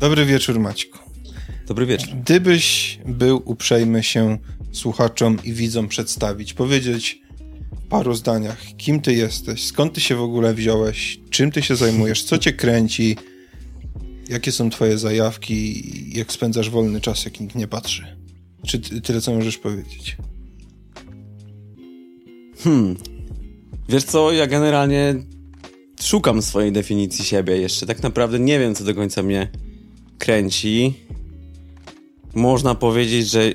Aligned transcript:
Dobry 0.00 0.26
wieczór, 0.26 0.60
Maćku. 0.60 0.98
Dobry 1.66 1.86
wieczór. 1.86 2.08
Gdybyś 2.22 2.98
był 3.06 3.42
uprzejmy 3.44 4.02
się 4.02 4.38
słuchaczom 4.72 5.38
i 5.44 5.52
widzom 5.52 5.88
przedstawić, 5.88 6.54
powiedzieć 6.54 7.22
w 7.84 7.88
paru 7.88 8.14
zdaniach, 8.14 8.58
kim 8.76 9.00
ty 9.00 9.14
jesteś, 9.14 9.64
skąd 9.64 9.92
ty 9.92 10.00
się 10.00 10.16
w 10.16 10.22
ogóle 10.22 10.54
wziąłeś, 10.54 11.20
czym 11.30 11.50
ty 11.50 11.62
się 11.62 11.76
zajmujesz, 11.76 12.24
co 12.24 12.38
cię 12.38 12.52
kręci, 12.52 13.16
jakie 14.28 14.52
są 14.52 14.70
twoje 14.70 14.98
zajawki, 14.98 15.82
jak 16.18 16.32
spędzasz 16.32 16.70
wolny 16.70 17.00
czas, 17.00 17.24
jak 17.24 17.40
nikt 17.40 17.54
nie 17.54 17.68
patrzy. 17.68 18.16
Czy 18.66 18.78
tyle, 18.78 19.20
co 19.20 19.34
możesz 19.34 19.58
powiedzieć? 19.58 20.16
Hmm. 22.58 22.96
Wiesz 23.88 24.04
co, 24.04 24.32
ja 24.32 24.46
generalnie 24.46 25.14
szukam 26.02 26.42
swojej 26.42 26.72
definicji 26.72 27.24
siebie 27.24 27.56
jeszcze. 27.56 27.86
Tak 27.86 28.02
naprawdę 28.02 28.38
nie 28.38 28.58
wiem, 28.58 28.74
co 28.74 28.84
do 28.84 28.94
końca 28.94 29.22
mnie 29.22 29.50
kręci. 30.20 30.94
Można 32.34 32.74
powiedzieć, 32.74 33.30
że 33.30 33.52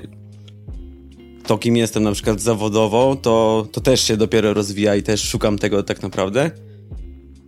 to, 1.46 1.58
kim 1.58 1.76
jestem 1.76 2.02
na 2.02 2.12
przykład 2.12 2.40
zawodowo, 2.40 3.16
to, 3.22 3.66
to 3.72 3.80
też 3.80 4.00
się 4.00 4.16
dopiero 4.16 4.54
rozwija 4.54 4.96
i 4.96 5.02
też 5.02 5.22
szukam 5.22 5.58
tego 5.58 5.82
tak 5.82 6.02
naprawdę. 6.02 6.50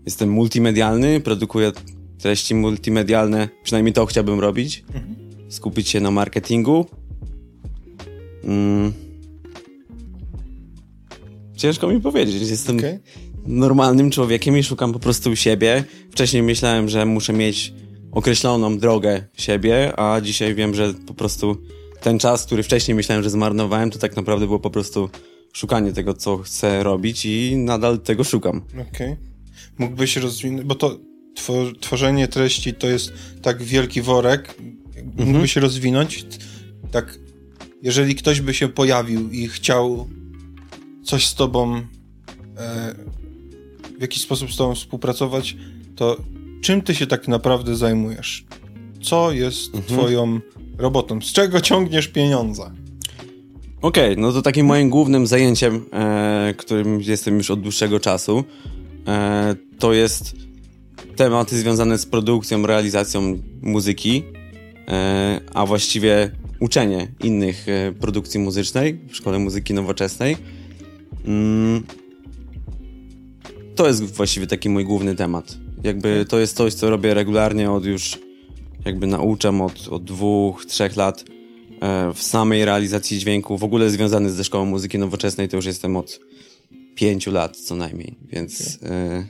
Jestem 0.07 0.31
multimedialny, 0.31 1.21
produkuję 1.21 1.73
treści 2.19 2.55
multimedialne, 2.55 3.49
przynajmniej 3.63 3.93
to 3.93 4.07
chciałbym 4.07 4.41
robić. 4.41 4.85
Mhm. 4.95 5.17
Skupić 5.49 5.89
się 5.89 6.01
na 6.01 6.11
marketingu. 6.11 6.87
Mm. 8.45 8.93
Ciężko 11.57 11.89
mi 11.89 12.01
powiedzieć. 12.01 12.51
Jestem 12.51 12.77
okay. 12.77 13.01
normalnym 13.47 14.11
człowiekiem 14.11 14.59
i 14.59 14.63
szukam 14.63 14.93
po 14.93 14.99
prostu 14.99 15.37
siebie. 15.37 15.85
Wcześniej 16.11 16.43
myślałem, 16.43 16.89
że 16.89 17.07
muszę 17.07 17.33
mieć 17.33 17.73
określoną 18.13 18.79
drogę 18.79 19.25
siebie, 19.37 20.01
a 20.01 20.21
dzisiaj 20.21 20.55
wiem, 20.55 20.75
że 20.75 20.95
po 21.07 21.15
prostu 21.15 21.57
ten 22.01 22.19
czas, 22.19 22.47
który 22.47 22.63
wcześniej 22.63 22.95
myślałem, 22.95 23.25
że 23.25 23.31
zmarnowałem, 23.31 23.91
to 23.91 23.99
tak 23.99 24.17
naprawdę 24.17 24.47
było 24.47 24.59
po 24.59 24.71
prostu 24.71 25.11
szukanie 25.53 25.93
tego, 25.93 26.15
co 26.15 26.39
chcę 26.39 26.83
robić 26.83 27.25
i 27.25 27.57
nadal 27.57 27.99
tego 27.99 28.25
szukam. 28.25 28.63
Okej. 28.73 28.87
Okay. 28.93 29.17
Mógłbyś 29.79 30.17
rozwinąć, 30.17 30.67
bo 30.67 30.75
to 30.75 30.99
tworzenie 31.81 32.29
treści 32.29 32.75
to 32.75 32.87
jest 32.87 33.13
tak 33.43 33.63
wielki 33.63 34.03
worek. 34.03 34.55
Mhm. 34.97 35.29
Mógłbyś 35.29 35.57
rozwinąć 35.57 36.27
tak, 36.91 37.19
jeżeli 37.83 38.15
ktoś 38.15 38.41
by 38.41 38.55
się 38.55 38.69
pojawił 38.69 39.31
i 39.31 39.49
chciał 39.49 40.09
coś 41.05 41.27
z 41.27 41.35
tobą 41.35 41.77
e, 41.77 41.83
w 43.99 44.01
jakiś 44.01 44.23
sposób 44.23 44.53
z 44.53 44.57
tobą 44.57 44.75
współpracować, 44.75 45.57
to 45.97 46.17
czym 46.61 46.83
ty 46.83 46.95
się 46.95 47.07
tak 47.07 47.29
naprawdę 47.29 47.77
zajmujesz? 47.77 48.45
Co 49.03 49.33
jest 49.33 49.75
mhm. 49.75 49.85
twoją 49.85 50.41
robotą? 50.79 51.21
Z 51.21 51.33
czego 51.33 51.61
ciągniesz 51.61 52.09
pieniądze? 52.09 52.63
Okej, 53.83 54.13
okay, 54.13 54.23
no 54.23 54.33
to 54.33 54.43
takim 54.43 54.67
moim 54.67 54.91
głównym 54.91 55.27
zajęciem, 55.27 55.85
e, 55.93 56.55
którym 56.57 57.01
jestem 57.01 57.37
już 57.37 57.51
od 57.51 57.61
dłuższego 57.61 58.01
czasu, 58.01 58.45
e, 59.07 59.55
to 59.79 59.93
jest 59.93 60.35
tematy 61.17 61.59
związane 61.59 61.99
z 61.99 62.07
produkcją, 62.07 62.67
realizacją 62.67 63.39
muzyki, 63.63 64.23
e, 64.89 65.41
a 65.55 65.67
właściwie 65.67 66.31
uczenie 66.61 67.09
innych 67.25 67.67
e, 67.69 67.93
produkcji 67.93 68.41
muzycznej 68.41 68.99
w 69.09 69.17
Szkole 69.17 69.39
Muzyki 69.39 69.75
Nowoczesnej. 69.75 70.37
Mm, 71.25 71.83
to 73.75 73.87
jest 73.87 74.03
właściwie 74.03 74.47
taki 74.47 74.69
mój 74.69 74.85
główny 74.85 75.15
temat. 75.15 75.68
Jakby 75.85 76.25
to 76.29 76.39
jest 76.39 76.57
coś, 76.57 76.75
co 76.75 76.91
robię 76.91 77.15
regularnie 77.15 77.71
od 77.71 77.85
już, 77.85 78.19
jakby 78.85 79.07
nauczam 79.07 79.61
od, 79.61 79.89
od 79.89 80.05
dwóch, 80.05 80.67
trzech 80.67 80.97
lat 80.97 81.25
e, 81.81 82.13
w 82.15 82.23
samej 82.23 82.65
realizacji 82.65 83.19
dźwięku, 83.19 83.59
w 83.59 83.65
ogóle 83.65 83.91
związany 83.91 84.31
ze 84.31 84.45
Szkołą 84.45 84.65
Muzyki 84.65 84.99
Nowoczesnej, 84.99 85.49
to 85.49 85.57
już 85.57 85.67
jestem 85.67 85.97
od 85.97 86.21
pięciu 86.95 87.31
lat 87.31 87.57
co 87.57 87.77
najmniej, 87.77 88.15
więc, 88.33 88.79
e, 88.83 89.27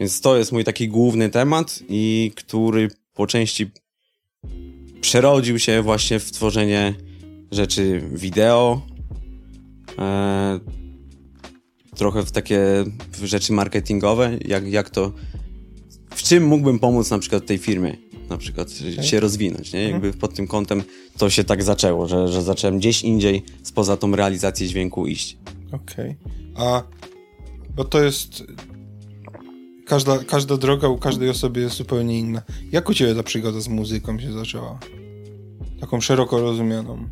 więc 0.00 0.20
to 0.20 0.36
jest 0.36 0.52
mój 0.52 0.64
taki 0.64 0.88
główny 0.88 1.30
temat 1.30 1.82
i 1.88 2.32
który 2.36 2.88
po 3.14 3.26
części 3.26 3.70
przerodził 5.00 5.58
się 5.58 5.82
właśnie 5.82 6.18
w 6.18 6.30
tworzenie 6.30 6.94
rzeczy 7.50 8.02
wideo, 8.12 8.82
e, 9.98 10.81
trochę 11.96 12.22
w 12.22 12.30
takie 12.30 12.84
rzeczy 13.24 13.52
marketingowe, 13.52 14.38
jak, 14.44 14.68
jak 14.68 14.90
to, 14.90 15.12
w 16.10 16.22
czym 16.22 16.46
mógłbym 16.46 16.78
pomóc 16.78 17.10
na 17.10 17.18
przykład 17.18 17.46
tej 17.46 17.58
firmie, 17.58 17.96
na 18.30 18.38
przykład 18.38 18.68
okay. 18.92 19.04
się 19.04 19.20
rozwinąć, 19.20 19.72
nie? 19.72 19.80
Mhm. 19.80 20.02
Jakby 20.02 20.18
pod 20.18 20.34
tym 20.34 20.46
kątem 20.46 20.82
to 21.18 21.30
się 21.30 21.44
tak 21.44 21.62
zaczęło, 21.62 22.08
że, 22.08 22.28
że 22.28 22.42
zacząłem 22.42 22.78
gdzieś 22.78 23.02
indziej 23.02 23.42
spoza 23.62 23.96
tą 23.96 24.16
realizację 24.16 24.68
dźwięku 24.68 25.06
iść. 25.06 25.38
Okej. 25.72 26.16
Okay. 26.20 26.66
A, 26.66 26.82
bo 27.76 27.84
to 27.84 28.02
jest 28.02 28.44
każda, 29.86 30.18
każda 30.18 30.56
droga 30.56 30.88
u 30.88 30.98
każdej 30.98 31.28
osoby 31.28 31.60
jest 31.60 31.76
zupełnie 31.76 32.18
inna. 32.18 32.42
Jak 32.72 32.88
u 32.88 32.94
ciebie 32.94 33.14
ta 33.14 33.22
przygoda 33.22 33.60
z 33.60 33.68
muzyką 33.68 34.20
się 34.20 34.32
zaczęła? 34.32 34.78
Taką 35.80 36.00
szeroko 36.00 36.40
rozumianą. 36.40 37.08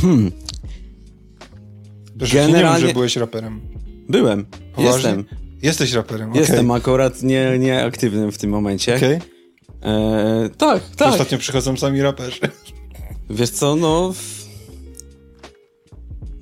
Hmm, 0.00 0.32
Generalnie... 2.18 2.82
Nie 2.82 2.88
że 2.88 2.94
byłeś 2.94 3.16
raperem. 3.16 3.60
Byłem. 4.08 4.46
Poważnie? 4.74 5.08
Jestem. 5.08 5.24
Jesteś 5.62 5.92
raperem, 5.92 6.30
okay. 6.30 6.40
Jestem 6.40 6.70
akurat 6.70 7.22
nie, 7.22 7.58
nie 7.58 7.84
aktywnym 7.84 8.32
w 8.32 8.38
tym 8.38 8.50
momencie. 8.50 8.96
Okej. 8.96 9.16
Okay. 9.16 9.28
E, 9.92 10.48
tak, 10.56 10.82
tak. 10.96 11.08
Ostatnio 11.08 11.38
przychodzą 11.38 11.76
sami 11.76 12.02
raperzy. 12.02 12.40
Wiesz 13.30 13.50
co, 13.50 13.76
no... 13.76 14.14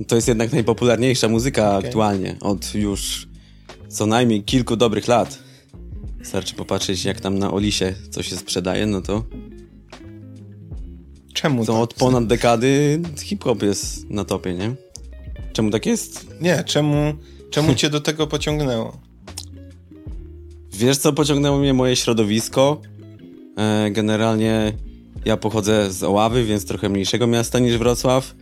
To 0.08 0.16
jest 0.16 0.28
jednak 0.28 0.52
najpopularniejsza 0.52 1.28
muzyka 1.28 1.76
okay. 1.76 1.88
aktualnie. 1.88 2.36
Od 2.40 2.74
już 2.74 3.28
co 3.88 4.06
najmniej 4.06 4.44
kilku 4.44 4.76
dobrych 4.76 5.08
lat. 5.08 5.38
Wystarczy 6.18 6.54
popatrzeć, 6.54 7.04
jak 7.04 7.20
tam 7.20 7.38
na 7.38 7.52
Olisie 7.52 7.94
coś 8.10 8.28
się 8.28 8.36
sprzedaje, 8.36 8.86
no 8.86 9.00
to... 9.00 9.24
Czemu 11.34 11.66
to? 11.66 11.72
Tak? 11.72 11.82
od 11.82 11.94
ponad 11.94 12.26
dekady 12.26 13.02
hip-hop 13.22 13.62
jest 13.62 14.10
na 14.10 14.24
topie, 14.24 14.54
nie? 14.54 14.74
Czemu 15.56 15.70
tak 15.70 15.86
jest? 15.86 16.26
Nie, 16.40 16.64
czemu, 16.66 17.14
czemu 17.50 17.74
cię 17.74 17.90
do 17.90 18.00
tego 18.00 18.26
pociągnęło? 18.26 18.96
Wiesz 20.72 20.96
co, 20.96 21.12
pociągnęło 21.12 21.58
mnie 21.58 21.74
moje 21.74 21.96
środowisko. 21.96 22.80
E, 23.56 23.90
generalnie 23.90 24.72
ja 25.24 25.36
pochodzę 25.36 25.92
z 25.92 26.02
Oławy, 26.02 26.44
więc 26.44 26.66
trochę 26.66 26.88
mniejszego 26.88 27.26
miasta 27.26 27.58
niż 27.58 27.78
Wrocław. 27.78 28.34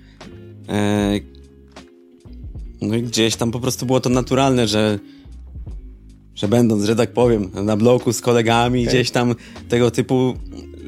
E, 0.68 1.20
no 2.80 2.96
i 2.96 3.02
gdzieś 3.02 3.36
tam 3.36 3.50
po 3.50 3.60
prostu 3.60 3.86
było 3.86 4.00
to 4.00 4.10
naturalne, 4.10 4.68
że 4.68 4.98
że 6.34 6.48
będąc, 6.48 6.84
że 6.84 6.96
tak 6.96 7.12
powiem, 7.12 7.50
na 7.64 7.76
bloku 7.76 8.12
z 8.12 8.20
kolegami, 8.20 8.80
okay. 8.80 8.94
gdzieś 8.94 9.10
tam 9.10 9.34
tego 9.68 9.90
typu 9.90 10.34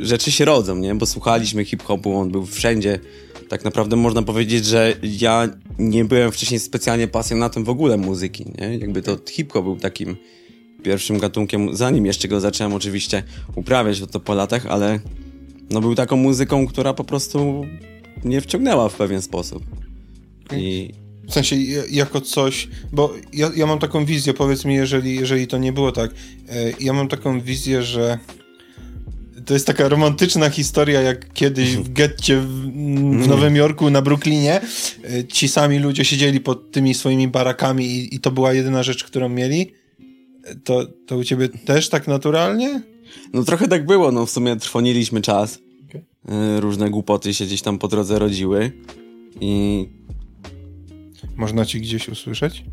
rzeczy 0.00 0.32
się 0.32 0.44
rodzą, 0.44 0.76
nie? 0.76 0.94
Bo 0.94 1.06
słuchaliśmy 1.06 1.64
hip-hopu, 1.64 2.16
on 2.16 2.30
był 2.30 2.46
wszędzie 2.46 3.00
tak 3.48 3.64
naprawdę 3.64 3.96
można 3.96 4.22
powiedzieć, 4.22 4.64
że 4.66 4.96
ja 5.02 5.48
nie 5.78 6.04
byłem 6.04 6.32
wcześniej 6.32 6.60
specjalnie 6.60 7.08
pasjonatem 7.08 7.64
w 7.64 7.68
ogóle 7.68 7.96
muzyki, 7.96 8.44
nie? 8.60 8.78
Jakby 8.78 9.02
to 9.02 9.18
hip-hop 9.30 9.64
był 9.64 9.76
takim 9.76 10.16
pierwszym 10.82 11.18
gatunkiem, 11.18 11.76
zanim 11.76 12.06
jeszcze 12.06 12.28
go 12.28 12.40
zacząłem 12.40 12.74
oczywiście 12.74 13.22
uprawiać, 13.54 14.00
to 14.10 14.20
po 14.20 14.34
latach, 14.34 14.66
ale 14.66 15.00
no 15.70 15.80
był 15.80 15.94
taką 15.94 16.16
muzyką, 16.16 16.66
która 16.66 16.94
po 16.94 17.04
prostu 17.04 17.66
mnie 18.24 18.40
wciągnęła 18.40 18.88
w 18.88 18.94
pewien 18.94 19.22
sposób. 19.22 19.62
I... 20.56 20.90
W 21.28 21.32
sensie 21.32 21.56
jako 21.90 22.20
coś, 22.20 22.68
bo 22.92 23.14
ja, 23.32 23.50
ja 23.56 23.66
mam 23.66 23.78
taką 23.78 24.04
wizję, 24.04 24.34
powiedz 24.34 24.64
mi, 24.64 24.74
jeżeli, 24.74 25.14
jeżeli 25.14 25.46
to 25.46 25.58
nie 25.58 25.72
było 25.72 25.92
tak, 25.92 26.10
e, 26.48 26.72
ja 26.80 26.92
mam 26.92 27.08
taką 27.08 27.40
wizję, 27.40 27.82
że 27.82 28.18
to 29.46 29.54
jest 29.54 29.66
taka 29.66 29.88
romantyczna 29.88 30.50
historia, 30.50 31.00
jak 31.00 31.32
kiedyś 31.32 31.76
w 31.76 31.92
getcie 31.92 32.40
w, 32.40 32.46
w 32.46 32.64
mm. 32.66 33.26
Nowym 33.26 33.56
Jorku, 33.56 33.90
na 33.90 34.02
Brooklynie. 34.02 34.60
E, 35.04 35.24
ci 35.24 35.48
sami 35.48 35.78
ludzie 35.78 36.04
siedzieli 36.04 36.40
pod 36.40 36.70
tymi 36.70 36.94
swoimi 36.94 37.28
barakami 37.28 37.86
i, 37.86 38.14
i 38.14 38.20
to 38.20 38.30
była 38.30 38.52
jedyna 38.52 38.82
rzecz, 38.82 39.04
którą 39.04 39.28
mieli. 39.28 39.72
E, 40.44 40.54
to, 40.54 40.86
to 41.06 41.16
u 41.16 41.24
ciebie 41.24 41.48
też 41.48 41.88
tak 41.88 42.08
naturalnie? 42.08 42.82
No 43.32 43.44
trochę 43.44 43.68
tak 43.68 43.86
było, 43.86 44.12
no 44.12 44.26
w 44.26 44.30
sumie 44.30 44.56
trwoniliśmy 44.56 45.20
czas. 45.20 45.58
Okay. 45.88 46.02
E, 46.28 46.60
różne 46.60 46.90
głupoty 46.90 47.34
się 47.34 47.44
gdzieś 47.44 47.62
tam 47.62 47.78
po 47.78 47.88
drodze 47.88 48.18
rodziły 48.18 48.72
i... 49.40 49.88
Można 51.36 51.64
ci 51.64 51.80
gdzieś 51.80 52.08
usłyszeć? 52.08 52.64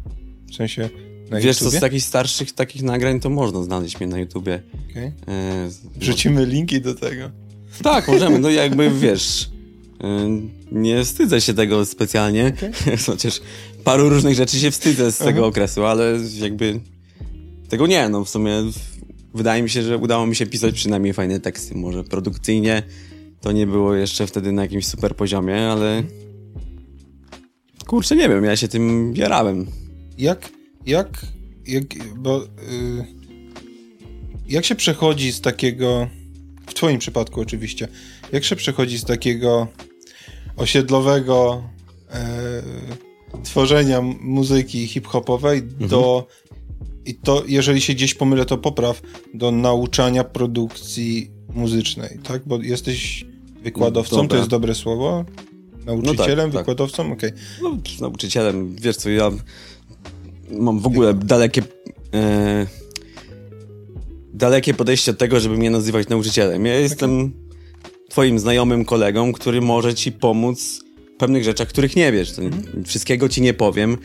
W 0.52 0.56
sensie 0.56 0.90
na 1.30 1.38
Wiesz 1.38 1.46
YouTubie? 1.46 1.72
co, 1.72 1.78
z 1.78 1.80
takich 1.80 2.04
starszych 2.04 2.52
takich 2.52 2.84
nagrań 2.84 3.20
to 3.20 3.30
można 3.30 3.64
znaleźć 3.64 4.00
mnie 4.00 4.08
na 4.08 4.20
YouTubie. 4.20 4.64
Okay. 4.92 5.14
E, 5.28 5.70
Wrzucimy 5.96 6.42
no. 6.42 6.48
linki 6.48 6.82
do 6.82 6.96
tego. 6.96 7.30
Tak, 7.84 8.08
możemy. 8.08 8.40
No 8.40 8.50
jakby 8.64 8.92
wiesz, 8.92 9.50
e, 10.04 10.30
nie 10.72 11.04
wstydzę 11.04 11.42
się 11.42 11.54
tego 11.54 11.86
specjalnie. 11.86 12.54
Okay. 12.58 12.98
Chociaż 13.06 13.42
paru 13.84 14.10
różnych 14.10 14.36
rzeczy 14.36 14.60
się 14.60 14.72
wstydzę 14.72 15.12
z 15.12 15.22
Aha. 15.22 15.32
tego 15.32 15.46
okresu, 15.46 15.86
ale 15.86 16.20
jakby 16.40 16.80
tego 17.70 17.88
nie, 17.88 18.10
no 18.10 18.26
w 18.26 18.30
sumie 18.30 18.52
wydaje 19.34 19.64
mi 19.64 19.70
się, 19.70 19.84
że 19.84 19.98
udało 19.98 20.28
mi 20.28 20.36
się 20.36 20.46
pisać 20.46 20.76
przynajmniej 20.76 21.14
fajne 21.14 21.40
teksty. 21.40 21.76
Może 21.76 22.04
produkcyjnie 22.04 22.84
to 23.42 23.52
nie 23.52 23.68
było 23.68 23.94
jeszcze 23.94 24.28
wtedy 24.28 24.52
na 24.52 24.62
jakimś 24.62 24.88
super 24.88 25.16
poziomie, 25.16 25.72
ale 25.72 26.04
kurczę, 27.88 28.16
nie 28.16 28.30
wiem, 28.30 28.44
ja 28.44 28.56
się 28.56 28.68
tym 28.68 29.14
jarałem. 29.16 29.66
Jak, 30.18 30.50
jak, 30.86 31.26
jak, 31.68 31.84
bo 32.16 32.38
yy, 32.38 33.06
jak 34.48 34.66
się 34.66 34.76
przechodzi 34.76 35.32
z 35.32 35.42
takiego, 35.42 36.08
w 36.68 36.74
twoim 36.74 37.00
przypadku 37.00 37.42
oczywiście, 37.42 37.88
jak 38.32 38.44
się 38.44 38.56
przechodzi 38.56 39.00
z 39.00 39.04
takiego 39.04 39.68
osiedlowego 40.58 41.64
yy, 42.10 43.44
tworzenia 43.44 44.02
muzyki 44.22 44.88
hip-hopowej 44.88 45.60
mhm. 45.60 45.90
do 45.90 46.28
i 47.06 47.16
to, 47.16 47.44
jeżeli 47.48 47.82
się 47.82 47.94
gdzieś 47.94 48.14
pomylę, 48.14 48.46
to 48.46 48.58
popraw, 48.58 49.02
do 49.34 49.52
nauczania 49.52 50.24
produkcji 50.24 51.32
muzycznej, 51.54 52.20
tak? 52.24 52.42
Bo 52.46 52.62
jesteś 52.62 53.26
wykładowcą, 53.64 54.16
Dobra. 54.16 54.30
to 54.30 54.36
jest 54.36 54.50
dobre 54.50 54.76
słowo? 54.76 55.26
Nauczycielem, 55.86 56.38
no 56.38 56.44
tak, 56.44 56.54
tak. 56.54 56.62
wykładowcą? 56.62 57.04
Tak. 57.04 57.14
Okej. 57.14 57.30
Okay. 57.30 57.44
No, 57.62 57.78
nauczycielem, 58.02 58.76
wiesz 58.76 58.96
co, 58.96 59.10
ja 59.10 59.32
mam 60.60 60.80
w 60.80 60.88
ogóle 60.88 61.14
dalekie... 61.14 61.62
E, 62.14 62.68
dalekie 64.34 64.74
podejście 64.74 65.12
od 65.12 65.18
tego, 65.18 65.40
żeby 65.40 65.58
mnie 65.58 65.70
nazywać 65.70 66.10
nauczycielem. 66.10 66.66
Ja 66.66 66.80
jestem 66.80 67.32
twoim 68.10 68.40
znajomym 68.40 68.86
kolegą, 68.86 69.34
który 69.34 69.62
może 69.62 69.96
ci 69.96 70.12
pomóc 70.12 70.84
w 71.16 71.18
pewnych 71.18 71.44
rzeczach, 71.44 71.68
których 71.68 71.96
nie 71.96 72.12
wiesz. 72.12 72.40
Mhm. 72.40 72.84
Wszystkiego 72.84 73.30
ci 73.30 73.42
nie 73.42 73.54
powiem 73.54 73.98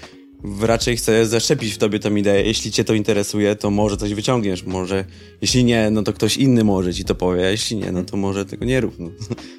raczej 0.61 0.97
chcę 0.97 1.27
zaszczepić 1.27 1.73
w 1.73 1.79
tobie 1.79 1.99
tą 1.99 2.15
ideę. 2.15 2.43
Jeśli 2.43 2.73
cię 2.73 2.85
to 2.85 2.95
interesuje, 2.95 3.57
to 3.57 3.71
może 3.71 3.97
coś 3.97 4.15
wyciągniesz. 4.15 4.65
Może, 4.65 5.05
jeśli 5.43 5.65
nie, 5.65 5.91
no 5.91 6.03
to 6.03 6.13
ktoś 6.13 6.37
inny 6.37 6.65
może 6.65 6.95
ci 6.95 7.05
to 7.05 7.15
powie, 7.15 7.47
a 7.47 7.51
jeśli 7.51 7.77
nie, 7.77 7.93
no 7.93 8.05
to 8.05 8.17
może 8.17 8.47
tego 8.47 8.65
nie 8.65 8.81
rób. 8.81 8.99
No. 8.99 9.11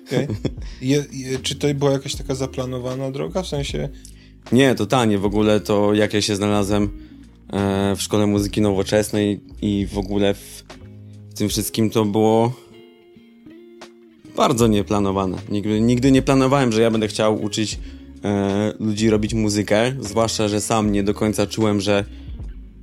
Okay. 0.08 0.28
Je, 0.82 1.06
je, 1.14 1.40
czy 1.40 1.56
to 1.56 1.74
była 1.74 1.92
jakaś 1.92 2.16
taka 2.16 2.36
zaplanowana 2.36 3.12
droga? 3.12 3.44
W 3.44 3.48
sensie... 3.48 3.90
Nie, 4.52 4.76
totalnie. 4.76 5.18
W 5.18 5.26
ogóle 5.26 5.60
to 5.60 5.94
jak 5.94 6.14
ja 6.14 6.22
się 6.22 6.36
znalazłem 6.36 6.90
e, 7.54 7.96
w 7.96 8.02
Szkole 8.02 8.28
Muzyki 8.28 8.62
Nowoczesnej 8.62 9.40
i 9.62 9.88
w 9.94 9.98
ogóle 9.98 10.34
w, 10.34 10.64
w 11.30 11.34
tym 11.34 11.50
wszystkim 11.50 11.90
to 11.90 12.06
było 12.06 12.54
bardzo 14.36 14.68
nieplanowane. 14.68 15.38
Nigdy, 15.50 15.82
nigdy 15.82 16.12
nie 16.12 16.22
planowałem, 16.22 16.72
że 16.72 16.82
ja 16.82 16.92
będę 16.92 17.08
chciał 17.08 17.44
uczyć 17.44 17.80
e, 18.24 18.74
ludzi 18.80 19.10
robić 19.10 19.34
muzykę, 19.34 19.94
zwłaszcza, 20.00 20.48
że 20.48 20.62
sam 20.62 20.92
nie 20.92 21.04
do 21.04 21.14
końca 21.14 21.48
czułem, 21.48 21.82
że 21.82 22.06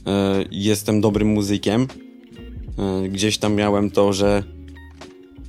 e, 0.06 0.44
jestem 0.50 1.00
dobrym 1.00 1.28
muzykiem. 1.28 1.86
E, 2.78 3.08
gdzieś 3.08 3.38
tam 3.38 3.54
miałem 3.54 3.90
to, 3.90 4.12
że 4.12 4.42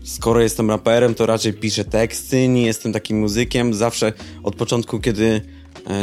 skoro 0.04 0.42
jestem 0.42 0.70
raperem, 0.70 1.16
to 1.16 1.26
raczej 1.26 1.54
piszę 1.54 1.86
teksty, 1.86 2.48
nie 2.48 2.66
jestem 2.66 2.94
takim 2.94 3.20
muzykiem. 3.20 3.74
Zawsze 3.74 4.14
od 4.44 4.56
początku, 4.56 5.00
kiedy 5.00 5.42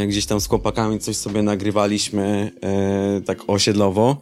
gdzieś 0.09 0.27
tam 0.27 0.41
z 0.41 0.47
chłopakami 0.47 0.99
coś 0.99 1.17
sobie 1.17 1.43
nagrywaliśmy 1.43 2.53
e, 2.63 3.21
tak 3.21 3.39
osiedlowo, 3.47 4.21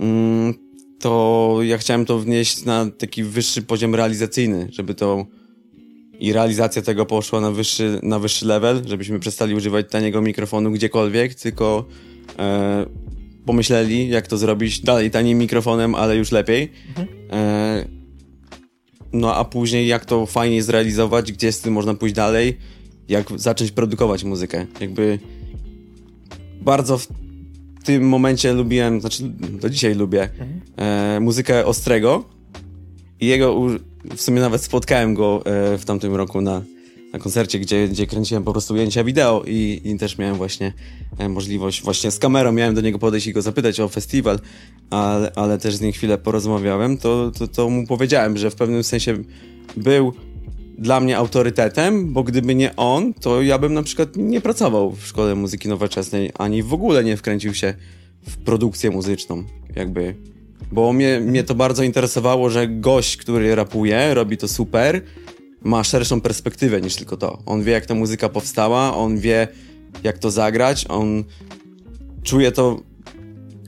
mm, 0.00 0.54
to 0.98 1.58
ja 1.62 1.78
chciałem 1.78 2.04
to 2.04 2.18
wnieść 2.18 2.64
na 2.64 2.90
taki 2.98 3.24
wyższy 3.24 3.62
poziom 3.62 3.94
realizacyjny, 3.94 4.68
żeby 4.72 4.94
to 4.94 5.26
i 6.20 6.32
realizacja 6.32 6.82
tego 6.82 7.06
poszła 7.06 7.40
na 7.40 7.50
wyższy, 7.50 8.00
na 8.02 8.18
wyższy 8.18 8.46
level, 8.46 8.82
żebyśmy 8.86 9.18
przestali 9.18 9.54
używać 9.54 9.86
taniego 9.90 10.22
mikrofonu 10.22 10.70
gdziekolwiek, 10.70 11.34
tylko 11.34 11.84
e, 12.38 12.86
pomyśleli, 13.46 14.08
jak 14.08 14.26
to 14.26 14.38
zrobić 14.38 14.80
dalej 14.80 15.10
tanim 15.10 15.38
mikrofonem, 15.38 15.94
ale 15.94 16.16
już 16.16 16.32
lepiej. 16.32 16.72
Mhm. 16.88 17.08
E, 17.30 17.86
no 19.12 19.34
a 19.34 19.44
później 19.44 19.86
jak 19.86 20.04
to 20.04 20.26
fajnie 20.26 20.62
zrealizować, 20.62 21.32
gdzie 21.32 21.52
z 21.52 21.60
tym 21.60 21.72
można 21.72 21.94
pójść 21.94 22.14
dalej, 22.14 22.56
jak 23.08 23.26
zacząć 23.36 23.70
produkować 23.70 24.24
muzykę. 24.24 24.66
Jakby 24.80 25.18
bardzo 26.60 26.98
w 26.98 27.06
tym 27.84 28.08
momencie 28.08 28.52
lubiłem, 28.52 29.00
znaczy 29.00 29.22
do 29.60 29.70
dzisiaj 29.70 29.94
lubię, 29.94 30.22
mhm. 30.22 30.60
e, 30.76 31.20
muzykę 31.20 31.66
Ostrego 31.66 32.24
i 33.20 33.26
jego 33.26 33.66
w 34.16 34.20
sumie 34.20 34.40
nawet 34.40 34.62
spotkałem 34.62 35.14
go 35.14 35.42
e, 35.46 35.78
w 35.78 35.84
tamtym 35.84 36.14
roku 36.14 36.40
na, 36.40 36.62
na 37.12 37.18
koncercie, 37.18 37.58
gdzie, 37.58 37.88
gdzie 37.88 38.06
kręciłem 38.06 38.44
po 38.44 38.52
prostu 38.52 38.74
ujęcia 38.74 39.04
wideo 39.04 39.42
i, 39.46 39.80
i 39.84 39.98
też 39.98 40.18
miałem 40.18 40.36
właśnie 40.36 40.72
e, 41.18 41.28
możliwość, 41.28 41.82
właśnie 41.82 42.10
z 42.10 42.18
kamerą 42.18 42.52
miałem 42.52 42.74
do 42.74 42.80
niego 42.80 42.98
podejść 42.98 43.26
i 43.26 43.32
go 43.32 43.42
zapytać 43.42 43.80
o 43.80 43.88
festiwal, 43.88 44.38
ale, 44.90 45.32
ale 45.34 45.58
też 45.58 45.74
z 45.74 45.80
nim 45.80 45.92
chwilę 45.92 46.18
porozmawiałem, 46.18 46.98
to, 46.98 47.30
to, 47.38 47.48
to 47.48 47.70
mu 47.70 47.86
powiedziałem, 47.86 48.38
że 48.38 48.50
w 48.50 48.54
pewnym 48.54 48.84
sensie 48.84 49.18
był 49.76 50.12
dla 50.78 51.00
mnie 51.00 51.16
autorytetem, 51.16 52.12
bo 52.12 52.22
gdyby 52.22 52.54
nie 52.54 52.76
on, 52.76 53.14
to 53.14 53.42
ja 53.42 53.58
bym 53.58 53.74
na 53.74 53.82
przykład 53.82 54.08
nie 54.16 54.40
pracował 54.40 54.92
w 54.92 55.06
Szkole 55.06 55.34
Muzyki 55.34 55.68
Nowoczesnej, 55.68 56.30
ani 56.38 56.62
w 56.62 56.74
ogóle 56.74 57.04
nie 57.04 57.16
wkręcił 57.16 57.54
się 57.54 57.74
w 58.28 58.36
produkcję 58.36 58.90
muzyczną. 58.90 59.44
Jakby 59.76 60.14
bo 60.72 60.92
mnie, 60.92 61.20
mnie 61.20 61.44
to 61.44 61.54
bardzo 61.54 61.82
interesowało, 61.82 62.50
że 62.50 62.68
gość, 62.68 63.16
który 63.16 63.54
rapuje, 63.54 64.14
robi 64.14 64.36
to 64.36 64.48
super, 64.48 65.02
ma 65.62 65.84
szerszą 65.84 66.20
perspektywę 66.20 66.80
niż 66.80 66.96
tylko 66.96 67.16
to. 67.16 67.42
On 67.46 67.62
wie, 67.62 67.72
jak 67.72 67.86
ta 67.86 67.94
muzyka 67.94 68.28
powstała, 68.28 68.96
on 68.96 69.18
wie, 69.18 69.48
jak 70.04 70.18
to 70.18 70.30
zagrać, 70.30 70.86
on 70.88 71.24
czuje 72.22 72.52
to 72.52 72.80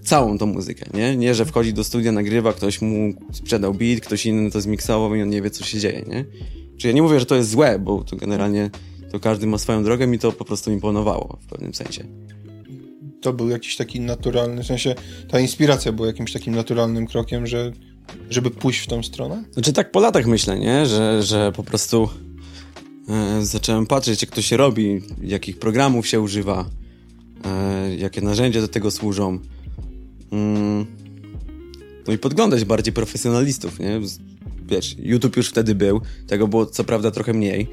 całą 0.03 0.39
tą 0.39 0.47
muzykę, 0.47 0.87
nie? 0.95 1.17
Nie, 1.17 1.35
że 1.35 1.45
wchodzi 1.45 1.73
do 1.73 1.85
studia, 1.85 2.13
nagrywa, 2.13 2.53
ktoś 2.53 2.83
mu 2.83 3.15
sprzedał 3.33 3.75
beat, 3.75 4.01
ktoś 4.01 4.27
inny 4.27 4.51
to 4.51 4.61
zmiksował 4.61 5.15
i 5.15 5.23
on 5.23 5.29
nie 5.29 5.43
wie, 5.43 5.51
co 5.51 5.65
się 5.65 5.79
dzieje, 5.79 6.05
nie? 6.09 6.25
Czyli 6.77 6.89
ja 6.89 6.95
nie 6.95 7.03
mówię, 7.03 7.21
że 7.21 7.27
to 7.27 7.35
jest 7.35 7.51
złe, 7.51 7.79
bo 7.79 8.05
to 8.05 8.17
generalnie 8.17 8.71
to 9.13 9.21
każdy 9.21 9.47
ma 9.47 9.59
swoją 9.59 9.85
drogę, 9.85 10.07
mi 10.07 10.19
to 10.19 10.33
po 10.33 10.45
prostu 10.45 10.73
imponowało 10.73 11.39
w 11.43 11.47
pewnym 11.47 11.75
sensie 11.75 12.05
to 13.25 13.33
był 13.33 13.49
jakiś 13.49 13.77
taki 13.77 14.01
naturalny, 14.01 14.63
w 14.63 14.67
sensie 14.67 14.95
ta 15.29 15.41
inspiracja 15.41 15.93
była 15.93 16.07
jakimś 16.07 16.33
takim 16.33 16.55
naturalnym 16.55 17.07
krokiem, 17.07 17.47
że 17.47 17.73
żeby 18.31 18.51
pójść 18.51 18.81
w 18.81 18.87
tą 18.87 19.03
stronę? 19.03 19.45
Znaczy 19.53 19.73
tak 19.73 19.91
po 19.91 20.01
latach 20.01 20.27
myślę, 20.27 20.59
nie? 20.59 20.87
Że, 20.87 21.23
że 21.23 21.53
po 21.53 21.63
prostu 21.63 22.09
e, 23.09 23.45
zacząłem 23.45 23.87
patrzeć, 23.87 24.23
jak 24.23 24.31
to 24.31 24.43
się 24.43 24.57
robi, 24.57 25.03
jakich 25.23 25.59
programów 25.59 26.07
się 26.07 26.21
używa, 26.21 26.71
e, 27.45 27.97
jakie 27.97 28.21
narzędzia 28.21 28.61
do 28.61 28.69
tego 28.69 28.91
służą. 28.91 29.39
Mm. 30.33 30.87
No 32.07 32.13
i 32.13 32.19
podglądać 32.19 32.65
bardziej 32.65 32.93
profesjonalistów, 32.93 33.81
nie? 33.81 34.01
Wiesz, 34.67 34.97
YouTube 34.99 35.37
już 35.37 35.49
wtedy 35.49 35.75
był, 35.75 36.01
tego 36.27 36.49
było 36.49 36.67
co 36.67 36.85
prawda 36.85 37.11
trochę 37.11 37.33
mniej, 37.33 37.67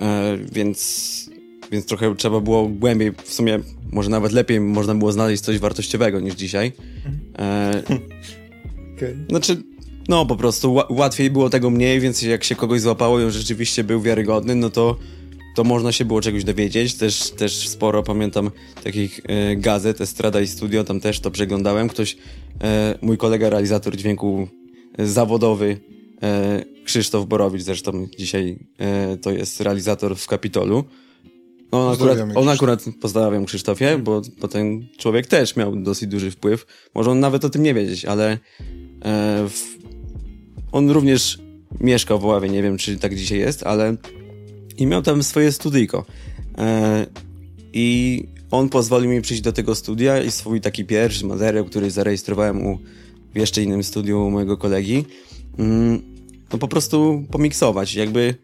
e, 0.00 0.38
więc 0.52 1.30
więc 1.72 1.86
trochę 1.86 2.14
trzeba 2.16 2.40
było 2.40 2.68
głębiej, 2.68 3.12
w 3.24 3.32
sumie 3.32 3.58
może 3.92 4.10
nawet 4.10 4.32
lepiej 4.32 4.60
można 4.60 4.94
było 4.94 5.12
znaleźć 5.12 5.42
coś 5.42 5.58
wartościowego 5.58 6.20
niż 6.20 6.34
dzisiaj. 6.34 6.72
E, 7.38 7.82
okay. 8.96 9.16
Znaczy, 9.28 9.62
no 10.08 10.26
po 10.26 10.36
prostu 10.36 10.76
łatwiej 10.88 11.30
było 11.30 11.50
tego 11.50 11.70
mniej, 11.70 12.00
więc 12.00 12.22
jak 12.22 12.44
się 12.44 12.54
kogoś 12.54 12.80
złapało 12.80 13.20
i 13.20 13.24
on 13.24 13.30
rzeczywiście 13.30 13.84
był 13.84 14.00
wiarygodny, 14.00 14.54
no 14.54 14.70
to 14.70 14.96
to 15.56 15.64
można 15.64 15.92
się 15.92 16.04
było 16.04 16.20
czegoś 16.20 16.44
dowiedzieć. 16.44 16.94
Też, 16.94 17.30
też 17.30 17.68
sporo 17.68 18.02
pamiętam 18.02 18.50
takich 18.84 19.20
e, 19.24 19.56
gazet, 19.56 20.00
Estrada 20.00 20.40
i 20.40 20.46
Studio, 20.46 20.84
tam 20.84 21.00
też 21.00 21.20
to 21.20 21.30
przeglądałem. 21.30 21.88
Ktoś, 21.88 22.16
e, 22.62 22.98
mój 23.02 23.18
kolega 23.18 23.50
realizator 23.50 23.96
dźwięku 23.96 24.48
e, 24.98 25.06
zawodowy, 25.06 25.76
Krzysztof 26.84 27.26
Borowicz 27.26 27.62
zresztą 27.62 28.08
dzisiaj 28.18 28.58
e, 28.78 29.16
to 29.16 29.30
jest 29.30 29.60
realizator 29.60 30.16
w 30.16 30.26
Kapitolu. 30.26 30.84
On 31.70 31.92
akurat, 31.94 32.18
on 32.34 32.48
akurat, 32.48 32.84
pozdrawiam 33.00 33.44
Krzysztofie, 33.44 33.98
bo, 33.98 34.22
bo 34.40 34.48
ten 34.48 34.86
człowiek 34.98 35.26
też 35.26 35.56
miał 35.56 35.76
dosyć 35.76 36.08
duży 36.08 36.30
wpływ. 36.30 36.66
Może 36.94 37.10
on 37.10 37.20
nawet 37.20 37.44
o 37.44 37.50
tym 37.50 37.62
nie 37.62 37.74
wiedzieć, 37.74 38.04
ale 38.04 38.30
e, 38.32 38.38
w, 39.48 39.62
on 40.72 40.90
również 40.90 41.38
mieszkał 41.80 42.20
w 42.20 42.24
Oławie, 42.24 42.48
nie 42.48 42.62
wiem 42.62 42.78
czy 42.78 42.96
tak 42.96 43.14
dzisiaj 43.14 43.38
jest, 43.38 43.62
ale 43.62 43.96
i 44.78 44.86
miał 44.86 45.02
tam 45.02 45.22
swoje 45.22 45.52
studyjko. 45.52 46.04
E, 46.58 47.06
I 47.72 48.22
on 48.50 48.68
pozwolił 48.68 49.10
mi 49.10 49.22
przyjść 49.22 49.42
do 49.42 49.52
tego 49.52 49.74
studia 49.74 50.22
i 50.22 50.30
swój 50.30 50.60
taki 50.60 50.84
pierwszy 50.84 51.26
materiał, 51.26 51.64
który 51.64 51.90
zarejestrowałem 51.90 52.66
u, 52.66 52.78
w 53.34 53.38
jeszcze 53.38 53.62
innym 53.62 53.84
studiu 53.84 54.30
mojego 54.30 54.56
kolegi, 54.56 55.04
no 56.52 56.58
po 56.58 56.68
prostu 56.68 57.24
pomiksować. 57.30 57.94
Jakby 57.94 58.34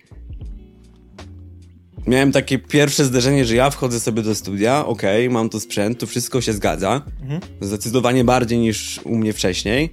miałem 2.06 2.32
takie 2.32 2.58
pierwsze 2.58 3.04
zderzenie, 3.04 3.44
że 3.44 3.54
ja 3.54 3.70
wchodzę 3.70 4.00
sobie 4.00 4.22
do 4.22 4.34
studia, 4.34 4.86
okej, 4.86 5.26
okay, 5.26 5.34
mam 5.34 5.48
tu 5.48 5.60
sprzęt, 5.60 6.00
tu 6.00 6.06
wszystko 6.06 6.40
się 6.40 6.52
zgadza. 6.52 7.02
Mhm. 7.22 7.40
Zdecydowanie 7.60 8.24
bardziej 8.24 8.58
niż 8.58 9.00
u 9.04 9.16
mnie 9.16 9.32
wcześniej. 9.32 9.90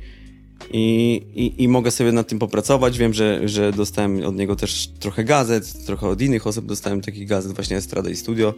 I, 0.71 1.15
i, 1.35 1.63
I 1.63 1.67
mogę 1.67 1.91
sobie 1.91 2.11
nad 2.11 2.27
tym 2.27 2.39
popracować. 2.39 2.97
Wiem, 2.97 3.13
że, 3.13 3.47
że 3.47 3.71
dostałem 3.71 4.25
od 4.25 4.35
niego 4.35 4.55
też 4.55 4.87
trochę 4.99 5.23
gazet, 5.23 5.85
trochę 5.85 6.07
od 6.07 6.21
innych 6.21 6.47
osób 6.47 6.65
dostałem 6.65 7.01
takich 7.01 7.27
gazet, 7.27 7.51
właśnie 7.55 7.77
Estrada 7.77 8.09
i 8.09 8.15
Studio. 8.15 8.53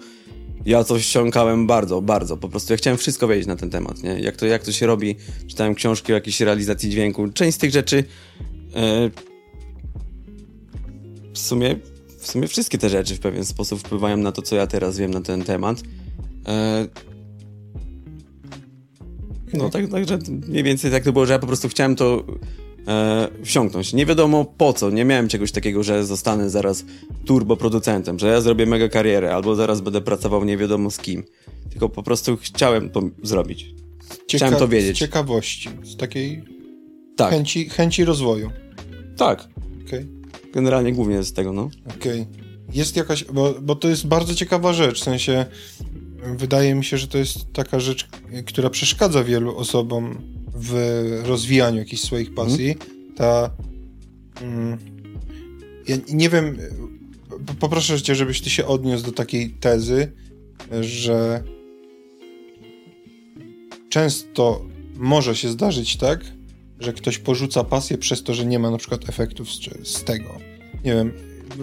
ja 0.66 0.84
coś 0.84 1.06
ściągałem 1.06 1.68
bardzo, 1.68 2.02
bardzo. 2.02 2.38
Po 2.38 2.50
prostu 2.50 2.74
ja 2.74 2.78
chciałem 2.78 2.98
wszystko 2.98 3.28
wiedzieć 3.28 3.48
na 3.48 3.56
ten 3.56 3.70
temat, 3.70 4.04
nie? 4.04 4.20
Jak 4.20 4.36
to, 4.36 4.46
jak 4.46 4.64
to 4.64 4.72
się 4.72 4.88
robi. 4.88 5.16
Czytałem 5.48 5.76
książki 5.76 6.12
o 6.12 6.16
jakiejś 6.16 6.40
realizacji 6.40 6.90
dźwięku. 6.90 7.30
Część 7.30 7.56
z 7.56 7.60
tych 7.60 7.72
rzeczy 7.72 8.04
w 11.34 11.40
sumie 11.40 11.76
w 12.22 12.28
sumie 12.28 12.48
wszystkie 12.48 12.78
te 12.78 12.90
rzeczy 12.90 13.16
w 13.16 13.20
pewien 13.20 13.46
sposób 13.46 13.80
wpływają 13.80 14.18
na 14.18 14.32
to, 14.32 14.42
co 14.42 14.56
ja 14.56 14.68
teraz 14.68 14.98
wiem 14.98 15.12
na 15.12 15.22
ten 15.22 15.44
temat. 15.44 15.82
E, 16.48 16.88
no 19.54 19.70
tak, 19.70 19.90
także 19.90 20.20
mniej 20.48 20.64
więcej 20.64 20.92
tak 20.92 21.04
to 21.04 21.14
było, 21.14 21.26
że 21.26 21.34
ja 21.34 21.40
po 21.40 21.48
prostu 21.48 21.70
chciałem 21.70 21.96
to 21.96 22.24
e, 22.88 23.28
wsiąknąć. 23.44 23.94
Nie 23.94 24.06
wiadomo 24.06 24.46
po 24.46 24.74
co, 24.74 24.90
nie 24.90 25.06
miałem 25.06 25.28
czegoś 25.28 25.52
takiego, 25.52 25.84
że 25.84 26.06
zostanę 26.06 26.50
zaraz 26.50 26.86
turboproducentem, 27.26 28.20
że 28.20 28.28
ja 28.28 28.42
zrobię 28.42 28.66
mega 28.66 28.90
karierę, 28.90 29.36
albo 29.36 29.56
zaraz 29.56 29.82
będę 29.82 30.02
pracował 30.02 30.46
nie 30.46 30.58
wiadomo 30.58 30.92
z 30.92 30.98
kim. 30.98 31.24
Tylko 31.70 31.90
po 31.90 32.04
prostu 32.04 32.38
chciałem 32.38 32.90
to 32.90 33.02
zrobić. 33.24 33.76
Cieka 34.28 34.46
chciałem 34.46 34.60
to 34.60 34.68
wiedzieć. 34.68 34.98
Z 34.98 35.00
ciekawości, 35.00 35.70
z 35.84 35.98
takiej 35.98 36.44
tak. 37.18 37.30
chęci, 37.30 37.70
chęci 37.70 38.06
rozwoju. 38.06 38.52
Tak. 39.18 39.48
Okay. 39.88 40.08
Generalnie 40.54 40.94
głównie 40.94 41.24
z 41.24 41.34
tego, 41.34 41.54
no. 41.54 41.70
Okej. 41.98 42.22
Okay. 42.22 42.42
Jest 42.74 42.96
jakaś, 42.96 43.24
bo, 43.24 43.54
bo 43.62 43.76
to 43.76 43.90
jest 43.90 44.08
bardzo 44.08 44.36
ciekawa 44.36 44.74
rzecz, 44.74 45.00
w 45.00 45.04
sensie 45.04 45.46
wydaje 46.38 46.76
mi 46.76 46.86
się, 46.86 46.98
że 46.98 47.08
to 47.08 47.18
jest 47.18 47.54
taka 47.54 47.80
rzecz, 47.80 48.08
która 48.46 48.70
przeszkadza 48.70 49.24
wielu 49.24 49.58
osobom 49.58 50.22
w 50.56 51.22
rozwijaniu 51.26 51.78
jakichś 51.78 52.02
swoich 52.02 52.34
pasji. 52.34 52.76
Hmm. 52.80 53.16
Ta. 53.16 53.52
Mm, 54.42 54.78
ja 55.88 55.98
nie 56.10 56.30
wiem. 56.30 56.58
Poproszę 57.60 58.02
cię, 58.02 58.16
żebyś 58.16 58.42
ty 58.42 58.50
się 58.50 58.66
odniósł 58.66 59.06
do 59.06 59.12
takiej 59.12 59.50
tezy, 59.50 60.12
że 60.82 61.44
często 63.90 64.66
może 64.96 65.36
się 65.36 65.50
zdarzyć 65.50 65.98
tak, 65.98 66.20
że 66.82 66.94
ktoś 66.94 67.18
porzuca 67.18 67.64
pasję 67.64 67.98
przez 67.98 68.24
to, 68.24 68.34
że 68.34 68.46
nie 68.46 68.60
ma 68.60 68.72
na 68.72 68.78
przykład 68.78 69.10
efektów 69.10 69.54
z, 69.54 69.88
z 69.88 70.04
tego. 70.04 70.30
Nie 70.86 70.94
wiem, 70.94 71.12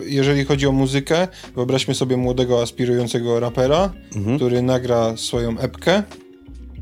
jeżeli 0.06 0.44
chodzi 0.44 0.66
o 0.66 0.72
muzykę, 0.72 1.28
wyobraźmy 1.54 1.94
sobie 1.94 2.16
młodego, 2.16 2.62
aspirującego 2.62 3.40
rapera, 3.40 3.92
mhm. 4.16 4.36
który 4.36 4.62
nagra 4.62 5.16
swoją 5.16 5.58
epkę 5.58 6.02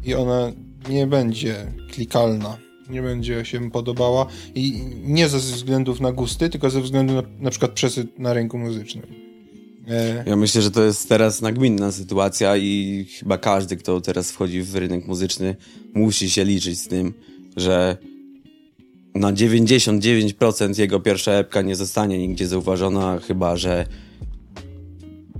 i 0.05 0.15
ona 0.15 0.53
nie 0.89 1.07
będzie 1.07 1.73
klikalna, 1.93 2.59
nie 2.91 3.03
będzie 3.03 3.45
się 3.45 3.71
podobała 3.71 4.27
i 4.55 4.83
nie 5.03 5.29
ze 5.29 5.39
względów 5.39 6.01
na 6.01 6.13
gusty, 6.13 6.51
tylko 6.51 6.71
ze 6.71 6.81
względu 6.81 7.15
na, 7.15 7.23
na 7.39 7.51
przykład 7.51 7.71
przesyt 7.71 8.19
na 8.19 8.33
rynku 8.33 8.59
muzycznym. 8.59 9.07
E... 9.89 10.25
Ja 10.27 10.37
myślę, 10.37 10.63
że 10.63 10.71
to 10.71 10.83
jest 10.83 11.09
teraz 11.09 11.43
nagminna 11.43 11.93
sytuacja 11.93 12.57
i 12.57 13.07
chyba 13.19 13.39
każdy, 13.39 13.77
kto 13.77 14.01
teraz 14.01 14.31
wchodzi 14.31 14.63
w 14.63 14.77
rynek 14.77 15.07
muzyczny, 15.07 15.57
musi 15.95 16.31
się 16.31 16.45
liczyć 16.45 16.81
z 16.81 16.89
tym, 16.89 17.15
że 17.57 17.97
na 19.17 19.33
99% 19.33 20.79
jego 20.79 21.01
pierwsza 21.01 21.33
epka 21.33 21.63
nie 21.63 21.77
zostanie 21.77 22.19
nigdzie 22.19 22.47
zauważona, 22.47 23.19
chyba 23.19 23.57
że 23.57 23.87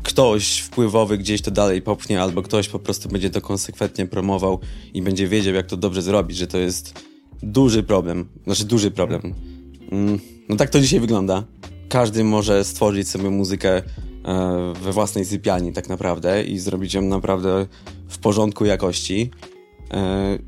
ktoś 0.03 0.59
wpływowy 0.59 1.19
gdzieś 1.19 1.43
to 1.43 1.51
dalej 1.51 1.83
popchnie, 1.83 2.23
albo 2.23 2.43
ktoś 2.43 2.69
po 2.69 2.79
prostu 2.79 3.09
będzie 3.09 3.31
to 3.31 3.41
konsekwentnie 3.41 4.07
promował 4.07 4.61
i 4.95 5.03
będzie 5.03 5.29
wiedział, 5.29 5.55
jak 5.55 5.67
to 5.67 5.77
dobrze 5.77 6.03
zrobić, 6.03 6.37
że 6.37 6.47
to 6.47 6.59
jest 6.59 7.05
duży 7.43 7.83
problem. 7.83 8.29
Znaczy, 8.45 8.65
duży 8.65 8.91
problem. 8.91 9.35
Mm, 9.93 10.19
no 10.49 10.57
tak 10.57 10.71
to 10.71 10.81
dzisiaj 10.81 11.01
wygląda. 11.01 11.45
Każdy 11.89 12.25
może 12.25 12.65
stworzyć 12.65 13.09
sobie 13.09 13.31
muzykę 13.31 13.77
e, 13.77 13.83
we 14.83 14.93
własnej 14.93 15.25
sypialni, 15.25 15.73
tak 15.73 15.89
naprawdę, 15.89 16.45
i 16.45 16.59
zrobić 16.59 16.95
ją 16.95 17.03
naprawdę 17.03 17.67
w 18.09 18.19
porządku 18.19 18.65
jakości. 18.65 19.31
E, 19.95 20.39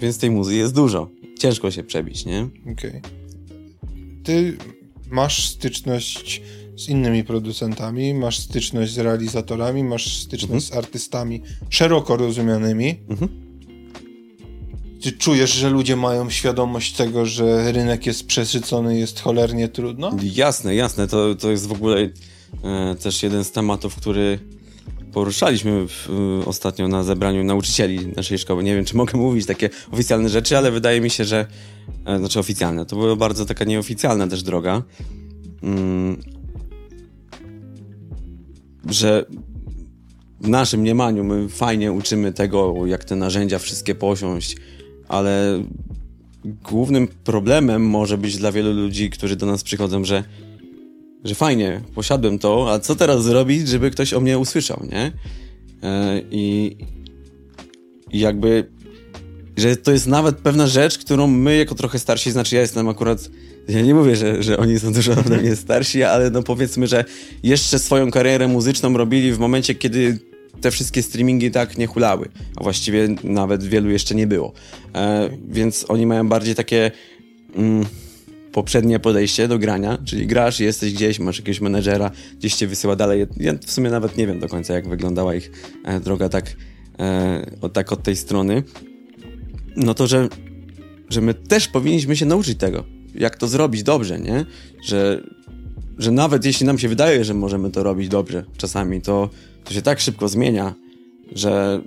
więc 0.00 0.18
tej 0.18 0.30
muzyki 0.30 0.58
jest 0.58 0.74
dużo 0.74 1.10
ciężko 1.40 1.70
się 1.70 1.82
przebić, 1.82 2.26
nie? 2.26 2.48
Okej. 2.62 2.90
Okay. 2.90 3.00
Ty 4.24 4.56
masz 5.10 5.48
styczność 5.48 6.42
z 6.76 6.88
innymi 6.88 7.24
producentami, 7.24 8.14
masz 8.14 8.38
styczność 8.38 8.92
z 8.92 8.98
realizatorami, 8.98 9.84
masz 9.84 10.16
styczność 10.16 10.44
mhm. 10.44 10.60
z 10.60 10.72
artystami 10.72 11.42
szeroko 11.70 12.16
rozumianymi. 12.16 12.96
Mhm. 13.08 13.50
Czy 15.00 15.12
czujesz, 15.12 15.52
że 15.52 15.70
ludzie 15.70 15.96
mają 15.96 16.30
świadomość 16.30 16.92
tego, 16.92 17.26
że 17.26 17.72
rynek 17.72 18.06
jest 18.06 18.26
przesycony, 18.26 18.98
jest 18.98 19.20
cholernie 19.20 19.68
trudno? 19.68 20.16
Jasne, 20.22 20.74
jasne. 20.74 21.08
To, 21.08 21.34
to 21.34 21.50
jest 21.50 21.66
w 21.66 21.72
ogóle 21.72 22.08
e, 22.64 22.94
też 22.94 23.22
jeden 23.22 23.44
z 23.44 23.50
tematów, 23.50 23.96
który 23.96 24.38
poruszaliśmy 25.12 25.88
w, 25.88 26.10
y, 26.42 26.48
ostatnio 26.48 26.88
na 26.88 27.02
zebraniu 27.02 27.44
nauczycieli 27.44 28.06
naszej 28.06 28.38
szkoły. 28.38 28.64
Nie 28.64 28.74
wiem, 28.74 28.84
czy 28.84 28.96
mogę 28.96 29.18
mówić 29.18 29.46
takie 29.46 29.70
oficjalne 29.92 30.28
rzeczy, 30.28 30.58
ale 30.58 30.70
wydaje 30.70 31.00
mi 31.00 31.10
się, 31.10 31.24
że 31.24 31.46
e, 32.04 32.18
znaczy 32.18 32.38
oficjalne. 32.38 32.86
To 32.86 32.96
była 32.96 33.16
bardzo 33.16 33.46
taka 33.46 33.64
nieoficjalna 33.64 34.26
też 34.26 34.42
droga. 34.42 34.82
Mm, 35.62 36.20
że 38.88 39.24
w 40.40 40.48
naszym 40.48 40.80
mniemaniu 40.80 41.24
my 41.24 41.48
fajnie 41.48 41.92
uczymy 41.92 42.32
tego, 42.32 42.86
jak 42.86 43.04
te 43.04 43.16
narzędzia 43.16 43.58
wszystkie 43.58 43.94
posiąść, 43.94 44.56
ale 45.08 45.62
głównym 46.44 47.08
problemem 47.08 47.86
może 47.86 48.18
być 48.18 48.36
dla 48.36 48.52
wielu 48.52 48.72
ludzi, 48.72 49.10
którzy 49.10 49.36
do 49.36 49.46
nas 49.46 49.62
przychodzą, 49.62 50.04
że 50.04 50.24
że 51.24 51.34
fajnie, 51.34 51.80
posiadłem 51.94 52.38
to, 52.38 52.72
a 52.72 52.78
co 52.78 52.96
teraz 52.96 53.24
zrobić, 53.24 53.68
żeby 53.68 53.90
ktoś 53.90 54.14
o 54.14 54.20
mnie 54.20 54.38
usłyszał, 54.38 54.82
nie? 54.92 55.12
E, 55.82 56.22
I, 56.30 56.76
i 58.12 58.20
jakby, 58.20 58.70
że 59.56 59.76
to 59.76 59.92
jest 59.92 60.06
nawet 60.06 60.36
pewna 60.36 60.66
rzecz, 60.66 60.98
którą 60.98 61.26
my 61.26 61.56
jako 61.56 61.74
trochę 61.74 61.98
starsi, 61.98 62.30
znaczy 62.30 62.54
ja 62.54 62.60
jestem 62.60 62.88
akurat, 62.88 63.30
ja 63.68 63.82
nie 63.82 63.94
mówię, 63.94 64.16
że, 64.16 64.42
że 64.42 64.56
oni 64.56 64.78
są 64.78 64.92
dużo 64.92 65.12
ode 65.12 65.36
mnie 65.36 65.56
starsi, 65.56 66.02
ale 66.02 66.30
no 66.30 66.42
powiedzmy, 66.42 66.86
że 66.86 67.04
jeszcze 67.42 67.78
swoją 67.78 68.10
karierę 68.10 68.48
muzyczną 68.48 68.96
robili 68.96 69.32
w 69.32 69.38
momencie, 69.38 69.74
kiedy 69.74 70.18
te 70.60 70.70
wszystkie 70.70 71.02
streamingi 71.02 71.50
tak 71.50 71.78
nie 71.78 71.86
hulały, 71.86 72.28
a 72.56 72.62
właściwie 72.62 73.08
nawet 73.24 73.64
wielu 73.64 73.90
jeszcze 73.90 74.14
nie 74.14 74.26
było. 74.26 74.52
E, 74.94 75.30
więc 75.48 75.84
oni 75.88 76.06
mają 76.06 76.28
bardziej 76.28 76.54
takie... 76.54 76.90
Mm, 77.56 77.86
poprzednie 78.52 79.00
podejście 79.00 79.48
do 79.48 79.58
grania, 79.58 79.98
czyli 80.04 80.26
grasz, 80.26 80.60
jesteś 80.60 80.92
gdzieś, 80.92 81.18
masz 81.18 81.38
jakiegoś 81.38 81.60
menedżera, 81.60 82.10
gdzieś 82.38 82.54
cię 82.54 82.66
wysyła 82.66 82.96
dalej. 82.96 83.26
Ja 83.36 83.52
w 83.66 83.70
sumie 83.70 83.90
nawet 83.90 84.16
nie 84.16 84.26
wiem 84.26 84.40
do 84.40 84.48
końca, 84.48 84.74
jak 84.74 84.88
wyglądała 84.88 85.34
ich 85.34 85.50
e, 85.84 86.00
droga 86.00 86.28
tak, 86.28 86.56
e, 86.98 87.50
od, 87.60 87.72
tak 87.72 87.92
od 87.92 88.02
tej 88.02 88.16
strony. 88.16 88.62
No 89.76 89.94
to, 89.94 90.06
że, 90.06 90.28
że 91.10 91.20
my 91.20 91.34
też 91.34 91.68
powinniśmy 91.68 92.16
się 92.16 92.26
nauczyć 92.26 92.58
tego, 92.58 92.84
jak 93.14 93.36
to 93.36 93.48
zrobić 93.48 93.82
dobrze, 93.82 94.20
nie? 94.20 94.46
Że, 94.82 95.22
że 95.98 96.10
nawet 96.10 96.44
jeśli 96.44 96.66
nam 96.66 96.78
się 96.78 96.88
wydaje, 96.88 97.24
że 97.24 97.34
możemy 97.34 97.70
to 97.70 97.82
robić 97.82 98.08
dobrze 98.08 98.44
czasami, 98.56 99.02
to, 99.02 99.30
to 99.64 99.74
się 99.74 99.82
tak 99.82 100.00
szybko 100.00 100.28
zmienia, 100.28 100.74
że 101.32 101.80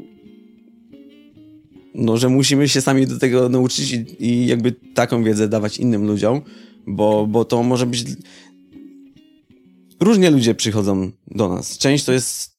no, 1.95 2.17
że 2.17 2.29
musimy 2.29 2.69
się 2.69 2.81
sami 2.81 3.07
do 3.07 3.19
tego 3.19 3.49
nauczyć 3.49 3.91
i, 3.91 4.25
i 4.25 4.47
jakby 4.47 4.71
taką 4.71 5.23
wiedzę 5.23 5.47
dawać 5.47 5.77
innym 5.77 6.07
ludziom, 6.07 6.41
bo, 6.87 7.27
bo 7.27 7.45
to 7.45 7.63
może 7.63 7.85
być... 7.85 8.05
Różnie 9.99 10.31
ludzie 10.31 10.55
przychodzą 10.55 11.11
do 11.27 11.49
nas. 11.49 11.77
Część 11.77 12.05
to 12.05 12.11
jest 12.11 12.53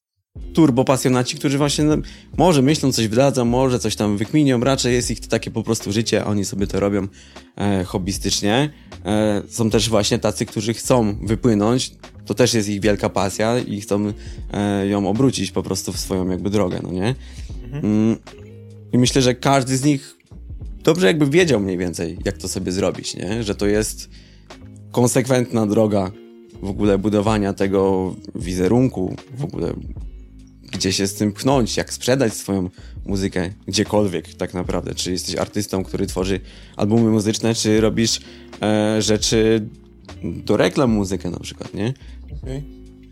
turbo 0.54 0.84
pasjonaci, 0.84 1.36
którzy 1.36 1.58
właśnie 1.58 1.84
no, 1.84 1.96
może 2.36 2.62
myślą, 2.62 2.92
coś 2.92 3.08
wydadzą, 3.08 3.44
może 3.44 3.78
coś 3.78 3.96
tam 3.96 4.16
wykminią, 4.16 4.60
raczej 4.60 4.94
jest 4.94 5.10
ich 5.10 5.20
to 5.20 5.28
takie 5.28 5.50
po 5.50 5.62
prostu 5.62 5.92
życie, 5.92 6.24
oni 6.24 6.44
sobie 6.44 6.66
to 6.66 6.80
robią 6.80 7.08
e, 7.56 7.84
hobbystycznie. 7.84 8.70
E, 9.04 9.42
są 9.48 9.70
też 9.70 9.88
właśnie 9.88 10.18
tacy, 10.18 10.46
którzy 10.46 10.74
chcą 10.74 11.16
wypłynąć, 11.22 11.92
to 12.26 12.34
też 12.34 12.54
jest 12.54 12.68
ich 12.68 12.80
wielka 12.80 13.08
pasja 13.08 13.58
i 13.58 13.80
chcą 13.80 14.12
e, 14.52 14.86
ją 14.86 15.08
obrócić 15.08 15.50
po 15.50 15.62
prostu 15.62 15.92
w 15.92 16.00
swoją 16.00 16.28
jakby 16.28 16.50
drogę, 16.50 16.80
no 16.82 16.92
nie? 16.92 17.14
Mhm. 17.72 18.16
I 18.94 18.98
myślę, 18.98 19.22
że 19.22 19.34
każdy 19.34 19.76
z 19.76 19.84
nich 19.84 20.16
dobrze 20.82 21.06
jakby 21.06 21.26
wiedział 21.26 21.60
mniej 21.60 21.78
więcej, 21.78 22.18
jak 22.24 22.38
to 22.38 22.48
sobie 22.48 22.72
zrobić, 22.72 23.16
nie? 23.16 23.42
Że 23.42 23.54
to 23.54 23.66
jest 23.66 24.08
konsekwentna 24.92 25.66
droga 25.66 26.10
w 26.62 26.68
ogóle 26.68 26.98
budowania 26.98 27.52
tego 27.52 28.14
wizerunku, 28.34 29.16
w 29.36 29.44
ogóle 29.44 29.74
gdzie 30.72 30.92
się 30.92 31.06
z 31.06 31.14
tym 31.14 31.32
pchnąć, 31.32 31.76
jak 31.76 31.92
sprzedać 31.92 32.34
swoją 32.34 32.70
muzykę 33.06 33.50
gdziekolwiek 33.66 34.34
tak 34.34 34.54
naprawdę. 34.54 34.94
Czy 34.94 35.12
jesteś 35.12 35.36
artystą, 35.36 35.84
który 35.84 36.06
tworzy 36.06 36.40
albumy 36.76 37.10
muzyczne, 37.10 37.54
czy 37.54 37.80
robisz 37.80 38.20
e, 38.62 39.02
rzeczy 39.02 39.68
do 40.22 40.56
reklam 40.56 40.90
muzykę 40.90 41.30
na 41.30 41.40
przykład, 41.40 41.74
nie? 41.74 41.94
Okay. 42.42 42.62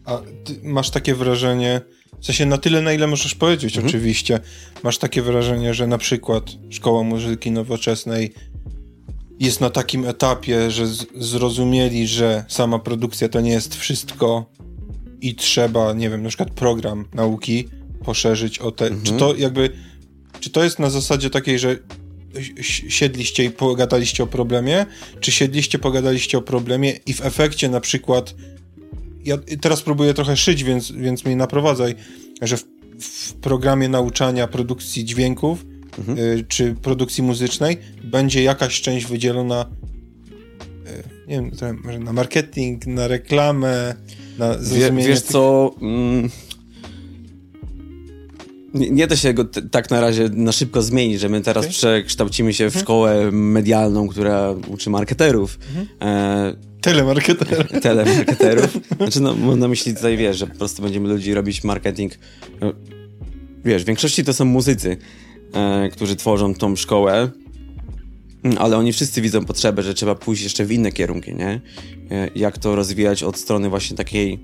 A 0.04 0.22
ty 0.44 0.60
masz 0.62 0.90
takie 0.90 1.14
wrażenie, 1.14 1.80
w 2.22 2.26
sensie 2.26 2.46
na 2.46 2.58
tyle, 2.58 2.82
na 2.82 2.92
ile 2.92 3.06
możesz 3.06 3.34
powiedzieć, 3.34 3.76
mhm. 3.76 3.86
oczywiście. 3.86 4.40
Masz 4.82 4.98
takie 4.98 5.22
wrażenie, 5.22 5.74
że 5.74 5.86
na 5.86 5.98
przykład 5.98 6.44
Szkoła 6.70 7.02
Muzyki 7.02 7.50
Nowoczesnej 7.50 8.32
jest 9.40 9.60
na 9.60 9.70
takim 9.70 10.04
etapie, 10.04 10.70
że 10.70 10.86
zrozumieli, 11.16 12.06
że 12.06 12.44
sama 12.48 12.78
produkcja 12.78 13.28
to 13.28 13.40
nie 13.40 13.50
jest 13.50 13.76
wszystko 13.76 14.50
i 15.20 15.34
trzeba, 15.34 15.92
nie 15.92 16.10
wiem, 16.10 16.22
na 16.22 16.28
przykład 16.28 16.50
program 16.50 17.04
nauki 17.14 17.68
poszerzyć 18.04 18.58
o 18.58 18.70
te... 18.70 18.86
Mhm. 18.86 19.02
Czy 19.04 19.12
to 19.12 19.34
jakby... 19.36 19.70
Czy 20.40 20.50
to 20.50 20.64
jest 20.64 20.78
na 20.78 20.90
zasadzie 20.90 21.30
takiej, 21.30 21.58
że 21.58 21.76
siedliście 22.88 23.44
i 23.44 23.50
pogadaliście 23.50 24.22
o 24.22 24.26
problemie, 24.26 24.86
czy 25.20 25.32
siedliście, 25.32 25.78
pogadaliście 25.78 26.38
o 26.38 26.42
problemie 26.42 26.90
i 27.06 27.14
w 27.14 27.26
efekcie 27.26 27.68
na 27.68 27.80
przykład 27.80 28.34
ja 29.24 29.38
teraz 29.60 29.82
próbuję 29.82 30.14
trochę 30.14 30.36
szyć, 30.36 30.64
więc, 30.64 30.92
więc 30.92 31.24
mnie 31.24 31.36
naprowadzaj, 31.36 31.94
że 32.42 32.56
w, 32.56 32.64
w 32.98 33.34
programie 33.34 33.88
nauczania 33.88 34.46
produkcji 34.46 35.04
dźwięków 35.04 35.64
mhm. 35.98 36.18
y, 36.18 36.44
czy 36.48 36.74
produkcji 36.82 37.22
muzycznej 37.22 37.78
będzie 38.04 38.42
jakaś 38.42 38.80
część 38.80 39.06
wydzielona 39.06 39.66
y, 40.86 41.28
nie 41.28 41.36
wiem, 41.36 41.80
może 41.84 41.98
na 41.98 42.12
marketing, 42.12 42.86
na 42.86 43.08
reklamę, 43.08 43.94
na 44.38 44.58
zrozumienie... 44.58 45.02
Wie, 45.02 45.08
wiesz 45.08 45.22
tych... 45.22 45.30
co... 45.30 45.74
Mm 45.82 46.30
nie, 48.74 48.90
nie 48.90 49.06
da 49.06 49.16
się 49.16 49.34
go 49.34 49.44
tak 49.44 49.90
na 49.90 50.00
razie 50.00 50.28
na 50.28 50.52
szybko 50.52 50.82
zmienić, 50.82 51.20
że 51.20 51.28
my 51.28 51.40
teraz 51.40 51.64
okay. 51.64 51.72
przekształcimy 51.72 52.54
się 52.54 52.64
w 52.64 52.66
mhm. 52.66 52.84
szkołę 52.84 53.30
medialną, 53.32 54.08
która 54.08 54.54
uczy 54.68 54.90
marketerów. 54.90 55.58
Mhm. 55.68 55.86
E, 56.02 56.71
telemarketerów. 56.82 57.80
Telemarketerów. 57.82 58.78
Znaczy, 58.96 59.20
no, 59.20 59.34
mam 59.34 59.58
na 59.58 59.68
myśli 59.68 59.94
tutaj, 59.94 60.16
wiesz, 60.16 60.38
że 60.38 60.46
po 60.46 60.54
prostu 60.54 60.82
będziemy 60.82 61.08
ludzi 61.08 61.34
robić 61.34 61.64
marketing. 61.64 62.12
No, 62.60 62.72
wiesz, 63.64 63.82
w 63.82 63.86
większości 63.86 64.24
to 64.24 64.34
są 64.34 64.44
muzycy, 64.44 64.96
e, 65.52 65.88
którzy 65.92 66.16
tworzą 66.16 66.54
tą 66.54 66.76
szkołę, 66.76 67.30
ale 68.58 68.76
oni 68.76 68.92
wszyscy 68.92 69.20
widzą 69.22 69.44
potrzebę, 69.44 69.82
że 69.82 69.94
trzeba 69.94 70.14
pójść 70.14 70.42
jeszcze 70.42 70.64
w 70.64 70.72
inne 70.72 70.92
kierunki, 70.92 71.34
nie? 71.34 71.60
E, 72.10 72.28
jak 72.34 72.58
to 72.58 72.76
rozwijać 72.76 73.22
od 73.22 73.38
strony 73.38 73.68
właśnie 73.68 73.96
takiej 73.96 74.38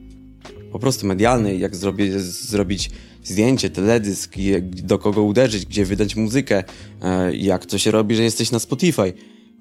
po 0.73 0.79
prostu 0.79 1.07
medialnej, 1.07 1.61
jak 1.61 1.77
zrobić 2.21 2.91
zdjęcie, 3.25 3.71
teledysk, 3.71 4.35
do 4.63 4.99
kogo 4.99 5.23
uderzyć, 5.23 5.67
gdzie 5.67 5.85
wydać 5.85 6.17
muzykę, 6.17 6.65
e, 7.03 7.37
jak 7.37 7.67
to 7.67 7.79
się 7.79 7.91
robi, 7.91 8.17
że 8.17 8.23
jesteś 8.23 8.51
na 8.51 8.59
Spotify 8.59 9.13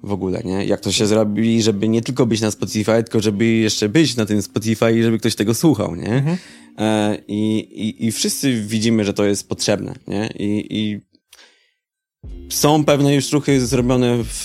w 0.02 0.12
ogóle, 0.12 0.42
nie? 0.44 0.64
Jak 0.64 0.80
to 0.80 0.92
się 0.92 1.06
zrobi, 1.06 1.62
żeby 1.62 1.88
nie 1.88 2.02
tylko 2.02 2.26
być 2.26 2.40
na 2.40 2.50
Spotify, 2.50 3.02
tylko 3.02 3.20
żeby 3.20 3.46
jeszcze 3.46 3.88
być 3.88 4.16
na 4.16 4.26
tym 4.26 4.42
Spotify 4.42 4.98
i 4.98 5.02
żeby 5.02 5.18
ktoś 5.18 5.34
tego 5.34 5.54
słuchał, 5.54 5.96
nie? 5.96 6.12
Mhm. 6.12 6.36
E, 6.78 7.18
I, 7.28 7.58
i, 7.58 8.06
I 8.06 8.12
wszyscy 8.12 8.62
widzimy, 8.62 9.04
że 9.04 9.12
to 9.12 9.24
jest 9.24 9.48
potrzebne, 9.48 9.94
nie? 10.08 10.30
I, 10.38 10.66
i 10.70 11.00
są 12.48 12.84
pewne 12.84 13.14
już 13.14 13.32
ruchy 13.32 13.66
zrobione 13.66 14.18
w, 14.24 14.44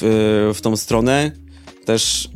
w 0.55 0.61
tą 0.61 0.77
stronę. 0.77 1.31
Też 1.85 2.29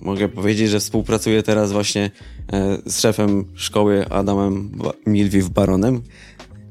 mogę 0.00 0.28
powiedzieć, 0.28 0.70
że 0.70 0.80
współpracuję 0.80 1.42
teraz 1.42 1.72
właśnie 1.72 2.10
e, 2.52 2.78
z 2.86 3.00
szefem 3.00 3.44
szkoły 3.54 4.08
Adamem 4.08 4.72
Milwiw 5.06 5.48
Baronem. 5.48 6.02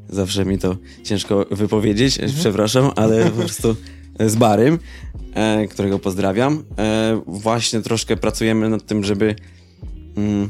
Zawsze 0.09 0.45
mi 0.45 0.57
to 0.57 0.77
ciężko 1.03 1.45
wypowiedzieć, 1.51 2.19
mhm. 2.19 2.39
przepraszam, 2.39 2.91
ale 2.95 3.25
po 3.25 3.31
prostu 3.31 3.75
z 4.19 4.35
Barym, 4.35 4.79
e, 5.33 5.67
którego 5.67 5.99
pozdrawiam. 5.99 6.63
E, 6.77 7.21
właśnie 7.27 7.81
troszkę 7.81 8.17
pracujemy 8.17 8.69
nad 8.69 8.85
tym, 8.85 9.03
żeby 9.03 9.35
mm, 10.17 10.49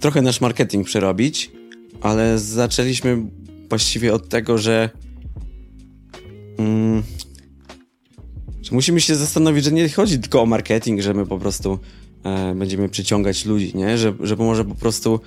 trochę 0.00 0.22
nasz 0.22 0.40
marketing 0.40 0.86
przerobić, 0.86 1.50
ale 2.00 2.38
zaczęliśmy 2.38 3.18
właściwie 3.68 4.14
od 4.14 4.28
tego, 4.28 4.58
że 4.58 4.90
mm, 6.58 7.02
musimy 8.72 9.00
się 9.00 9.16
zastanowić, 9.16 9.64
że 9.64 9.72
nie 9.72 9.88
chodzi 9.88 10.18
tylko 10.18 10.42
o 10.42 10.46
marketing, 10.46 11.00
że 11.00 11.14
my 11.14 11.26
po 11.26 11.38
prostu 11.38 11.78
e, 12.24 12.54
będziemy 12.54 12.88
przyciągać 12.88 13.44
ludzi, 13.44 13.72
nie? 13.74 13.98
Że, 13.98 14.14
że 14.20 14.36
może 14.36 14.64
po 14.64 14.74
prostu 14.74 15.20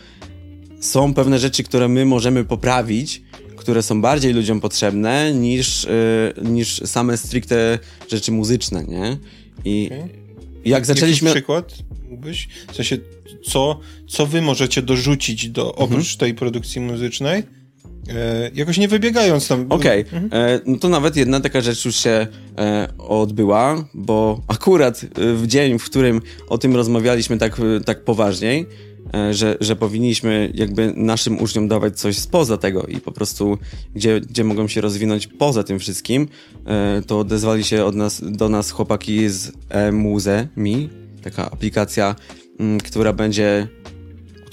są 0.79 1.13
pewne 1.13 1.39
rzeczy, 1.39 1.63
które 1.63 1.87
my 1.87 2.05
możemy 2.05 2.43
poprawić, 2.43 3.21
które 3.63 3.83
są 3.83 4.01
bardziej 4.01 4.33
ludziom 4.33 4.61
potrzebne 4.61 5.33
niż, 5.33 5.85
e, 5.85 5.89
niż 6.43 6.81
same 6.85 7.17
stricte 7.17 7.79
rzeczy 8.09 8.31
muzyczne, 8.31 8.83
nie? 8.83 9.17
I 9.65 9.87
okay. 9.87 10.09
jak 10.65 10.85
zaczęliśmy... 10.85 11.29
Jakiś 11.29 11.41
przykład 11.41 11.73
mógłbyś? 12.09 12.47
W 12.71 12.75
sensie, 12.75 12.97
co, 13.43 13.79
co 14.07 14.25
wy 14.25 14.41
możecie 14.41 14.81
dorzucić 14.81 15.49
do, 15.49 15.75
oprócz 15.75 16.13
mhm. 16.13 16.17
tej 16.17 16.33
produkcji 16.33 16.81
muzycznej, 16.81 17.43
E, 18.09 18.51
jakoś 18.55 18.77
nie 18.77 18.87
wybiegając 18.87 19.47
tam. 19.47 19.65
Okej, 19.69 20.05
okay. 20.07 20.19
mhm. 20.19 20.43
e, 20.55 20.59
no 20.65 20.77
to 20.77 20.89
nawet 20.89 21.15
jedna 21.15 21.39
taka 21.39 21.61
rzecz 21.61 21.85
już 21.85 21.95
się 21.95 22.27
e, 22.57 22.87
odbyła, 22.97 23.85
bo 23.93 24.41
akurat 24.47 25.03
e, 25.03 25.33
w 25.33 25.47
dzień, 25.47 25.79
w 25.79 25.83
którym 25.83 26.21
o 26.47 26.57
tym 26.57 26.75
rozmawialiśmy 26.75 27.37
tak, 27.37 27.59
e, 27.59 27.79
tak 27.79 28.03
poważniej, 28.03 28.65
że, 29.31 29.57
że 29.59 29.75
powinniśmy 29.75 30.51
jakby 30.53 30.93
naszym 30.95 31.41
uczniom 31.41 31.67
dawać 31.67 31.99
coś 31.99 32.17
spoza 32.17 32.57
tego 32.57 32.83
i 32.83 32.97
po 33.01 33.11
prostu 33.11 33.57
gdzie, 33.95 34.21
gdzie 34.21 34.43
mogą 34.43 34.67
się 34.67 34.81
rozwinąć 34.81 35.27
poza 35.27 35.63
tym 35.63 35.79
wszystkim, 35.79 36.27
to 37.07 37.19
odezwali 37.19 37.63
się 37.63 37.85
od 37.85 37.95
nas, 37.95 38.21
do 38.25 38.49
nas 38.49 38.71
chłopaki 38.71 39.29
z 39.29 39.51
e-Muze.mi, 39.69 40.89
taka 41.23 41.51
aplikacja, 41.51 42.15
m, 42.59 42.77
która 42.79 43.13
będzie 43.13 43.67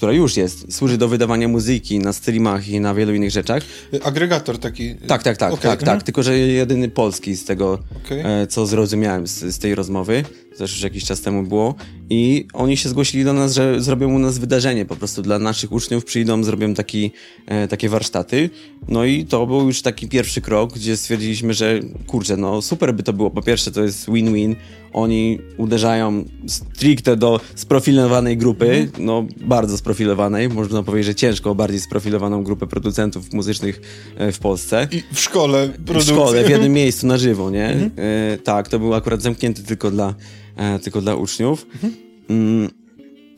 która 0.01 0.13
już 0.13 0.37
jest, 0.37 0.73
służy 0.73 0.97
do 0.97 1.07
wydawania 1.07 1.47
muzyki 1.47 1.99
na 1.99 2.13
streamach 2.13 2.67
i 2.67 2.79
na 2.79 2.93
wielu 2.93 3.13
innych 3.13 3.31
rzeczach. 3.31 3.63
Agregator 4.03 4.57
taki. 4.57 4.95
Tak, 4.95 5.23
tak, 5.23 5.37
tak, 5.37 5.53
okay. 5.53 5.63
tak, 5.63 5.79
mhm. 5.79 5.97
tak, 5.97 6.05
tylko 6.05 6.23
że 6.23 6.37
jedyny 6.37 6.89
polski 6.89 7.35
z 7.35 7.45
tego, 7.45 7.79
okay. 8.05 8.25
e, 8.25 8.47
co 8.47 8.65
zrozumiałem 8.65 9.27
z, 9.27 9.39
z 9.39 9.59
tej 9.59 9.75
rozmowy, 9.75 10.23
też 10.57 10.71
już 10.71 10.81
jakiś 10.81 11.05
czas 11.05 11.21
temu 11.21 11.43
było 11.43 11.75
i 12.09 12.47
oni 12.53 12.77
się 12.77 12.89
zgłosili 12.89 13.23
do 13.23 13.33
nas, 13.33 13.53
że 13.53 13.81
zrobią 13.81 14.13
u 14.13 14.19
nas 14.19 14.37
wydarzenie, 14.37 14.85
po 14.85 14.95
prostu 14.95 15.21
dla 15.21 15.39
naszych 15.39 15.71
uczniów 15.71 16.05
przyjdą, 16.05 16.43
zrobią 16.43 16.73
taki, 16.73 17.11
e, 17.47 17.67
takie 17.67 17.89
warsztaty, 17.89 18.49
no 18.87 19.05
i 19.05 19.25
to 19.25 19.47
był 19.47 19.67
już 19.67 19.81
taki 19.81 20.07
pierwszy 20.07 20.41
krok, 20.41 20.73
gdzie 20.73 20.97
stwierdziliśmy, 20.97 21.53
że 21.53 21.79
kurczę, 22.07 22.37
no 22.37 22.61
super 22.61 22.93
by 22.93 23.03
to 23.03 23.13
było, 23.13 23.29
po 23.29 23.41
pierwsze 23.41 23.71
to 23.71 23.83
jest 23.83 24.11
win-win, 24.11 24.55
oni 24.93 25.39
uderzają 25.57 26.25
stricte 26.47 27.17
do 27.17 27.39
sprofilowanej 27.55 28.37
grupy, 28.37 28.65
mm. 28.65 28.91
no 28.99 29.25
bardzo 29.41 29.77
sprofilowanej, 29.77 30.49
można 30.49 30.83
powiedzieć, 30.83 31.07
że 31.07 31.15
ciężko 31.15 31.55
bardziej 31.55 31.79
sprofilowaną 31.79 32.43
grupę 32.43 32.67
producentów 32.67 33.33
muzycznych 33.33 33.81
e, 34.17 34.31
w 34.31 34.39
Polsce. 34.39 34.87
I 34.91 35.03
w 35.13 35.19
szkole 35.19 35.69
produkcji. 35.85 36.13
W 36.13 36.15
szkole, 36.15 36.43
w 36.43 36.49
jednym 36.49 36.73
miejscu 36.73 37.07
na 37.07 37.17
żywo, 37.17 37.49
nie? 37.49 37.69
Mm. 37.69 37.91
E, 37.97 38.37
tak, 38.37 38.67
to 38.67 38.79
był 38.79 38.93
akurat 38.93 39.21
zamknięty 39.21 39.63
tylko 39.63 39.91
dla, 39.91 40.15
tylko 40.83 41.01
dla 41.01 41.15
uczniów. 41.15 41.67
Mhm. 41.73 42.69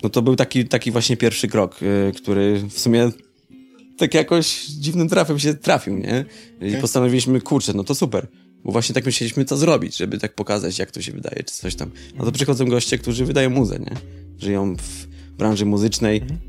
No 0.03 0.09
to 0.09 0.21
był 0.21 0.35
taki, 0.35 0.65
taki 0.65 0.91
właśnie 0.91 1.17
pierwszy 1.17 1.47
krok, 1.47 1.79
e, 1.83 2.11
który 2.11 2.63
w 2.69 2.79
sumie 2.79 3.11
tak 3.97 4.13
jakoś 4.13 4.65
dziwnym 4.65 5.09
trafem 5.09 5.39
się 5.39 5.53
trafił, 5.53 5.97
nie? 5.97 6.25
I 6.61 6.69
okay. 6.69 6.81
postanowiliśmy, 6.81 7.41
kurczę, 7.41 7.73
no 7.73 7.83
to 7.83 7.95
super 7.95 8.27
bo 8.63 8.71
właśnie 8.71 8.95
tak 8.95 9.05
myśleliśmy, 9.05 9.45
co 9.45 9.57
zrobić, 9.57 9.97
żeby 9.97 10.17
tak 10.17 10.35
pokazać, 10.35 10.79
jak 10.79 10.91
to 10.91 11.01
się 11.01 11.11
wydaje, 11.11 11.43
czy 11.43 11.53
coś 11.53 11.75
tam. 11.75 11.91
No 12.17 12.25
to 12.25 12.31
przychodzą 12.31 12.65
goście, 12.65 12.97
którzy 12.97 13.25
wydają 13.25 13.49
muzę, 13.49 13.79
nie? 13.79 13.95
Żyją 14.37 14.75
w 14.75 15.07
branży 15.37 15.65
muzycznej 15.65 16.21
mhm. 16.21 16.39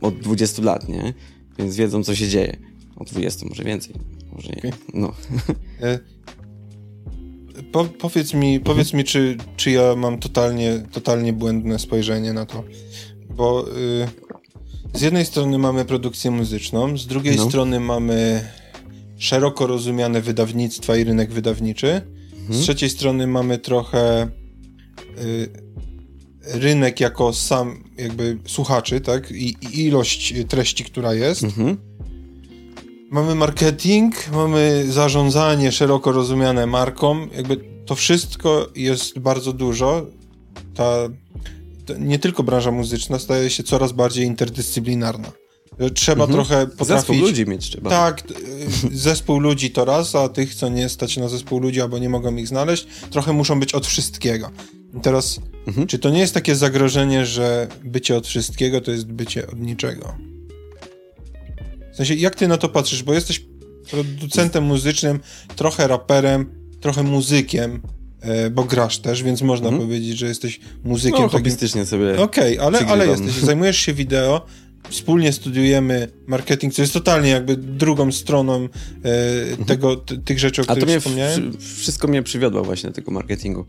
od 0.00 0.18
20 0.18 0.62
lat, 0.62 0.88
nie? 0.88 1.14
Więc 1.58 1.76
wiedzą, 1.76 2.04
co 2.04 2.14
się 2.14 2.28
dzieje. 2.28 2.56
Od 2.96 3.10
20, 3.10 3.46
może 3.46 3.64
więcej. 3.64 3.94
Może 4.32 4.48
nie. 4.48 4.58
Okay. 4.58 4.72
No. 4.94 5.14
Po, 7.72 7.84
powiedz 7.84 8.34
mi, 8.34 8.60
powiedz 8.60 8.92
mi 8.92 9.04
czy, 9.04 9.36
czy 9.56 9.70
ja 9.70 9.96
mam 9.96 10.18
totalnie, 10.18 10.82
totalnie 10.92 11.32
błędne 11.32 11.78
spojrzenie 11.78 12.32
na 12.32 12.46
to. 12.46 12.64
Bo 13.30 13.68
y, 13.68 14.98
z 14.98 15.00
jednej 15.00 15.26
strony 15.26 15.58
mamy 15.58 15.84
produkcję 15.84 16.30
muzyczną, 16.30 16.98
z 16.98 17.06
drugiej 17.06 17.36
no. 17.36 17.48
strony 17.48 17.80
mamy 17.80 18.48
szeroko 19.18 19.66
rozumiane 19.66 20.20
wydawnictwa 20.20 20.96
i 20.96 21.04
rynek 21.04 21.32
wydawniczy. 21.32 22.02
Mhm. 22.40 22.54
Z 22.54 22.62
trzeciej 22.62 22.90
strony 22.90 23.26
mamy 23.26 23.58
trochę 23.58 24.28
y, 25.18 25.48
rynek 26.44 27.00
jako 27.00 27.32
sam 27.32 27.84
jakby 27.98 28.38
słuchaczy, 28.46 29.00
tak? 29.00 29.30
I, 29.30 29.56
i 29.60 29.86
ilość 29.86 30.34
treści, 30.48 30.84
która 30.84 31.14
jest. 31.14 31.44
Mhm. 31.44 31.89
Mamy 33.10 33.34
marketing, 33.34 34.14
mamy 34.32 34.84
zarządzanie 34.88 35.72
szeroko 35.72 36.12
rozumiane 36.12 36.66
marką. 36.66 37.28
Jakby 37.36 37.56
to 37.86 37.94
wszystko 37.94 38.68
jest 38.76 39.18
bardzo 39.18 39.52
dużo. 39.52 40.06
Ta, 40.74 40.94
nie 41.98 42.18
tylko 42.18 42.42
branża 42.42 42.70
muzyczna 42.70 43.18
staje 43.18 43.50
się 43.50 43.62
coraz 43.62 43.92
bardziej 43.92 44.26
interdyscyplinarna. 44.26 45.32
Trzeba 45.94 46.24
mhm. 46.24 46.36
trochę 46.36 46.66
potrafić... 46.66 47.06
Zespół 47.06 47.16
ludzi 47.16 47.46
mieć 47.46 47.70
trzeba. 47.70 47.90
Tak, 47.90 48.22
zespół 48.92 49.40
ludzi 49.40 49.70
to 49.70 49.84
raz, 49.84 50.14
a 50.14 50.28
tych, 50.28 50.54
co 50.54 50.68
nie 50.68 50.88
stać 50.88 51.16
na 51.16 51.28
zespół 51.28 51.60
ludzi 51.60 51.80
albo 51.80 51.98
nie 51.98 52.08
mogą 52.08 52.36
ich 52.36 52.48
znaleźć, 52.48 52.86
trochę 53.10 53.32
muszą 53.32 53.60
być 53.60 53.74
od 53.74 53.86
wszystkiego. 53.86 54.50
I 54.98 55.00
teraz, 55.00 55.40
mhm. 55.66 55.86
czy 55.86 55.98
to 55.98 56.10
nie 56.10 56.20
jest 56.20 56.34
takie 56.34 56.56
zagrożenie, 56.56 57.26
że 57.26 57.68
bycie 57.84 58.16
od 58.16 58.26
wszystkiego 58.26 58.80
to 58.80 58.90
jest 58.90 59.06
bycie 59.06 59.46
od 59.46 59.60
niczego? 59.60 60.29
W 61.92 61.96
sensie, 61.96 62.14
jak 62.14 62.34
ty 62.34 62.48
na 62.48 62.56
to 62.56 62.68
patrzysz? 62.68 63.02
Bo 63.02 63.14
jesteś 63.14 63.44
producentem 63.90 64.64
muzycznym, 64.64 65.20
trochę 65.56 65.88
raperem, 65.88 66.46
trochę 66.80 67.02
muzykiem, 67.02 67.82
e, 68.20 68.50
bo 68.50 68.64
grasz 68.64 68.98
też, 68.98 69.22
więc 69.22 69.42
można 69.42 69.68
mhm. 69.68 69.88
powiedzieć, 69.88 70.18
że 70.18 70.26
jesteś 70.26 70.60
muzykiem. 70.84 71.22
No, 71.22 71.28
hobbystycznie 71.28 71.80
takim... 71.80 71.90
sobie 71.90 72.22
Okej, 72.22 72.58
okay, 72.58 72.66
ale, 72.66 72.86
ale 72.86 73.06
jesteś, 73.06 73.32
zajmujesz 73.32 73.76
się 73.78 73.94
wideo, 73.94 74.46
wspólnie 74.88 75.32
studiujemy 75.32 76.08
marketing, 76.26 76.74
co 76.74 76.82
jest 76.82 76.94
totalnie 76.94 77.30
jakby 77.30 77.56
drugą 77.56 78.12
stroną 78.12 78.68
e, 79.04 79.42
mhm. 79.50 79.64
tego, 79.64 79.96
t, 79.96 80.18
tych 80.18 80.38
rzeczy, 80.38 80.62
o 80.62 80.64
których 80.64 80.84
A 80.84 80.94
to 80.94 81.00
wspomniałem. 81.00 81.52
wszystko 81.58 82.08
mnie 82.08 82.22
przywiodło 82.22 82.64
właśnie 82.64 82.88
do 82.88 82.94
tego 82.94 83.10
marketingu. 83.10 83.66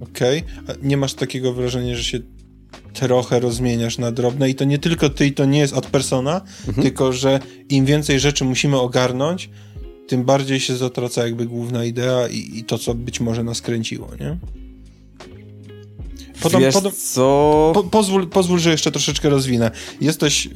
Okej. 0.00 0.44
Okay. 0.64 0.76
Nie 0.82 0.96
masz 0.96 1.14
takiego 1.14 1.52
wrażenia, 1.52 1.96
że 1.96 2.04
się 2.04 2.20
trochę 2.92 3.40
rozmieniasz 3.40 3.98
na 3.98 4.12
drobne 4.12 4.50
i 4.50 4.54
to 4.54 4.64
nie 4.64 4.78
tylko 4.78 5.10
ty 5.10 5.26
i 5.26 5.32
to 5.32 5.44
nie 5.44 5.58
jest 5.58 5.74
ad 5.74 5.86
persona, 5.86 6.40
mhm. 6.68 6.82
tylko 6.82 7.12
że 7.12 7.40
im 7.68 7.84
więcej 7.84 8.20
rzeczy 8.20 8.44
musimy 8.44 8.80
ogarnąć, 8.80 9.50
tym 10.08 10.24
bardziej 10.24 10.60
się 10.60 10.76
zatraca 10.76 11.24
jakby 11.24 11.46
główna 11.46 11.84
idea 11.84 12.28
i, 12.28 12.58
i 12.58 12.64
to, 12.64 12.78
co 12.78 12.94
być 12.94 13.20
może 13.20 13.44
nas 13.44 13.60
kręciło, 13.60 14.08
nie? 14.20 14.38
Potom, 16.42 16.60
Wiesz 16.60 16.74
co? 17.14 17.70
Po, 17.74 17.84
pozwól, 17.84 18.28
pozwól, 18.28 18.58
że 18.58 18.70
jeszcze 18.70 18.92
troszeczkę 18.92 19.28
rozwinę. 19.28 19.70
Jesteś, 20.00 20.46
y, 20.46 20.50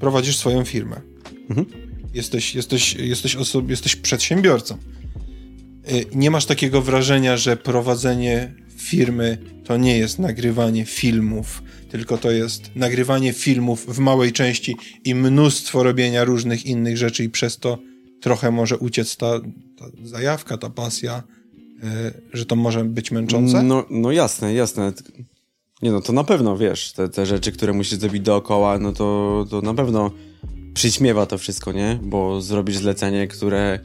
prowadzisz 0.00 0.36
swoją 0.36 0.64
firmę. 0.64 1.00
Mhm. 1.50 1.66
Jesteś, 2.14 2.54
jesteś, 2.54 2.94
jesteś, 2.94 3.36
osob, 3.36 3.70
jesteś 3.70 3.96
przedsiębiorcą. 3.96 4.78
Y, 5.92 6.06
nie 6.14 6.30
masz 6.30 6.46
takiego 6.46 6.82
wrażenia, 6.82 7.36
że 7.36 7.56
prowadzenie 7.56 8.54
firmy 8.76 9.38
to 9.68 9.76
nie 9.76 9.98
jest 9.98 10.18
nagrywanie 10.18 10.84
filmów, 10.84 11.62
tylko 11.90 12.18
to 12.18 12.30
jest 12.30 12.70
nagrywanie 12.74 13.32
filmów 13.32 13.86
w 13.86 13.98
małej 13.98 14.32
części 14.32 14.76
i 15.04 15.14
mnóstwo 15.14 15.82
robienia 15.82 16.24
różnych 16.24 16.66
innych 16.66 16.96
rzeczy 16.96 17.24
i 17.24 17.30
przez 17.30 17.58
to 17.58 17.78
trochę 18.20 18.50
może 18.50 18.78
uciec 18.78 19.16
ta, 19.16 19.40
ta 19.78 19.84
zajawka, 20.04 20.58
ta 20.58 20.70
pasja, 20.70 21.22
yy, 21.82 21.90
że 22.32 22.46
to 22.46 22.56
może 22.56 22.84
być 22.84 23.10
męczące? 23.10 23.62
No, 23.62 23.84
no 23.90 24.12
jasne, 24.12 24.54
jasne. 24.54 24.92
Nie 25.82 25.92
no, 25.92 26.00
to 26.00 26.12
na 26.12 26.24
pewno, 26.24 26.56
wiesz, 26.56 26.92
te, 26.92 27.08
te 27.08 27.26
rzeczy, 27.26 27.52
które 27.52 27.72
musisz 27.72 27.98
zrobić 27.98 28.22
dookoła, 28.22 28.78
no 28.78 28.92
to, 28.92 29.46
to 29.50 29.60
na 29.60 29.74
pewno 29.74 30.10
przyćmiewa 30.74 31.26
to 31.26 31.38
wszystko, 31.38 31.72
nie? 31.72 31.98
Bo 32.02 32.40
zrobisz 32.40 32.76
zlecenie, 32.76 33.26
które 33.26 33.78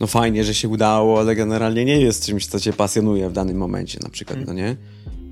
no 0.00 0.06
fajnie, 0.06 0.44
że 0.44 0.54
się 0.54 0.68
udało, 0.68 1.20
ale 1.20 1.34
generalnie 1.34 1.84
nie 1.84 2.00
jest 2.00 2.26
czymś, 2.26 2.46
co 2.46 2.60
cię 2.60 2.72
pasjonuje 2.72 3.28
w 3.28 3.32
danym 3.32 3.56
momencie 3.56 3.98
na 4.02 4.08
przykład, 4.08 4.38
no 4.46 4.52
nie? 4.52 4.76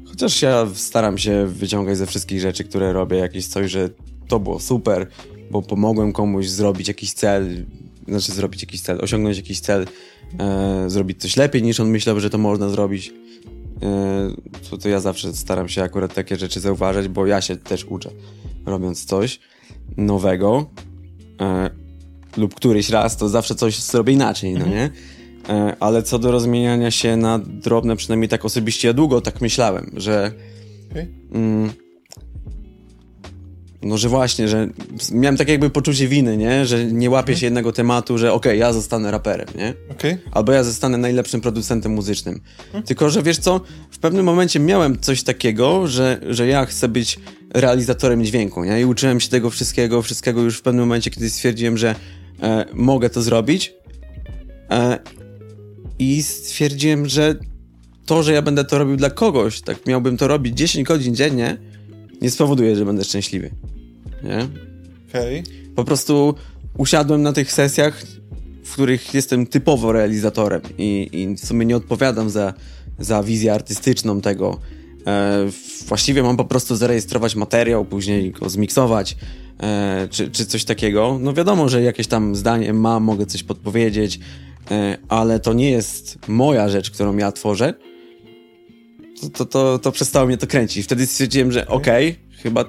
Chociaż 0.06 0.42
ja 0.42 0.66
staram 0.74 1.18
się 1.18 1.46
wyciągać 1.46 1.98
ze 1.98 2.06
wszystkich 2.06 2.40
rzeczy, 2.40 2.64
które 2.64 2.92
robię, 2.92 3.16
jakieś 3.16 3.46
coś, 3.46 3.70
że 3.70 3.90
to 4.28 4.40
było 4.40 4.60
super, 4.60 5.06
bo 5.50 5.62
pomogłem 5.62 6.12
komuś 6.12 6.48
zrobić 6.48 6.88
jakiś 6.88 7.12
cel, 7.12 7.64
znaczy 8.08 8.32
zrobić 8.32 8.62
jakiś 8.62 8.80
cel, 8.80 8.98
osiągnąć 9.02 9.36
jakiś 9.36 9.60
cel, 9.60 9.86
e, 10.38 10.90
zrobić 10.90 11.20
coś 11.20 11.36
lepiej 11.36 11.62
niż 11.62 11.80
on 11.80 11.90
myślał, 11.90 12.20
że 12.20 12.30
to 12.30 12.38
można 12.38 12.68
zrobić. 12.68 13.12
E, 13.82 14.30
to, 14.70 14.78
to 14.78 14.88
ja 14.88 15.00
zawsze 15.00 15.34
staram 15.34 15.68
się 15.68 15.82
akurat 15.82 16.14
takie 16.14 16.36
rzeczy 16.36 16.60
zauważać, 16.60 17.08
bo 17.08 17.26
ja 17.26 17.40
się 17.40 17.56
też 17.56 17.84
uczę, 17.84 18.10
robiąc 18.66 19.04
coś 19.04 19.40
nowego. 19.96 20.70
E, 21.40 21.83
lub 22.36 22.54
któryś 22.54 22.90
raz, 22.90 23.16
to 23.16 23.28
zawsze 23.28 23.54
coś 23.54 23.82
zrobię 23.82 24.12
inaczej, 24.12 24.52
no 24.52 24.64
mhm. 24.64 24.74
nie? 24.74 24.90
E, 25.48 25.76
ale 25.80 26.02
co 26.02 26.18
do 26.18 26.30
rozmieniania 26.30 26.90
się 26.90 27.16
na 27.16 27.38
drobne, 27.38 27.96
przynajmniej 27.96 28.28
tak 28.28 28.44
osobiście 28.44 28.88
ja 28.88 28.94
długo 28.94 29.20
tak 29.20 29.40
myślałem, 29.40 29.90
że 29.96 30.32
okay. 30.90 31.08
mm, 31.32 31.70
no, 33.84 33.98
że 33.98 34.08
właśnie, 34.08 34.48
że 34.48 34.68
miałem 35.12 35.36
takie 35.36 35.52
jakby 35.52 35.70
poczucie 35.70 36.08
winy, 36.08 36.36
nie? 36.36 36.66
Że 36.66 36.84
nie 36.84 37.10
łapię 37.10 37.32
mhm. 37.32 37.38
się 37.38 37.46
jednego 37.46 37.72
tematu, 37.72 38.18
że 38.18 38.32
okej, 38.32 38.52
okay, 38.52 38.56
ja 38.56 38.72
zostanę 38.72 39.10
raperem, 39.10 39.48
nie? 39.54 39.74
Okay. 39.90 40.18
Albo 40.32 40.52
ja 40.52 40.64
zostanę 40.64 40.98
najlepszym 40.98 41.40
producentem 41.40 41.92
muzycznym. 41.92 42.40
Mhm. 42.66 42.84
Tylko, 42.84 43.10
że 43.10 43.22
wiesz 43.22 43.38
co, 43.38 43.60
w 43.90 43.98
pewnym 43.98 44.24
momencie 44.24 44.60
miałem 44.60 45.00
coś 45.00 45.22
takiego, 45.22 45.86
że, 45.86 46.20
że 46.30 46.46
ja 46.46 46.66
chcę 46.66 46.88
być 46.88 47.18
realizatorem 47.54 48.24
dźwięku, 48.24 48.64
nie? 48.64 48.80
I 48.80 48.84
uczyłem 48.84 49.20
się 49.20 49.28
tego 49.28 49.50
wszystkiego, 49.50 50.02
wszystkiego 50.02 50.42
już 50.42 50.58
w 50.58 50.62
pewnym 50.62 50.84
momencie, 50.84 51.10
kiedy 51.10 51.30
stwierdziłem, 51.30 51.78
że 51.78 51.94
e, 52.42 52.64
mogę 52.74 53.10
to 53.10 53.22
zrobić. 53.22 53.74
E, 54.70 54.98
I 55.98 56.22
stwierdziłem, 56.22 57.08
że 57.08 57.34
to, 58.06 58.22
że 58.22 58.32
ja 58.32 58.42
będę 58.42 58.64
to 58.64 58.78
robił 58.78 58.96
dla 58.96 59.10
kogoś, 59.10 59.60
tak 59.60 59.86
miałbym 59.86 60.16
to 60.16 60.28
robić 60.28 60.58
10 60.58 60.88
godzin 60.88 61.14
dziennie, 61.14 61.56
nie 62.22 62.30
spowoduje, 62.30 62.76
że 62.76 62.84
będę 62.84 63.04
szczęśliwy. 63.04 63.50
Nie? 64.22 64.48
Okej. 65.08 65.40
Okay. 65.40 65.54
Po 65.74 65.84
prostu 65.84 66.34
usiadłem 66.78 67.22
na 67.22 67.32
tych 67.32 67.52
sesjach, 67.52 68.02
w 68.64 68.72
których 68.72 69.14
jestem 69.14 69.46
typowo 69.46 69.92
realizatorem 69.92 70.60
i, 70.78 71.08
i 71.12 71.36
w 71.36 71.46
sumie 71.46 71.66
nie 71.66 71.76
odpowiadam 71.76 72.30
za, 72.30 72.54
za 72.98 73.22
wizję 73.22 73.54
artystyczną 73.54 74.20
tego. 74.20 74.60
E, 75.06 75.46
właściwie 75.88 76.22
mam 76.22 76.36
po 76.36 76.44
prostu 76.44 76.76
zarejestrować 76.76 77.36
materiał, 77.36 77.84
później 77.84 78.32
go 78.32 78.50
zmiksować, 78.50 79.16
czy, 80.10 80.30
czy 80.30 80.46
coś 80.46 80.64
takiego. 80.64 81.18
No 81.20 81.32
wiadomo, 81.32 81.68
że 81.68 81.82
jakieś 81.82 82.06
tam 82.06 82.36
zdanie 82.36 82.72
mam, 82.72 83.02
mogę 83.02 83.26
coś 83.26 83.42
podpowiedzieć, 83.42 84.20
e, 84.70 84.98
ale 85.08 85.40
to 85.40 85.52
nie 85.52 85.70
jest 85.70 86.18
moja 86.28 86.68
rzecz, 86.68 86.90
którą 86.90 87.16
ja 87.16 87.32
tworzę. 87.32 87.74
To, 89.20 89.28
to, 89.28 89.44
to, 89.44 89.78
to 89.78 89.92
przestało 89.92 90.26
mnie 90.26 90.36
to 90.36 90.46
kręcić. 90.46 90.84
Wtedy 90.84 91.06
stwierdziłem, 91.06 91.52
że 91.52 91.66
okej, 91.66 92.08
okay, 92.10 92.42
chyba 92.42 92.64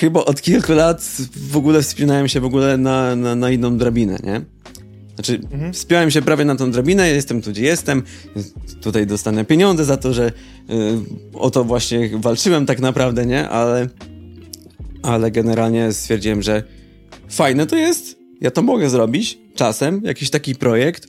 chyba 0.00 0.24
od 0.24 0.42
kilku 0.42 0.72
lat 0.72 1.16
w 1.50 1.56
ogóle 1.56 1.82
wspinałem 1.82 2.28
się 2.28 2.40
w 2.40 2.44
ogóle 2.44 2.76
na, 2.76 3.16
na, 3.16 3.34
na 3.34 3.50
inną 3.50 3.78
drabinę, 3.78 4.18
nie? 4.24 4.40
Znaczy, 5.14 5.40
mhm. 5.52 5.72
wspiąłem 5.72 6.10
się 6.10 6.22
prawie 6.22 6.44
na 6.44 6.56
tą 6.56 6.70
drabinę, 6.70 7.08
jestem 7.08 7.42
tu, 7.42 7.50
gdzie 7.50 7.62
jestem. 7.62 8.02
Tutaj 8.82 9.06
dostanę 9.06 9.44
pieniądze 9.44 9.84
za 9.84 9.96
to, 9.96 10.12
że 10.12 10.26
y, 10.28 10.32
o 11.34 11.50
to 11.50 11.64
właśnie 11.64 12.10
walczyłem 12.14 12.66
tak 12.66 12.80
naprawdę, 12.80 13.26
nie? 13.26 13.48
Ale 13.48 13.88
ale 15.02 15.30
generalnie 15.30 15.92
stwierdziłem, 15.92 16.42
że 16.42 16.62
fajne 17.28 17.66
to 17.66 17.76
jest, 17.76 18.18
ja 18.40 18.50
to 18.50 18.62
mogę 18.62 18.90
zrobić 18.90 19.38
czasem, 19.54 20.00
jakiś 20.04 20.30
taki 20.30 20.54
projekt, 20.54 21.06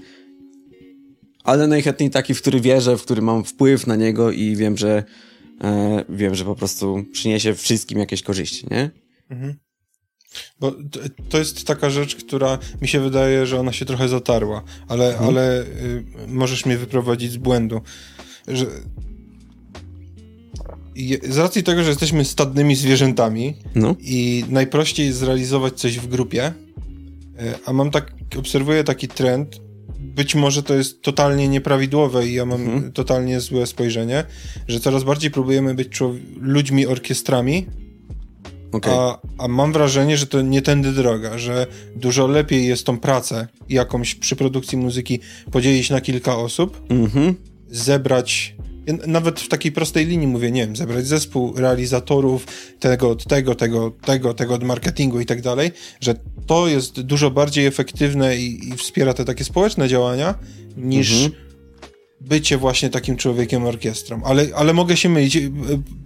ale 1.43 1.67
najchętniej 1.67 2.09
taki, 2.09 2.33
w 2.33 2.41
który 2.41 2.61
wierzę, 2.61 2.97
w 2.97 3.01
który 3.01 3.21
mam 3.21 3.43
wpływ 3.43 3.87
na 3.87 3.95
niego 3.95 4.31
i 4.31 4.55
wiem, 4.55 4.77
że 4.77 5.03
e, 5.63 6.05
wiem, 6.09 6.35
że 6.35 6.45
po 6.45 6.55
prostu 6.55 7.05
przyniesie 7.11 7.55
wszystkim 7.55 7.99
jakieś 7.99 8.23
korzyści, 8.23 8.67
nie? 8.71 8.91
Mhm. 9.29 9.55
Bo 10.59 10.75
to 11.29 11.37
jest 11.37 11.67
taka 11.67 11.89
rzecz, 11.89 12.15
która 12.15 12.59
mi 12.81 12.87
się 12.87 12.99
wydaje, 12.99 13.45
że 13.45 13.59
ona 13.59 13.73
się 13.73 13.85
trochę 13.85 14.09
zatarła, 14.09 14.63
ale, 14.87 15.09
mhm. 15.09 15.29
ale 15.29 15.61
y, 15.61 16.03
możesz 16.27 16.65
mnie 16.65 16.77
wyprowadzić 16.77 17.31
z 17.31 17.37
błędu. 17.37 17.81
Że 18.47 18.65
z 21.29 21.37
racji 21.37 21.63
tego, 21.63 21.83
że 21.83 21.89
jesteśmy 21.89 22.25
stadnymi 22.25 22.75
zwierzętami 22.75 23.53
no. 23.75 23.95
i 23.99 24.45
najprościej 24.49 25.11
zrealizować 25.11 25.73
coś 25.73 25.99
w 25.99 26.07
grupie, 26.07 26.43
e, 26.43 26.53
a 27.65 27.73
mam 27.73 27.91
tak, 27.91 28.13
obserwuję 28.37 28.83
taki 28.83 29.07
trend, 29.07 29.61
być 29.99 30.35
może 30.35 30.63
to 30.63 30.73
jest 30.73 31.01
totalnie 31.01 31.47
nieprawidłowe 31.47 32.27
i 32.27 32.33
ja 32.33 32.45
mam 32.45 32.61
mhm. 32.61 32.91
totalnie 32.91 33.39
złe 33.39 33.67
spojrzenie, 33.67 34.23
że 34.67 34.79
coraz 34.79 35.03
bardziej 35.03 35.31
próbujemy 35.31 35.75
być 35.75 35.99
ludźmi 36.37 36.87
orkiestrami, 36.87 37.65
okay. 38.71 38.93
a, 38.93 39.19
a 39.37 39.47
mam 39.47 39.73
wrażenie, 39.73 40.17
że 40.17 40.27
to 40.27 40.41
nie 40.41 40.61
tędy 40.61 40.91
droga, 40.91 41.37
że 41.37 41.67
dużo 41.95 42.27
lepiej 42.27 42.67
jest 42.67 42.85
tą 42.85 42.99
pracę 42.99 43.47
jakąś 43.69 44.15
przy 44.15 44.35
produkcji 44.35 44.77
muzyki 44.77 45.19
podzielić 45.51 45.89
na 45.89 46.01
kilka 46.01 46.37
osób, 46.37 46.81
mhm. 46.89 47.35
zebrać 47.69 48.55
nawet 49.07 49.39
w 49.39 49.47
takiej 49.47 49.71
prostej 49.71 50.05
linii 50.05 50.27
mówię, 50.27 50.51
nie 50.51 50.65
wiem, 50.65 50.75
zebrać 50.75 51.07
zespół 51.07 51.53
realizatorów, 51.55 52.47
tego 52.79 53.09
od 53.09 53.25
tego, 53.25 53.55
tego, 53.55 53.91
tego, 54.05 54.33
tego 54.33 54.53
od 54.53 54.63
marketingu 54.63 55.19
i 55.19 55.25
tak 55.25 55.41
dalej, 55.41 55.71
że 55.99 56.15
to 56.47 56.67
jest 56.67 57.01
dużo 57.01 57.31
bardziej 57.31 57.65
efektywne 57.65 58.37
i, 58.37 58.69
i 58.69 58.77
wspiera 58.77 59.13
te 59.13 59.25
takie 59.25 59.43
społeczne 59.43 59.87
działania 59.87 60.35
niż 60.77 61.11
mhm. 61.11 61.31
bycie 62.21 62.57
właśnie 62.57 62.89
takim 62.89 63.17
człowiekiem 63.17 63.65
orkiestrą. 63.65 64.21
Ale, 64.23 64.47
ale 64.55 64.73
mogę 64.73 64.97
się 64.97 65.09
mylić. 65.09 65.35
E, 65.35 65.41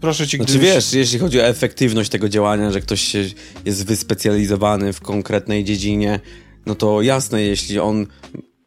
proszę 0.01 0.27
cię, 0.27 0.38
Znaczy 0.38 0.59
wiesz, 0.59 0.93
jeśli 0.93 1.19
chodzi 1.19 1.39
o 1.39 1.47
efektywność 1.47 2.09
tego 2.09 2.29
działania, 2.29 2.71
że 2.71 2.81
ktoś 2.81 3.01
się 3.01 3.25
jest 3.65 3.85
wyspecjalizowany 3.85 4.93
w 4.93 5.01
konkretnej 5.01 5.63
dziedzinie, 5.63 6.19
no 6.65 6.75
to 6.75 7.01
jasne, 7.01 7.41
jeśli 7.41 7.79
on 7.79 8.07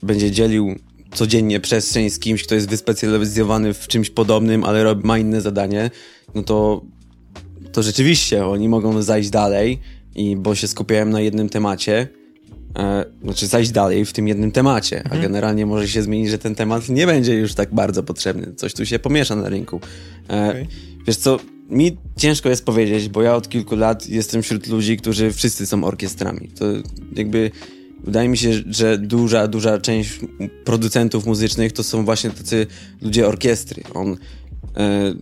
będzie 0.02 0.30
dzielił 0.30 0.78
codziennie 1.14 1.60
przestrzeń 1.60 2.10
z 2.10 2.18
kimś, 2.18 2.42
kto 2.42 2.54
jest 2.54 2.68
wyspecjalizowany 2.68 3.74
w 3.74 3.88
czymś 3.88 4.10
podobnym, 4.10 4.64
ale 4.64 4.84
robi, 4.84 5.06
ma 5.06 5.18
inne 5.18 5.40
zadanie, 5.40 5.90
no 6.34 6.42
to, 6.42 6.82
to 7.72 7.82
rzeczywiście 7.82 8.46
oni 8.46 8.68
mogą 8.68 9.02
zajść 9.02 9.30
dalej, 9.30 9.80
i 10.14 10.36
bo 10.36 10.54
się 10.54 10.68
skupiałem 10.68 11.10
na 11.10 11.20
jednym 11.20 11.48
temacie, 11.48 12.08
e, 12.78 13.04
znaczy 13.22 13.46
zajść 13.46 13.70
dalej 13.70 14.04
w 14.04 14.12
tym 14.12 14.28
jednym 14.28 14.52
temacie, 14.52 14.96
mhm. 14.98 15.20
a 15.20 15.22
generalnie 15.22 15.66
może 15.66 15.88
się 15.88 16.02
zmienić, 16.02 16.30
że 16.30 16.38
ten 16.38 16.54
temat 16.54 16.88
nie 16.88 17.06
będzie 17.06 17.34
już 17.34 17.54
tak 17.54 17.74
bardzo 17.74 18.02
potrzebny. 18.02 18.54
Coś 18.54 18.74
tu 18.74 18.86
się 18.86 18.98
pomiesza 18.98 19.36
na 19.36 19.48
rynku. 19.48 19.80
E, 20.30 20.48
okay. 20.48 20.66
Wiesz 21.06 21.16
co, 21.16 21.38
mi 21.70 21.96
ciężko 22.16 22.48
jest 22.48 22.64
powiedzieć, 22.64 23.08
bo 23.08 23.22
ja 23.22 23.36
od 23.36 23.48
kilku 23.48 23.76
lat 23.76 24.08
jestem 24.08 24.42
wśród 24.42 24.66
ludzi, 24.66 24.96
którzy 24.96 25.32
wszyscy 25.32 25.66
są 25.66 25.84
orkiestrami. 25.84 26.48
To 26.48 26.64
jakby 27.16 27.50
Wydaje 28.04 28.28
mi 28.28 28.38
się, 28.38 28.52
że 28.70 28.98
duża, 28.98 29.48
duża 29.48 29.78
część 29.78 30.20
producentów 30.64 31.26
muzycznych 31.26 31.72
to 31.72 31.82
są 31.82 32.04
właśnie 32.04 32.30
tacy 32.30 32.66
ludzie 33.02 33.26
orkiestry. 33.28 33.82
On 33.94 34.16
e, 34.76 35.14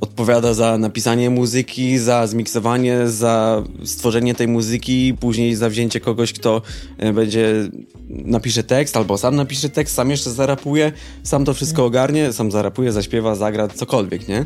odpowiada 0.00 0.54
za 0.54 0.78
napisanie 0.78 1.30
muzyki, 1.30 1.98
za 1.98 2.26
zmiksowanie, 2.26 3.08
za 3.08 3.62
stworzenie 3.84 4.34
tej 4.34 4.48
muzyki, 4.48 5.14
później 5.20 5.54
za 5.54 5.68
wzięcie 5.68 6.00
kogoś, 6.00 6.32
kto 6.32 6.62
e, 6.98 7.12
będzie 7.12 7.68
napisze 8.08 8.62
tekst, 8.62 8.96
albo 8.96 9.18
sam 9.18 9.36
napisze 9.36 9.68
tekst, 9.68 9.94
sam 9.94 10.10
jeszcze 10.10 10.30
zarapuje, 10.30 10.92
sam 11.22 11.44
to 11.44 11.54
wszystko 11.54 11.84
ogarnie, 11.84 12.32
sam 12.32 12.50
zarapuje, 12.50 12.92
zaśpiewa, 12.92 13.34
zagra, 13.34 13.68
cokolwiek, 13.68 14.28
nie? 14.28 14.44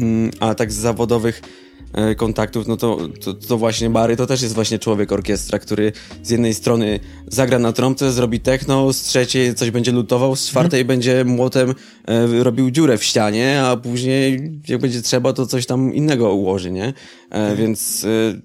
Mm, 0.00 0.30
a 0.40 0.54
tak 0.54 0.72
z 0.72 0.76
zawodowych 0.76 1.42
kontaktów, 2.16 2.66
no 2.66 2.76
to, 2.76 3.08
to, 3.24 3.34
to, 3.34 3.58
właśnie 3.58 3.90
Bary 3.90 4.16
to 4.16 4.26
też 4.26 4.42
jest 4.42 4.54
właśnie 4.54 4.78
człowiek 4.78 5.12
orkiestra, 5.12 5.58
który 5.58 5.92
z 6.22 6.30
jednej 6.30 6.54
strony 6.54 7.00
zagra 7.28 7.58
na 7.58 7.72
trąbce, 7.72 8.12
zrobi 8.12 8.40
techno, 8.40 8.92
z 8.92 9.02
trzeciej 9.02 9.54
coś 9.54 9.70
będzie 9.70 9.92
lutował, 9.92 10.36
z 10.36 10.46
czwartej 10.46 10.78
hmm. 10.80 10.86
będzie 10.86 11.24
młotem 11.24 11.74
e, 12.08 12.42
robił 12.42 12.70
dziurę 12.70 12.98
w 12.98 13.04
ścianie, 13.04 13.62
a 13.62 13.76
później 13.76 14.52
jak 14.68 14.80
będzie 14.80 15.02
trzeba, 15.02 15.32
to 15.32 15.46
coś 15.46 15.66
tam 15.66 15.94
innego 15.94 16.34
ułoży, 16.34 16.70
nie? 16.70 16.92
E, 17.30 17.56
Więc 17.56 18.04
e, 18.04 18.40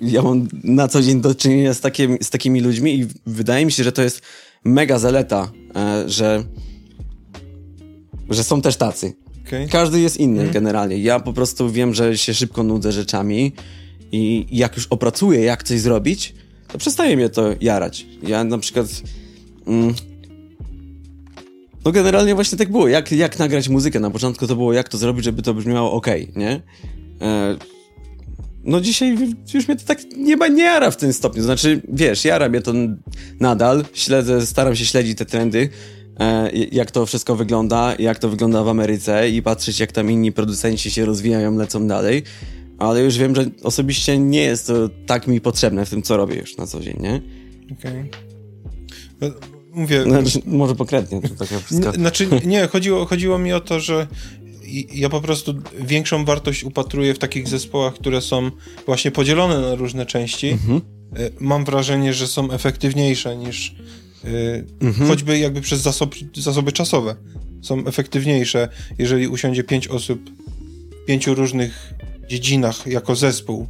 ja 0.00 0.22
mam 0.22 0.48
na 0.64 0.88
co 0.88 1.02
dzień 1.02 1.20
do 1.20 1.34
czynienia 1.34 1.74
z, 1.74 1.80
takim, 1.80 2.18
z 2.22 2.30
takimi 2.30 2.60
ludźmi 2.60 3.00
i 3.00 3.06
wydaje 3.26 3.66
mi 3.66 3.72
się, 3.72 3.84
że 3.84 3.92
to 3.92 4.02
jest 4.02 4.22
mega 4.64 4.98
zaleta, 4.98 5.52
e, 5.76 6.08
że 6.08 6.44
że 8.30 8.44
są 8.44 8.62
też 8.62 8.76
tacy. 8.76 9.12
Okay. 9.50 9.68
Każdy 9.68 10.00
jest 10.00 10.16
inny 10.16 10.40
mm. 10.40 10.52
generalnie. 10.52 10.98
Ja 10.98 11.20
po 11.20 11.32
prostu 11.32 11.70
wiem, 11.70 11.94
że 11.94 12.18
się 12.18 12.34
szybko 12.34 12.62
nudzę 12.62 12.92
rzeczami 12.92 13.52
i 14.12 14.46
jak 14.50 14.76
już 14.76 14.86
opracuję, 14.86 15.40
jak 15.40 15.62
coś 15.62 15.80
zrobić, 15.80 16.34
to 16.68 16.78
przestaje 16.78 17.16
mnie 17.16 17.28
to 17.28 17.54
jarać. 17.60 18.06
Ja 18.22 18.44
na 18.44 18.58
przykład... 18.58 18.86
Mm, 19.66 19.94
no 21.84 21.92
generalnie 21.92 22.34
właśnie 22.34 22.58
tak 22.58 22.70
było. 22.70 22.88
Jak, 22.88 23.12
jak 23.12 23.38
nagrać 23.38 23.68
muzykę? 23.68 24.00
Na 24.00 24.10
początku 24.10 24.46
to 24.46 24.56
było 24.56 24.72
jak 24.72 24.88
to 24.88 24.98
zrobić, 24.98 25.24
żeby 25.24 25.42
to 25.42 25.54
brzmiało 25.54 25.92
ok, 25.92 26.06
nie? 26.36 26.62
E, 27.20 27.56
no 28.64 28.80
dzisiaj 28.80 29.16
już 29.54 29.68
mnie 29.68 29.76
to 29.76 29.86
tak 29.86 29.98
nie, 30.16 30.36
nie 30.36 30.62
jara 30.62 30.90
w 30.90 30.96
tym 30.96 31.12
stopniu. 31.12 31.42
Znaczy, 31.42 31.80
wiesz, 31.88 32.24
jara 32.24 32.48
mnie 32.48 32.60
to 32.60 32.72
nadal. 33.40 33.84
Śledzę, 33.92 34.46
staram 34.46 34.76
się 34.76 34.84
śledzić 34.84 35.18
te 35.18 35.26
trendy. 35.26 35.68
E, 36.20 36.50
jak 36.72 36.90
to 36.90 37.06
wszystko 37.06 37.36
wygląda, 37.36 37.94
jak 37.98 38.18
to 38.18 38.28
wygląda 38.28 38.64
w 38.64 38.68
Ameryce 38.68 39.30
i 39.30 39.42
patrzeć, 39.42 39.80
jak 39.80 39.92
tam 39.92 40.10
inni 40.10 40.32
producenci 40.32 40.90
się 40.90 41.04
rozwijają, 41.04 41.56
lecą 41.56 41.86
dalej. 41.86 42.22
Ale 42.78 43.00
już 43.02 43.18
wiem, 43.18 43.34
że 43.34 43.44
osobiście 43.62 44.18
nie 44.18 44.42
jest 44.42 44.66
to 44.66 44.88
tak 45.06 45.26
mi 45.26 45.40
potrzebne 45.40 45.86
w 45.86 45.90
tym, 45.90 46.02
co 46.02 46.16
robię 46.16 46.34
już 46.34 46.56
na 46.56 46.66
co 46.66 46.80
dzień, 46.80 46.96
nie? 47.00 47.22
Okej. 47.78 48.10
Okay. 49.20 49.32
Mówię... 49.72 50.02
Znaczy, 50.02 50.40
może 50.46 50.74
konkretnie. 50.74 51.20
To 51.22 51.28
taka 51.28 51.58
wszystko... 51.58 51.92
Znaczy, 51.92 52.28
nie, 52.44 52.66
chodziło, 52.66 53.06
chodziło 53.06 53.38
mi 53.38 53.52
o 53.52 53.60
to, 53.60 53.80
że 53.80 54.06
ja 54.92 55.08
po 55.08 55.20
prostu 55.20 55.54
większą 55.80 56.24
wartość 56.24 56.64
upatruję 56.64 57.14
w 57.14 57.18
takich 57.18 57.48
zespołach, 57.48 57.94
które 57.94 58.20
są 58.20 58.50
właśnie 58.86 59.10
podzielone 59.10 59.60
na 59.60 59.74
różne 59.74 60.06
części. 60.06 60.48
Mhm. 60.48 60.80
E, 61.16 61.30
mam 61.40 61.64
wrażenie, 61.64 62.14
że 62.14 62.26
są 62.26 62.50
efektywniejsze 62.50 63.36
niż 63.36 63.74
mhm. 64.80 65.08
choćby 65.08 65.38
jakby 65.38 65.60
przez 65.60 65.80
zasob, 65.80 66.14
zasoby 66.34 66.72
czasowe. 66.72 67.16
Są 67.62 67.86
efektywniejsze, 67.86 68.68
jeżeli 68.98 69.28
usiądzie 69.28 69.64
pięć 69.64 69.88
osób 69.88 70.30
w 71.02 71.04
pięciu 71.06 71.34
różnych 71.34 71.94
dziedzinach 72.28 72.86
jako 72.86 73.16
zespół 73.16 73.66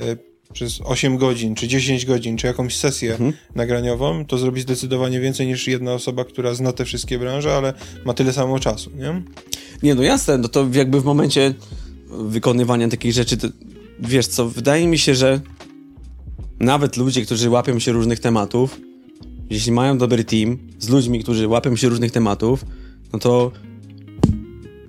y, 0.00 0.26
przez 0.52 0.80
8 0.84 1.16
godzin, 1.16 1.54
czy 1.54 1.68
10 1.68 2.06
godzin, 2.06 2.36
czy 2.36 2.46
jakąś 2.46 2.76
sesję 2.76 3.12
mhm. 3.12 3.32
nagraniową, 3.54 4.24
to 4.26 4.38
zrobi 4.38 4.60
zdecydowanie 4.60 5.20
więcej 5.20 5.46
niż 5.46 5.68
jedna 5.68 5.92
osoba, 5.92 6.24
która 6.24 6.54
zna 6.54 6.72
te 6.72 6.84
wszystkie 6.84 7.18
branże, 7.18 7.54
ale 7.54 7.74
ma 8.04 8.14
tyle 8.14 8.32
samo 8.32 8.58
czasu, 8.58 8.90
nie? 8.96 9.22
Nie, 9.82 9.94
no 9.94 10.02
jasne, 10.02 10.38
no 10.38 10.48
to 10.48 10.68
jakby 10.72 11.00
w 11.00 11.04
momencie 11.04 11.54
wykonywania 12.10 12.88
takich 12.88 13.12
rzeczy, 13.12 13.36
to, 13.36 13.48
wiesz 14.00 14.26
co, 14.26 14.48
wydaje 14.48 14.86
mi 14.86 14.98
się, 14.98 15.14
że 15.14 15.40
nawet 16.60 16.96
ludzie, 16.96 17.22
którzy 17.22 17.50
łapią 17.50 17.78
się 17.78 17.92
różnych 17.92 18.20
tematów, 18.20 18.80
jeśli 19.50 19.72
mają 19.72 19.98
dobry 19.98 20.24
team 20.24 20.58
z 20.78 20.88
ludźmi, 20.88 21.22
którzy 21.22 21.48
łapią 21.48 21.76
się 21.76 21.88
różnych 21.88 22.12
tematów, 22.12 22.64
no 23.12 23.18
to 23.18 23.52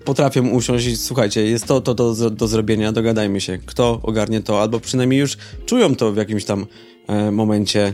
potrafią 0.06 0.50
usiąść 0.50 0.86
i 0.86 0.98
słuchajcie, 0.98 1.46
jest 1.46 1.66
to, 1.66 1.82
to, 1.82 1.96
to 1.96 2.30
do 2.30 2.48
zrobienia, 2.48 2.92
dogadajmy 2.92 3.42
się, 3.42 3.58
kto 3.66 4.00
ogarnie 4.04 4.42
to, 4.42 4.62
albo 4.62 4.80
przynajmniej 4.80 5.20
już 5.20 5.38
czują 5.66 5.96
to 5.96 6.12
w 6.12 6.18
jakimś 6.18 6.46
tam 6.46 6.66
e, 7.08 7.32
momencie, 7.32 7.94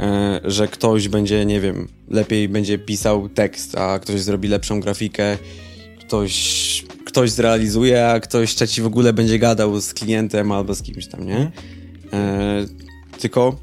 e, 0.00 0.40
że 0.44 0.68
ktoś 0.68 1.08
będzie, 1.08 1.46
nie 1.46 1.60
wiem, 1.60 1.88
lepiej 2.08 2.48
będzie 2.48 2.78
pisał 2.78 3.28
tekst, 3.28 3.78
a 3.78 3.98
ktoś 3.98 4.20
zrobi 4.20 4.48
lepszą 4.48 4.80
grafikę, 4.80 5.38
ktoś, 6.00 6.84
ktoś 7.04 7.30
zrealizuje, 7.30 8.08
a 8.08 8.20
ktoś 8.20 8.54
trzeci 8.54 8.82
w 8.82 8.86
ogóle 8.86 9.12
będzie 9.12 9.38
gadał 9.38 9.80
z 9.80 9.94
klientem 9.94 10.52
albo 10.52 10.74
z 10.74 10.82
kimś 10.82 11.06
tam, 11.06 11.26
nie? 11.26 11.52
E, 12.12 12.66
tylko 13.20 13.56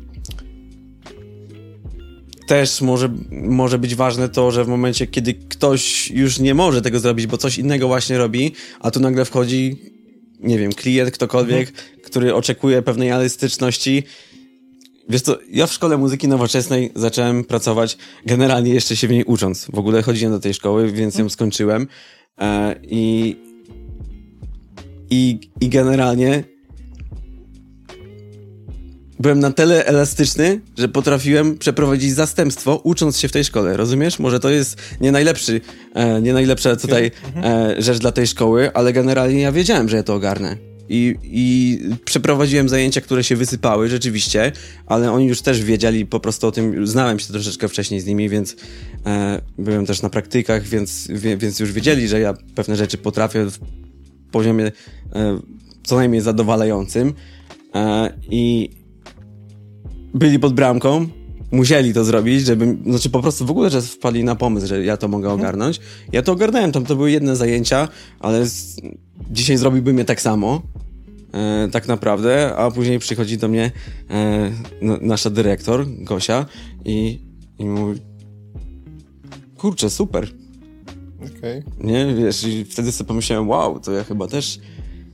też 2.49 2.81
może, 2.81 3.09
może 3.31 3.79
być 3.79 3.95
ważne 3.95 4.29
to, 4.29 4.51
że 4.51 4.63
w 4.63 4.67
momencie, 4.67 5.07
kiedy 5.07 5.33
ktoś 5.33 6.11
już 6.11 6.39
nie 6.39 6.53
może 6.53 6.81
tego 6.81 6.99
zrobić, 6.99 7.27
bo 7.27 7.37
coś 7.37 7.57
innego 7.57 7.87
właśnie 7.87 8.17
robi, 8.17 8.53
a 8.79 8.91
tu 8.91 8.99
nagle 8.99 9.25
wchodzi, 9.25 9.75
nie 10.39 10.59
wiem, 10.59 10.73
klient, 10.73 11.11
ktokolwiek, 11.11 11.69
mhm. 11.69 11.87
który 12.03 12.35
oczekuje 12.35 12.81
pewnej 12.81 13.09
elastyczności. 13.09 14.03
Wiesz 15.09 15.21
co, 15.21 15.37
ja 15.51 15.67
w 15.67 15.73
szkole 15.73 15.97
muzyki 15.97 16.27
nowoczesnej 16.27 16.91
zacząłem 16.95 17.43
pracować 17.43 17.97
generalnie 18.25 18.73
jeszcze 18.73 18.95
się 18.95 19.07
w 19.07 19.11
niej 19.11 19.23
ucząc. 19.23 19.65
W 19.73 19.79
ogóle 19.79 20.01
chodziłem 20.01 20.33
do 20.33 20.39
tej 20.39 20.53
szkoły, 20.53 20.91
więc 20.91 21.17
ją 21.17 21.29
skończyłem. 21.29 21.87
E, 22.37 22.75
I, 22.83 23.35
i, 25.09 25.39
i 25.61 25.69
generalnie 25.69 26.43
byłem 29.19 29.39
na 29.39 29.51
tyle 29.51 29.85
elastyczny, 29.85 30.61
że 30.77 30.87
potrafiłem 30.87 31.57
przeprowadzić 31.57 32.13
zastępstwo, 32.13 32.81
ucząc 32.83 33.19
się 33.19 33.27
w 33.27 33.31
tej 33.31 33.43
szkole, 33.43 33.77
rozumiesz? 33.77 34.19
Może 34.19 34.39
to 34.39 34.49
jest 34.49 34.77
nie 35.01 35.11
najlepszy, 35.11 35.61
e, 35.93 36.21
nie 36.21 36.33
najlepsza 36.33 36.75
tutaj 36.75 37.11
e, 37.35 37.75
rzecz 37.81 37.97
dla 37.97 38.11
tej 38.11 38.27
szkoły, 38.27 38.73
ale 38.73 38.93
generalnie 38.93 39.41
ja 39.41 39.51
wiedziałem, 39.51 39.89
że 39.89 39.97
ja 39.97 40.03
to 40.03 40.13
ogarnę. 40.13 40.57
I, 40.89 41.15
I 41.23 41.79
przeprowadziłem 42.05 42.69
zajęcia, 42.69 43.01
które 43.01 43.23
się 43.23 43.35
wysypały, 43.35 43.89
rzeczywiście, 43.89 44.51
ale 44.85 45.11
oni 45.11 45.25
już 45.25 45.41
też 45.41 45.63
wiedzieli 45.63 46.05
po 46.05 46.19
prostu 46.19 46.47
o 46.47 46.51
tym, 46.51 46.87
znałem 46.87 47.19
się 47.19 47.33
troszeczkę 47.33 47.67
wcześniej 47.67 47.99
z 47.99 48.05
nimi, 48.05 48.29
więc 48.29 48.55
e, 49.05 49.41
byłem 49.57 49.85
też 49.85 50.01
na 50.01 50.09
praktykach, 50.09 50.63
więc, 50.63 51.07
wie, 51.09 51.37
więc 51.37 51.59
już 51.59 51.71
wiedzieli, 51.71 52.07
że 52.07 52.19
ja 52.19 52.33
pewne 52.55 52.75
rzeczy 52.75 52.97
potrafię 52.97 53.45
w 53.45 53.59
poziomie 54.31 54.71
e, 55.15 55.39
co 55.83 55.95
najmniej 55.95 56.21
zadowalającym. 56.21 57.13
E, 57.75 58.13
I 58.31 58.69
byli 60.13 60.39
pod 60.39 60.53
bramką, 60.53 61.07
musieli 61.51 61.93
to 61.93 62.03
zrobić, 62.03 62.45
żeby, 62.45 62.77
znaczy 62.85 63.09
po 63.09 63.21
prostu 63.21 63.45
w 63.45 63.51
ogóle, 63.51 63.69
że 63.69 63.81
wpadli 63.81 64.23
na 64.23 64.35
pomysł, 64.35 64.67
że 64.67 64.83
ja 64.83 64.97
to 64.97 65.07
mogę 65.07 65.27
mhm. 65.27 65.41
ogarnąć. 65.41 65.79
Ja 66.11 66.21
to 66.21 66.31
ogarnąłem, 66.31 66.71
tam 66.71 66.85
to 66.85 66.95
były 66.95 67.11
jedne 67.11 67.35
zajęcia, 67.35 67.87
ale 68.19 68.45
z, 68.45 68.81
dzisiaj 69.31 69.57
zrobiłbym 69.57 69.97
je 69.97 70.05
tak 70.05 70.21
samo, 70.21 70.61
e, 71.33 71.67
tak 71.71 71.87
naprawdę, 71.87 72.55
a 72.55 72.71
później 72.71 72.99
przychodzi 72.99 73.37
do 73.37 73.47
mnie 73.47 73.71
e, 74.09 74.51
nasza 75.01 75.29
dyrektor, 75.29 75.85
Gosia 75.87 76.45
i, 76.85 77.19
i 77.59 77.65
mówi 77.65 77.99
kurczę, 79.57 79.89
super. 79.89 80.27
Okay. 81.37 81.63
Nie, 81.79 82.15
wiesz, 82.15 82.43
i 82.43 82.65
wtedy 82.65 82.91
sobie 82.91 83.07
pomyślałem, 83.07 83.49
wow, 83.49 83.79
to 83.79 83.91
ja 83.91 84.03
chyba 84.03 84.27
też 84.27 84.59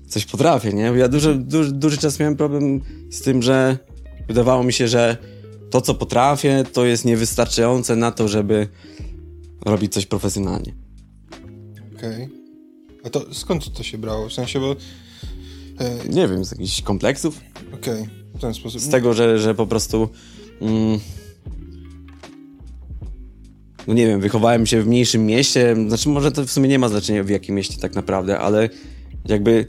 coś 0.08 0.25
potrafię, 0.25 0.73
nie? 0.73 0.84
Ja 0.84 1.08
duży, 1.08 1.36
duży, 1.36 1.71
duży 1.71 1.97
czas 1.97 2.19
miałem 2.19 2.36
problem 2.36 2.81
z 3.10 3.21
tym, 3.21 3.41
że 3.41 3.77
Wydawało 4.27 4.63
mi 4.63 4.73
się, 4.73 4.88
że 4.88 5.17
to, 5.69 5.81
co 5.81 5.93
potrafię, 5.93 6.63
to 6.73 6.85
jest 6.85 7.05
niewystarczające 7.05 7.95
na 7.95 8.11
to, 8.11 8.27
żeby 8.27 8.67
robić 9.65 9.93
coś 9.93 10.05
profesjonalnie. 10.05 10.73
Okej. 11.97 12.23
Okay. 12.23 12.29
A 13.03 13.09
to 13.09 13.33
skąd 13.33 13.73
to 13.73 13.83
się 13.83 13.97
brało? 13.97 14.29
W 14.29 14.33
sensie, 14.33 14.59
bo... 14.59 14.75
E... 15.79 16.09
Nie 16.09 16.27
wiem, 16.27 16.45
z 16.45 16.51
jakichś 16.51 16.81
kompleksów. 16.81 17.41
Okej, 17.73 18.01
okay. 18.01 18.09
w 18.35 18.41
ten 18.41 18.53
sposób. 18.53 18.81
Z 18.81 18.89
tego, 18.89 19.13
że, 19.13 19.39
że 19.39 19.55
po 19.55 19.67
prostu... 19.67 20.09
Mm, 20.61 20.99
no 23.88 23.93
nie 23.93 24.07
wiem, 24.07 24.21
wychowałem 24.21 24.65
się 24.65 24.81
w 24.81 24.88
mniejszym 24.88 25.25
mieście, 25.25 25.75
znaczy 25.88 26.09
może 26.09 26.31
to 26.31 26.45
w 26.45 26.51
sumie 26.51 26.69
nie 26.69 26.79
ma 26.79 26.89
znaczenia 26.89 27.23
w 27.23 27.29
jakim 27.29 27.55
mieście 27.55 27.77
tak 27.81 27.95
naprawdę, 27.95 28.39
ale 28.39 28.69
jakby 29.25 29.65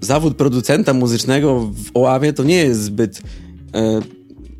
zawód 0.00 0.36
producenta 0.36 0.94
muzycznego 0.94 1.60
w 1.60 1.90
Oławie 1.94 2.32
to 2.32 2.44
nie 2.44 2.56
jest 2.56 2.82
zbyt 2.82 3.22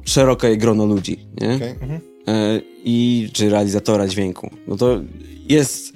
szerokie 0.04 0.56
grono 0.56 0.86
ludzi, 0.86 1.18
nie? 1.40 1.54
Okay, 1.54 1.70
mhm. 1.70 2.00
e, 2.28 2.60
I 2.84 3.28
czy 3.32 3.50
realizatora 3.50 4.08
dźwięku. 4.08 4.50
No 4.68 4.76
to 4.76 5.00
jest 5.48 5.92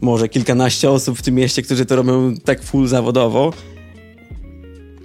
może 0.00 0.28
kilkanaście 0.28 0.90
osób 0.90 1.18
w 1.18 1.22
tym 1.22 1.34
mieście, 1.34 1.62
którzy 1.62 1.86
to 1.86 1.96
robią 1.96 2.34
tak 2.44 2.62
full 2.62 2.88
zawodowo, 2.88 3.52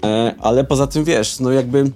e, 0.06 0.36
ale 0.40 0.64
poza 0.64 0.88
tym 0.88 1.04
wiesz, 1.04 1.40
no 1.40 1.52
jakby 1.52 1.92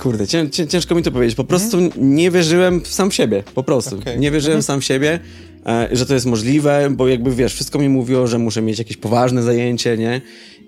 Kurde, 0.00 0.26
cię, 0.26 0.50
cię, 0.50 0.66
ciężko 0.66 0.94
mi 0.94 1.02
to 1.02 1.10
powiedzieć. 1.10 1.36
Po 1.36 1.44
prostu 1.44 1.78
mhm. 1.78 2.14
nie 2.14 2.30
wierzyłem 2.30 2.80
w 2.80 2.88
sam 2.88 3.10
siebie. 3.10 3.42
Po 3.54 3.62
prostu. 3.62 3.98
Okay. 3.98 4.18
Nie 4.18 4.30
wierzyłem 4.30 4.56
mhm. 4.56 4.62
sam 4.62 4.80
w 4.80 4.84
siebie, 4.84 5.12
e, 5.12 5.18
że 5.92 6.06
to 6.06 6.14
jest 6.14 6.26
możliwe, 6.26 6.90
bo 6.90 7.08
jakby 7.08 7.34
wiesz, 7.34 7.54
wszystko 7.54 7.78
mi 7.78 7.88
mówiło, 7.88 8.26
że 8.26 8.38
muszę 8.38 8.62
mieć 8.62 8.78
jakieś 8.78 8.96
poważne 8.96 9.42
zajęcie, 9.42 9.96
nie? 9.96 10.20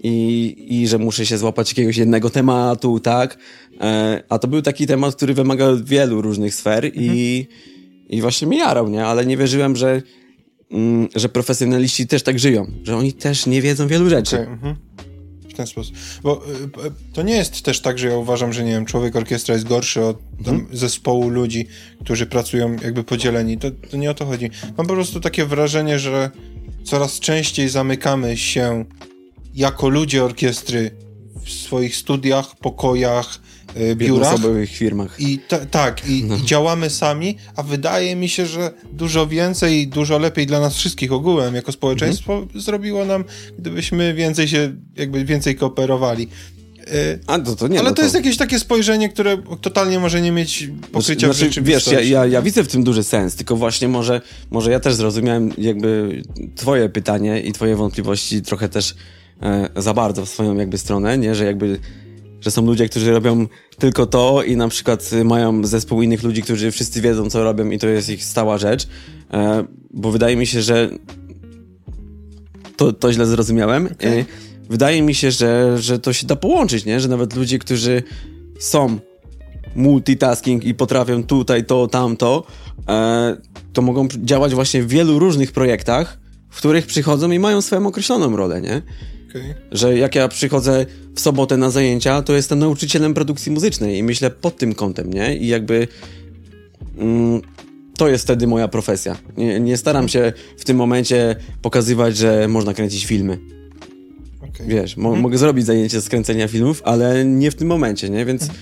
I, 0.03 0.67
i 0.69 0.89
że 0.89 0.99
muszę 0.99 1.27
się 1.27 1.39
złapać 1.39 1.71
jakiegoś 1.71 1.97
jednego 1.97 2.31
tematu, 2.31 3.01
tak? 3.01 3.39
E, 3.81 4.23
a 4.29 4.39
to 4.39 4.49
był 4.49 4.63
taki 4.63 4.87
temat, 4.87 5.17
który 5.17 5.35
wymagał 5.35 5.77
wielu 5.85 6.23
różnych 6.23 6.55
sfer 6.55 6.85
mhm. 6.85 7.05
i, 7.05 7.47
i 8.09 8.21
właśnie 8.21 8.49
mnie 8.49 8.59
jarał, 8.59 8.89
nie? 8.89 9.05
Ale 9.05 9.27
nie 9.27 9.37
wierzyłem, 9.37 9.77
że, 9.77 10.03
mm, 10.71 11.09
że 11.15 11.29
profesjonaliści 11.29 12.07
też 12.07 12.23
tak 12.23 12.39
żyją, 12.39 12.67
że 12.83 12.97
oni 12.97 13.13
też 13.13 13.47
nie 13.47 13.63
wiedzą 13.63 13.89
wielu 13.89 14.09
rzeczy. 14.09 14.37
Okay. 14.37 14.75
W 15.53 15.57
ten 15.57 15.67
sposób. 15.67 15.97
Bo 16.23 16.43
y, 16.47 16.87
y, 16.87 16.93
to 17.13 17.23
nie 17.23 17.37
jest 17.37 17.63
też 17.63 17.81
tak, 17.81 17.99
że 17.99 18.09
ja 18.09 18.17
uważam, 18.17 18.53
że 18.53 18.65
nie 18.65 18.71
wiem, 18.71 18.87
człowiek 18.87 19.17
orkiestra 19.17 19.55
jest 19.55 19.69
gorszy 19.69 20.05
od 20.05 20.19
mhm. 20.39 20.67
zespołu 20.73 21.29
ludzi, 21.29 21.67
którzy 22.05 22.27
pracują 22.27 22.77
jakby 22.85 23.05
podzieleni. 23.05 23.59
To, 23.59 23.71
to 23.91 23.97
nie 23.97 24.11
o 24.11 24.15
to 24.15 24.27
chodzi. 24.27 24.51
Mam 24.77 24.87
po 24.87 24.95
prostu 24.95 25.21
takie 25.21 25.47
wrażenie, 25.47 25.99
że 25.99 26.31
coraz 26.85 27.21
częściej 27.21 27.69
zamykamy 27.69 28.37
się 28.37 28.85
jako 29.55 29.89
ludzie 29.89 30.25
orkiestry 30.25 30.91
w 31.45 31.51
swoich 31.51 31.97
studiach, 31.97 32.57
pokojach, 32.57 33.41
biurach. 33.95 34.37
W 34.39 34.67
firmach. 34.67 35.21
I 35.21 35.39
tak, 35.71 36.09
i, 36.09 36.25
no. 36.25 36.37
i, 36.37 36.43
działamy 36.43 36.91
sami, 36.91 37.37
a 37.57 37.63
wydaje 37.63 38.17
mi 38.17 38.29
się, 38.29 38.47
że 38.47 38.73
dużo 38.93 39.27
więcej 39.27 39.81
i 39.81 39.89
dużo 39.89 40.19
lepiej 40.19 40.47
dla 40.47 40.61
nas 40.61 40.77
wszystkich 40.77 41.13
ogółem, 41.13 41.55
jako 41.55 41.73
społeczeństwo, 41.73 42.35
mhm. 42.35 42.61
zrobiło 42.61 43.05
nam, 43.05 43.25
gdybyśmy 43.59 44.15
więcej 44.15 44.49
się, 44.49 44.73
jakby 44.97 45.25
więcej 45.25 45.57
kooperowali. 45.57 46.29
Y, 46.89 47.19
a, 47.27 47.39
to, 47.39 47.57
to 47.57 47.69
nie, 47.69 47.79
Ale 47.79 47.89
no 47.89 47.95
to, 47.95 47.97
to, 47.97 48.03
jest 48.03 48.15
jakieś 48.15 48.37
takie 48.37 48.59
spojrzenie, 48.59 49.09
które 49.09 49.43
totalnie 49.61 49.99
może 49.99 50.21
nie 50.21 50.33
mieć 50.33 50.71
pokrycia 50.93 51.27
znaczy, 51.27 51.35
w 51.35 51.49
rzeczywistości. 51.49 51.91
Wiesz, 51.91 52.09
ja, 52.09 52.25
ja, 52.25 52.27
ja, 52.27 52.43
widzę 52.43 52.65
w 52.65 52.69
tym 52.69 52.85
duży 52.85 53.03
sens, 53.03 53.37
tylko 53.37 53.57
właśnie 53.57 53.89
może, 53.89 54.21
może 54.51 54.71
ja 54.71 54.81
też 54.81 54.95
zrozumiałem 54.95 55.51
jakby 55.59 56.23
twoje 56.57 56.89
pytanie 56.89 57.41
i 57.41 57.53
twoje 57.53 57.77
wątpliwości 57.77 58.43
trochę 58.43 58.69
też 58.69 58.95
e, 59.43 59.69
za 59.77 59.95
bardzo 59.95 60.27
w 60.27 60.29
swoją 60.29 60.57
jakby 60.57 60.79
stronę, 60.79 61.19
nie, 61.19 61.35
że 61.35 61.45
jakby 61.45 61.79
że 62.43 62.51
są 62.51 62.67
ludzie, 62.67 62.89
którzy 62.89 63.13
robią 63.13 63.47
tylko 63.79 64.07
to 64.07 64.43
i 64.43 64.57
na 64.57 64.69
przykład 64.69 65.11
mają 65.25 65.67
zespół 65.67 66.03
innych 66.03 66.23
ludzi, 66.23 66.43
którzy 66.43 66.71
wszyscy 66.71 67.01
wiedzą, 67.01 67.31
co 67.31 67.45
robią 67.45 67.71
i 67.71 67.79
to 67.79 67.89
jest 67.89 68.09
ich 68.09 68.25
stała 68.25 68.59
rzecz, 68.59 68.89
e, 69.33 69.65
bo 69.91 70.11
wydaje 70.11 70.37
mi 70.37 70.47
się, 70.47 70.63
że 70.63 70.91
to, 72.77 72.93
to 72.93 73.13
źle 73.13 73.27
zrozumiałem. 73.27 73.87
Okay. 73.87 74.21
E, 74.21 74.25
wydaje 74.71 75.03
mi 75.03 75.15
się, 75.15 75.31
że, 75.31 75.79
że 75.79 75.99
to 75.99 76.13
się 76.13 76.27
da 76.27 76.37
połączyć, 76.37 76.85
nie? 76.85 77.01
Że 77.01 77.09
nawet 77.09 77.37
ludzie, 77.37 77.59
którzy 77.59 78.03
są 78.59 78.99
multitasking 79.77 80.65
i 80.65 80.75
potrafią 80.75 81.25
tutaj 81.25 81.65
to, 81.65 81.89
tamto, 81.89 82.47
e, 82.89 83.37
to 83.73 83.83
mogą 83.83 84.09
działać 84.09 84.55
właśnie 84.55 84.83
w 84.83 84.89
wielu 84.89 85.19
różnych 85.19 85.53
projektach, 85.53 86.19
w 86.51 86.57
których 86.57 86.87
przychodzą 86.87 87.31
i 87.31 87.39
mają 87.39 87.63
swoją 87.63 87.87
określoną 87.87 88.37
rolę, 88.37 88.61
nie? 88.61 88.83
Okay. 89.33 89.55
Że 89.73 89.99
jak 89.99 90.15
ja 90.15 90.29
przychodzę 90.29 90.87
w 91.15 91.21
sobotę 91.21 91.57
na 91.57 91.71
zajęcia, 91.71 92.23
to 92.23 92.35
jestem 92.35 92.59
nauczycielem 92.59 93.15
produkcji 93.15 93.53
muzycznej 93.53 93.99
i 93.99 94.03
myślę 94.03 94.31
pod 94.31 94.57
tym 94.57 94.75
kątem, 94.75 95.13
nie? 95.13 95.37
I 95.37 95.47
jakby 95.47 95.89
mm, 96.99 97.41
to 97.97 98.09
jest 98.09 98.25
wtedy 98.25 98.47
moja 98.47 98.69
profesja. 98.69 99.17
Nie, 99.37 99.61
nie, 99.61 99.77
staram 99.77 100.09
się 100.09 100.33
w 100.59 100.65
tym 100.65 100.77
momencie 100.77 101.37
pokazywać, 101.63 102.17
że 102.17 102.49
można 102.49 102.75
kręcić 102.75 103.07
filmy. 103.07 103.39
Okay. 104.49 104.67
Wiesz, 104.67 104.97
mo 104.97 105.09
mhm. 105.09 105.23
mogę 105.23 105.39
zrobić 105.39 105.67
zajęcie 105.67 106.01
z 106.01 106.09
kręcenia 106.09 106.49
filmów, 106.49 106.83
ale 106.85 107.25
nie 107.25 107.51
w 107.51 107.55
tym 107.55 107.69
momencie, 107.69 108.11
nie? 108.11 108.25
Więc 108.25 108.43
mhm. 108.43 108.61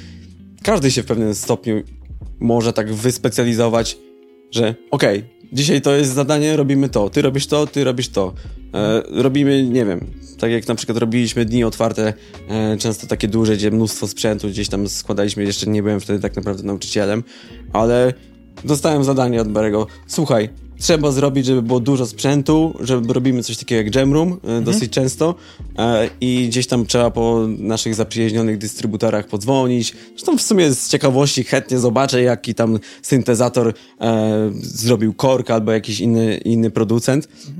każdy 0.62 0.90
się 0.90 1.02
w 1.02 1.06
pewnym 1.06 1.34
stopniu 1.34 1.82
może 2.40 2.72
tak 2.72 2.94
wyspecjalizować, 2.94 3.98
że 4.50 4.74
okej, 4.90 5.18
okay, 5.18 5.39
dzisiaj 5.52 5.80
to 5.80 5.94
jest 5.94 6.12
zadanie, 6.12 6.56
robimy 6.56 6.88
to, 6.88 7.10
ty 7.10 7.22
robisz 7.22 7.46
to, 7.46 7.66
ty 7.66 7.84
robisz 7.84 8.08
to. 8.08 8.32
E, 8.74 9.02
robimy, 9.10 9.62
nie 9.62 9.84
wiem, 9.84 10.06
tak 10.38 10.50
jak 10.50 10.68
na 10.68 10.74
przykład 10.74 10.98
robiliśmy 10.98 11.44
dni 11.44 11.64
otwarte, 11.64 12.12
e, 12.48 12.76
często 12.76 13.06
takie 13.06 13.28
duże, 13.28 13.56
gdzie 13.56 13.70
mnóstwo 13.70 14.08
sprzętu 14.08 14.48
gdzieś 14.48 14.68
tam 14.68 14.88
składaliśmy, 14.88 15.44
jeszcze 15.44 15.66
nie 15.66 15.82
byłem 15.82 16.00
wtedy 16.00 16.20
tak 16.20 16.36
naprawdę 16.36 16.62
nauczycielem, 16.62 17.22
ale 17.72 18.12
dostałem 18.64 19.04
zadanie 19.04 19.40
od 19.40 19.48
Berego, 19.48 19.86
słuchaj, 20.06 20.48
trzeba 20.80 21.10
zrobić, 21.10 21.46
żeby 21.46 21.62
było 21.62 21.80
dużo 21.80 22.06
sprzętu, 22.06 22.74
żeby 22.80 23.12
robimy 23.12 23.42
coś 23.42 23.56
takiego 23.56 23.82
jak 23.82 23.94
Jam 23.94 24.12
Room 24.12 24.28
e, 24.28 24.32
mhm. 24.32 24.64
dosyć 24.64 24.92
często 24.92 25.34
e, 25.78 26.10
i 26.20 26.48
gdzieś 26.48 26.66
tam 26.66 26.86
trzeba 26.86 27.10
po 27.10 27.46
naszych 27.58 27.94
zaprzyjaźnionych 27.94 28.58
dystrybutorach 28.58 29.26
podzwonić. 29.26 29.96
Zresztą 30.10 30.38
w 30.38 30.42
sumie 30.42 30.72
z 30.72 30.88
ciekawości 30.88 31.44
chętnie 31.44 31.78
zobaczę, 31.78 32.22
jaki 32.22 32.54
tam 32.54 32.78
syntezator 33.02 33.74
e, 34.00 34.50
zrobił 34.62 35.14
Kork 35.14 35.50
albo 35.50 35.72
jakiś 35.72 36.00
inny, 36.00 36.36
inny 36.36 36.70
producent. 36.70 37.28
Mhm. 37.48 37.59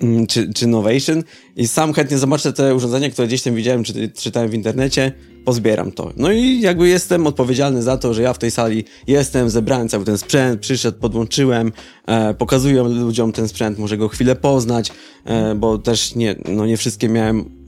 Mm, 0.00 0.26
czy, 0.26 0.52
czy 0.52 0.66
Novation 0.66 1.22
i 1.56 1.68
sam 1.68 1.92
chętnie 1.92 2.18
zobaczę 2.18 2.52
te 2.52 2.74
urządzenia, 2.74 3.10
które 3.10 3.28
gdzieś 3.28 3.42
tam 3.42 3.54
widziałem, 3.54 3.84
czy 3.84 4.08
czytałem 4.08 4.50
w 4.50 4.54
internecie, 4.54 5.12
pozbieram 5.44 5.92
to. 5.92 6.12
No 6.16 6.32
i 6.32 6.60
jakby 6.60 6.88
jestem 6.88 7.26
odpowiedzialny 7.26 7.82
za 7.82 7.96
to, 7.96 8.14
że 8.14 8.22
ja 8.22 8.32
w 8.32 8.38
tej 8.38 8.50
sali 8.50 8.84
jestem, 9.06 9.50
zebrałem 9.50 9.88
cały 9.88 10.04
ten 10.04 10.18
sprzęt, 10.18 10.60
przyszedł, 10.60 10.98
podłączyłem, 10.98 11.72
e, 12.06 12.34
pokazuję 12.34 12.82
ludziom 12.82 13.32
ten 13.32 13.48
sprzęt, 13.48 13.78
może 13.78 13.96
go 13.96 14.08
chwilę 14.08 14.36
poznać, 14.36 14.92
e, 15.24 15.54
bo 15.54 15.78
też 15.78 16.14
nie, 16.14 16.36
no 16.48 16.66
nie 16.66 16.76
wszystkie 16.76 17.08
miałem 17.08 17.60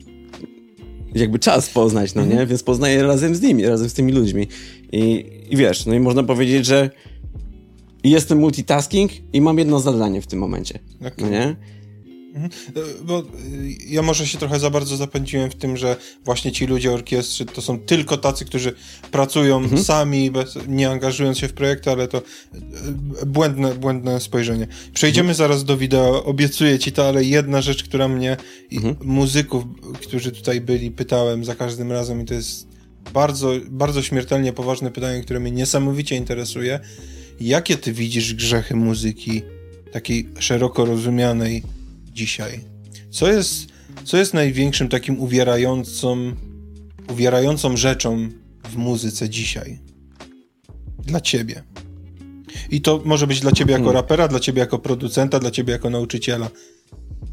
jakby 1.14 1.38
czas 1.38 1.70
poznać, 1.70 2.14
no 2.14 2.22
nie? 2.22 2.30
Mhm. 2.30 2.48
Więc 2.48 2.62
poznaję 2.62 3.02
razem 3.02 3.34
z 3.34 3.42
nimi, 3.42 3.66
razem 3.66 3.88
z 3.88 3.94
tymi 3.94 4.12
ludźmi. 4.12 4.46
I, 4.92 5.26
I 5.50 5.56
wiesz, 5.56 5.86
no 5.86 5.94
i 5.94 6.00
można 6.00 6.22
powiedzieć, 6.22 6.66
że 6.66 6.90
jestem 8.04 8.38
multitasking 8.38 9.10
i 9.32 9.40
mam 9.40 9.58
jedno 9.58 9.80
zadanie 9.80 10.22
w 10.22 10.26
tym 10.26 10.38
momencie, 10.38 10.78
okay. 11.00 11.12
no 11.18 11.28
nie? 11.28 11.56
Mhm. 12.34 12.50
E, 12.76 13.04
bo 13.04 13.18
e, 13.18 13.24
ja 13.88 14.02
może 14.02 14.26
się 14.26 14.38
trochę 14.38 14.60
za 14.60 14.70
bardzo 14.70 14.96
zapędziłem 14.96 15.50
w 15.50 15.54
tym, 15.54 15.76
że 15.76 15.96
właśnie 16.24 16.52
ci 16.52 16.66
ludzie 16.66 16.92
orkiestry 16.92 17.46
to 17.46 17.62
są 17.62 17.78
tylko 17.78 18.16
tacy, 18.16 18.44
którzy 18.44 18.74
pracują 19.10 19.58
mhm. 19.58 19.84
sami, 19.84 20.30
bez, 20.30 20.58
nie 20.68 20.90
angażując 20.90 21.38
się 21.38 21.48
w 21.48 21.52
projekty, 21.52 21.90
ale 21.90 22.08
to 22.08 22.18
e, 22.18 23.26
błędne, 23.26 23.74
błędne 23.74 24.20
spojrzenie. 24.20 24.66
Przejdziemy 24.94 25.30
mhm. 25.30 25.36
zaraz 25.36 25.64
do 25.64 25.76
wideo, 25.76 26.24
obiecuję 26.24 26.78
ci 26.78 26.92
to, 26.92 27.08
ale 27.08 27.24
jedna 27.24 27.62
rzecz, 27.62 27.84
która 27.84 28.08
mnie 28.08 28.36
mhm. 28.72 28.96
muzyków, 29.04 29.64
którzy 30.00 30.32
tutaj 30.32 30.60
byli, 30.60 30.90
pytałem 30.90 31.44
za 31.44 31.54
każdym 31.54 31.92
razem 31.92 32.20
i 32.20 32.24
to 32.24 32.34
jest 32.34 32.66
bardzo, 33.14 33.52
bardzo 33.70 34.02
śmiertelnie 34.02 34.52
poważne 34.52 34.90
pytanie, 34.90 35.22
które 35.22 35.40
mnie 35.40 35.50
niesamowicie 35.50 36.16
interesuje. 36.16 36.80
Jakie 37.40 37.76
ty 37.76 37.92
widzisz 37.92 38.34
grzechy 38.34 38.76
muzyki 38.76 39.42
takiej 39.92 40.28
szeroko 40.38 40.84
rozumianej 40.84 41.62
dzisiaj? 42.12 42.64
Co 43.10 43.28
jest, 43.28 43.66
co 44.04 44.16
jest 44.16 44.34
największym 44.34 44.88
takim 44.88 45.20
uwierającą, 45.20 46.32
uwierającą 47.10 47.76
rzeczą 47.76 48.28
w 48.68 48.76
muzyce 48.76 49.28
dzisiaj? 49.28 49.78
Dla 50.98 51.20
ciebie. 51.20 51.62
I 52.70 52.80
to 52.80 53.02
może 53.04 53.26
być 53.26 53.40
dla 53.40 53.52
ciebie 53.52 53.72
jako 53.72 53.84
hmm. 53.84 53.96
rapera, 53.96 54.28
dla 54.28 54.40
ciebie 54.40 54.60
jako 54.60 54.78
producenta, 54.78 55.38
dla 55.38 55.50
ciebie 55.50 55.72
jako 55.72 55.90
nauczyciela. 55.90 56.50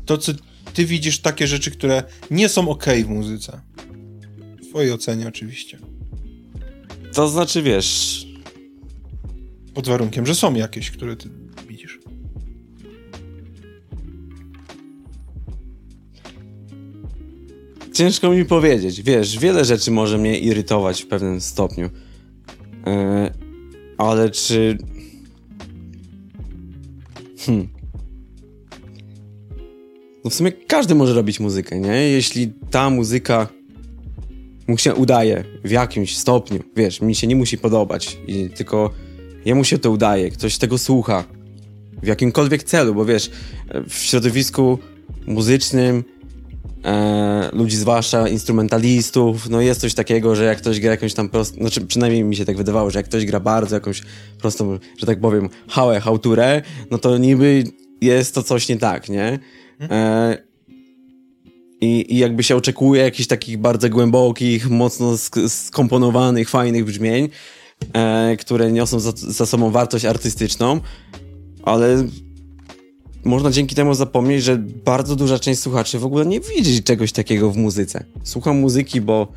To, 0.06 0.18
co 0.18 0.32
ty 0.74 0.86
widzisz 0.86 1.20
takie 1.20 1.48
rzeczy, 1.48 1.72
które 1.72 2.04
nie 2.32 2.50
są 2.50 2.70
ok 2.70 2.86
w 3.06 3.10
muzyce. 3.10 3.62
W 4.62 4.70
twojej 4.70 4.92
ocenie 4.92 5.28
oczywiście. 5.28 5.80
To 7.14 7.28
znaczy, 7.28 7.62
wiesz... 7.62 8.26
Pod 9.74 9.88
warunkiem, 9.88 10.26
że 10.26 10.36
są 10.36 10.54
jakieś, 10.54 10.92
które 10.92 11.16
ty 11.16 11.30
Ciężko 17.94 18.30
mi 18.30 18.46
powiedzieć. 18.46 19.02
Wiesz, 19.02 19.40
wiele 19.40 19.66
rzeczy 19.66 19.92
może 19.92 20.18
mnie 20.18 20.40
irytować 20.40 21.04
w 21.04 21.08
pewnym 21.08 21.42
stopniu. 21.42 21.90
Yy, 22.86 23.34
ale 23.98 24.30
czy. 24.30 24.78
Hmm. 27.38 27.68
No 30.24 30.30
w 30.30 30.34
sumie 30.34 30.52
każdy 30.52 30.96
może 30.96 31.14
robić 31.14 31.40
muzykę, 31.40 31.80
nie? 31.80 32.10
Jeśli 32.10 32.54
ta 32.72 32.90
muzyka 32.90 33.48
mu 34.68 34.78
się 34.78 34.96
udaje 34.96 35.44
w 35.64 35.72
jakimś 35.72 36.18
stopniu, 36.18 36.60
wiesz, 36.76 37.02
mi 37.02 37.16
się 37.16 37.28
nie 37.28 37.36
musi 37.36 37.58
podobać, 37.58 38.18
i 38.28 38.50
tylko 38.50 38.92
jemu 39.46 39.64
się 39.64 39.78
to 39.78 39.92
udaje, 39.92 40.32
ktoś 40.32 40.58
tego 40.58 40.78
słucha 40.78 41.24
w 42.04 42.08
jakimkolwiek 42.08 42.64
celu, 42.64 42.96
bo 42.96 43.06
wiesz, 43.06 43.32
w 43.90 43.94
środowisku 43.94 44.80
muzycznym 45.28 46.04
e, 46.86 47.50
ludzi, 47.54 47.78
zwłaszcza 47.78 48.28
instrumentalistów. 48.28 49.50
No 49.50 49.62
jest 49.62 49.82
coś 49.82 49.94
takiego, 49.94 50.36
że 50.36 50.44
jak 50.44 50.58
ktoś 50.58 50.80
gra 50.80 50.92
jakąś 50.92 51.14
tam 51.14 51.30
prostą, 51.30 51.58
znaczy 51.58 51.82
przynajmniej 51.82 52.24
mi 52.24 52.36
się 52.36 52.46
tak 52.46 52.58
wydawało, 52.58 52.92
że 52.92 53.00
jak 53.00 53.06
ktoś 53.06 53.26
gra 53.26 53.40
bardzo 53.40 53.76
jakąś 53.76 54.02
prostą, 54.42 54.80
że 54.98 55.06
tak 55.06 55.20
powiem, 55.20 55.50
hałę, 55.68 56.00
hałturę, 56.00 56.62
no 56.92 56.98
to 56.98 57.18
niby 57.18 57.64
jest 58.02 58.36
to 58.36 58.44
coś 58.44 58.70
nie 58.70 58.78
tak, 58.78 59.10
nie? 59.10 59.40
E, 59.82 60.38
i, 61.82 62.16
i 62.16 62.18
jakby 62.18 62.44
się 62.44 62.56
oczekuje 62.56 63.04
jakichś 63.04 63.28
takich 63.28 63.58
bardzo 63.58 63.90
głębokich, 63.90 64.70
mocno 64.70 65.18
sk 65.18 65.36
skomponowanych, 65.48 66.50
fajnych 66.50 66.86
brzmień, 66.86 67.30
e, 67.94 68.38
które 68.40 68.72
niosą 68.72 69.00
za, 69.00 69.12
za 69.16 69.46
sobą 69.46 69.72
wartość 69.72 70.06
artystyczną, 70.06 70.80
ale 71.64 72.08
można 73.24 73.52
dzięki 73.52 73.76
temu 73.76 73.94
zapomnieć, 73.94 74.44
że 74.44 74.58
bardzo 74.86 75.16
duża 75.16 75.40
część 75.40 75.60
słuchaczy 75.60 76.00
w 76.00 76.06
ogóle 76.06 76.26
nie 76.26 76.40
widzi 76.40 76.84
czegoś 76.84 77.12
takiego 77.12 77.52
w 77.52 77.58
muzyce. 77.58 78.06
Słucha 78.24 78.54
muzyki, 78.54 79.02
bo, 79.02 79.28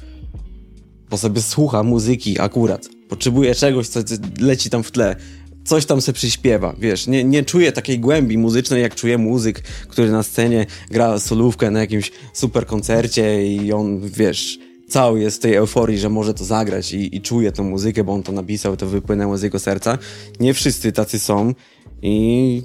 bo 1.10 1.18
sobie 1.18 1.42
słucha 1.42 1.82
muzyki 1.82 2.40
akurat. 2.40 2.88
Potrzebuje 3.08 3.54
czegoś, 3.54 3.88
co 3.88 4.00
leci 4.40 4.70
tam 4.70 4.82
w 4.82 4.90
tle. 4.90 5.16
Coś 5.64 5.86
tam 5.86 6.00
se 6.00 6.12
przyśpiewa, 6.12 6.74
wiesz, 6.78 7.06
nie, 7.06 7.24
nie 7.24 7.44
takiej 7.74 7.98
głębi 7.98 8.38
muzycznej, 8.38 8.82
jak 8.82 8.94
czuje 8.94 9.18
muzyk, 9.18 9.62
który 9.88 10.10
na 10.10 10.22
scenie 10.22 10.66
gra 10.90 11.18
solówkę 11.18 11.70
na 11.70 11.80
jakimś 11.80 12.12
super 12.32 12.66
koncercie 12.66 13.46
i 13.46 13.72
on, 13.72 14.00
wiesz, 14.00 14.58
cały 14.88 15.20
jest 15.20 15.36
w 15.36 15.40
tej 15.40 15.54
euforii, 15.54 15.98
że 15.98 16.08
może 16.08 16.34
to 16.34 16.44
zagrać 16.44 16.92
i, 16.92 17.16
i 17.16 17.20
czuje 17.20 17.52
tą 17.52 17.64
muzykę, 17.64 18.04
bo 18.04 18.12
on 18.12 18.22
to 18.22 18.32
napisał, 18.32 18.76
to 18.76 18.86
wypłynęło 18.86 19.38
z 19.38 19.42
jego 19.42 19.58
serca. 19.58 19.98
Nie 20.40 20.54
wszyscy 20.54 20.92
tacy 20.92 21.18
są 21.18 21.54
i 22.02 22.62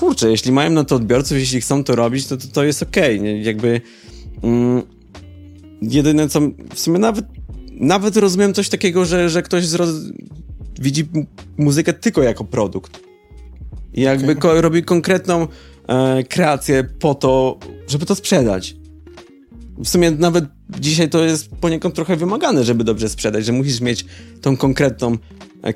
kurczę, 0.00 0.30
jeśli 0.30 0.52
mają 0.52 0.70
na 0.70 0.84
to 0.84 0.96
odbiorców, 0.96 1.38
jeśli 1.38 1.60
chcą 1.60 1.84
to 1.84 1.96
robić, 1.96 2.26
to 2.26 2.36
to, 2.36 2.48
to 2.52 2.64
jest 2.64 2.82
okej. 2.82 3.18
Okay, 3.18 3.38
jakby 3.38 3.80
mm, 4.42 4.82
jedyne 5.82 6.28
co, 6.28 6.40
w 6.74 6.80
sumie 6.80 6.98
nawet 6.98 7.24
nawet 7.70 8.16
rozumiem 8.16 8.54
coś 8.54 8.68
takiego, 8.68 9.04
że, 9.04 9.30
że 9.30 9.42
ktoś 9.42 9.66
zroz... 9.66 9.90
widzi 10.80 11.08
muzykę 11.56 11.92
tylko 11.92 12.22
jako 12.22 12.44
produkt. 12.44 13.00
I 13.94 14.00
jakby 14.00 14.32
okay. 14.32 14.36
ko 14.36 14.60
robi 14.60 14.82
konkretną 14.82 15.46
e, 15.88 16.22
kreację 16.22 16.84
po 16.84 17.14
to, 17.14 17.58
żeby 17.88 18.06
to 18.06 18.14
sprzedać. 18.14 18.76
W 19.84 19.88
sumie 19.88 20.10
nawet 20.10 20.44
dzisiaj 20.80 21.10
to 21.10 21.24
jest 21.24 21.50
poniekąd 21.60 21.94
trochę 21.94 22.16
wymagane, 22.16 22.64
żeby 22.64 22.84
dobrze 22.84 23.08
sprzedać, 23.08 23.44
że 23.44 23.52
musisz 23.52 23.80
mieć 23.80 24.04
tą 24.40 24.56
konkretną 24.56 25.18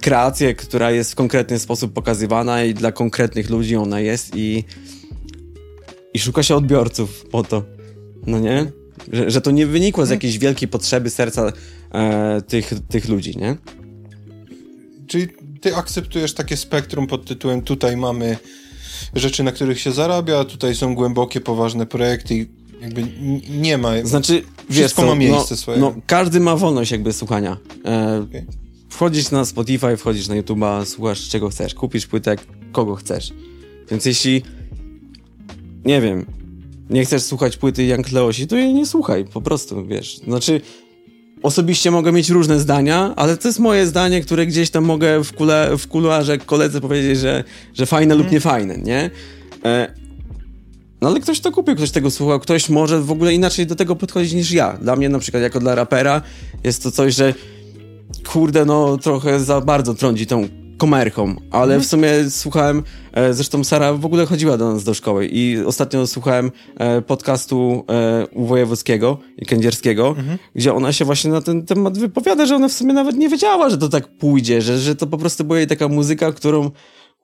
kreację, 0.01 0.55
która 0.55 0.91
jest 0.91 1.13
w 1.13 1.15
konkretny 1.15 1.59
sposób 1.59 1.93
pokazywana 1.93 2.65
i 2.65 2.75
dla 2.75 2.93
konkretnych 2.93 3.51
ludzi 3.51 3.77
ona 3.77 4.01
jest 4.01 4.37
i, 4.37 4.65
i 6.15 6.19
szuka 6.19 6.43
się 6.43 6.57
odbiorców 6.57 7.25
po 7.31 7.43
to. 7.43 7.63
No 8.27 8.39
nie? 8.39 8.73
Że, 9.13 9.31
że 9.31 9.41
to 9.41 9.51
nie 9.51 9.67
wynikło 9.67 10.07
z 10.07 10.11
jakiejś 10.11 10.39
wielkiej 10.39 10.69
potrzeby 10.69 11.11
serca 11.11 11.53
e, 11.93 12.43
tych, 12.43 12.73
tych 12.89 13.09
ludzi, 13.09 13.39
nie? 13.39 13.57
Czyli 15.07 15.29
ty 15.61 15.77
akceptujesz 15.77 16.35
takie 16.35 16.57
spektrum 16.57 17.07
pod 17.07 17.25
tytułem 17.25 17.63
tutaj 17.63 17.97
mamy 17.97 18.37
rzeczy, 19.15 19.43
na 19.43 19.53
których 19.53 19.81
się 19.81 19.93
zarabia, 19.93 20.45
tutaj 20.45 20.75
są 20.75 20.95
głębokie, 20.95 21.41
poważne 21.41 21.87
projekty 21.87 22.47
jakby 22.85 23.03
nie 23.51 23.79
ma. 23.79 23.93
Znaczy, 24.05 24.43
wszystko 24.71 25.03
wiesz 25.03 25.11
ma 25.11 25.15
miejsce 25.15 25.55
no, 25.55 25.57
swoje. 25.57 25.79
No, 25.79 25.95
każdy 26.07 26.41
ma 26.41 26.57
wolność 26.57 26.91
jakby 26.91 27.13
słuchania. 27.13 27.57
E, 27.85 28.23
okay. 28.29 28.47
Wchodzisz 28.89 29.31
na 29.31 29.45
Spotify, 29.45 29.97
wchodzisz 29.97 30.29
na 30.29 30.35
YouTube'a, 30.35 30.85
słuchasz 30.85 31.29
czego 31.29 31.49
chcesz, 31.49 31.75
kupisz 31.75 32.07
płytek, 32.07 32.47
kogo 32.73 32.95
chcesz. 32.95 33.33
Więc 33.91 34.05
jeśli, 34.07 34.43
nie 35.85 36.01
wiem, 36.01 36.27
nie 36.91 37.05
chcesz 37.05 37.23
słuchać 37.23 37.57
płyty 37.57 37.85
Jank 37.85 38.13
Leosi, 38.13 38.47
to 38.47 38.57
jej 38.57 38.75
nie 38.75 38.87
słuchaj, 38.87 39.25
po 39.25 39.41
prostu, 39.41 39.87
wiesz. 39.87 40.19
Znaczy, 40.19 40.61
osobiście 41.43 41.91
mogę 41.91 42.13
mieć 42.13 42.31
różne 42.31 42.61
zdania, 42.61 43.13
ale 43.17 43.37
to 43.37 43.49
jest 43.49 43.59
moje 43.59 43.87
zdanie, 43.87 44.21
które 44.21 44.47
gdzieś 44.47 44.71
tam 44.71 44.85
mogę 44.85 45.25
w, 45.25 45.33
kule, 45.33 45.71
w 45.79 45.89
kuluarze 45.89 46.39
koledze 46.39 46.81
powiedzieć, 46.81 47.19
że, 47.19 47.45
że 47.75 47.87
fajne 47.87 48.15
mm. 48.15 48.19
lub 48.19 48.27
mhm. 48.27 48.35
niefajne, 48.35 48.79
nie? 48.79 49.11
E, 49.65 50.04
no 51.05 51.11
ale 51.11 51.21
ktoś 51.21 51.41
to 51.41 51.53
kupił, 51.53 51.77
ktoś 51.77 51.91
tego 51.91 52.11
słuchał, 52.11 52.41
ktoś 52.41 52.69
może 52.69 53.01
w 53.01 53.11
ogóle 53.11 53.35
inaczej 53.35 53.67
do 53.67 53.77
tego 53.77 53.97
podchodzić 53.97 54.33
niż 54.33 54.53
ja. 54.53 54.79
Dla 54.83 54.97
mnie 54.97 55.09
na 55.09 55.19
przykład 55.19 55.43
jako 55.43 55.61
dla 55.61 55.75
rapera 55.75 56.23
jest 56.65 56.83
to 56.83 56.91
coś, 56.91 57.15
że 57.15 57.35
kurde, 58.33 58.65
no 58.65 58.99
trochę 58.99 59.41
za 59.41 59.61
bardzo 59.61 59.95
trąci 59.95 60.27
tą 60.27 60.49
komerką, 60.79 61.37
ale 61.51 61.81
w 61.81 61.87
sumie 61.87 62.11
słuchałem, 62.29 62.83
e, 63.13 63.35
zresztą 63.35 63.65
Sara 63.65 63.93
w 63.93 64.07
ogóle 64.07 64.27
chodziła 64.27 64.57
do 64.57 64.73
nas 64.73 64.85
do 64.85 64.95
szkoły 64.95 65.27
i 65.27 65.65
ostatnio 65.65 66.07
słuchałem 66.07 66.51
e, 66.77 67.03
podcastu 67.03 67.85
e, 67.89 68.27
u 68.27 68.45
Wojewódzkiego 68.45 69.19
i 69.39 69.47
Kędzierskiego, 69.47 70.09
mhm. 70.09 70.39
gdzie 70.55 70.75
ona 70.75 70.93
się 70.93 71.05
właśnie 71.05 71.31
na 71.31 71.41
ten 71.41 71.67
temat 71.67 71.99
wypowiada, 71.99 72.47
że 72.47 72.57
ona 72.57 72.69
w 72.69 72.73
sumie 72.73 72.93
nawet 72.93 73.17
nie 73.17 73.29
wiedziała, 73.29 73.71
że 73.71 73.79
to 73.79 73.89
tak 73.89 74.09
pójdzie, 74.09 74.63
że, 74.63 74.79
że 74.79 74.97
to 74.97 75.07
po 75.07 75.19
prostu 75.19 75.45
była 75.45 75.59
jej 75.59 75.67
taka 75.67 75.89
muzyka, 75.89 76.33
którą 76.33 76.71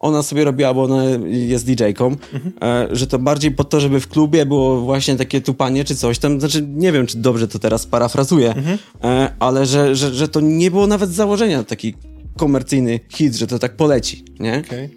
ona 0.01 0.23
sobie 0.23 0.45
robiła, 0.45 0.75
bo 0.75 0.83
ona 0.83 1.05
jest 1.27 1.67
DJ-ką, 1.67 2.17
mhm. 2.33 2.53
e, 2.63 2.97
że 2.97 3.07
to 3.07 3.19
bardziej 3.19 3.51
po 3.51 3.65
to, 3.65 3.81
żeby 3.81 4.01
w 4.01 4.09
klubie 4.09 4.47
było 4.47 4.81
właśnie 4.81 5.17
takie 5.17 5.41
tupanie 5.41 5.85
czy 5.85 5.97
coś 5.97 6.19
tam, 6.19 6.41
znaczy 6.41 6.67
nie 6.69 6.93
wiem, 6.93 7.07
czy 7.07 7.19
dobrze 7.19 7.49
to 7.49 7.59
teraz 7.59 7.87
parafrazuję, 7.87 8.55
mhm. 8.55 8.79
e, 9.05 9.33
ale 9.39 9.67
że, 9.67 9.97
że, 9.97 10.15
że 10.15 10.29
to 10.29 10.41
nie 10.41 10.71
było 10.71 10.87
nawet 10.87 11.11
założenia 11.11 11.65
taki 11.65 11.95
komercyjny 12.37 13.01
hit, 13.09 13.35
że 13.35 13.47
to 13.47 13.59
tak 13.59 13.77
poleci, 13.77 14.25
nie? 14.41 14.63
Okay. 14.67 14.91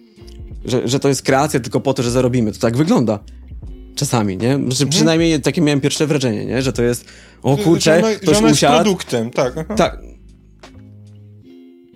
Że, 0.65 0.87
że 0.87 0.99
to 0.99 1.09
jest 1.09 1.21
kreacja 1.21 1.59
tylko 1.59 1.79
po 1.79 1.93
to, 1.93 2.03
że 2.03 2.11
zarobimy. 2.11 2.51
To 2.51 2.59
tak 2.59 2.77
wygląda. 2.77 3.19
Czasami, 3.95 4.37
nie? 4.37 4.55
Znaczy, 4.55 4.83
mhm. 4.83 4.89
Przynajmniej 4.89 5.41
takie 5.41 5.61
miałem 5.61 5.81
pierwsze 5.81 6.07
wrażenie, 6.07 6.45
nie? 6.45 6.61
Że 6.61 6.73
to 6.73 6.83
jest, 6.83 7.05
o 7.41 7.57
kurczę, 7.57 7.99
że 7.99 8.07
ona, 8.07 8.15
ktoś 8.15 8.35
że 8.35 8.37
ona 8.37 8.51
usiadł. 8.51 8.73
jest 8.73 8.83
produktem, 8.83 9.31
tak. 9.31 9.53
Aha. 9.57 9.75
Tak. 9.75 10.01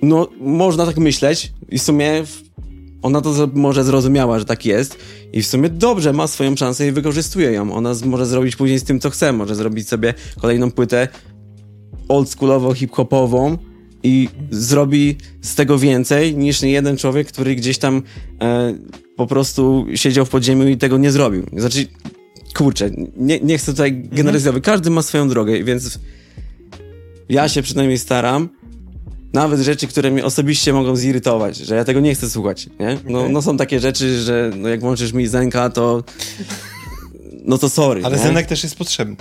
No, 0.01 0.28
można 0.39 0.86
tak 0.86 0.97
myśleć 0.97 1.53
i 1.70 1.80
w 1.80 1.82
sumie 1.82 2.24
ona 3.01 3.21
to 3.21 3.49
może 3.53 3.83
zrozumiała, 3.83 4.39
że 4.39 4.45
tak 4.45 4.65
jest 4.65 4.97
i 5.33 5.41
w 5.41 5.47
sumie 5.47 5.69
dobrze 5.69 6.13
ma 6.13 6.27
swoją 6.27 6.55
szansę 6.55 6.87
i 6.87 6.91
wykorzystuje 6.91 7.51
ją. 7.51 7.73
Ona 7.73 7.93
może 8.05 8.25
zrobić 8.25 8.55
później 8.55 8.79
z 8.79 8.83
tym, 8.83 8.99
co 8.99 9.09
chce. 9.09 9.33
Może 9.33 9.55
zrobić 9.55 9.89
sobie 9.89 10.13
kolejną 10.41 10.71
płytę 10.71 11.07
oldschoolowo 12.09 12.73
hip-hopową 12.73 13.57
i 14.03 14.29
zrobi 14.51 15.17
z 15.41 15.55
tego 15.55 15.79
więcej 15.79 16.37
niż 16.37 16.61
jeden 16.61 16.97
człowiek, 16.97 17.27
który 17.27 17.55
gdzieś 17.55 17.77
tam 17.77 18.01
e, 18.41 18.73
po 19.15 19.27
prostu 19.27 19.85
siedział 19.95 20.25
w 20.25 20.29
podziemiu 20.29 20.67
i 20.67 20.77
tego 20.77 20.97
nie 20.97 21.11
zrobił. 21.11 21.45
Znaczy, 21.57 21.87
kurczę, 22.55 22.91
nie, 23.17 23.39
nie 23.39 23.57
chcę 23.57 23.71
tutaj 23.71 24.03
generalizować. 24.03 24.63
Każdy 24.63 24.89
ma 24.89 25.01
swoją 25.01 25.29
drogę, 25.29 25.63
więc 25.63 25.99
ja 27.29 27.49
się 27.49 27.61
przynajmniej 27.61 27.97
staram 27.97 28.49
nawet 29.38 29.59
rzeczy, 29.59 29.88
które 29.88 30.11
mnie 30.11 30.25
osobiście 30.25 30.73
mogą 30.73 30.95
zirytować, 30.95 31.57
że 31.57 31.75
ja 31.75 31.83
tego 31.85 31.99
nie 31.99 32.15
chcę 32.15 32.29
słuchać, 32.29 32.69
nie? 32.79 32.97
No, 33.05 33.19
okay. 33.19 33.31
no 33.31 33.41
są 33.41 33.57
takie 33.57 33.79
rzeczy, 33.79 34.21
że 34.21 34.51
no 34.55 34.69
jak 34.69 34.79
włączysz 34.79 35.13
mi 35.13 35.27
Zenka, 35.27 35.69
to 35.69 36.03
no 37.45 37.57
to 37.57 37.69
sorry. 37.69 38.05
Ale 38.05 38.17
nie? 38.17 38.23
Zenek 38.23 38.47
też 38.47 38.63
jest 38.63 38.75
potrzebny. 38.75 39.15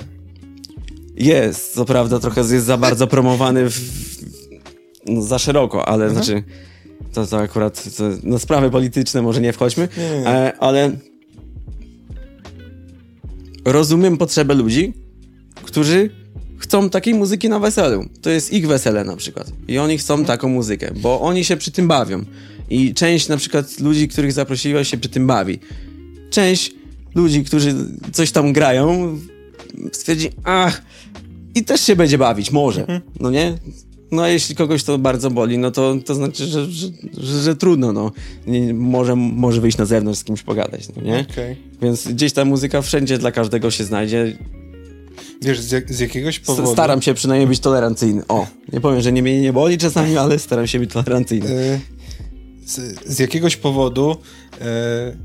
Jest, 1.15 1.75
co 1.75 1.85
prawda 1.85 2.19
trochę 2.19 2.41
jest 2.41 2.67
za 2.67 2.77
bardzo 2.77 3.07
promowany 3.07 3.71
w, 3.71 3.81
no, 5.07 5.23
za 5.23 5.39
szeroko, 5.39 5.89
ale 5.89 6.05
mhm. 6.05 6.25
znaczy 6.25 6.43
to, 7.13 7.27
to 7.27 7.39
akurat 7.39 7.97
to, 7.97 8.05
no 8.23 8.39
sprawy 8.39 8.71
polityczne 8.71 9.23
może 9.23 9.41
nie 9.41 9.53
wchodźmy, 9.53 9.89
nie, 9.97 10.11
nie, 10.11 10.21
nie. 10.21 10.29
E, 10.29 10.57
ale 10.59 10.93
rozumiem 13.65 14.17
potrzebę 14.17 14.55
ludzi, 14.55 14.93
którzy 15.63 16.11
chcą 16.59 16.91
takiej 16.91 17.15
muzyki 17.15 17.49
na 17.49 17.59
weselu. 17.59 18.05
To 18.23 18.31
jest 18.31 18.53
ich 18.53 18.69
wesele 18.69 19.05
na 19.05 19.17
przykład. 19.17 19.53
I 19.69 19.79
oni 19.79 19.99
chcą 19.99 20.25
taką 20.25 20.49
muzykę, 20.49 20.93
bo 20.97 21.21
oni 21.21 21.45
się 21.45 21.57
przy 21.57 21.71
tym 21.71 21.89
bawią. 21.89 22.25
I 22.71 22.95
część 22.95 23.29
na 23.29 23.37
przykład 23.37 23.81
ludzi, 23.81 24.09
których 24.09 24.33
zaprosiłeś 24.33 24.89
się 24.89 24.97
przy 24.97 25.09
tym 25.09 25.27
bawi. 25.27 25.59
Część 26.31 26.75
ludzi, 27.15 27.45
którzy 27.45 27.75
coś 28.13 28.31
tam 28.31 28.53
grają, 28.53 29.19
stwierdzi, 29.93 30.31
ach, 30.45 30.83
i 31.55 31.65
też 31.65 31.81
się 31.81 31.97
będzie 31.97 32.19
bawić, 32.19 32.51
może, 32.51 32.81
mhm. 32.81 33.01
no 33.21 33.31
nie? 33.31 33.59
No 34.11 34.23
a 34.23 34.29
jeśli 34.29 34.55
kogoś 34.55 34.85
to 34.85 34.99
bardzo 34.99 35.31
boli, 35.31 35.59
no 35.59 35.71
to, 35.71 35.97
to 36.05 36.15
znaczy, 36.15 36.47
że, 36.47 36.67
że, 36.67 36.89
że, 37.19 37.43
że 37.43 37.57
trudno, 37.57 37.93
no. 37.93 38.13
Nie, 38.47 38.75
może, 38.75 39.17
może 39.17 39.61
wyjść 39.61 39.79
na 39.79 39.85
zewnątrz 39.85 40.21
z 40.21 40.25
kimś 40.25 40.43
pogadać, 40.43 40.89
no 40.97 41.03
nie? 41.03 41.27
Okay. 41.33 41.57
Więc 41.83 42.09
gdzieś 42.09 42.33
ta 42.33 42.45
muzyka 42.45 42.83
wszędzie 42.83 43.19
dla 43.19 43.33
każdego 43.33 43.71
się 43.71 43.85
znajdzie. 43.85 44.39
Wiesz, 45.43 45.61
z, 45.61 45.71
jak, 45.71 45.93
z 45.93 46.01
jakiegoś 46.01 46.39
powodu... 46.39 46.73
Staram 46.73 47.03
się 47.03 47.15
przynajmniej 47.15 47.49
być 47.49 47.61
tolerancyjny. 47.61 48.23
O, 48.29 48.47
nie 48.73 48.81
powiem, 48.81 49.01
że 49.01 49.13
nie 49.13 49.23
mnie 49.23 49.41
nie 49.41 49.53
boli 49.53 49.79
czasami, 49.79 50.17
ale 50.23 50.39
staram 50.39 50.67
się 50.67 50.79
być 50.79 50.93
tolerancyjny. 50.93 51.49
E, 51.49 51.81
z, 52.67 53.05
z 53.07 53.19
jakiegoś 53.19 53.57
powodu 53.57 54.17
e, 54.61 55.17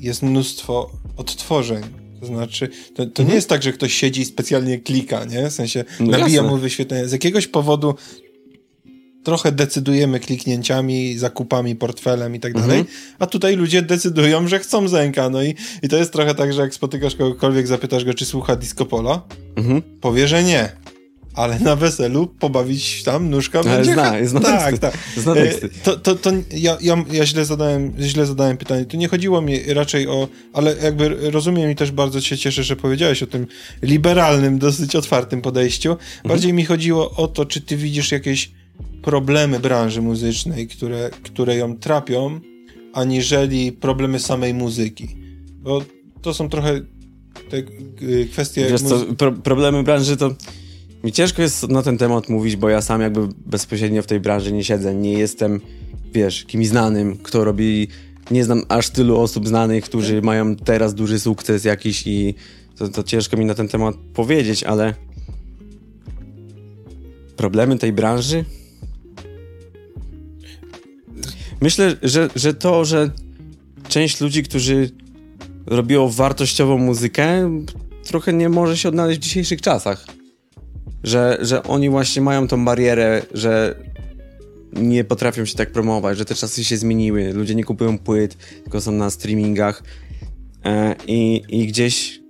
jest 0.00 0.22
mnóstwo 0.22 0.90
odtworzeń. 1.16 1.82
To 2.20 2.26
znaczy, 2.26 2.68
to, 2.68 2.96
to 2.96 3.02
mhm. 3.02 3.28
nie 3.28 3.34
jest 3.34 3.48
tak, 3.48 3.62
że 3.62 3.72
ktoś 3.72 3.94
siedzi 3.94 4.20
i 4.20 4.24
specjalnie 4.24 4.78
klika, 4.78 5.24
nie? 5.24 5.50
W 5.50 5.52
sensie 5.52 5.84
no 6.00 6.06
nabija 6.06 6.28
jasne. 6.28 6.50
mu 6.50 6.56
wyświetlenie. 6.56 7.08
Z 7.08 7.12
jakiegoś 7.12 7.46
powodu 7.46 7.94
trochę 9.28 9.52
decydujemy 9.52 10.20
kliknięciami, 10.20 11.18
zakupami, 11.18 11.76
portfelem 11.76 12.34
i 12.34 12.40
tak 12.40 12.52
dalej, 12.54 12.84
a 13.18 13.26
tutaj 13.26 13.56
ludzie 13.56 13.82
decydują, 13.82 14.48
że 14.48 14.58
chcą 14.58 14.88
Zenka, 14.88 15.30
no 15.30 15.42
i, 15.42 15.54
i 15.82 15.88
to 15.88 15.96
jest 15.96 16.12
trochę 16.12 16.34
tak, 16.34 16.52
że 16.52 16.62
jak 16.62 16.74
spotykasz 16.74 17.14
kogokolwiek, 17.14 17.66
zapytasz 17.66 18.04
go, 18.04 18.14
czy 18.14 18.26
słucha 18.26 18.56
Disco 18.56 18.86
Polo, 18.86 19.26
mhm. 19.56 19.82
powie, 20.00 20.28
że 20.28 20.44
nie. 20.44 20.72
ale 21.34 21.58
na 21.58 21.76
weselu 21.76 22.26
pobawić 22.26 23.02
tam 23.02 23.30
nóżka 23.30 23.58
ale 23.58 23.70
będzie... 23.70 23.92
Zna, 23.92 24.12
zna 24.24 24.40
tak, 24.40 24.78
tak. 24.78 24.98
Zna 25.16 25.34
teksty. 25.34 25.68
To, 25.82 25.96
to, 25.96 26.14
to 26.14 26.30
ja, 26.50 26.78
ja, 26.80 27.04
ja 27.10 27.26
źle, 27.26 27.44
zadałem, 27.44 27.92
źle 28.00 28.26
zadałem 28.26 28.56
pytanie. 28.56 28.84
Tu 28.84 28.96
nie 28.96 29.08
chodziło 29.08 29.40
mi 29.40 29.74
raczej 29.74 30.08
o... 30.08 30.28
Ale 30.52 30.76
jakby 30.82 31.30
rozumiem 31.30 31.70
i 31.70 31.76
też 31.76 31.90
bardzo 31.92 32.20
się 32.20 32.38
cieszę, 32.38 32.62
że 32.62 32.76
powiedziałeś 32.76 33.22
o 33.22 33.26
tym 33.26 33.46
liberalnym, 33.82 34.58
dosyć 34.58 34.96
otwartym 34.96 35.42
podejściu. 35.42 35.96
Bardziej 36.24 36.50
mhm. 36.50 36.56
mi 36.56 36.64
chodziło 36.64 37.10
o 37.10 37.28
to, 37.28 37.44
czy 37.44 37.60
ty 37.60 37.76
widzisz 37.76 38.12
jakieś 38.12 38.50
problemy 39.02 39.60
branży 39.60 40.02
muzycznej, 40.02 40.68
które, 40.68 41.10
które 41.22 41.56
ją 41.56 41.76
trapią, 41.76 42.40
aniżeli 42.92 43.72
problemy 43.72 44.18
samej 44.18 44.54
muzyki. 44.54 45.08
Bo 45.52 45.82
to 46.22 46.34
są 46.34 46.48
trochę 46.48 46.80
te 47.50 47.62
kwestie... 48.32 48.66
Wiesz 48.70 48.82
co, 48.82 49.00
pro 49.18 49.32
problemy 49.32 49.82
branży 49.82 50.16
to... 50.16 50.34
Mi 51.04 51.12
ciężko 51.12 51.42
jest 51.42 51.68
na 51.68 51.82
ten 51.82 51.98
temat 51.98 52.28
mówić, 52.28 52.56
bo 52.56 52.68
ja 52.68 52.82
sam 52.82 53.00
jakby 53.00 53.28
bezpośrednio 53.46 54.02
w 54.02 54.06
tej 54.06 54.20
branży 54.20 54.52
nie 54.52 54.64
siedzę. 54.64 54.94
Nie 54.94 55.12
jestem, 55.12 55.60
wiesz, 56.14 56.44
kimś 56.44 56.68
znanym, 56.68 57.18
kto 57.22 57.44
robi... 57.44 57.88
Nie 58.30 58.44
znam 58.44 58.62
aż 58.68 58.90
tylu 58.90 59.20
osób 59.20 59.48
znanych, 59.48 59.84
którzy 59.84 60.22
mają 60.22 60.56
teraz 60.56 60.94
duży 60.94 61.20
sukces 61.20 61.64
jakiś 61.64 62.06
i 62.06 62.34
to, 62.76 62.88
to 62.88 63.02
ciężko 63.02 63.36
mi 63.36 63.44
na 63.44 63.54
ten 63.54 63.68
temat 63.68 63.96
powiedzieć, 64.14 64.64
ale 64.64 64.94
problemy 67.36 67.78
tej 67.78 67.92
branży? 67.92 68.44
Myślę, 71.60 71.96
że, 72.02 72.28
że 72.36 72.54
to, 72.54 72.84
że 72.84 73.10
część 73.88 74.20
ludzi, 74.20 74.42
którzy 74.42 74.90
robiło 75.66 76.08
wartościową 76.08 76.78
muzykę, 76.78 77.50
trochę 78.04 78.32
nie 78.32 78.48
może 78.48 78.76
się 78.76 78.88
odnaleźć 78.88 79.20
w 79.20 79.22
dzisiejszych 79.22 79.62
czasach. 79.62 80.06
Że, 81.04 81.38
że 81.40 81.62
oni 81.62 81.90
właśnie 81.90 82.22
mają 82.22 82.48
tą 82.48 82.64
barierę, 82.64 83.22
że 83.34 83.74
nie 84.72 85.04
potrafią 85.04 85.44
się 85.44 85.56
tak 85.56 85.72
promować, 85.72 86.18
że 86.18 86.24
te 86.24 86.34
czasy 86.34 86.64
się 86.64 86.76
zmieniły, 86.76 87.32
ludzie 87.32 87.54
nie 87.54 87.64
kupują 87.64 87.98
płyt, 87.98 88.36
tylko 88.62 88.80
są 88.80 88.92
na 88.92 89.10
streamingach 89.10 89.82
e, 90.64 90.94
i, 91.06 91.42
i 91.48 91.66
gdzieś 91.66 92.20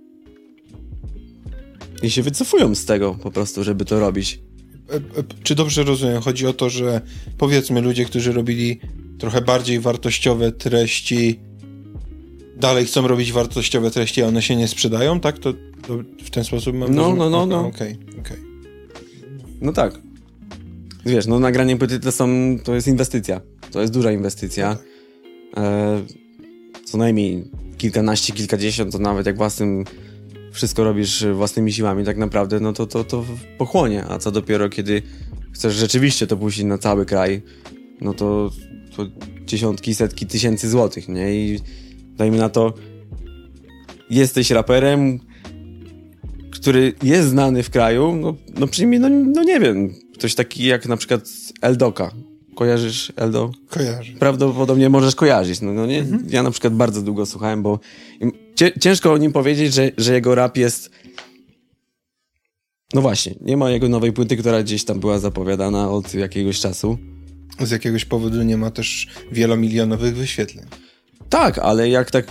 i 2.02 2.10
się 2.10 2.22
wycofują 2.22 2.74
z 2.74 2.84
tego 2.84 3.14
po 3.14 3.30
prostu, 3.30 3.64
żeby 3.64 3.84
to 3.84 4.00
robić. 4.00 4.40
E, 4.90 4.96
e, 4.96 5.00
czy 5.42 5.54
dobrze 5.54 5.82
rozumiem? 5.82 6.22
Chodzi 6.22 6.46
o 6.46 6.52
to, 6.52 6.70
że 6.70 7.00
powiedzmy 7.38 7.80
ludzie, 7.80 8.04
którzy 8.04 8.32
robili 8.32 8.80
trochę 9.18 9.40
bardziej 9.40 9.80
wartościowe 9.80 10.52
treści, 10.52 11.40
dalej 12.56 12.86
chcą 12.86 13.08
robić 13.08 13.32
wartościowe 13.32 13.90
treści, 13.90 14.22
a 14.22 14.26
one 14.26 14.42
się 14.42 14.56
nie 14.56 14.68
sprzedają, 14.68 15.20
tak? 15.20 15.38
To, 15.38 15.52
to 15.86 15.98
w 16.24 16.30
ten 16.30 16.44
sposób 16.44 16.76
mam 16.76 16.94
No, 16.94 17.14
no, 17.14 17.30
no, 17.30 17.46
no. 17.46 17.66
Okej, 17.66 17.98
okay, 18.02 18.20
okej. 18.20 18.20
Okay. 18.20 18.38
No 19.60 19.72
tak. 19.72 20.00
Wiesz, 21.06 21.26
no 21.26 21.38
nagranie 21.38 21.76
płyty 21.76 22.00
to 22.00 22.12
są, 22.12 22.28
to 22.64 22.74
jest 22.74 22.88
inwestycja. 22.88 23.40
To 23.70 23.80
jest 23.80 23.92
duża 23.92 24.12
inwestycja. 24.12 24.68
No 24.68 24.76
tak. 25.54 25.64
e, 25.64 26.02
co 26.84 26.98
najmniej 26.98 27.50
kilkanaście, 27.78 28.32
kilkadziesiąt, 28.32 28.92
to 28.92 28.98
nawet 28.98 29.26
jak 29.26 29.36
własnym 29.36 29.84
wszystko 30.52 30.84
robisz 30.84 31.26
własnymi 31.26 31.72
siłami 31.72 32.04
tak 32.04 32.16
naprawdę, 32.16 32.60
no 32.60 32.72
to 32.72 32.86
to, 32.86 33.04
to 33.04 33.24
pochłonie. 33.58 34.04
A 34.08 34.18
co 34.18 34.30
dopiero, 34.30 34.68
kiedy 34.68 35.02
chcesz 35.52 35.74
rzeczywiście 35.74 36.26
to 36.26 36.36
puścić 36.36 36.64
na 36.64 36.78
cały 36.78 37.06
kraj, 37.06 37.42
no 38.00 38.14
to, 38.14 38.50
to 38.98 39.06
dziesiątki, 39.46 39.94
setki 39.94 40.26
tysięcy 40.26 40.68
złotych, 40.68 41.08
nie? 41.08 41.34
I 41.34 41.60
dajmy 42.16 42.38
na 42.38 42.48
to, 42.48 42.74
jesteś 44.10 44.50
raperem, 44.50 45.18
który 46.50 46.92
jest 47.02 47.28
znany 47.28 47.62
w 47.62 47.70
kraju, 47.70 48.16
no, 48.16 48.34
no 48.58 48.66
przynajmniej, 48.66 49.00
no, 49.00 49.08
no 49.08 49.42
nie 49.42 49.60
wiem, 49.60 49.94
ktoś 50.14 50.34
taki 50.34 50.64
jak 50.64 50.86
na 50.86 50.96
przykład 50.96 51.28
Eldoka. 51.62 52.10
Kojarzysz 52.54 53.12
Eldo? 53.16 53.50
Kojarzę. 53.68 54.12
Prawdopodobnie 54.18 54.88
możesz 54.88 55.14
kojarzyć. 55.14 55.60
No, 55.60 55.72
no 55.72 55.86
nie? 55.86 55.98
Mhm. 55.98 56.26
Ja 56.30 56.42
na 56.42 56.50
przykład 56.50 56.74
bardzo 56.74 57.02
długo 57.02 57.26
słuchałem, 57.26 57.62
bo 57.62 57.78
ciężko 58.80 59.12
o 59.12 59.18
nim 59.18 59.32
powiedzieć, 59.32 59.74
że, 59.74 59.90
że 59.98 60.14
jego 60.14 60.34
rap 60.34 60.56
jest... 60.56 60.90
No 62.94 63.02
właśnie, 63.02 63.34
nie 63.40 63.56
ma 63.56 63.70
jego 63.70 63.88
nowej 63.88 64.12
płyty, 64.12 64.36
która 64.36 64.62
gdzieś 64.62 64.84
tam 64.84 65.00
była 65.00 65.18
zapowiadana 65.18 65.90
od 65.90 66.14
jakiegoś 66.14 66.60
czasu. 66.60 66.98
Z 67.60 67.70
jakiegoś 67.70 68.04
powodu 68.04 68.42
nie 68.42 68.56
ma 68.56 68.70
też 68.70 69.08
wielomilionowych 69.32 70.16
wyświetleń. 70.16 70.66
Tak, 71.28 71.58
ale 71.58 71.88
jak 71.88 72.10
tak 72.10 72.26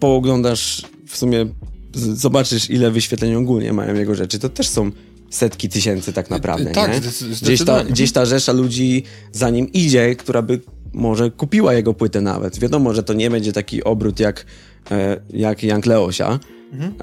pooglądasz, 0.00 0.82
w 1.06 1.16
sumie 1.16 1.46
zobaczysz, 1.94 2.70
ile 2.70 2.90
wyświetleń 2.90 3.34
ogólnie 3.34 3.72
mają 3.72 3.94
jego 3.94 4.14
rzeczy, 4.14 4.38
to 4.38 4.48
też 4.48 4.68
są 4.68 4.90
setki 5.30 5.68
tysięcy 5.68 6.12
tak 6.12 6.30
naprawdę, 6.30 6.70
tak, 6.70 6.90
nie? 6.92 7.00
Gdzieś 7.42 7.64
ta, 7.64 7.84
gdzieś 7.84 8.12
ta 8.12 8.26
rzesza 8.26 8.52
ludzi 8.52 9.02
za 9.32 9.50
nim 9.50 9.72
idzie, 9.72 10.16
która 10.16 10.42
by 10.42 10.60
może 10.92 11.30
kupiła 11.30 11.74
jego 11.74 11.94
płytę 11.94 12.20
nawet. 12.20 12.58
Wiadomo, 12.58 12.94
że 12.94 13.02
to 13.02 13.12
nie 13.12 13.30
będzie 13.30 13.52
taki 13.52 13.84
obrót 13.84 14.20
jak, 14.20 14.46
e, 14.90 15.20
jak 15.30 15.62
Jank 15.62 15.86
Leosia, 15.86 16.40
mhm. 16.72 16.94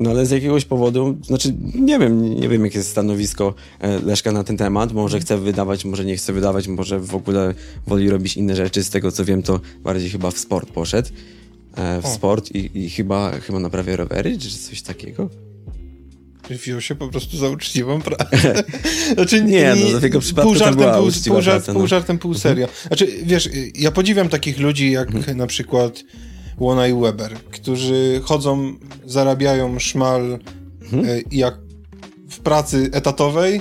No 0.00 0.10
ale 0.10 0.26
z 0.26 0.30
jakiegoś 0.30 0.64
powodu, 0.64 1.16
znaczy 1.22 1.54
nie 1.74 1.98
wiem, 1.98 2.40
nie 2.40 2.48
wiem 2.48 2.64
jakie 2.64 2.78
jest 2.78 2.90
stanowisko 2.90 3.54
e, 3.80 4.00
Leszka 4.00 4.32
na 4.32 4.44
ten 4.44 4.56
temat, 4.56 4.92
może 4.92 5.20
chce 5.20 5.38
wydawać, 5.38 5.84
może 5.84 6.04
nie 6.04 6.16
chce 6.16 6.32
wydawać, 6.32 6.68
może 6.68 7.00
w 7.00 7.14
ogóle 7.14 7.54
woli 7.86 8.10
robić 8.10 8.36
inne 8.36 8.56
rzeczy, 8.56 8.84
z 8.84 8.90
tego 8.90 9.12
co 9.12 9.24
wiem 9.24 9.42
to 9.42 9.60
bardziej 9.82 10.10
chyba 10.10 10.30
w 10.30 10.38
sport 10.38 10.70
poszedł, 10.70 11.08
e, 11.76 12.02
w 12.02 12.04
o. 12.04 12.14
sport 12.14 12.50
i, 12.50 12.84
i, 12.84 12.90
chyba, 12.90 13.32
chyba 13.40 13.58
naprawia 13.58 13.96
rowery, 13.96 14.38
czy 14.38 14.58
coś 14.58 14.82
takiego. 14.82 15.28
Wziął 16.50 16.80
się 16.80 16.94
po 16.94 17.08
prostu 17.08 17.36
za 17.36 17.48
uczciwą 17.48 18.02
pracę. 18.02 18.64
Znaczy, 19.14 19.44
nie, 19.44 19.74
no 19.92 20.00
w 20.00 20.02
jego 20.02 20.20
przypadku 20.20 20.50
pół 20.50 20.58
żartem, 20.58 20.74
to 20.74 20.80
była 20.80 20.92
pół, 20.92 21.10
pół, 21.26 21.42
żart, 21.42 21.56
praca, 21.56 21.72
no. 21.72 21.78
pół 21.78 21.88
żartem, 21.88 22.18
pół 22.18 22.32
mhm. 22.32 22.42
serio. 22.42 22.68
Znaczy, 22.86 23.06
wiesz, 23.22 23.48
ja 23.74 23.90
podziwiam 23.90 24.28
takich 24.28 24.58
ludzi 24.58 24.90
jak 24.90 25.14
mhm. 25.14 25.36
na 25.38 25.46
przykład 25.46 26.04
Łona 26.58 26.88
i 26.88 26.94
Weber, 26.94 27.34
którzy 27.50 28.20
chodzą, 28.24 28.74
zarabiają 29.06 29.78
szmal 29.78 30.38
mhm. 30.82 31.04
E, 31.04 31.20
jak 31.32 31.58
w 32.30 32.38
pracy 32.40 32.90
etatowej, 32.92 33.60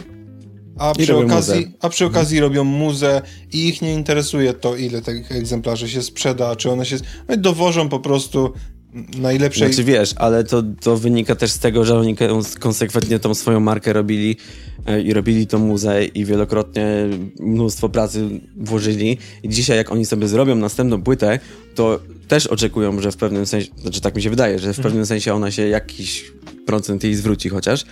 a 0.77 0.93
przy, 0.93 1.17
okazji, 1.17 1.67
a 1.81 1.89
przy 1.89 2.05
okazji 2.05 2.37
mhm. 2.37 2.51
robią 2.51 2.63
muzę 2.63 3.21
i 3.51 3.67
ich 3.67 3.81
nie 3.81 3.93
interesuje 3.93 4.53
to, 4.53 4.75
ile 4.75 5.01
tych 5.01 5.31
egzemplarzy 5.31 5.89
się 5.89 6.01
sprzeda, 6.01 6.55
czy 6.55 6.71
one 6.71 6.85
się... 6.85 6.97
Dowożą 7.37 7.89
po 7.89 7.99
prostu 7.99 8.53
najlepszej... 9.17 9.67
Znaczy 9.67 9.83
wiesz, 9.83 10.13
ale 10.15 10.43
to, 10.43 10.63
to 10.81 10.97
wynika 10.97 11.35
też 11.35 11.51
z 11.51 11.59
tego, 11.59 11.85
że 11.85 11.97
oni 11.97 12.15
konsekwentnie 12.59 13.19
tą 13.19 13.33
swoją 13.33 13.59
markę 13.59 13.93
robili 13.93 14.37
e, 14.85 15.01
i 15.01 15.13
robili 15.13 15.47
tą 15.47 15.59
muzę 15.59 16.05
i 16.05 16.25
wielokrotnie 16.25 16.85
mnóstwo 17.39 17.89
pracy 17.89 18.29
włożyli 18.57 19.17
i 19.43 19.49
dzisiaj 19.49 19.77
jak 19.77 19.91
oni 19.91 20.05
sobie 20.05 20.27
zrobią 20.27 20.55
następną 20.55 21.01
płytę, 21.01 21.39
to 21.75 21.99
też 22.27 22.47
oczekują, 22.47 23.01
że 23.01 23.11
w 23.11 23.17
pewnym 23.17 23.45
sensie, 23.45 23.71
znaczy 23.81 24.01
tak 24.01 24.15
mi 24.15 24.21
się 24.21 24.29
wydaje, 24.29 24.59
że 24.59 24.65
w 24.65 24.77
mhm. 24.77 24.83
pewnym 24.83 25.05
sensie 25.05 25.33
ona 25.33 25.51
się 25.51 25.67
jakiś 25.67 26.31
procent 26.65 27.03
jej 27.03 27.15
zwróci 27.15 27.49
chociaż, 27.49 27.85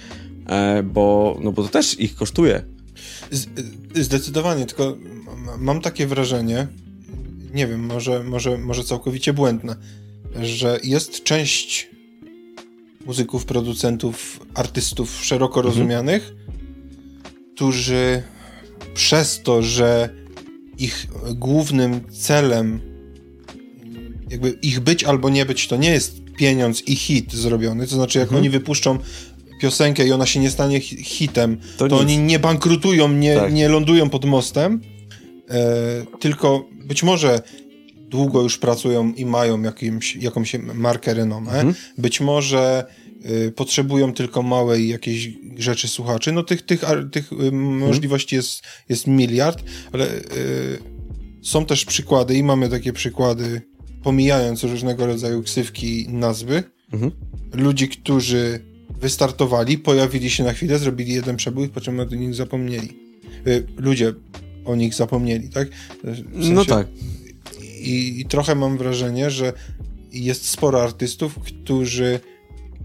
e, 0.50 0.84
bo, 0.84 1.38
no 1.44 1.52
bo 1.52 1.64
to 1.64 1.70
też 1.70 2.00
ich 2.00 2.16
kosztuje. 2.16 2.64
Zdecydowanie, 3.96 4.66
tylko 4.66 4.98
mam 5.58 5.82
takie 5.82 6.08
wrażenie, 6.08 6.68
nie 7.54 7.68
wiem, 7.68 7.86
może, 7.86 8.24
może, 8.24 8.58
może 8.58 8.84
całkowicie 8.84 9.34
błędne, 9.34 9.76
że 10.42 10.80
jest 10.84 11.24
część 11.24 11.90
muzyków, 13.06 13.46
producentów, 13.46 14.40
artystów 14.54 15.26
szeroko 15.26 15.60
mhm. 15.60 15.66
rozumianych, 15.66 16.34
którzy 17.56 18.24
przez 18.94 19.42
to, 19.44 19.62
że 19.62 20.10
ich 20.78 21.08
głównym 21.36 22.02
celem 22.12 22.82
jakby 24.30 24.50
ich 24.50 24.80
być 24.80 25.04
albo 25.04 25.30
nie 25.30 25.46
być 25.46 25.68
to 25.68 25.78
nie 25.78 25.90
jest 25.90 26.24
pieniądz 26.38 26.88
i 26.88 26.96
hit 26.96 27.34
zrobiony, 27.34 27.88
to 27.88 27.96
znaczy 27.96 28.20
jak 28.20 28.28
mhm. 28.28 28.42
oni 28.42 28.50
wypuszczą 28.50 29.00
piosenkę 29.62 30.08
i 30.08 30.12
ona 30.12 30.26
się 30.26 30.40
nie 30.40 30.52
stanie 30.52 30.80
hitem, 30.82 31.58
to, 31.78 31.88
to 31.88 31.98
oni 31.98 32.18
nie 32.18 32.40
bankrutują, 32.40 33.10
nie, 33.10 33.36
tak. 33.36 33.54
nie 33.54 33.70
lądują 33.70 34.10
pod 34.10 34.26
mostem, 34.26 34.82
e, 35.50 36.06
tylko 36.20 36.66
być 36.72 37.04
może 37.04 37.42
długo 38.10 38.42
już 38.42 38.58
pracują 38.58 39.14
i 39.14 39.26
mają 39.26 39.62
jakimś, 39.62 40.16
jakąś 40.16 40.56
markę 40.74 41.14
renomę. 41.14 41.52
Mhm. 41.52 41.74
Być 41.98 42.22
może 42.22 42.86
y, 43.26 43.52
potrzebują 43.52 44.14
tylko 44.14 44.44
małej 44.44 44.88
jakiejś 44.88 45.30
rzeczy 45.58 45.88
słuchaczy. 45.88 46.32
No 46.32 46.44
tych, 46.44 46.62
tych, 46.62 46.82
tych 47.12 47.32
y, 47.32 47.36
mhm. 47.36 47.78
możliwości 47.78 48.36
jest, 48.36 48.62
jest 48.90 49.08
miliard, 49.08 49.64
ale 49.92 50.16
y, 50.16 50.22
są 51.42 51.66
też 51.66 51.86
przykłady 51.86 52.36
i 52.36 52.44
mamy 52.44 52.70
takie 52.70 52.94
przykłady, 52.94 53.62
pomijając 54.04 54.64
różnego 54.64 55.06
rodzaju 55.06 55.44
ksywki 55.44 56.08
nazwy, 56.10 56.64
mhm. 56.94 57.12
ludzi, 57.54 57.90
którzy 57.90 58.60
wystartowali, 59.02 59.78
pojawili 59.78 60.30
się 60.30 60.44
na 60.44 60.54
chwilę, 60.54 60.80
zrobili 60.80 61.14
jeden 61.14 61.36
przebój, 61.36 61.70
po 61.70 61.82
czym 61.82 62.00
o 62.00 62.06
nich 62.06 62.36
zapomnieli. 62.36 63.00
Y, 63.48 63.68
ludzie 63.78 64.14
o 64.66 64.76
nich 64.76 64.94
zapomnieli, 64.94 65.50
tak? 65.50 65.68
W 65.70 66.02
sensie, 66.02 66.24
no 66.54 66.66
tak 66.66 66.88
i, 67.90 68.22
i 68.22 68.26
trochę 68.26 68.56
mam 68.56 68.78
wrażenie, 68.78 69.32
że 69.32 69.54
jest 70.12 70.50
sporo 70.50 70.84
artystów, 70.84 71.40
którzy 71.40 72.20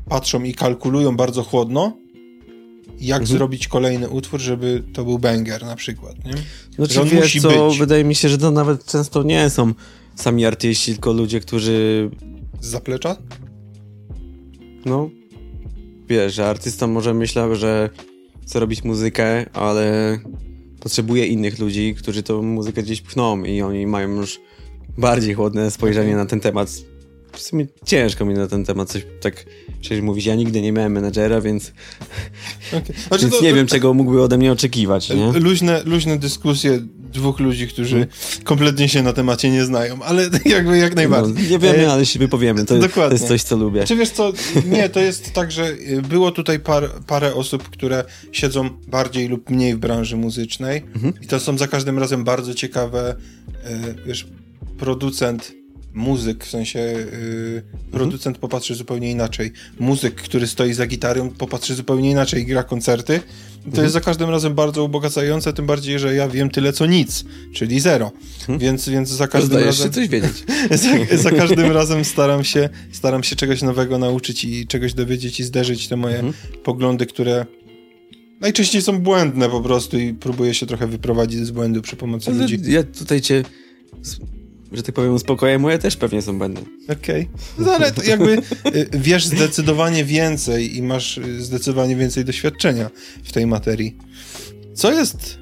patrzą 0.09 0.43
i 0.43 0.55
kalkulują 0.55 1.17
bardzo 1.17 1.43
chłodno 1.43 2.03
jak 3.01 3.21
mhm. 3.21 3.39
zrobić 3.39 3.69
kolejny 3.69 4.09
utwór, 4.09 4.41
żeby 4.41 4.83
to 4.93 5.05
był 5.05 5.19
banger 5.19 5.65
na 5.65 5.77
przykład, 5.77 6.25
nie? 6.25 6.33
Znaczy, 6.77 7.01
on 7.01 7.09
wiesz, 7.09 7.23
musi 7.23 7.41
co, 7.41 7.69
być. 7.69 7.79
wydaje 7.79 8.05
mi 8.05 8.15
się, 8.15 8.29
że 8.29 8.39
to 8.39 8.51
nawet 8.51 8.85
często 8.85 9.23
nie 9.23 9.51
są 9.51 9.75
sami 10.15 10.47
artyści, 10.47 10.93
tylko 10.93 11.13
ludzie, 11.13 11.41
którzy... 11.41 12.11
Z 12.61 12.67
zaplecza? 12.67 13.17
No, 14.85 15.11
wiesz, 16.09 16.35
że 16.35 16.47
artysta 16.47 16.87
może 16.87 17.15
myślał, 17.15 17.57
że 17.57 17.91
chce 18.43 18.61
robić 18.61 18.85
muzykę, 18.85 19.51
ale 19.53 20.19
potrzebuje 20.81 21.27
innych 21.27 21.59
ludzi, 21.59 21.95
którzy 21.99 22.23
tą 22.23 22.43
muzykę 22.43 22.83
gdzieś 22.83 23.01
pchną 23.01 23.45
i 23.45 23.63
oni 23.63 23.87
mają 23.87 24.09
już 24.17 24.41
bardziej 24.99 25.35
chłodne 25.35 25.71
spojrzenie 25.71 26.17
na 26.17 26.27
ten 26.27 26.41
temat. 26.41 26.71
W 27.33 27.41
sumie 27.41 27.67
ciężko 27.85 28.25
mi 28.25 28.35
na 28.35 28.47
ten 28.47 28.65
temat 28.65 28.89
coś 28.89 29.07
tak 29.21 29.45
przecież 29.81 30.01
mówić. 30.01 30.27
Ja 30.27 30.35
nigdy 30.35 30.63
nie 30.63 30.73
miałem 30.73 30.93
menedżera, 30.93 31.41
więc, 31.41 31.73
okay. 32.69 32.83
znaczy 33.09 33.23
więc 33.25 33.39
to, 33.39 33.43
nie 33.43 33.55
wiem, 33.55 33.67
czego 33.67 33.95
mógłby 33.95 34.23
ode 34.23 34.39
mnie 34.39 34.53
oczekiwać. 34.53 35.11
Nie? 35.11 35.33
Luźne, 35.33 35.83
luźne 35.85 36.19
dyskusje 36.19 36.81
dwóch 37.13 37.41
ludzi, 37.41 37.69
którzy 37.69 37.97
hmm. 37.97 38.09
kompletnie 38.45 38.89
się 38.89 39.03
na 39.03 39.13
temacie 39.13 39.51
nie 39.51 39.65
znają, 39.65 40.03
ale 40.03 40.23
jakby 40.45 40.79
jak 40.79 40.95
najbardziej. 40.95 41.35
No, 41.35 41.51
nie 41.51 41.59
wiemy, 41.59 41.87
e, 41.87 41.93
ale 41.93 42.07
się 42.07 42.19
wypowiemy. 42.19 42.65
To, 42.65 42.79
Dokładnie. 42.79 43.09
to 43.09 43.15
jest 43.15 43.29
coś, 43.29 43.43
co 43.43 43.57
lubię. 43.57 43.85
Czy 43.85 43.97
wiesz 43.97 44.11
co, 44.11 44.33
nie, 44.67 44.89
to 44.89 45.01
jest 45.01 45.33
tak, 45.33 45.53
że 45.53 45.69
y, 45.69 46.03
było 46.09 46.31
tutaj 46.31 46.61
par, 46.61 46.91
parę 47.07 47.35
osób, 47.35 47.69
które 47.69 48.05
siedzą 48.33 48.71
bardziej 48.89 49.29
lub 49.29 49.51
mniej 49.51 49.75
w 49.75 49.79
branży 49.79 50.17
muzycznej 50.17 50.83
mhm. 50.95 51.15
i 51.23 51.27
to 51.27 51.41
są 51.41 51.59
za 51.59 51.69
każdym 51.69 51.99
razem 51.99 52.25
bardzo 52.25 52.55
ciekawe, 52.55 53.15
e, 53.65 53.95
wiesz, 54.07 54.27
producent 54.83 55.53
muzyk, 55.95 56.45
w 56.45 56.51
sensie 56.51 56.79
yy, 56.79 57.63
producent 57.91 58.39
popatrzy 58.39 58.75
zupełnie 58.75 59.11
inaczej. 59.11 59.53
Muzyk, 59.79 60.15
który 60.15 60.47
stoi 60.47 60.73
za 60.73 60.87
gitarą, 60.87 61.31
popatrzy 61.31 61.75
zupełnie 61.75 62.11
inaczej 62.11 62.43
i 62.43 62.47
gra 62.47 62.63
koncerty. 62.63 63.21
To 63.21 63.67
mhm. 63.67 63.83
jest 63.83 63.95
za 63.95 64.01
każdym 64.01 64.31
razem 64.31 64.55
bardzo 64.55 64.85
ubogacające, 64.85 65.53
tym 65.53 65.67
bardziej, 65.67 65.99
że 65.99 66.15
ja 66.15 66.29
wiem 66.29 66.51
tyle 66.51 66.73
co 66.73 66.87
nic, 66.87 67.25
czyli 67.55 67.81
zero. 67.81 68.13
Mhm. 68.41 68.59
Więc, 68.59 68.89
więc 68.89 69.09
za 69.09 69.29
każdym 69.29 69.65
razem. 69.65 69.87
się 69.87 69.93
coś 69.93 70.09
wiedzieć. 70.09 70.45
za, 71.11 71.17
za, 71.17 71.31
każdym 71.31 71.73
razem 71.73 72.05
staram 72.05 72.45
się, 72.45 72.69
staram 72.93 73.23
się 73.23 73.37
czegoś 73.37 73.63
nowego 73.63 73.99
nauczyć 73.99 74.45
i 74.45 74.67
czegoś 74.67 74.95
dowiedzieć 74.95 75.41
i 75.41 75.45
zderzyć 75.45 75.89
te 75.89 75.97
moje 75.97 76.17
mhm. 76.17 76.35
poglądy, 76.63 77.07
które 77.07 77.47
najczęściej 78.41 78.83
są 78.83 78.99
błędne 78.99 79.49
po 79.49 79.61
prostu 79.61 79.99
i 79.99 80.15
próbuję 80.15 80.55
się 80.55 80.67
trochę 80.67 80.87
wyprowadzić 80.87 81.47
z 81.47 81.51
błędu 81.51 81.83
przy 81.83 81.97
pomocy 81.97 82.31
Ale 82.31 82.41
ludzi. 82.41 82.59
Ja 82.67 82.83
tutaj 82.83 83.21
cię 83.21 83.43
że 84.73 84.83
tak 84.83 84.95
powiem, 84.95 85.15
uspokoję, 85.15 85.59
moje 85.59 85.79
też 85.79 85.97
pewnie 85.97 86.23
są 86.23 86.39
błędne. 86.39 86.61
Okej. 86.89 87.29
Okay. 87.35 87.65
No 87.67 87.73
ale 87.73 87.93
jakby 88.07 88.33
y, 88.33 88.89
wiesz 88.93 89.27
zdecydowanie 89.27 90.05
więcej 90.05 90.77
i 90.77 90.83
masz 90.83 91.19
y, 91.19 91.43
zdecydowanie 91.43 91.97
więcej 91.97 92.25
doświadczenia 92.25 92.91
w 93.25 93.33
tej 93.33 93.47
materii. 93.47 93.97
Co 94.75 94.93
jest... 94.93 95.39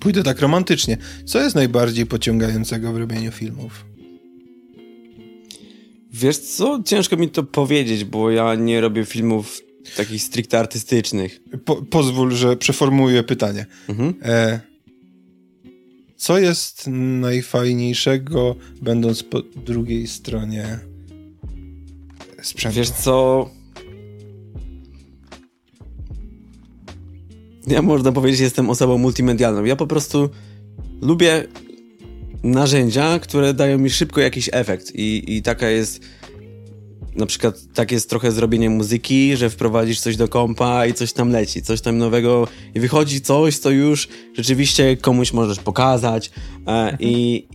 Pójdę 0.00 0.22
tak 0.22 0.40
romantycznie. 0.40 0.96
Co 1.24 1.40
jest 1.40 1.54
najbardziej 1.54 2.06
pociągającego 2.06 2.92
w 2.92 2.96
robieniu 2.96 3.32
filmów? 3.32 3.84
Wiesz 6.12 6.38
co? 6.38 6.82
Ciężko 6.84 7.16
mi 7.16 7.28
to 7.28 7.42
powiedzieć, 7.42 8.04
bo 8.04 8.30
ja 8.30 8.54
nie 8.54 8.80
robię 8.80 9.04
filmów 9.04 9.60
takich 9.96 10.22
stricte 10.22 10.58
artystycznych. 10.58 11.40
Po, 11.64 11.76
pozwól, 11.76 12.32
że 12.32 12.56
przeformułuję 12.56 13.22
pytanie. 13.22 13.66
Mhm. 13.88 14.14
E, 14.22 14.60
co 16.20 16.38
jest 16.38 16.86
najfajniejszego, 17.20 18.56
będąc 18.82 19.22
po 19.22 19.42
drugiej 19.42 20.06
stronie 20.06 20.78
sprzętu? 22.42 22.76
Wiesz 22.76 22.90
co? 22.90 23.50
Ja 27.66 27.82
można 27.82 28.12
powiedzieć, 28.12 28.40
jestem 28.40 28.70
osobą 28.70 28.98
multimedialną. 28.98 29.64
Ja 29.64 29.76
po 29.76 29.86
prostu 29.86 30.30
lubię 31.02 31.46
narzędzia, 32.42 33.18
które 33.18 33.54
dają 33.54 33.78
mi 33.78 33.90
szybko 33.90 34.20
jakiś 34.20 34.50
efekt 34.52 34.94
i, 34.94 35.36
i 35.36 35.42
taka 35.42 35.68
jest 35.68 36.00
na 37.16 37.26
przykład 37.26 37.54
tak 37.74 37.92
jest 37.92 38.10
trochę 38.10 38.32
zrobienie 38.32 38.70
muzyki, 38.70 39.36
że 39.36 39.50
wprowadzisz 39.50 40.00
coś 40.00 40.16
do 40.16 40.28
kompa 40.28 40.86
i 40.86 40.94
coś 40.94 41.12
tam 41.12 41.30
leci, 41.30 41.62
coś 41.62 41.80
tam 41.80 41.98
nowego 41.98 42.48
i 42.74 42.80
wychodzi 42.80 43.20
coś, 43.20 43.58
co 43.58 43.70
już 43.70 44.08
rzeczywiście 44.34 44.96
komuś 44.96 45.32
możesz 45.32 45.58
pokazać 45.58 46.30
e, 46.66 46.96
i, 47.00 47.46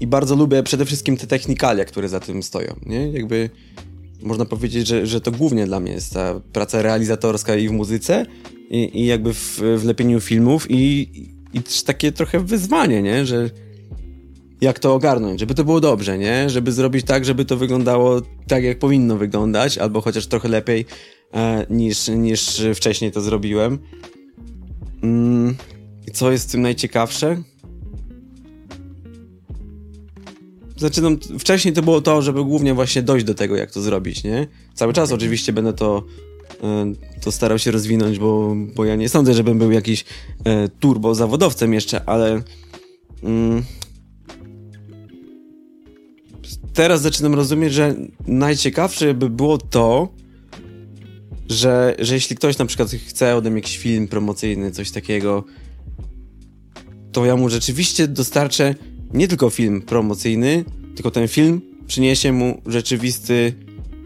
i 0.00 0.06
bardzo 0.06 0.36
lubię 0.36 0.62
przede 0.62 0.84
wszystkim 0.84 1.16
te 1.16 1.26
technikalia, 1.26 1.84
które 1.84 2.08
za 2.08 2.20
tym 2.20 2.42
stoją, 2.42 2.74
nie? 2.86 3.08
Jakby 3.10 3.50
można 4.22 4.44
powiedzieć, 4.44 4.86
że, 4.86 5.06
że 5.06 5.20
to 5.20 5.32
głównie 5.32 5.66
dla 5.66 5.80
mnie 5.80 5.92
jest 5.92 6.14
ta 6.14 6.40
praca 6.52 6.82
realizatorska 6.82 7.56
i 7.56 7.68
w 7.68 7.72
muzyce 7.72 8.26
i, 8.70 9.00
i 9.00 9.06
jakby 9.06 9.34
w, 9.34 9.60
w 9.76 9.84
lepieniu 9.84 10.20
filmów 10.20 10.66
i, 10.70 11.10
i 11.52 11.60
takie 11.86 12.12
trochę 12.12 12.40
wyzwanie, 12.40 13.02
nie? 13.02 13.26
Że 13.26 13.50
jak 14.60 14.78
to 14.78 14.94
ogarnąć, 14.94 15.40
żeby 15.40 15.54
to 15.54 15.64
było 15.64 15.80
dobrze, 15.80 16.18
nie? 16.18 16.50
Żeby 16.50 16.72
zrobić 16.72 17.06
tak, 17.06 17.24
żeby 17.24 17.44
to 17.44 17.56
wyglądało 17.56 18.20
tak, 18.48 18.64
jak 18.64 18.78
powinno 18.78 19.16
wyglądać, 19.16 19.78
albo 19.78 20.00
chociaż 20.00 20.26
trochę 20.26 20.48
lepiej 20.48 20.86
e, 21.32 21.66
niż, 21.70 22.08
niż 22.08 22.62
wcześniej 22.74 23.12
to 23.12 23.20
zrobiłem. 23.20 23.78
Mm, 25.02 25.56
co 26.12 26.32
jest 26.32 26.48
w 26.48 26.52
tym 26.52 26.62
najciekawsze? 26.62 27.42
Znaczy, 30.76 31.02
no, 31.02 31.10
wcześniej 31.38 31.74
to 31.74 31.82
było 31.82 32.00
to, 32.00 32.22
żeby 32.22 32.44
głównie 32.44 32.74
właśnie 32.74 33.02
dojść 33.02 33.26
do 33.26 33.34
tego, 33.34 33.56
jak 33.56 33.70
to 33.70 33.80
zrobić, 33.80 34.24
nie? 34.24 34.46
Cały 34.74 34.92
czas 34.92 35.12
oczywiście 35.12 35.52
będę 35.52 35.72
to, 35.72 36.02
e, 36.62 36.92
to 37.20 37.32
starał 37.32 37.58
się 37.58 37.70
rozwinąć, 37.70 38.18
bo, 38.18 38.56
bo 38.74 38.84
ja 38.84 38.96
nie 38.96 39.08
sądzę, 39.08 39.34
żebym 39.34 39.58
był 39.58 39.70
jakiś 39.70 40.04
e, 40.44 40.68
turbo 40.68 41.14
zawodowcem 41.14 41.74
jeszcze, 41.74 42.04
ale 42.04 42.42
mm, 43.22 43.62
teraz 46.76 47.02
zaczynam 47.02 47.34
rozumieć, 47.34 47.72
że 47.72 47.94
najciekawsze 48.26 49.14
by 49.14 49.30
było 49.30 49.58
to, 49.58 50.08
że, 51.48 51.96
że 51.98 52.14
jeśli 52.14 52.36
ktoś 52.36 52.58
na 52.58 52.66
przykład 52.66 52.90
chce 52.90 53.36
ode 53.36 53.50
mnie 53.50 53.58
jakiś 53.58 53.78
film 53.78 54.08
promocyjny, 54.08 54.70
coś 54.70 54.90
takiego, 54.90 55.44
to 57.12 57.24
ja 57.24 57.36
mu 57.36 57.48
rzeczywiście 57.48 58.08
dostarczę 58.08 58.74
nie 59.12 59.28
tylko 59.28 59.50
film 59.50 59.82
promocyjny, 59.82 60.64
tylko 60.94 61.10
ten 61.10 61.28
film 61.28 61.60
przyniesie 61.86 62.32
mu 62.32 62.62
rzeczywisty, 62.66 63.52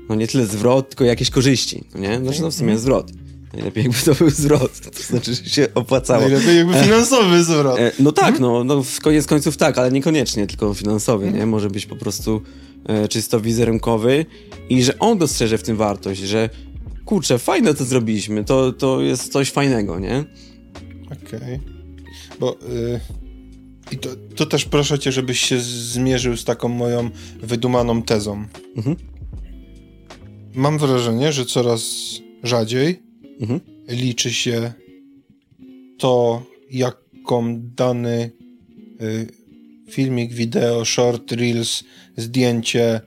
no 0.09 0.15
nie 0.15 0.27
tyle 0.27 0.47
zwrot, 0.47 0.89
tylko 0.89 1.05
jakieś 1.05 1.31
korzyści, 1.31 1.85
no 1.95 2.01
nie? 2.01 2.19
Znaczy 2.19 2.43
no 2.43 2.51
w 2.51 2.55
sumie 2.55 2.79
zwrot. 2.79 3.13
Najlepiej 3.53 3.85
jakby 3.85 3.99
to 3.99 4.15
był 4.15 4.31
zwrot, 4.31 4.81
to 4.81 5.03
znaczy, 5.03 5.35
że 5.35 5.45
się 5.45 5.69
opłacało. 5.75 6.21
Najlepiej 6.21 6.57
jakby 6.57 6.75
e, 6.75 6.85
finansowy 6.85 7.45
zwrot. 7.45 7.79
E, 7.79 7.93
no 7.99 8.13
tak, 8.13 8.35
mhm. 8.35 8.43
no, 8.43 8.65
no 8.65 8.83
w 8.83 9.01
koniec 9.01 9.27
końców 9.27 9.57
tak, 9.57 9.79
ale 9.79 9.93
niekoniecznie 9.93 10.47
tylko 10.47 10.75
finansowy, 10.75 11.25
nie? 11.25 11.31
Mhm. 11.31 11.49
Może 11.49 11.71
być 11.71 11.87
po 11.87 11.97
prostu 11.97 12.43
e, 12.87 13.09
czysto 13.09 13.41
wizerunkowy 13.41 14.27
i 14.69 14.83
że 14.83 14.99
on 14.99 15.19
dostrzeże 15.19 15.59
w 15.59 15.63
tym 15.63 15.77
wartość, 15.77 16.21
że 16.21 16.51
kurczę, 17.05 17.39
fajne 17.39 17.75
to 17.75 17.85
zrobiliśmy, 17.85 18.45
to, 18.45 18.73
to 18.73 19.01
jest 19.01 19.33
coś 19.33 19.51
fajnego, 19.51 19.99
nie? 19.99 20.25
Okej. 21.07 21.39
Okay. 21.39 21.61
Bo... 22.41 22.57
Y 22.61 23.01
i 23.93 23.99
to, 23.99 24.09
to, 24.37 24.47
też 24.47 24.65
proszę 24.65 24.99
cię, 24.99 25.13
żebyś 25.13 25.41
się 25.41 25.61
zmierzył 25.61 26.37
z 26.37 26.45
taką 26.45 26.69
moją 26.69 27.11
wydumaną 27.43 28.03
tezą. 28.03 28.45
Mhm. 28.77 28.97
Mam 30.55 30.79
wrażenie, 30.79 31.33
że 31.33 31.47
coraz 31.47 31.83
rzadziej 32.43 33.10
mhm. 33.41 33.61
liczy 33.89 34.33
się 34.33 34.73
to, 35.99 36.43
jaką 36.71 37.61
dany 37.61 38.31
y, 39.03 39.27
filmik, 39.91 40.33
wideo, 40.33 40.85
short, 40.85 41.33
reels, 41.33 41.85
zdjęcie 42.17 43.01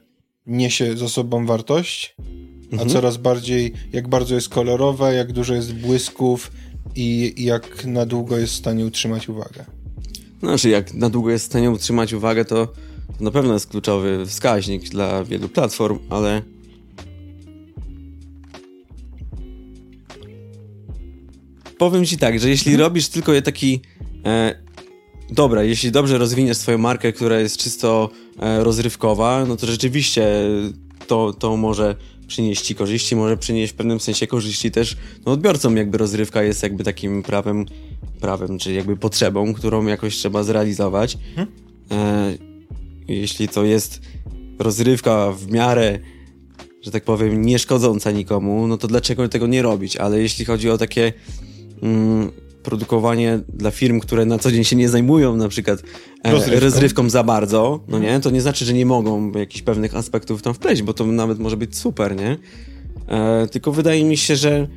niesie 0.48 0.98
za 0.98 1.10
sobą 1.10 1.46
wartość, 1.46 2.16
mhm. 2.72 2.90
a 2.90 2.94
coraz 2.94 3.18
bardziej, 3.18 3.74
jak 3.94 4.08
bardzo 4.08 4.36
jest 4.36 4.50
kolorowe, 4.50 5.14
jak 5.14 5.32
dużo 5.32 5.54
jest 5.54 5.74
błysków 5.74 6.52
i, 6.96 7.34
i 7.38 7.44
jak 7.44 7.86
na 7.86 8.06
długo 8.06 8.38
jest 8.38 8.54
w 8.54 8.58
stanie 8.58 8.86
utrzymać 8.86 9.30
uwagę. 9.30 9.66
Znaczy, 10.40 10.70
jak 10.70 10.94
na 10.94 11.10
długo 11.10 11.32
jest 11.32 11.46
w 11.46 11.48
stanie 11.48 11.72
utrzymać 11.72 12.14
uwagę, 12.14 12.46
to, 12.46 12.68
to 13.18 13.24
na 13.24 13.32
pewno 13.32 13.54
jest 13.54 13.68
kluczowy 13.68 14.26
wskaźnik 14.26 14.90
dla 14.90 15.24
wielu 15.24 15.50
platform, 15.50 16.00
ale 16.10 16.42
powiem 21.90 22.06
ci 22.06 22.18
tak, 22.18 22.40
że 22.40 22.50
jeśli 22.50 22.72
mhm. 22.72 22.88
robisz 22.88 23.08
tylko 23.08 23.42
taki. 23.42 23.82
E, 24.26 24.56
dobra, 25.30 25.64
jeśli 25.64 25.92
dobrze 25.92 26.18
rozwiniesz 26.18 26.58
swoją 26.58 26.78
markę, 26.78 27.14
która 27.14 27.40
jest 27.40 27.58
czysto 27.58 28.10
e, 28.40 28.64
rozrywkowa, 28.64 29.46
no 29.46 29.56
to 29.56 29.68
rzeczywiście 29.68 30.28
to, 31.08 31.34
to 31.34 31.58
może 31.58 31.96
przynieść 32.28 32.62
ci 32.62 32.76
korzyści, 32.76 33.16
może 33.16 33.38
przynieść 33.38 33.74
w 33.74 33.76
pewnym 33.76 34.00
sensie 34.00 34.28
korzyści 34.28 34.72
też 34.72 34.98
no, 35.26 35.32
odbiorcom, 35.32 35.78
jakby 35.78 35.98
rozrywka 35.98 36.44
jest 36.44 36.64
jakby 36.64 36.84
takim 36.84 37.24
prawem, 37.24 37.66
prawem, 38.22 38.60
czy 38.60 38.74
jakby 38.74 38.98
potrzebą, 38.98 39.54
którą 39.54 39.86
jakoś 39.86 40.16
trzeba 40.16 40.44
zrealizować. 40.44 41.18
Mhm. 41.30 41.48
E, 41.92 42.34
jeśli 43.08 43.48
to 43.48 43.64
jest 43.64 44.02
rozrywka 44.60 45.32
w 45.32 45.52
miarę 45.52 46.00
że 46.84 46.92
tak 46.92 47.04
powiem, 47.04 47.46
nie 47.46 47.60
szkodząca 47.60 48.12
nikomu, 48.12 48.68
no 48.68 48.78
to 48.78 48.88
dlaczego 48.88 49.30
tego 49.30 49.48
nie 49.48 49.62
robić? 49.62 49.98
Ale 49.98 50.20
jeśli 50.20 50.46
chodzi 50.46 50.70
o 50.70 50.78
takie 50.78 51.14
produkowanie 52.64 53.40
dla 53.54 53.72
firm, 53.72 54.00
które 54.00 54.26
na 54.26 54.40
co 54.40 54.52
dzień 54.52 54.64
się 54.64 54.76
nie 54.76 54.90
zajmują 54.90 55.36
na 55.36 55.50
przykład 55.50 55.84
e, 56.24 56.32
rozrywką. 56.32 56.66
rozrywką 56.66 57.10
za 57.10 57.24
bardzo, 57.24 57.84
no 57.88 58.00
nie, 58.00 58.20
to 58.20 58.30
nie 58.30 58.42
znaczy, 58.42 58.66
że 58.66 58.74
nie 58.74 58.86
mogą 58.86 59.32
jakichś 59.32 59.62
pewnych 59.62 59.96
aspektów 59.96 60.42
tam 60.42 60.54
wpleść, 60.54 60.82
bo 60.82 60.94
to 60.94 61.06
nawet 61.06 61.40
może 61.40 61.58
być 61.58 61.78
super, 61.78 62.16
nie? 62.16 62.38
E, 63.08 63.48
tylko 63.48 63.72
wydaje 63.72 64.04
mi 64.04 64.18
się, 64.18 64.36
że 64.36 64.68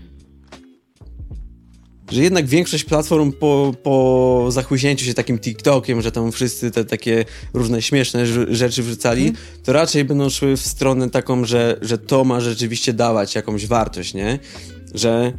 że 2.10 2.22
jednak 2.22 2.46
większość 2.46 2.84
platform 2.84 3.32
po, 3.32 3.74
po 3.82 4.46
zachłyśnięciu 4.48 5.04
się 5.04 5.14
takim 5.14 5.38
TikTokiem, 5.38 6.02
że 6.02 6.12
tam 6.12 6.32
wszyscy 6.32 6.70
te 6.70 6.84
takie 6.84 7.24
różne 7.54 7.82
śmieszne 7.82 8.26
rzeczy 8.54 8.82
wrzucali, 8.82 9.22
mm. 9.22 9.36
to 9.64 9.72
raczej 9.72 10.04
będą 10.04 10.30
szły 10.30 10.56
w 10.56 10.60
stronę 10.60 11.10
taką, 11.10 11.44
że, 11.44 11.78
że 11.82 11.98
to 11.98 12.24
ma 12.24 12.40
rzeczywiście 12.40 12.92
dawać 12.92 13.34
jakąś 13.34 13.66
wartość, 13.66 14.14
nie? 14.14 14.38
Że 14.94 15.32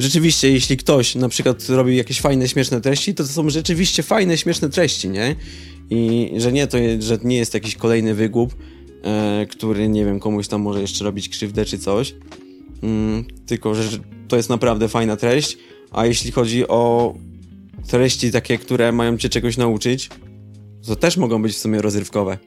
rzeczywiście, 0.00 0.50
jeśli 0.50 0.76
ktoś 0.76 1.14
na 1.14 1.28
przykład 1.28 1.68
robi 1.68 1.96
jakieś 1.96 2.20
fajne, 2.20 2.48
śmieszne 2.48 2.80
treści, 2.80 3.14
to 3.14 3.24
to 3.24 3.28
są 3.28 3.50
rzeczywiście 3.50 4.02
fajne, 4.02 4.38
śmieszne 4.38 4.68
treści, 4.68 5.08
nie? 5.08 5.36
I 5.90 6.30
że 6.36 6.52
nie, 6.52 6.66
to 6.66 6.78
je, 6.78 7.02
że 7.02 7.18
nie 7.24 7.36
jest 7.36 7.54
jakiś 7.54 7.76
kolejny 7.76 8.14
wygłup, 8.14 8.54
e, 9.04 9.46
który, 9.50 9.88
nie 9.88 10.04
wiem, 10.04 10.20
komuś 10.20 10.48
tam 10.48 10.60
może 10.60 10.80
jeszcze 10.80 11.04
robić 11.04 11.28
krzywdę 11.28 11.64
czy 11.64 11.78
coś, 11.78 12.14
mm, 12.82 13.24
tylko, 13.46 13.74
że 13.74 13.98
to 14.28 14.36
jest 14.36 14.48
naprawdę 14.48 14.88
fajna 14.88 15.16
treść, 15.16 15.58
a 15.90 16.06
jeśli 16.06 16.32
chodzi 16.32 16.68
o 16.68 17.14
treści 17.88 18.32
takie, 18.32 18.58
które 18.58 18.92
mają 18.92 19.18
cię 19.18 19.28
czegoś 19.28 19.56
nauczyć, 19.56 20.10
to 20.86 20.96
też 20.96 21.16
mogą 21.16 21.42
być 21.42 21.52
w 21.52 21.58
sumie 21.58 21.82
rozrywkowe. 21.82 22.38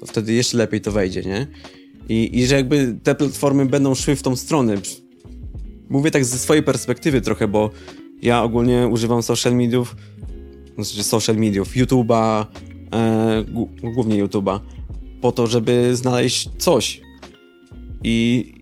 To 0.00 0.06
wtedy 0.06 0.32
jeszcze 0.32 0.56
lepiej 0.58 0.80
to 0.80 0.92
wejdzie, 0.92 1.22
nie? 1.22 1.46
I, 2.08 2.38
i 2.38 2.46
że 2.46 2.54
jakby 2.54 2.98
te 3.02 3.14
platformy 3.14 3.66
będą 3.66 3.94
szły 3.94 4.16
w 4.16 4.22
tą 4.22 4.36
stronę. 4.36 4.76
Mówię 5.88 6.10
tak 6.10 6.24
ze 6.24 6.38
swojej 6.38 6.62
perspektywy 6.62 7.20
trochę, 7.20 7.48
bo 7.48 7.70
ja 8.22 8.42
ogólnie 8.42 8.88
używam 8.88 9.22
social 9.22 9.54
mediów, 9.56 9.96
znaczy 10.74 11.02
social 11.02 11.36
mediów, 11.36 11.76
YouTube'a, 11.76 12.44
e, 12.92 13.44
głównie 13.94 14.24
YouTube'a, 14.24 14.60
po 15.20 15.32
to, 15.32 15.46
żeby 15.46 15.96
znaleźć 15.96 16.48
coś. 16.58 17.00
I, 18.04 18.52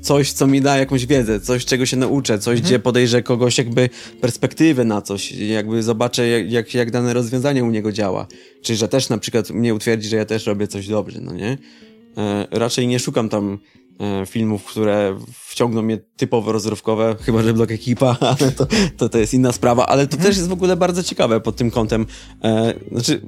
coś, 0.00 0.32
co 0.32 0.46
mi 0.46 0.60
da 0.60 0.76
jakąś 0.76 1.06
wiedzę, 1.06 1.40
coś, 1.40 1.64
czego 1.64 1.86
się 1.86 1.96
nauczę, 1.96 2.38
coś, 2.38 2.58
mhm. 2.58 2.66
gdzie 2.66 2.78
podejrzę 2.78 3.22
kogoś 3.22 3.58
jakby 3.58 3.88
perspektywę 4.20 4.84
na 4.84 5.02
coś, 5.02 5.32
jakby 5.32 5.82
zobaczę, 5.82 6.28
jak, 6.28 6.52
jak, 6.52 6.74
jak 6.74 6.90
dane 6.90 7.14
rozwiązanie 7.14 7.64
u 7.64 7.70
niego 7.70 7.92
działa. 7.92 8.26
Czyli, 8.62 8.76
że 8.76 8.88
też 8.88 9.08
na 9.08 9.18
przykład 9.18 9.50
mnie 9.50 9.74
utwierdzi, 9.74 10.08
że 10.08 10.16
ja 10.16 10.24
też 10.24 10.46
robię 10.46 10.68
coś 10.68 10.88
dobrze, 10.88 11.20
no 11.20 11.32
nie? 11.32 11.58
E, 12.16 12.46
raczej 12.50 12.86
nie 12.86 12.98
szukam 12.98 13.28
tam 13.28 13.58
e, 14.00 14.26
filmów, 14.26 14.64
które 14.64 15.18
wciągną 15.32 15.82
mnie 15.82 15.98
typowo 16.16 16.52
rozrywkowe, 16.52 17.16
chyba 17.20 17.42
że 17.42 17.54
blok 17.54 17.70
ekipa, 17.70 18.16
ale 18.38 18.52
to, 18.52 18.66
to, 18.96 19.08
to 19.08 19.18
jest 19.18 19.34
inna 19.34 19.52
sprawa, 19.52 19.86
ale 19.86 20.06
to 20.06 20.16
mhm. 20.16 20.28
też 20.28 20.36
jest 20.36 20.48
w 20.48 20.52
ogóle 20.52 20.76
bardzo 20.76 21.02
ciekawe 21.02 21.40
pod 21.40 21.56
tym 21.56 21.70
kątem. 21.70 22.06
E, 22.44 22.74
znaczy, 22.92 23.20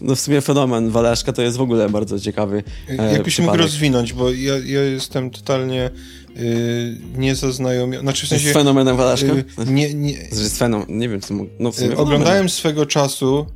no 0.00 0.14
w 0.16 0.20
sumie 0.20 0.40
fenomen 0.40 0.90
Walaszka 0.90 1.32
to 1.32 1.42
jest 1.42 1.56
w 1.56 1.60
ogóle 1.60 1.88
bardzo 1.88 2.20
ciekawy. 2.20 2.62
E, 2.88 3.12
Jakbyś 3.12 3.38
mógł 3.38 3.56
rozwinąć, 3.56 4.12
bo 4.12 4.30
ja, 4.30 4.54
ja 4.58 4.82
jestem 4.82 5.30
totalnie 5.30 5.90
y, 6.36 6.96
niezaznajomiony. 7.16 8.02
Znaczy 8.02 8.26
w 8.26 8.28
sensie. 8.28 8.50
Z 8.50 8.52
fenomenem 8.52 8.96
Walaszka? 8.96 9.32
Y, 9.32 9.44
nie, 9.66 9.94
nie. 9.94 10.14
Z 10.30 10.58
fenom, 10.58 10.84
nie 10.88 11.08
wiem, 11.08 11.20
co 11.20 11.34
mógł. 11.34 11.50
No 11.58 11.72
w 11.72 11.76
sumie 11.76 11.90
y, 11.90 11.96
Oglądałem 11.96 12.48
swego 12.48 12.86
czasu. 12.86 13.46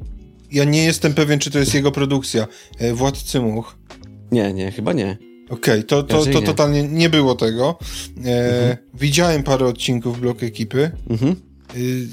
Ja 0.52 0.64
nie 0.64 0.84
jestem 0.84 1.14
pewien, 1.14 1.38
czy 1.38 1.50
to 1.50 1.58
jest 1.58 1.74
jego 1.74 1.92
produkcja. 1.92 2.46
Y, 2.82 2.94
Władcy 2.94 3.40
Much. 3.40 3.76
Nie, 4.36 4.52
nie, 4.52 4.70
chyba 4.70 4.92
nie. 4.92 5.16
Okej, 5.50 5.74
okay, 5.74 5.82
to, 5.82 6.02
to, 6.02 6.26
to, 6.26 6.42
totalnie 6.42 6.82
nie 6.82 7.10
było 7.10 7.34
tego. 7.34 7.78
E, 8.24 8.58
mhm. 8.58 8.76
Widziałem 8.94 9.42
parę 9.42 9.66
odcinków 9.66 10.20
Blok 10.20 10.42
Ekipy. 10.42 10.90
Mhm. 11.10 11.36
Y, 11.76 12.06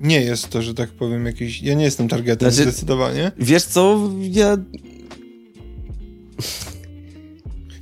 nie 0.00 0.20
jest 0.20 0.48
to, 0.48 0.62
że 0.62 0.74
tak 0.74 0.90
powiem, 0.90 1.26
jakiś. 1.26 1.62
Ja 1.62 1.74
nie 1.74 1.84
jestem 1.84 2.08
targetem 2.08 2.50
znaczy, 2.50 2.70
zdecydowanie. 2.70 3.32
Wiesz 3.38 3.64
co, 3.64 4.10
ja. 4.20 4.56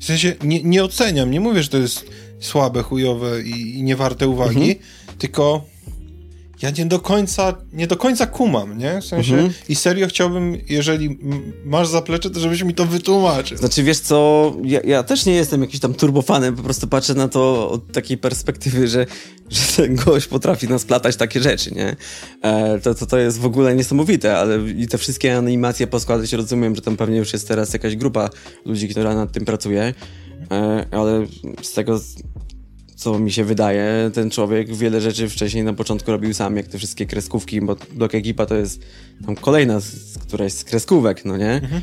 W 0.00 0.04
sensie 0.04 0.34
nie, 0.44 0.62
nie 0.62 0.84
oceniam, 0.84 1.30
nie 1.30 1.40
mówię, 1.40 1.62
że 1.62 1.68
to 1.68 1.78
jest 1.78 2.04
słabe, 2.40 2.82
chujowe 2.82 3.42
i, 3.42 3.78
i 3.78 3.82
niewarte 3.82 4.28
uwagi, 4.28 4.70
mhm. 4.70 4.78
tylko 5.18 5.64
ja 6.62 6.70
nie 6.70 6.86
do 6.86 7.00
końca, 7.00 7.54
nie 7.72 7.86
do 7.86 7.96
końca 7.96 8.26
kumam, 8.26 8.78
nie? 8.78 9.00
W 9.00 9.04
sensie 9.04 9.34
mhm. 9.34 9.52
i 9.68 9.74
serio 9.74 10.06
chciałbym, 10.06 10.58
jeżeli 10.68 11.18
masz 11.64 11.88
zaplecze, 11.88 12.30
to 12.30 12.40
żebyś 12.40 12.62
mi 12.62 12.74
to 12.74 12.86
wytłumaczył. 12.86 13.58
Znaczy, 13.58 13.82
wiesz 13.82 13.98
co, 13.98 14.52
ja, 14.64 14.80
ja 14.84 15.02
też 15.02 15.26
nie 15.26 15.34
jestem 15.34 15.60
jakiś 15.60 15.80
tam 15.80 15.94
turbofanem, 15.94 16.56
po 16.56 16.62
prostu 16.62 16.88
patrzę 16.88 17.14
na 17.14 17.28
to 17.28 17.70
od 17.70 17.92
takiej 17.92 18.18
perspektywy, 18.18 18.88
że, 18.88 19.06
że 19.50 19.76
ten 19.76 19.96
gość 19.96 20.26
potrafi 20.26 20.68
nas 20.68 20.84
platać 20.84 21.16
takie 21.16 21.40
rzeczy, 21.40 21.74
nie? 21.74 21.96
E, 22.42 22.80
to, 22.80 22.94
to, 22.94 23.06
to 23.06 23.18
jest 23.18 23.38
w 23.38 23.46
ogóle 23.46 23.74
niesamowite, 23.74 24.38
ale 24.38 24.70
i 24.70 24.88
te 24.88 24.98
wszystkie 24.98 25.36
animacje 25.36 25.86
poskładać, 25.86 26.32
rozumiem, 26.32 26.76
że 26.76 26.82
tam 26.82 26.96
pewnie 26.96 27.16
już 27.16 27.32
jest 27.32 27.48
teraz 27.48 27.72
jakaś 27.72 27.96
grupa 27.96 28.30
ludzi, 28.64 28.88
która 28.88 29.14
nad 29.14 29.32
tym 29.32 29.44
pracuje, 29.44 29.94
e, 30.50 30.86
ale 30.90 31.26
z 31.62 31.72
tego 31.72 32.00
co 33.02 33.18
mi 33.18 33.32
się 33.32 33.44
wydaje, 33.44 34.10
ten 34.14 34.30
człowiek 34.30 34.74
wiele 34.74 35.00
rzeczy 35.00 35.28
wcześniej 35.28 35.64
na 35.64 35.72
początku 35.72 36.10
robił 36.10 36.34
sam, 36.34 36.56
jak 36.56 36.66
te 36.66 36.78
wszystkie 36.78 37.06
kreskówki, 37.06 37.60
bo 37.60 37.76
Blok 37.92 38.14
Ekipa 38.14 38.46
to 38.46 38.54
jest 38.54 38.82
tam 39.26 39.36
kolejna 39.36 39.80
z 39.80 40.18
któraś 40.18 40.52
z 40.52 40.64
kreskówek, 40.64 41.24
no 41.24 41.36
nie? 41.36 41.52
Mhm. 41.52 41.82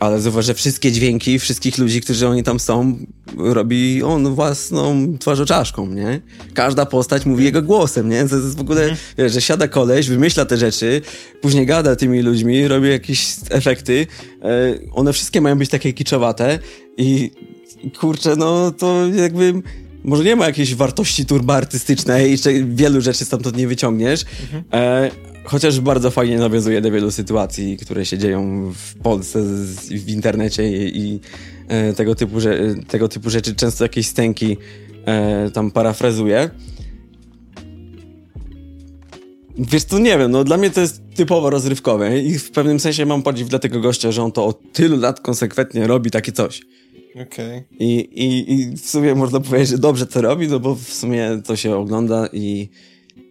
Ale 0.00 0.20
zauważ, 0.20 0.46
że 0.46 0.54
wszystkie 0.54 0.92
dźwięki 0.92 1.38
wszystkich 1.38 1.78
ludzi, 1.78 2.00
którzy 2.00 2.28
oni 2.28 2.42
tam 2.42 2.60
są, 2.60 2.98
robi 3.36 4.02
on 4.02 4.34
własną 4.34 5.18
twarzoczaszką, 5.18 5.86
nie? 5.86 6.20
Każda 6.54 6.86
postać 6.86 7.26
mówi 7.26 7.44
jego 7.44 7.62
głosem, 7.62 8.08
nie? 8.08 8.28
To 8.28 8.36
jest 8.36 8.56
w 8.56 8.60
ogóle, 8.60 8.80
mhm. 8.80 8.98
wiesz, 9.18 9.32
że 9.32 9.40
siada 9.40 9.68
koleś, 9.68 10.08
wymyśla 10.08 10.44
te 10.44 10.56
rzeczy, 10.56 11.00
później 11.40 11.66
gada 11.66 11.96
tymi 11.96 12.22
ludźmi, 12.22 12.68
robi 12.68 12.88
jakieś 12.88 13.36
efekty. 13.50 14.06
E, 14.42 14.74
one 14.92 15.12
wszystkie 15.12 15.40
mają 15.40 15.58
być 15.58 15.70
takie 15.70 15.92
kiczowate 15.92 16.58
i 16.96 17.30
kurczę, 17.98 18.36
no 18.36 18.70
to 18.70 19.06
jakby 19.06 19.62
może 20.04 20.24
nie 20.24 20.36
ma 20.36 20.46
jakiejś 20.46 20.74
wartości 20.74 21.26
turboartystycznej 21.26 22.32
i 22.32 22.38
wielu 22.66 23.00
rzeczy 23.00 23.24
stamtąd 23.24 23.56
nie 23.56 23.68
wyciągniesz, 23.68 24.24
mhm. 24.42 24.64
e, 24.72 25.10
chociaż 25.44 25.80
bardzo 25.80 26.10
fajnie 26.10 26.38
nawiązuje 26.38 26.80
do 26.80 26.90
wielu 26.90 27.10
sytuacji, 27.10 27.76
które 27.76 28.06
się 28.06 28.18
dzieją 28.18 28.72
w 28.76 28.94
Polsce, 28.94 29.42
w 29.90 30.08
internecie 30.08 30.68
i, 30.68 30.98
i 30.98 31.20
e, 31.68 31.92
tego, 31.92 32.14
typu, 32.14 32.36
tego 32.88 33.08
typu 33.08 33.30
rzeczy. 33.30 33.54
Często 33.54 33.84
jakieś 33.84 34.06
stęki 34.06 34.56
e, 35.06 35.50
tam 35.50 35.70
parafrazuje. 35.70 36.50
Wiesz, 39.58 39.84
to 39.84 39.98
nie 39.98 40.18
wiem, 40.18 40.30
no 40.30 40.44
dla 40.44 40.56
mnie 40.56 40.70
to 40.70 40.80
jest 40.80 41.02
typowo 41.14 41.50
rozrywkowe 41.50 42.20
i 42.20 42.38
w 42.38 42.50
pewnym 42.50 42.80
sensie 42.80 43.06
mam 43.06 43.22
podziw 43.22 43.48
dla 43.48 43.58
tego 43.58 43.80
gościa, 43.80 44.12
że 44.12 44.22
on 44.22 44.32
to 44.32 44.46
od 44.46 44.72
tylu 44.72 44.96
lat 44.96 45.20
konsekwentnie 45.20 45.86
robi 45.86 46.10
takie 46.10 46.32
coś. 46.32 46.60
Okay. 47.14 47.64
I, 47.78 47.94
i, 47.94 48.52
I 48.52 48.76
w 48.76 48.90
sumie 48.90 49.14
można 49.14 49.40
powiedzieć, 49.40 49.68
że 49.68 49.78
dobrze 49.78 50.06
to 50.06 50.22
robi, 50.22 50.48
no 50.48 50.60
bo 50.60 50.74
w 50.74 50.92
sumie 50.92 51.40
to 51.44 51.56
się 51.56 51.76
ogląda 51.76 52.28
i 52.32 52.68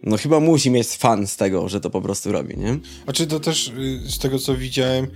no 0.02 0.16
chyba 0.16 0.40
musi 0.40 0.70
mieć 0.70 0.88
fan 0.88 1.26
z 1.26 1.36
tego, 1.36 1.68
że 1.68 1.80
to 1.80 1.90
po 1.90 2.02
prostu 2.02 2.32
robi, 2.32 2.56
nie? 2.56 2.78
A 3.06 3.12
czy 3.12 3.26
to 3.26 3.40
też 3.40 3.68
y, 3.68 4.10
z 4.10 4.18
tego 4.18 4.38
co 4.38 4.56
widziałem, 4.56 5.06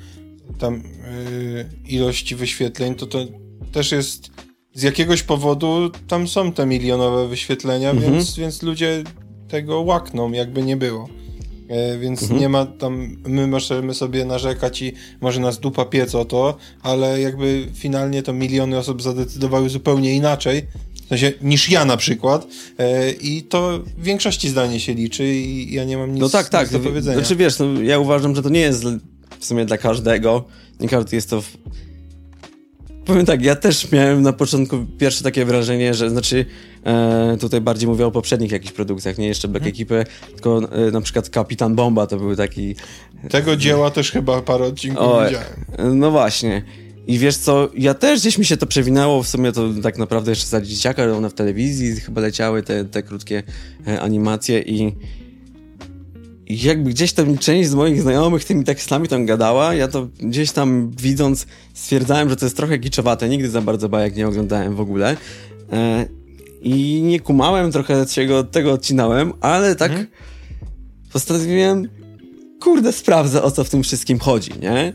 tam 0.59 0.75
yy, 0.75 1.67
ilości 1.89 2.37
wyświetleń, 2.37 2.95
to 2.95 3.07
to 3.07 3.27
też 3.73 3.93
jest 3.93 4.31
z 4.75 4.83
jakiegoś 4.83 5.23
powodu 5.23 5.91
tam 6.09 6.29
są 6.29 6.53
te 6.53 6.67
milionowe 6.67 7.29
wyświetlenia, 7.29 7.91
mhm. 7.91 8.13
więc, 8.13 8.37
więc 8.37 8.63
ludzie 8.63 9.05
tego 9.49 9.81
łakną, 9.81 10.33
jakby 10.33 10.63
nie 10.63 10.77
było. 10.77 11.09
E, 11.69 11.99
więc 11.99 12.23
mhm. 12.23 12.41
nie 12.41 12.49
ma 12.49 12.67
tam, 12.67 13.17
my 13.27 13.47
możemy 13.47 13.95
sobie 13.95 14.25
narzekać 14.25 14.83
i 14.83 14.93
może 15.21 15.41
nas 15.41 15.59
dupa 15.59 15.85
piec 15.85 16.15
o 16.15 16.25
to, 16.25 16.57
ale 16.83 17.21
jakby 17.21 17.67
finalnie 17.75 18.23
to 18.23 18.33
miliony 18.33 18.79
osób 18.79 19.03
zadecydowały 19.03 19.69
zupełnie 19.69 20.15
inaczej, 20.15 20.63
w 21.05 21.09
sensie 21.09 21.33
niż 21.43 21.69
ja 21.69 21.85
na 21.85 21.97
przykład 21.97 22.47
e, 22.79 23.11
i 23.11 23.43
to 23.43 23.79
w 23.97 24.03
większości 24.03 24.49
zdanie 24.49 24.81
się 24.81 24.95
liczy 24.95 25.27
i 25.35 25.75
ja 25.75 25.85
nie 25.85 25.97
mam 25.97 26.13
nic, 26.13 26.21
no 26.21 26.29
tak, 26.29 26.49
tak. 26.49 26.71
do 26.71 26.81
powiedzenia. 26.81 27.19
Znaczy 27.19 27.37
wiesz, 27.37 27.59
no, 27.59 27.83
ja 27.83 27.99
uważam, 27.99 28.37
że 28.37 28.43
to 28.43 28.49
nie 28.49 28.61
jest 28.61 28.85
w 29.39 29.45
sumie 29.45 29.65
dla 29.65 29.79
każdego, 29.79 30.45
nie 30.81 30.89
każdy 30.89 31.17
jest 31.17 31.31
to 31.31 31.43
w 31.43 31.51
Powiem 33.05 33.27
tak, 33.27 33.43
ja 33.43 33.57
też 33.57 33.93
miałem 33.93 34.23
na 34.23 34.33
początku 34.33 34.87
pierwsze 34.99 35.25
takie 35.25 35.45
wrażenie, 35.45 35.95
że 35.95 36.11
znaczy 36.11 36.47
e, 36.85 37.37
tutaj 37.41 37.61
bardziej 37.61 37.89
mówię 37.89 38.07
o 38.07 38.11
poprzednich 38.11 38.53
jakichś 38.53 38.73
produkcjach, 38.73 39.19
nie 39.19 39.27
jeszcze 39.27 39.49
Black 39.49 39.65
hmm. 39.65 39.75
Ekipy, 39.75 40.05
tylko 40.35 40.73
e, 40.73 40.91
na 40.91 41.01
przykład 41.01 41.31
Kapitan 41.31 41.75
Bomba 41.75 42.07
to 42.07 42.17
był 42.17 42.37
taki... 42.37 42.77
Tego 43.31 43.57
dzieła 43.57 43.91
też 43.91 44.11
chyba 44.11 44.43
parę 44.43 44.65
odcinków 44.65 45.03
o, 45.03 45.25
widziałem. 45.27 45.99
No 45.99 46.11
właśnie. 46.11 46.63
I 47.07 47.19
wiesz 47.19 47.37
co, 47.37 47.69
ja 47.77 47.95
też 47.95 48.21
gdzieś 48.21 48.39
mi 48.39 48.45
się 48.45 48.57
to 48.57 48.67
przewinęło, 48.67 49.23
w 49.23 49.29
sumie 49.29 49.53
to 49.53 49.69
tak 49.83 49.99
naprawdę 49.99 50.31
jeszcze 50.31 50.47
za 50.47 50.61
dzieciaka, 50.61 51.05
one 51.05 51.31
w 51.31 51.35
telewizji 51.35 52.01
chyba 52.01 52.21
leciały 52.21 52.63
te, 52.63 52.85
te 52.85 53.03
krótkie 53.03 53.43
e, 53.87 54.01
animacje 54.01 54.61
i 54.61 54.93
jakby 56.47 56.91
gdzieś 56.91 57.13
tam 57.13 57.39
część 57.39 57.69
z 57.69 57.75
moich 57.75 58.03
znajomych 58.03 58.45
tymi 58.45 58.65
tekstami 58.65 59.09
tam 59.09 59.27
gadała, 59.27 59.75
ja 59.75 59.89
to 59.89 60.09
gdzieś 60.19 60.53
tam 60.53 60.91
widząc 60.91 61.47
stwierdzałem, 61.75 62.29
że 62.29 62.37
to 62.37 62.47
jest 62.47 62.57
trochę 62.57 62.79
kiczowate, 62.79 63.29
nigdy 63.29 63.51
za 63.51 63.61
bardzo 63.61 63.89
bajek 63.89 64.17
nie 64.17 64.29
oglądałem 64.29 64.75
w 64.75 64.81
ogóle 64.81 65.17
e, 65.73 66.07
i 66.63 67.03
nie 67.03 67.21
kumałem 67.21 67.73
trochę 67.73 68.07
tego, 68.07 68.45
tego 68.45 68.73
odcinałem, 68.73 69.33
ale 69.41 69.77
tak 69.77 69.91
mhm. 69.91 70.09
postanowiłem 71.13 71.89
kurde, 72.61 72.93
sprawdzę 72.93 73.43
o 73.43 73.51
co 73.51 73.65
w 73.65 73.71
tym 73.71 73.83
wszystkim 73.83 74.19
chodzi, 74.19 74.51
nie? 74.63 74.93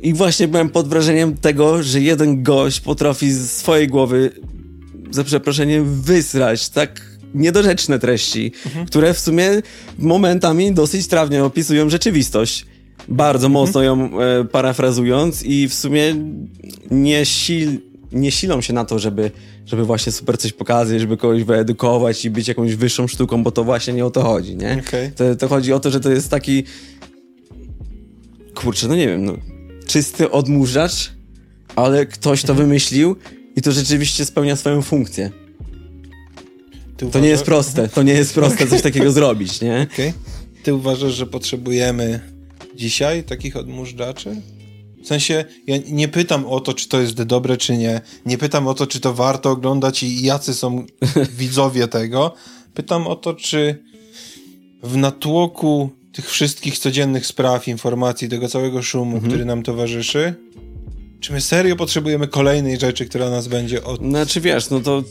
I 0.00 0.14
właśnie 0.14 0.48
byłem 0.48 0.70
pod 0.70 0.88
wrażeniem 0.88 1.36
tego, 1.36 1.82
że 1.82 2.00
jeden 2.00 2.42
gość 2.42 2.80
potrafi 2.80 3.32
z 3.32 3.50
swojej 3.50 3.88
głowy, 3.88 4.30
za 5.10 5.24
przeproszeniem, 5.24 6.00
wysrać 6.00 6.68
tak 6.68 7.13
niedorzeczne 7.34 7.98
treści, 7.98 8.52
mhm. 8.66 8.86
które 8.86 9.14
w 9.14 9.18
sumie 9.18 9.62
momentami 9.98 10.72
dosyć 10.72 11.06
trawnie 11.06 11.44
opisują 11.44 11.90
rzeczywistość. 11.90 12.66
Bardzo 13.08 13.46
mhm. 13.46 13.52
mocno 13.52 13.82
ją 13.82 14.20
e, 14.20 14.44
parafrazując 14.44 15.42
i 15.42 15.68
w 15.68 15.74
sumie 15.74 16.16
nie, 16.90 17.24
sil, 17.34 17.68
nie 18.12 18.30
silą 18.30 18.60
się 18.60 18.72
na 18.72 18.84
to, 18.84 18.98
żeby, 18.98 19.30
żeby 19.66 19.84
właśnie 19.84 20.12
super 20.12 20.38
coś 20.38 20.52
pokazać, 20.52 21.00
żeby 21.00 21.16
kogoś 21.16 21.44
wyedukować 21.44 22.24
i 22.24 22.30
być 22.30 22.48
jakąś 22.48 22.74
wyższą 22.74 23.06
sztuką, 23.06 23.42
bo 23.42 23.50
to 23.50 23.64
właśnie 23.64 23.92
nie 23.94 24.04
o 24.04 24.10
to 24.10 24.22
chodzi, 24.22 24.56
nie? 24.56 24.82
Okay. 24.88 25.12
To, 25.16 25.36
to 25.36 25.48
chodzi 25.48 25.72
o 25.72 25.80
to, 25.80 25.90
że 25.90 26.00
to 26.00 26.10
jest 26.10 26.30
taki 26.30 26.64
kurczę, 28.54 28.88
no 28.88 28.96
nie 28.96 29.06
wiem, 29.06 29.24
no, 29.24 29.36
czysty 29.86 30.30
odmurzacz, 30.30 31.12
ale 31.76 32.06
ktoś 32.06 32.42
to 32.42 32.52
mhm. 32.52 32.68
wymyślił 32.68 33.16
i 33.56 33.62
to 33.62 33.72
rzeczywiście 33.72 34.24
spełnia 34.24 34.56
swoją 34.56 34.82
funkcję. 34.82 35.43
Ty 37.06 37.12
to 37.12 37.18
uważasz... 37.18 37.22
nie 37.22 37.28
jest 37.28 37.44
proste, 37.44 37.88
to 37.88 38.02
nie 38.02 38.12
jest 38.12 38.34
proste 38.34 38.66
coś 38.66 38.82
takiego 38.82 39.12
zrobić, 39.12 39.60
nie? 39.60 39.86
Okay. 39.92 40.12
Ty 40.62 40.74
uważasz, 40.74 41.12
że 41.12 41.26
potrzebujemy 41.26 42.20
dzisiaj 42.74 43.24
takich 43.24 43.56
odmurzaczaczy? 43.56 44.36
W 45.04 45.06
sensie, 45.06 45.44
ja 45.66 45.76
nie 45.88 46.08
pytam 46.08 46.46
o 46.46 46.60
to, 46.60 46.74
czy 46.74 46.88
to 46.88 47.00
jest 47.00 47.22
dobre, 47.22 47.56
czy 47.56 47.76
nie. 47.76 48.00
Nie 48.26 48.38
pytam 48.38 48.66
o 48.66 48.74
to, 48.74 48.86
czy 48.86 49.00
to 49.00 49.14
warto 49.14 49.50
oglądać 49.50 50.02
i 50.02 50.22
jacy 50.22 50.54
są 50.54 50.86
widzowie 51.38 51.88
tego. 51.88 52.34
Pytam 52.74 53.06
o 53.06 53.16
to, 53.16 53.34
czy 53.34 53.82
w 54.82 54.96
natłoku 54.96 55.90
tych 56.12 56.30
wszystkich 56.30 56.78
codziennych 56.78 57.26
spraw, 57.26 57.68
informacji, 57.68 58.28
tego 58.28 58.48
całego 58.48 58.82
szumu, 58.82 59.14
mhm. 59.14 59.32
który 59.32 59.44
nam 59.44 59.62
towarzyszy, 59.62 60.34
czy 61.20 61.32
my 61.32 61.40
serio 61.40 61.76
potrzebujemy 61.76 62.28
kolejnej 62.28 62.78
rzeczy, 62.78 63.06
która 63.06 63.30
nas 63.30 63.48
będzie 63.48 63.84
od... 63.84 64.00
Znaczy 64.00 64.40
wiesz, 64.40 64.70
no 64.70 64.80
to 64.80 65.02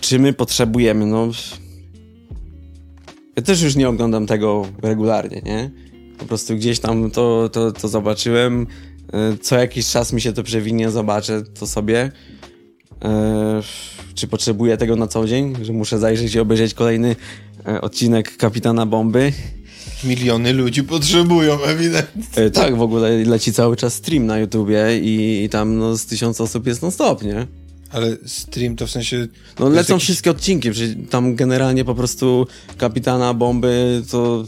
czy 0.00 0.18
my 0.18 0.32
potrzebujemy, 0.32 1.06
no... 1.06 1.28
Ja 3.36 3.42
też 3.42 3.62
już 3.62 3.76
nie 3.76 3.88
oglądam 3.88 4.26
tego 4.26 4.66
regularnie, 4.82 5.42
nie? 5.44 5.70
Po 6.18 6.24
prostu 6.24 6.56
gdzieś 6.56 6.80
tam 6.80 7.10
to, 7.10 7.48
to, 7.52 7.72
to 7.72 7.88
zobaczyłem. 7.88 8.66
E, 9.12 9.36
co 9.40 9.58
jakiś 9.58 9.90
czas 9.90 10.12
mi 10.12 10.20
się 10.20 10.32
to 10.32 10.42
przewinie, 10.42 10.90
zobaczę 10.90 11.42
to 11.42 11.66
sobie. 11.66 12.12
E, 13.04 13.62
czy 14.14 14.26
potrzebuję 14.26 14.76
tego 14.76 14.96
na 14.96 15.06
co 15.06 15.26
dzień, 15.26 15.54
że 15.62 15.72
muszę 15.72 15.98
zajrzeć 15.98 16.34
i 16.34 16.40
obejrzeć 16.40 16.74
kolejny 16.74 17.16
e, 17.66 17.80
odcinek 17.80 18.36
Kapitana 18.36 18.86
Bomby. 18.86 19.32
Miliony 20.04 20.52
ludzi 20.52 20.82
potrzebują, 20.82 21.62
ewidentnie. 21.62 22.50
tak, 22.50 22.76
w 22.76 22.82
ogóle 22.82 23.24
leci 23.24 23.52
cały 23.52 23.76
czas 23.76 23.94
stream 23.94 24.26
na 24.26 24.38
YouTubie 24.38 24.98
i, 24.98 25.44
i 25.44 25.48
tam 25.48 25.78
no, 25.78 25.96
z 25.96 26.06
tysiąc 26.06 26.40
osób 26.40 26.66
jest 26.66 26.82
non-stop, 26.82 27.22
nie? 27.22 27.46
Ale 27.92 28.16
stream 28.26 28.76
to 28.76 28.86
w 28.86 28.90
sensie... 28.90 29.26
No 29.58 29.68
lecą 29.68 29.92
jakiś... 29.92 30.04
wszystkie 30.04 30.30
odcinki, 30.30 30.70
przecież 30.70 30.96
tam 31.10 31.34
generalnie 31.34 31.84
po 31.84 31.94
prostu 31.94 32.46
Kapitana 32.78 33.34
Bomby 33.34 34.02
to 34.10 34.44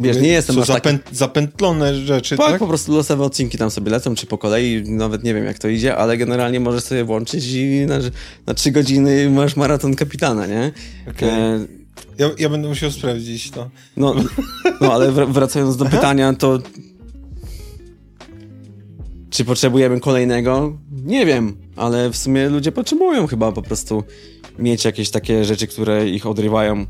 Wiesz, 0.00 0.16
nie 0.16 0.28
jestem 0.28 0.56
Co, 0.56 0.64
zapę 0.64 0.80
taki... 0.80 1.16
zapętlone 1.16 1.94
rzeczy, 1.94 2.36
tak, 2.36 2.46
tak? 2.46 2.58
po 2.58 2.66
prostu 2.66 2.92
losowe 2.92 3.24
odcinki 3.24 3.58
tam 3.58 3.70
sobie 3.70 3.90
lecą, 3.90 4.14
czy 4.14 4.26
po 4.26 4.38
kolei, 4.38 4.82
nawet 4.82 5.24
nie 5.24 5.34
wiem 5.34 5.44
jak 5.44 5.58
to 5.58 5.68
idzie, 5.68 5.96
ale 5.96 6.16
generalnie 6.16 6.60
możesz 6.60 6.84
sobie 6.84 7.04
włączyć 7.04 7.46
i 7.46 7.86
na, 7.86 7.98
na 8.46 8.54
trzy 8.54 8.70
godziny 8.70 9.30
masz 9.30 9.56
maraton 9.56 9.96
kapitana, 9.96 10.46
nie? 10.46 10.72
Okay. 11.10 11.30
E... 11.30 11.66
Ja, 12.18 12.30
ja 12.38 12.48
będę 12.48 12.68
musiał 12.68 12.90
sprawdzić 12.90 13.50
to. 13.50 13.70
No, 13.96 14.14
no 14.80 14.92
ale 14.92 15.12
wracając 15.12 15.76
do 15.76 15.84
pytania, 15.84 16.32
to 16.32 16.58
czy 19.30 19.44
potrzebujemy 19.44 20.00
kolejnego? 20.00 20.78
Nie 21.04 21.26
wiem, 21.26 21.56
ale 21.76 22.10
w 22.10 22.16
sumie 22.16 22.48
ludzie 22.48 22.72
potrzebują 22.72 23.26
chyba 23.26 23.52
po 23.52 23.62
prostu 23.62 24.04
mieć 24.58 24.84
jakieś 24.84 25.10
takie 25.10 25.44
rzeczy, 25.44 25.66
które 25.66 26.08
ich 26.08 26.26
odrywają 26.26 26.86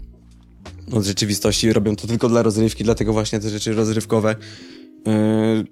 od 0.92 1.04
rzeczywistości, 1.04 1.72
robią 1.72 1.96
to 1.96 2.06
tylko 2.06 2.28
dla 2.28 2.42
rozrywki, 2.42 2.84
dlatego 2.84 3.12
właśnie 3.12 3.40
te 3.40 3.50
rzeczy 3.50 3.72
rozrywkowe 3.72 4.36
yy, 5.06 5.64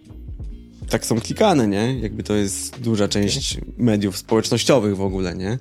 tak 0.89 1.07
są 1.07 1.21
klikane, 1.21 1.69
nie? 1.69 2.01
Jakby 2.01 2.23
to 2.23 2.35
jest 2.35 2.81
duża 2.81 3.09
część 3.09 3.59
mediów 3.79 4.19
społecznościowych 4.19 4.97
w 4.97 5.01
ogóle, 5.01 5.35
nie? 5.35 5.59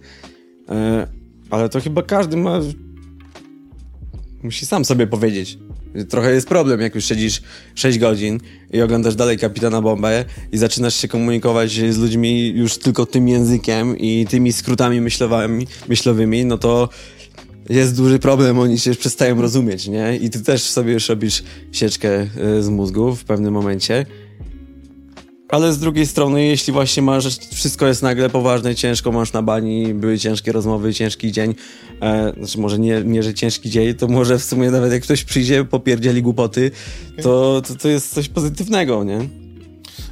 Yy, 0.69 0.75
ale 1.49 1.69
to 1.69 1.81
chyba 1.81 2.03
każdy 2.03 2.37
ma... 2.37 2.59
Musi 4.43 4.65
sam 4.65 4.85
sobie 4.85 5.07
powiedzieć. 5.07 5.57
Trochę 6.09 6.31
jest 6.31 6.47
problem, 6.47 6.81
jak 6.81 6.95
już 6.95 7.05
siedzisz 7.05 7.41
6 7.75 7.99
godzin 7.99 8.39
i 8.73 8.81
oglądasz 8.81 9.15
dalej 9.15 9.37
Kapitana 9.37 9.81
Bombę 9.81 10.25
i 10.51 10.57
zaczynasz 10.57 10.95
się 10.95 11.07
komunikować 11.07 11.71
z 11.71 11.97
ludźmi 11.97 12.49
już 12.55 12.77
tylko 12.77 13.05
tym 13.05 13.27
językiem 13.27 13.97
i 13.97 14.27
tymi 14.29 14.53
skrótami 14.53 15.01
myślowymi, 15.01 15.67
myślowymi 15.87 16.45
no 16.45 16.57
to 16.57 16.89
jest 17.69 17.97
duży 17.97 18.19
problem, 18.19 18.59
oni 18.59 18.79
się 18.79 18.95
przestają 18.95 19.41
rozumieć, 19.41 19.87
nie? 19.87 20.17
I 20.17 20.29
ty 20.29 20.41
też 20.41 20.63
sobie 20.63 20.93
już 20.93 21.09
robisz 21.09 21.43
sieczkę 21.71 22.09
e, 22.09 22.27
z 22.63 22.69
mózgu 22.69 23.15
w 23.15 23.23
pewnym 23.23 23.53
momencie. 23.53 24.05
Ale 25.55 25.73
z 25.73 25.79
drugiej 25.79 26.07
strony, 26.07 26.45
jeśli 26.45 26.73
właśnie 26.73 27.03
masz, 27.03 27.37
wszystko 27.53 27.87
jest 27.87 28.01
nagle 28.01 28.29
poważne, 28.29 28.75
ciężko 28.75 29.11
masz 29.11 29.33
na 29.33 29.41
bani, 29.41 29.93
były 29.93 30.19
ciężkie 30.19 30.51
rozmowy, 30.51 30.93
ciężki 30.93 31.31
dzień, 31.31 31.55
e, 32.01 32.33
znaczy 32.37 32.59
może 32.59 32.79
nie, 32.79 33.01
nie, 33.01 33.23
że 33.23 33.33
ciężki 33.33 33.69
dzień, 33.69 33.93
to 33.93 34.07
może 34.07 34.39
w 34.39 34.43
sumie 34.43 34.71
nawet 34.71 34.91
jak 34.91 35.03
ktoś 35.03 35.23
przyjdzie, 35.23 35.65
popierdzieli 35.65 36.21
głupoty, 36.21 36.71
to, 37.21 37.61
to, 37.67 37.75
to 37.75 37.89
jest 37.89 38.13
coś 38.13 38.29
pozytywnego, 38.29 39.03
nie? 39.03 39.44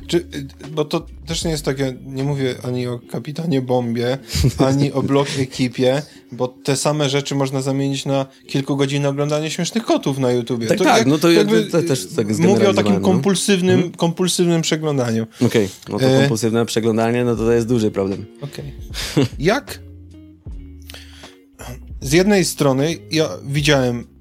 Czy, 0.08 0.28
bo 0.72 0.86
to 0.86 1.06
też 1.26 1.44
nie 1.44 1.52
jest 1.52 1.66
takie, 1.66 1.94
nie 2.06 2.24
mówię 2.24 2.56
ani 2.64 2.88
o 2.88 3.00
kapitanie 3.12 3.62
Bombie, 3.62 4.18
ani 4.58 4.92
o 4.92 5.04
blok 5.04 5.28
ekipie, 5.40 6.02
bo 6.32 6.48
te 6.48 6.76
same 6.76 7.10
rzeczy 7.10 7.36
można 7.36 7.62
zamienić 7.62 8.06
na 8.06 8.26
kilku 8.48 8.78
godzin 8.78 9.06
oglądania 9.06 9.50
śmiesznych 9.50 9.84
kotów 9.86 10.18
na 10.18 10.32
YouTubie. 10.32 10.68
Tak, 10.68 10.78
to 10.78 10.84
tak, 10.84 10.98
jak, 10.98 11.08
no 11.08 11.18
to 11.18 11.32
jakby, 11.32 11.64
to 11.64 11.84
też 11.84 12.08
tak 12.16 12.38
Mówię 12.40 12.70
o 12.70 12.74
takim 12.74 12.94
no. 12.94 13.00
kompulsywnym, 13.00 13.82
no. 13.92 13.98
kompulsywnym 13.98 14.62
przeglądaniu. 14.62 15.28
Okej, 15.36 15.48
okay. 15.48 15.68
no 15.90 16.00
to 16.00 16.06
e... 16.06 16.20
kompulsywne 16.20 16.66
przeglądanie, 16.66 17.26
no 17.26 17.36
to 17.36 17.46
to 17.46 17.52
jest 17.52 17.68
duży 17.68 17.92
problem. 17.92 18.26
Okej. 18.42 18.74
Okay. 19.14 19.26
Jak? 19.40 19.80
Z 22.02 22.12
jednej 22.12 22.46
strony 22.46 22.96
ja 23.12 23.30
widziałem 23.46 24.13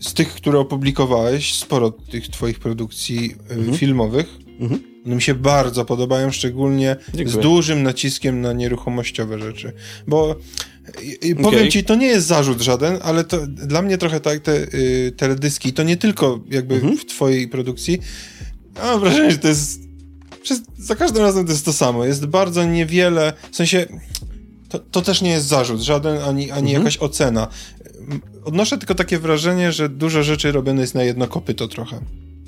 z 0.00 0.14
tych, 0.14 0.34
które 0.34 0.58
opublikowałeś, 0.58 1.54
sporo 1.54 1.90
tych 1.90 2.28
twoich 2.28 2.58
produkcji 2.58 3.34
e, 3.50 3.54
mhm. 3.54 3.76
filmowych. 3.76 4.26
Mhm. 4.60 4.80
One 5.06 5.14
mi 5.14 5.22
się 5.22 5.34
bardzo 5.34 5.84
podobają, 5.84 6.30
szczególnie 6.30 6.96
Dziękuję. 7.14 7.40
z 7.40 7.42
dużym 7.42 7.82
naciskiem 7.82 8.40
na 8.40 8.52
nieruchomościowe 8.52 9.38
rzeczy. 9.38 9.72
Bo 10.06 10.36
i, 11.22 11.34
powiem 11.34 11.58
okay. 11.58 11.68
ci, 11.68 11.84
to 11.84 11.94
nie 11.94 12.06
jest 12.06 12.26
zarzut 12.26 12.60
żaden, 12.60 12.98
ale 13.02 13.24
to 13.24 13.46
dla 13.46 13.82
mnie 13.82 13.98
trochę 13.98 14.20
tak 14.20 14.40
te 14.40 14.56
y, 14.74 15.12
teledyski, 15.16 15.72
to 15.72 15.82
nie 15.82 15.96
tylko 15.96 16.40
jakby 16.50 16.74
mhm. 16.74 16.96
w 16.96 17.06
twojej 17.06 17.48
produkcji. 17.48 17.98
mam 18.82 19.00
wrażenie, 19.00 19.30
że 19.30 19.38
to 19.38 19.48
jest 19.48 19.80
przez, 20.42 20.60
za 20.78 20.96
każdym 20.96 21.22
razem 21.22 21.46
to 21.46 21.52
jest 21.52 21.64
to 21.64 21.72
samo. 21.72 22.04
Jest 22.04 22.26
bardzo 22.26 22.64
niewiele, 22.64 23.32
w 23.52 23.56
sensie 23.56 23.86
to, 24.68 24.78
to 24.78 25.02
też 25.02 25.22
nie 25.22 25.30
jest 25.30 25.46
zarzut 25.46 25.80
żaden, 25.80 26.18
ani, 26.22 26.50
ani 26.50 26.70
mhm. 26.70 26.72
jakaś 26.72 26.98
ocena 26.98 27.48
odnoszę 28.44 28.78
tylko 28.78 28.94
takie 28.94 29.18
wrażenie, 29.18 29.72
że 29.72 29.88
dużo 29.88 30.22
rzeczy 30.22 30.52
robione 30.52 30.80
jest 30.80 30.94
na 30.94 31.02
jedno 31.02 31.26
kopyto 31.26 31.68
trochę. 31.68 32.00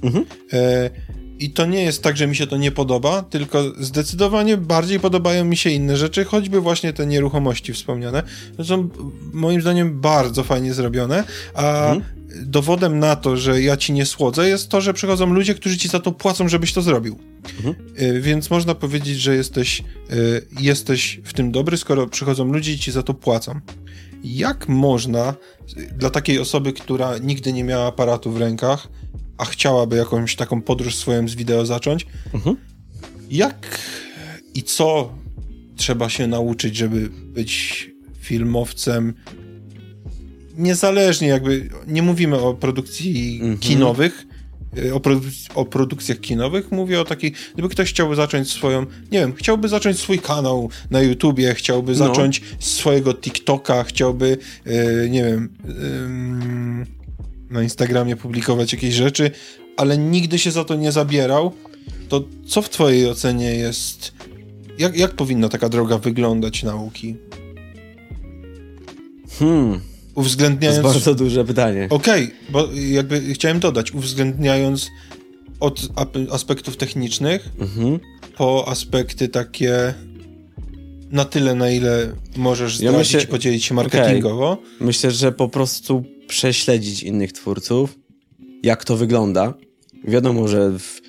Mhm. 0.02 0.24
E, 0.52 0.90
I 1.38 1.50
to 1.50 1.66
nie 1.66 1.82
jest 1.82 2.02
tak, 2.02 2.16
że 2.16 2.26
mi 2.26 2.36
się 2.36 2.46
to 2.46 2.56
nie 2.56 2.70
podoba, 2.70 3.22
tylko 3.22 3.62
zdecydowanie 3.78 4.56
bardziej 4.56 5.00
podobają 5.00 5.44
mi 5.44 5.56
się 5.56 5.70
inne 5.70 5.96
rzeczy, 5.96 6.24
choćby 6.24 6.61
właśnie 6.61 6.92
te 6.92 7.06
nieruchomości 7.06 7.72
wspomniane. 7.72 8.22
To 8.56 8.64
są 8.64 8.88
moim 9.32 9.61
zdaniem 9.61 10.00
bardzo 10.00 10.44
fajnie 10.44 10.74
zrobione, 10.74 11.24
a 11.54 11.92
mhm. 11.92 12.02
dowodem 12.46 12.98
na 12.98 13.16
to, 13.16 13.36
że 13.36 13.62
ja 13.62 13.76
ci 13.76 13.92
nie 13.92 14.06
słodzę, 14.06 14.48
jest 14.48 14.68
to, 14.68 14.80
że 14.80 14.94
przychodzą 14.94 15.32
ludzie, 15.32 15.54
którzy 15.54 15.78
ci 15.78 15.88
za 15.88 16.00
to 16.00 16.12
płacą, 16.12 16.48
żebyś 16.48 16.72
to 16.72 16.82
zrobił. 16.82 17.18
Mhm. 17.56 17.74
E, 17.96 18.20
więc 18.20 18.50
można 18.50 18.74
powiedzieć, 18.74 19.20
że 19.20 19.36
jesteś, 19.36 19.80
e, 19.80 19.84
jesteś 20.61 21.20
w 21.24 21.32
tym 21.32 21.52
dobry, 21.52 21.76
skoro 21.76 22.06
przychodzą 22.06 22.52
ludzie 22.52 22.72
i 22.72 22.78
ci 22.78 22.92
za 22.92 23.02
to 23.02 23.14
płacą. 23.14 23.61
Jak 24.25 24.68
można 24.68 25.35
dla 25.99 26.11
takiej 26.11 26.39
osoby, 26.39 26.73
która 26.73 27.18
nigdy 27.18 27.53
nie 27.53 27.64
miała 27.64 27.87
aparatu 27.87 28.33
w 28.33 28.37
rękach, 28.37 28.89
a 29.39 29.45
chciałaby 29.45 29.97
jakąś 29.97 30.37
taką 30.37 30.62
podróż 30.62 30.97
swoją 30.97 31.29
z 31.29 31.35
wideo 31.35 31.66
zacząć, 31.66 32.07
mhm. 32.35 32.57
jak 33.31 33.81
i 34.55 34.62
co 34.62 35.14
trzeba 35.77 36.09
się 36.09 36.27
nauczyć, 36.27 36.77
żeby 36.77 37.09
być 37.11 37.91
filmowcem 38.21 39.14
niezależnie 40.57 41.29
jakby, 41.29 41.68
nie 41.87 42.03
mówimy 42.03 42.39
o 42.39 42.55
produkcji 42.55 43.35
mhm. 43.35 43.59
kinowych, 43.59 44.27
o, 44.93 45.01
produ 45.01 45.29
o, 45.55 45.64
produkcjach 45.64 46.21
kinowych, 46.21 46.73
mówię 46.73 47.01
o 47.01 47.05
takiej, 47.05 47.33
gdyby 47.55 47.68
ktoś 47.68 47.91
chciałby 47.91 48.16
zacząć 48.16 48.51
swoją, 48.51 48.81
nie 49.12 49.18
wiem, 49.18 49.33
chciałby 49.33 49.68
zacząć 49.68 49.99
swój 49.99 50.18
kanał 50.18 50.71
na 50.91 51.01
YouTubie, 51.01 51.55
chciałby 51.55 51.93
no. 51.93 51.99
zacząć 51.99 52.43
swojego 52.59 53.14
TikToka, 53.14 53.85
chciałby, 53.85 54.39
yy, 54.66 55.09
nie 55.11 55.25
wiem, 55.25 55.49
yy, 55.64 57.01
na 57.51 57.62
Instagramie 57.62 58.16
publikować 58.16 58.73
jakieś 58.73 58.95
rzeczy, 58.95 59.31
ale 59.77 59.99
nigdy 59.99 60.39
się 60.39 60.51
za 60.51 60.64
to 60.64 60.75
nie 60.75 60.93
zabierał, 60.93 61.53
to 62.09 62.25
co 62.47 62.62
w 62.62 62.68
twojej 62.68 63.09
ocenie 63.09 63.55
jest, 63.55 64.12
jak, 64.79 64.97
jak 64.97 65.12
powinna 65.12 65.49
taka 65.49 65.68
droga 65.68 65.99
wyglądać 65.99 66.62
nauki? 66.62 67.16
Hmm. 69.39 69.89
Uwzględniając... 70.14 70.82
To 70.82 70.88
jest 70.88 70.96
bardzo 70.96 71.14
duże 71.14 71.44
pytanie. 71.44 71.86
Okej, 71.90 72.24
okay, 72.24 72.36
bo 72.50 72.68
jakby 72.90 73.34
chciałem 73.34 73.61
dodać, 73.61 73.92
uwzględniając 73.92 74.90
od 75.61 75.88
aspektów 76.30 76.76
technicznych 76.76 77.48
mhm. 77.58 77.98
po 78.36 78.68
aspekty 78.68 79.28
takie 79.28 79.94
na 81.11 81.24
tyle, 81.24 81.54
na 81.54 81.70
ile 81.70 82.12
możesz 82.36 82.76
zdradzić 82.76 82.92
ja 82.92 82.98
myślę, 82.98 83.22
i 83.22 83.26
podzielić 83.26 83.64
się 83.64 83.74
marketingowo. 83.74 84.50
Okay. 84.50 84.64
Myślę, 84.80 85.11
że 85.11 85.32
po 85.32 85.48
prostu 85.48 86.04
prześledzić 86.28 87.02
innych 87.02 87.32
twórców, 87.32 87.98
jak 88.62 88.84
to 88.84 88.96
wygląda. 88.96 89.54
Wiadomo, 90.04 90.48
że 90.48 90.78
w... 90.78 91.00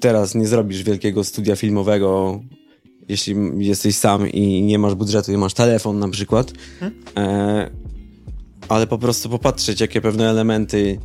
teraz 0.00 0.34
nie 0.34 0.46
zrobisz 0.46 0.82
wielkiego 0.82 1.24
studia 1.24 1.56
filmowego, 1.56 2.40
jeśli 3.08 3.36
jesteś 3.58 3.96
sam 3.96 4.30
i 4.30 4.62
nie 4.62 4.78
masz 4.78 4.94
budżetu 4.94 5.32
i 5.32 5.36
masz 5.36 5.54
telefon 5.54 5.98
na 5.98 6.08
przykład. 6.08 6.52
Hmm? 6.80 7.02
E 7.16 7.83
ale 8.68 8.86
po 8.86 8.98
prostu 8.98 9.28
popatrzeć, 9.28 9.80
jakie 9.80 10.00
pewne 10.00 10.30
elementy, 10.30 10.98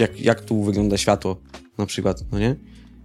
jak, 0.00 0.20
jak 0.20 0.40
tu 0.40 0.62
wygląda 0.62 0.96
światło 0.96 1.40
na 1.78 1.86
przykład, 1.86 2.24
no 2.32 2.38
nie? 2.38 2.56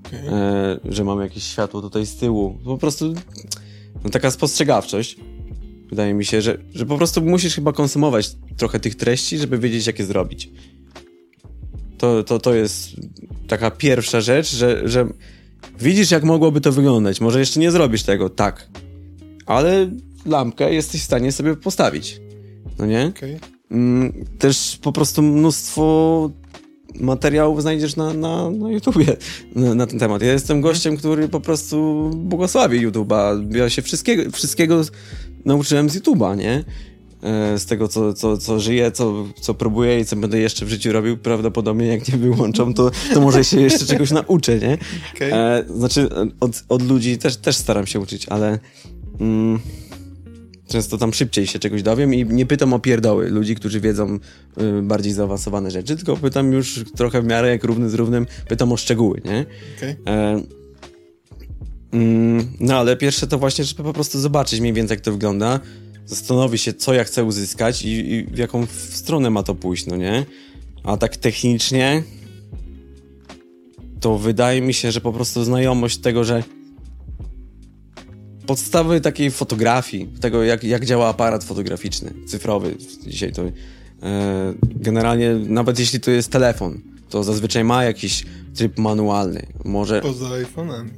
Okay. 0.07 0.19
E, 0.19 0.79
że 0.85 1.03
mamy 1.03 1.23
jakieś 1.23 1.43
światło 1.43 1.81
tutaj 1.81 2.05
z 2.05 2.15
tyłu. 2.15 2.57
Po 2.65 2.77
prostu 2.77 3.13
no, 4.03 4.09
taka 4.09 4.31
spostrzegawczość. 4.31 5.17
Wydaje 5.89 6.13
mi 6.13 6.25
się, 6.25 6.41
że, 6.41 6.57
że 6.73 6.85
po 6.85 6.97
prostu 6.97 7.21
musisz 7.21 7.55
chyba 7.55 7.73
konsumować 7.73 8.31
trochę 8.57 8.79
tych 8.79 8.95
treści, 8.95 9.37
żeby 9.37 9.59
wiedzieć, 9.59 9.87
jak 9.87 9.99
je 9.99 10.05
zrobić. 10.05 10.49
To, 11.97 12.23
to, 12.23 12.39
to 12.39 12.53
jest 12.53 12.89
taka 13.47 13.71
pierwsza 13.71 14.21
rzecz, 14.21 14.55
że, 14.55 14.87
że 14.89 15.07
widzisz, 15.79 16.11
jak 16.11 16.23
mogłoby 16.23 16.61
to 16.61 16.71
wyglądać. 16.71 17.21
Może 17.21 17.39
jeszcze 17.39 17.59
nie 17.59 17.71
zrobisz 17.71 18.03
tego, 18.03 18.29
tak. 18.29 18.69
Ale 19.45 19.91
lampkę 20.25 20.73
jesteś 20.73 21.01
w 21.01 21.05
stanie 21.05 21.31
sobie 21.31 21.55
postawić. 21.55 22.21
No 22.79 22.85
nie? 22.85 23.11
Okay. 23.17 23.52
Mm, 23.73 24.25
też 24.39 24.79
po 24.81 24.91
prostu 24.91 25.21
mnóstwo 25.21 26.29
materiałów 26.99 27.61
znajdziesz 27.61 27.95
na, 27.95 28.13
na, 28.13 28.49
na 28.49 28.71
YouTubie 28.71 29.05
na, 29.55 29.75
na, 29.75 29.87
ten 29.87 29.99
temat. 29.99 30.21
Ja 30.21 30.33
jestem 30.33 30.61
gościem, 30.61 30.97
który 30.97 31.27
po 31.27 31.39
prostu 31.39 32.09
błogosławi 32.15 32.87
YouTube'a. 32.87 33.55
Ja 33.55 33.69
się 33.69 33.81
wszystkiego, 33.81 34.31
wszystkiego 34.31 34.81
nauczyłem 35.45 35.89
z 35.89 35.97
YouTube'a, 35.97 36.37
nie? 36.37 36.63
E, 37.23 37.59
z 37.59 37.65
tego, 37.65 37.87
co, 37.87 38.13
co, 38.13 38.37
co 38.37 38.59
żyję, 38.59 38.91
co, 38.91 39.25
co 39.41 39.53
próbuję 39.53 39.99
i 39.99 40.05
co 40.05 40.15
będę 40.15 40.39
jeszcze 40.39 40.65
w 40.65 40.69
życiu 40.69 40.91
robił, 40.91 41.17
prawdopodobnie 41.17 41.87
jak 41.87 42.07
nie 42.07 42.17
wyłączą, 42.17 42.73
to, 42.73 42.91
to 43.13 43.21
może 43.21 43.43
się 43.43 43.61
jeszcze 43.61 43.85
czegoś 43.85 44.11
nauczę, 44.11 44.59
nie? 44.59 44.77
Okay. 45.15 45.33
E, 45.33 45.63
znaczy, 45.75 46.09
od, 46.39 46.63
od 46.69 46.81
ludzi 46.81 47.17
też, 47.17 47.37
też 47.37 47.55
staram 47.55 47.87
się 47.87 47.99
uczyć, 47.99 48.25
ale... 48.29 48.59
Mm, 49.19 49.59
często 50.67 50.97
tam 50.97 51.13
szybciej 51.13 51.47
się 51.47 51.59
czegoś 51.59 51.83
dowiem 51.83 52.13
i 52.13 52.25
nie 52.25 52.45
pytam 52.45 52.73
o 52.73 52.79
pierdoły 52.79 53.29
ludzi, 53.29 53.55
którzy 53.55 53.79
wiedzą 53.79 54.19
y, 54.61 54.81
bardziej 54.81 55.13
zaawansowane 55.13 55.71
rzeczy, 55.71 55.95
tylko 55.95 56.17
pytam 56.17 56.53
już 56.53 56.83
trochę 56.95 57.21
w 57.21 57.25
miarę 57.25 57.49
jak 57.49 57.63
równy 57.63 57.89
z 57.89 57.93
równym, 57.93 58.27
pytam 58.47 58.71
o 58.71 58.77
szczegóły, 58.77 59.21
nie? 59.25 59.45
Okay. 59.77 59.95
E, 60.07 60.41
mm, 61.93 62.47
no 62.59 62.77
ale 62.77 62.97
pierwsze 62.97 63.27
to 63.27 63.39
właśnie, 63.39 63.65
żeby 63.65 63.83
po 63.83 63.93
prostu 63.93 64.19
zobaczyć 64.19 64.59
mniej 64.59 64.73
więcej 64.73 64.95
jak 64.95 65.03
to 65.03 65.11
wygląda, 65.11 65.59
zastanowić 66.05 66.61
się, 66.61 66.73
co 66.73 66.93
ja 66.93 67.03
chcę 67.03 67.23
uzyskać 67.23 67.85
i, 67.85 68.13
i 68.13 68.23
w 68.23 68.37
jaką 68.37 68.65
stronę 68.89 69.29
ma 69.29 69.43
to 69.43 69.55
pójść, 69.55 69.85
no 69.85 69.95
nie? 69.95 70.25
A 70.83 70.97
tak 70.97 71.17
technicznie 71.17 72.03
to 73.99 74.17
wydaje 74.17 74.61
mi 74.61 74.73
się, 74.73 74.91
że 74.91 75.01
po 75.01 75.13
prostu 75.13 75.43
znajomość 75.43 75.97
tego, 75.97 76.23
że 76.23 76.43
podstawy 78.45 79.01
takiej 79.01 79.31
fotografii, 79.31 80.07
tego 80.21 80.43
jak, 80.43 80.63
jak 80.63 80.85
działa 80.85 81.09
aparat 81.09 81.43
fotograficzny, 81.43 82.13
cyfrowy 82.27 82.75
dzisiaj 83.07 83.31
to 83.31 83.41
e, 83.43 83.51
generalnie 84.63 85.33
nawet 85.33 85.79
jeśli 85.79 85.99
to 85.99 86.11
jest 86.11 86.31
telefon, 86.31 86.81
to 87.09 87.23
zazwyczaj 87.23 87.63
ma 87.63 87.83
jakiś 87.83 88.25
tryb 88.55 88.77
manualny. 88.77 89.45
Może... 89.65 90.01
Poza 90.01 90.25
iPhone'ami. 90.25 90.89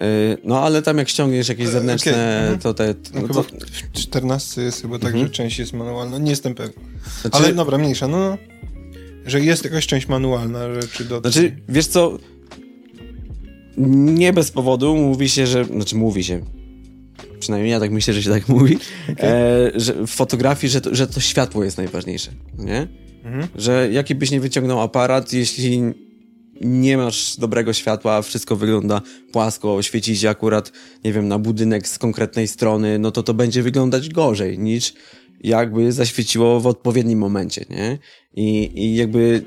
E, 0.00 0.36
no 0.44 0.60
ale 0.60 0.82
tam 0.82 0.98
jak 0.98 1.08
ściągniesz 1.08 1.48
jakieś 1.48 1.66
e, 1.66 1.70
zewnętrzne, 1.70 2.12
okay. 2.12 2.22
Mhm. 2.22 2.58
to 2.58 2.74
te... 2.74 2.94
No, 3.14 3.20
no 3.20 3.28
to... 3.28 3.42
W 3.42 3.92
14 3.92 4.62
jest 4.62 4.82
chyba 4.82 4.98
tak, 4.98 5.08
mhm. 5.08 5.26
że 5.26 5.32
część 5.32 5.58
jest 5.58 5.72
manualna, 5.72 6.18
nie 6.18 6.30
jestem 6.30 6.54
pewien. 6.54 6.72
Znaczy... 7.20 7.36
Ale 7.36 7.54
dobra, 7.54 7.78
mniejsza, 7.78 8.08
no, 8.08 8.18
no. 8.18 8.38
Że 9.26 9.40
jest 9.40 9.64
jakaś 9.64 9.86
część 9.86 10.08
manualna 10.08 10.74
rzeczy 10.74 11.04
do... 11.04 11.20
Znaczy, 11.20 11.56
wiesz 11.68 11.86
co, 11.86 12.18
nie 13.86 14.32
bez 14.32 14.50
powodu 14.50 14.96
mówi 14.96 15.28
się, 15.28 15.46
że. 15.46 15.64
Znaczy, 15.64 15.96
mówi 15.96 16.24
się. 16.24 16.40
Przynajmniej 17.40 17.72
ja 17.72 17.80
tak 17.80 17.90
myślę, 17.90 18.14
że 18.14 18.22
się 18.22 18.30
tak 18.30 18.48
mówi, 18.48 18.78
okay. 19.12 19.30
e, 19.30 19.70
że 19.74 20.06
w 20.06 20.10
fotografii, 20.10 20.70
że 20.70 20.80
to, 20.80 20.94
że 20.94 21.06
to 21.06 21.20
światło 21.20 21.64
jest 21.64 21.76
najważniejsze. 21.76 22.30
Nie? 22.58 22.88
Mhm. 23.24 23.48
Że 23.54 23.88
jaki 23.92 24.14
byś 24.14 24.30
nie 24.30 24.40
wyciągnął 24.40 24.80
aparat, 24.80 25.32
jeśli 25.32 25.82
nie 26.60 26.96
masz 26.96 27.36
dobrego 27.36 27.72
światła, 27.72 28.22
wszystko 28.22 28.56
wygląda 28.56 29.02
płasko, 29.32 29.82
świeci 29.82 30.16
się 30.16 30.30
akurat, 30.30 30.72
nie 31.04 31.12
wiem, 31.12 31.28
na 31.28 31.38
budynek 31.38 31.88
z 31.88 31.98
konkretnej 31.98 32.48
strony, 32.48 32.98
no 32.98 33.10
to 33.10 33.22
to 33.22 33.34
będzie 33.34 33.62
wyglądać 33.62 34.08
gorzej 34.08 34.58
niż 34.58 34.94
jakby 35.40 35.92
zaświeciło 35.92 36.60
w 36.60 36.66
odpowiednim 36.66 37.18
momencie, 37.18 37.64
nie? 37.70 37.98
I, 38.34 38.70
i 38.74 38.96
jakby 38.96 39.44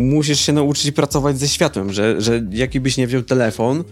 musisz 0.00 0.40
się 0.40 0.52
nauczyć 0.52 0.90
pracować 0.90 1.38
ze 1.38 1.48
światłem, 1.48 1.92
że, 1.92 2.20
że 2.20 2.42
jaki 2.50 2.80
byś 2.80 2.96
nie 2.96 3.06
wziął 3.06 3.22
telefon, 3.22 3.84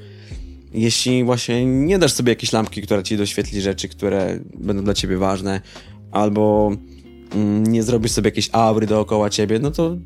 jeśli 0.75 1.25
właśnie 1.25 1.67
nie 1.67 1.99
dasz 1.99 2.13
sobie 2.13 2.33
jakiejś 2.33 2.53
lampki, 2.53 2.83
która 2.83 3.03
ci 3.03 3.17
doświetli 3.17 3.61
rzeczy, 3.61 3.89
które 3.89 4.39
będą 4.55 4.85
dla 4.85 4.95
ciebie 4.95 5.17
ważne, 5.17 5.61
albo 6.13 6.73
mm, 7.35 7.67
nie 7.67 7.83
zrobisz 7.83 8.13
sobie 8.13 8.29
jakiejś 8.29 8.49
aury 8.53 8.87
dookoła 8.87 9.31
ciebie, 9.31 9.59
no 9.59 9.71
to 9.71 9.97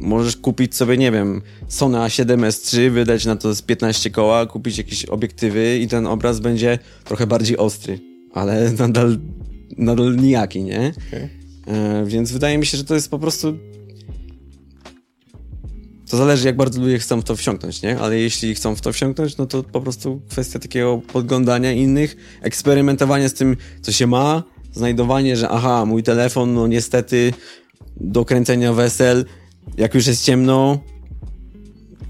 możesz 0.00 0.36
kupić 0.36 0.74
sobie, 0.74 0.96
nie 0.96 1.12
wiem, 1.12 1.42
Sony 1.68 1.98
A7S3, 1.98 2.90
wydać 2.90 3.24
na 3.24 3.36
to 3.36 3.54
z 3.54 3.62
15 3.62 4.10
koła, 4.10 4.46
kupić 4.46 4.78
jakieś 4.78 5.04
obiektywy 5.04 5.78
i 5.78 5.88
ten 5.88 6.06
obraz 6.06 6.40
będzie 6.40 6.78
trochę 7.04 7.26
bardziej 7.26 7.56
ostry, 7.56 7.98
ale 8.32 8.70
nadal, 8.78 9.18
nadal 9.78 10.16
nijaki, 10.16 10.62
nie? 10.62 10.92
Okay. 11.08 11.28
E, 11.66 12.04
więc 12.06 12.32
wydaje 12.32 12.58
mi 12.58 12.66
się, 12.66 12.78
że 12.78 12.84
to 12.84 12.94
jest 12.94 13.10
po 13.10 13.18
prostu 13.18 13.58
to 16.12 16.16
zależy, 16.16 16.46
jak 16.46 16.56
bardzo 16.56 16.80
ludzie 16.80 16.98
chcą 16.98 17.20
w 17.20 17.24
to 17.24 17.36
wsiąknąć, 17.36 17.82
nie? 17.82 17.98
Ale 17.98 18.18
jeśli 18.18 18.54
chcą 18.54 18.74
w 18.74 18.80
to 18.80 18.92
wsiąknąć, 18.92 19.36
no 19.36 19.46
to 19.46 19.62
po 19.62 19.80
prostu 19.80 20.20
kwestia 20.30 20.58
takiego 20.58 21.00
podglądania 21.12 21.72
innych, 21.72 22.16
eksperymentowania 22.42 23.28
z 23.28 23.34
tym, 23.34 23.56
co 23.82 23.92
się 23.92 24.06
ma, 24.06 24.42
znajdowanie, 24.72 25.36
że 25.36 25.48
aha, 25.48 25.84
mój 25.86 26.02
telefon, 26.02 26.54
no 26.54 26.66
niestety 26.66 27.32
do 27.96 28.24
kręcenia 28.24 28.72
wesel, 28.72 29.24
jak 29.76 29.94
już 29.94 30.06
jest 30.06 30.24
ciemno, 30.24 30.78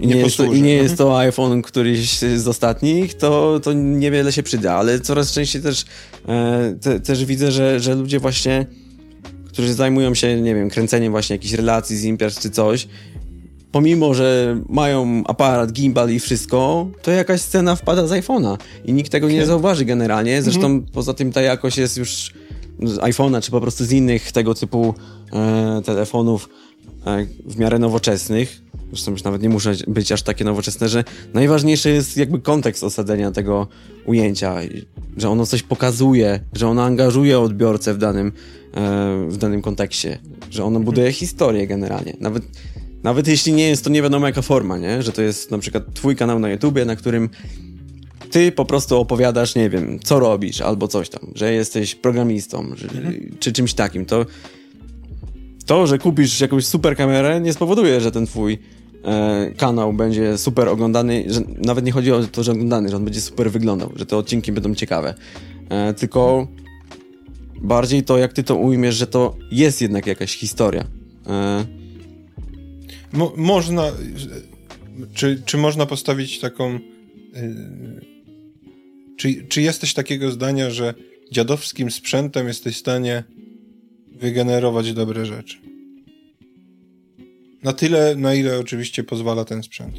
i 0.00 0.06
nie, 0.06 0.14
nie 0.14 0.20
jest 0.20 0.36
to, 0.36 0.44
i 0.44 0.62
nie 0.62 0.74
jest 0.74 0.96
to 0.96 1.18
iPhone 1.18 1.62
któryś 1.62 2.18
z 2.18 2.48
ostatnich, 2.48 3.14
to, 3.14 3.60
to 3.62 3.72
niewiele 3.72 4.32
się 4.32 4.42
przyda, 4.42 4.74
ale 4.74 5.00
coraz 5.00 5.32
częściej 5.32 5.62
też, 5.62 5.84
e, 6.28 6.76
te, 6.80 7.00
też 7.00 7.24
widzę, 7.24 7.52
że, 7.52 7.80
że 7.80 7.94
ludzie 7.94 8.18
właśnie, 8.18 8.66
którzy 9.48 9.74
zajmują 9.74 10.14
się, 10.14 10.40
nie 10.40 10.54
wiem, 10.54 10.70
kręceniem 10.70 11.12
właśnie 11.12 11.34
jakichś 11.34 11.54
relacji 11.54 11.96
z 11.96 12.04
imprez 12.04 12.38
czy 12.38 12.50
coś, 12.50 12.88
pomimo, 13.72 14.14
że 14.14 14.60
mają 14.68 15.22
aparat, 15.26 15.72
gimbal 15.72 16.10
i 16.10 16.20
wszystko, 16.20 16.86
to 17.02 17.10
jakaś 17.10 17.40
scena 17.40 17.76
wpada 17.76 18.06
z 18.06 18.10
iPhone'a 18.10 18.56
i 18.84 18.92
nikt 18.92 19.12
tego 19.12 19.28
nie 19.28 19.46
zauważy 19.46 19.84
generalnie. 19.84 20.42
Zresztą 20.42 20.66
mhm. 20.66 20.86
poza 20.92 21.14
tym 21.14 21.32
ta 21.32 21.42
jakość 21.42 21.78
jest 21.78 21.96
już 21.96 22.32
z 22.82 22.98
iPhone'a, 22.98 23.42
czy 23.42 23.50
po 23.50 23.60
prostu 23.60 23.84
z 23.84 23.92
innych 23.92 24.32
tego 24.32 24.54
typu 24.54 24.94
e, 25.32 25.82
telefonów 25.84 26.48
e, 27.06 27.26
w 27.46 27.58
miarę 27.58 27.78
nowoczesnych. 27.78 28.62
Zresztą 28.88 29.10
już 29.10 29.24
nawet 29.24 29.42
nie 29.42 29.48
muszą 29.48 29.70
być 29.88 30.12
aż 30.12 30.22
takie 30.22 30.44
nowoczesne, 30.44 30.88
że 30.88 31.04
najważniejszy 31.34 31.90
jest 31.90 32.16
jakby 32.16 32.40
kontekst 32.40 32.84
osadzenia 32.84 33.30
tego 33.30 33.66
ujęcia, 34.06 34.56
że 35.16 35.30
ono 35.30 35.46
coś 35.46 35.62
pokazuje, 35.62 36.40
że 36.52 36.68
ono 36.68 36.82
angażuje 36.82 37.40
odbiorcę 37.40 37.94
w 37.94 37.98
danym, 37.98 38.32
e, 38.74 39.26
w 39.28 39.36
danym 39.36 39.62
kontekście, 39.62 40.18
że 40.50 40.64
ono 40.64 40.80
buduje 40.80 41.06
mhm. 41.06 41.18
historię 41.18 41.66
generalnie. 41.66 42.16
Nawet 42.20 42.42
nawet 43.02 43.28
jeśli 43.28 43.52
nie 43.52 43.68
jest 43.68 43.84
to 43.84 43.90
nie 43.90 44.02
wiadomo 44.02 44.26
jaka 44.26 44.42
forma, 44.42 44.78
nie? 44.78 45.02
Że 45.02 45.12
to 45.12 45.22
jest 45.22 45.50
na 45.50 45.58
przykład 45.58 45.94
twój 45.94 46.16
kanał 46.16 46.38
na 46.38 46.50
YouTubie, 46.50 46.84
na 46.84 46.96
którym 46.96 47.30
ty 48.30 48.52
po 48.52 48.64
prostu 48.64 49.00
opowiadasz, 49.00 49.54
nie 49.54 49.70
wiem, 49.70 49.98
co 50.04 50.20
robisz 50.20 50.60
albo 50.60 50.88
coś 50.88 51.08
tam, 51.08 51.20
że 51.34 51.52
jesteś 51.52 51.94
programistą 51.94 52.66
że, 52.74 52.88
mhm. 52.88 53.36
czy 53.40 53.52
czymś 53.52 53.74
takim, 53.74 54.06
to 54.06 54.26
to, 55.66 55.86
że 55.86 55.98
kupisz 55.98 56.40
jakąś 56.40 56.66
super 56.66 56.96
kamerę 56.96 57.40
nie 57.40 57.52
spowoduje, 57.52 58.00
że 58.00 58.12
ten 58.12 58.26
twój 58.26 58.58
e, 59.04 59.52
kanał 59.56 59.92
będzie 59.92 60.38
super 60.38 60.68
oglądany, 60.68 61.24
że 61.28 61.40
nawet 61.66 61.84
nie 61.84 61.92
chodzi 61.92 62.12
o 62.12 62.22
to, 62.22 62.42
że 62.42 62.52
oglądany, 62.52 62.88
że 62.88 62.96
on 62.96 63.04
będzie 63.04 63.20
super 63.20 63.50
wyglądał, 63.50 63.92
że 63.96 64.06
te 64.06 64.16
odcinki 64.16 64.52
będą 64.52 64.74
ciekawe, 64.74 65.14
e, 65.68 65.94
tylko 65.94 66.46
bardziej 67.60 68.02
to, 68.02 68.18
jak 68.18 68.32
ty 68.32 68.42
to 68.42 68.56
ujmiesz, 68.56 68.94
że 68.94 69.06
to 69.06 69.36
jest 69.50 69.82
jednak 69.82 70.06
jakaś 70.06 70.36
historia. 70.36 70.84
E... 71.26 71.81
Mo 73.12 73.32
można, 73.36 73.92
czy, 75.14 75.42
czy 75.46 75.56
można 75.56 75.86
postawić 75.86 76.40
taką, 76.40 76.72
yy, 76.72 76.80
czy, 79.16 79.46
czy 79.48 79.62
jesteś 79.62 79.94
takiego 79.94 80.30
zdania, 80.30 80.70
że 80.70 80.94
dziadowskim 81.32 81.90
sprzętem 81.90 82.48
jesteś 82.48 82.76
w 82.76 82.80
stanie 82.80 83.24
wygenerować 84.12 84.92
dobre 84.92 85.26
rzeczy? 85.26 85.58
Na 87.62 87.72
tyle, 87.72 88.16
na 88.16 88.34
ile 88.34 88.58
oczywiście 88.58 89.04
pozwala 89.04 89.44
ten 89.44 89.62
sprzęt. 89.62 89.94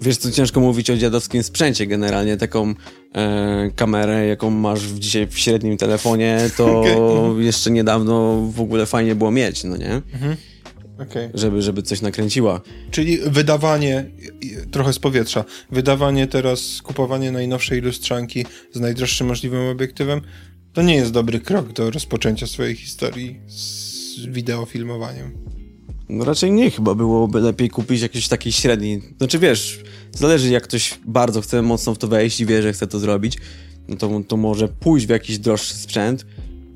Wiesz, 0.00 0.16
co 0.16 0.30
ciężko 0.30 0.60
mówić 0.60 0.90
o 0.90 0.96
dziadowskim 0.96 1.42
sprzęcie. 1.42 1.86
Generalnie 1.86 2.36
taką 2.36 2.74
e, 3.14 3.70
kamerę, 3.76 4.26
jaką 4.26 4.50
masz 4.50 4.82
dzisiaj 4.82 5.26
w 5.26 5.38
średnim 5.38 5.76
telefonie, 5.76 6.50
to 6.56 6.80
okay. 6.80 7.44
jeszcze 7.44 7.70
niedawno 7.70 8.36
w 8.54 8.60
ogóle 8.60 8.86
fajnie 8.86 9.14
było 9.14 9.30
mieć, 9.30 9.64
no 9.64 9.76
nie? 9.76 10.02
Mhm. 10.12 10.36
Okay. 10.98 11.30
Żeby, 11.34 11.62
żeby 11.62 11.82
coś 11.82 12.02
nakręciła. 12.02 12.60
Czyli 12.90 13.18
wydawanie, 13.26 14.10
trochę 14.70 14.92
z 14.92 14.98
powietrza, 14.98 15.44
wydawanie 15.70 16.26
teraz, 16.26 16.82
kupowanie 16.82 17.32
najnowszej 17.32 17.80
lustrzanki 17.80 18.44
z 18.72 18.80
najdroższym 18.80 19.26
możliwym 19.26 19.68
obiektywem, 19.68 20.20
to 20.72 20.82
nie 20.82 20.94
jest 20.94 21.12
dobry 21.12 21.40
krok 21.40 21.72
do 21.72 21.90
rozpoczęcia 21.90 22.46
swojej 22.46 22.76
historii 22.76 23.40
z 23.46 24.26
wideofilmowaniem. 24.26 25.32
No 26.08 26.24
raczej 26.24 26.52
nie, 26.52 26.70
chyba 26.70 26.94
byłoby 26.94 27.40
lepiej 27.40 27.70
kupić 27.70 28.00
jakiś 28.00 28.28
taki 28.28 28.52
średni. 28.52 29.00
Znaczy 29.18 29.38
wiesz, 29.38 29.80
zależy 30.12 30.50
jak 30.50 30.62
ktoś 30.62 30.98
bardzo 31.06 31.40
chce 31.40 31.62
mocno 31.62 31.94
w 31.94 31.98
to 31.98 32.08
wejść 32.08 32.40
i 32.40 32.46
wie, 32.46 32.62
że 32.62 32.72
chce 32.72 32.86
to 32.86 32.98
zrobić, 32.98 33.38
no 33.88 33.96
to, 33.96 34.20
to 34.28 34.36
może 34.36 34.68
pójść 34.68 35.06
w 35.06 35.10
jakiś 35.10 35.38
droższy 35.38 35.74
sprzęt, 35.74 36.26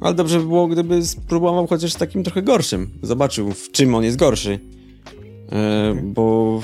ale 0.01 0.15
dobrze 0.15 0.39
by 0.39 0.45
było, 0.47 0.69
gdyby 0.69 1.07
spróbował 1.07 1.67
chociaż 1.67 1.95
takim 1.95 2.25
trochę 2.25 2.43
gorszym. 2.43 2.91
Zobaczył, 3.03 3.53
w 3.53 3.71
czym 3.71 3.95
on 3.95 4.05
jest 4.05 4.17
gorszy. 4.17 4.59
E, 5.53 5.95
bo 6.05 6.61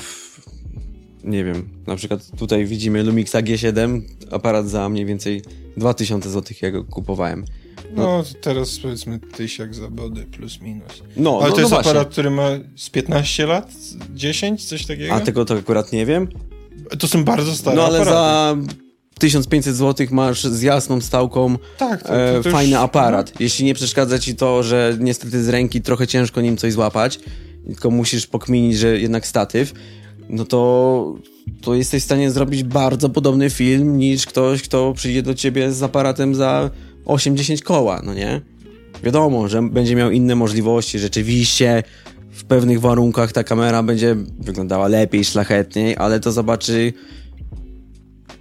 nie 1.25 1.45
wiem, 1.45 1.69
na 1.87 1.97
przykład 1.97 2.31
tutaj 2.39 2.67
widzimy 2.67 3.03
Lumixa 3.03 3.35
G7, 3.37 4.01
aparat 4.31 4.69
za 4.69 4.89
mniej 4.89 5.07
więcej 5.07 5.43
2000 5.77 6.31
zł, 6.31 6.57
jak 6.63 6.73
go 6.73 6.85
kupowałem. 6.85 7.45
No, 7.97 8.03
no 8.03 8.25
teraz 8.41 8.79
powiedzmy 8.79 9.19
tysiak 9.19 9.75
za 9.75 9.89
body 9.89 10.25
plus 10.25 10.61
minus. 10.61 11.03
No, 11.17 11.39
Ale 11.41 11.49
no, 11.49 11.55
to 11.55 11.61
jest 11.61 11.73
no 11.73 11.79
aparat, 11.81 12.09
który 12.09 12.31
ma 12.31 12.49
z 12.77 12.91
15 12.91 13.47
lat? 13.47 13.73
10? 14.15 14.65
Coś 14.65 14.87
takiego? 14.87 15.15
A 15.15 15.21
tego 15.21 15.45
to 15.45 15.55
akurat 15.55 15.93
nie 15.93 16.07
wiem. 16.07 16.29
To 16.99 17.09
są 17.09 17.25
bardzo 17.25 17.55
stare 17.55 17.77
No 17.77 17.85
ale 17.85 18.01
aparaty. 18.01 18.11
za 18.11 18.84
1500 19.19 19.77
zł 19.77 20.07
masz 20.11 20.45
z 20.45 20.63
jasną 20.63 21.01
stałką 21.01 21.59
tak, 21.79 22.03
to, 22.03 22.09
to, 22.09 22.17
e, 22.17 22.43
to 22.43 22.51
fajny 22.51 22.73
już... 22.73 22.81
aparat. 22.81 23.31
No. 23.35 23.37
Jeśli 23.41 23.65
nie 23.65 23.75
przeszkadza 23.75 24.19
ci 24.19 24.37
to, 24.37 24.63
że 24.63 24.97
niestety 25.01 25.45
z 25.45 25.49
ręki 25.49 25.83
trochę 25.83 26.07
ciężko 26.07 26.41
nim 26.41 26.57
coś 26.57 26.73
złapać, 26.73 27.21
tylko 27.67 27.91
musisz 27.91 28.27
pokminić, 28.27 28.79
że 28.79 29.01
jednak 29.01 29.27
statyw, 29.27 29.73
no 30.29 30.45
to, 30.45 31.15
to 31.61 31.75
jesteś 31.75 32.03
w 32.03 32.07
stanie 32.07 32.31
zrobić 32.31 32.63
bardzo 32.63 33.09
podobny 33.09 33.51
film 33.51 33.99
niż 33.99 34.27
ktoś, 34.27 34.63
kto 34.63 34.93
przyjdzie 34.93 35.23
do 35.23 35.35
ciebie 35.35 35.73
z 35.73 35.83
aparatem 35.83 36.35
za 36.35 36.71
8-10 37.07 37.63
koła, 37.63 38.03
no 38.05 38.15
nie? 38.15 38.41
Wiadomo, 39.03 39.49
że 39.49 39.63
będzie 39.63 39.97
miał 39.97 40.11
inne 40.11 40.35
możliwości, 40.35 40.99
rzeczywiście 40.99 41.83
w 42.31 42.45
pewnych 42.45 42.81
warunkach 42.81 43.33
ta 43.33 43.45
kamera 43.45 43.83
będzie 43.83 44.17
wyglądała 44.39 44.89
lepiej, 44.89 45.25
szlachetniej, 45.25 45.97
ale 45.97 46.21
to 46.21 46.33
zobaczy 46.33 46.93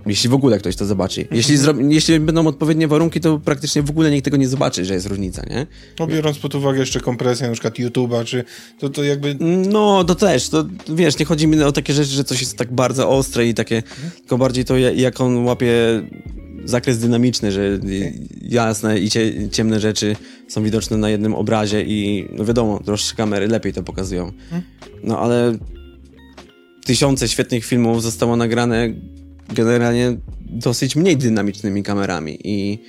jeśli 0.05 0.29
w 0.29 0.33
ogóle 0.33 0.59
ktoś 0.59 0.75
to 0.75 0.85
zobaczy. 0.85 1.27
Jeśli, 1.31 1.57
jeśli 1.89 2.19
będą 2.19 2.47
odpowiednie 2.47 2.87
warunki, 2.87 3.19
to 3.19 3.39
praktycznie 3.39 3.81
w 3.81 3.89
ogóle 3.89 4.11
nikt 4.11 4.25
tego 4.25 4.37
nie 4.37 4.47
zobaczy, 4.47 4.85
że 4.85 4.93
jest 4.93 5.07
różnica, 5.07 5.43
nie? 5.49 5.67
No 5.99 6.07
biorąc 6.07 6.39
pod 6.39 6.55
uwagę 6.55 6.79
jeszcze 6.79 6.99
kompresję 6.99 7.47
na 7.47 7.53
przykład 7.53 7.73
YouTube'a, 7.73 8.25
czy 8.25 8.43
to, 8.79 8.89
to 8.89 9.03
jakby... 9.03 9.35
No, 9.69 10.03
to 10.03 10.15
też. 10.15 10.49
To, 10.49 10.65
wiesz, 10.89 11.19
nie 11.19 11.25
chodzi 11.25 11.47
mi 11.47 11.63
o 11.63 11.71
takie 11.71 11.93
rzeczy, 11.93 12.11
że 12.11 12.23
coś 12.23 12.41
jest 12.41 12.57
tak 12.57 12.73
bardzo 12.73 13.09
ostre 13.09 13.47
i 13.47 13.53
takie, 13.53 13.75
mhm. 13.75 14.11
tylko 14.11 14.37
bardziej 14.37 14.65
to 14.65 14.77
jak 14.77 15.21
on 15.21 15.45
łapie 15.45 15.73
zakres 16.65 16.99
dynamiczny, 16.99 17.51
że 17.51 17.79
jasne 18.41 18.99
i 18.99 19.09
ciemne 19.51 19.79
rzeczy 19.79 20.15
są 20.47 20.63
widoczne 20.63 20.97
na 20.97 21.09
jednym 21.09 21.35
obrazie 21.35 21.83
i 21.83 22.27
no 22.31 22.45
wiadomo, 22.45 22.79
droższe 22.85 23.15
kamery 23.15 23.47
lepiej 23.47 23.73
to 23.73 23.83
pokazują. 23.83 24.25
Mhm. 24.25 24.61
No 25.03 25.19
ale 25.19 25.57
tysiące 26.85 27.27
świetnych 27.27 27.65
filmów 27.65 28.03
zostało 28.03 28.35
nagrane 28.35 28.93
generalnie 29.53 30.17
dosyć 30.39 30.95
mniej 30.95 31.17
dynamicznymi 31.17 31.83
kamerami 31.83 32.37
i, 32.43 32.79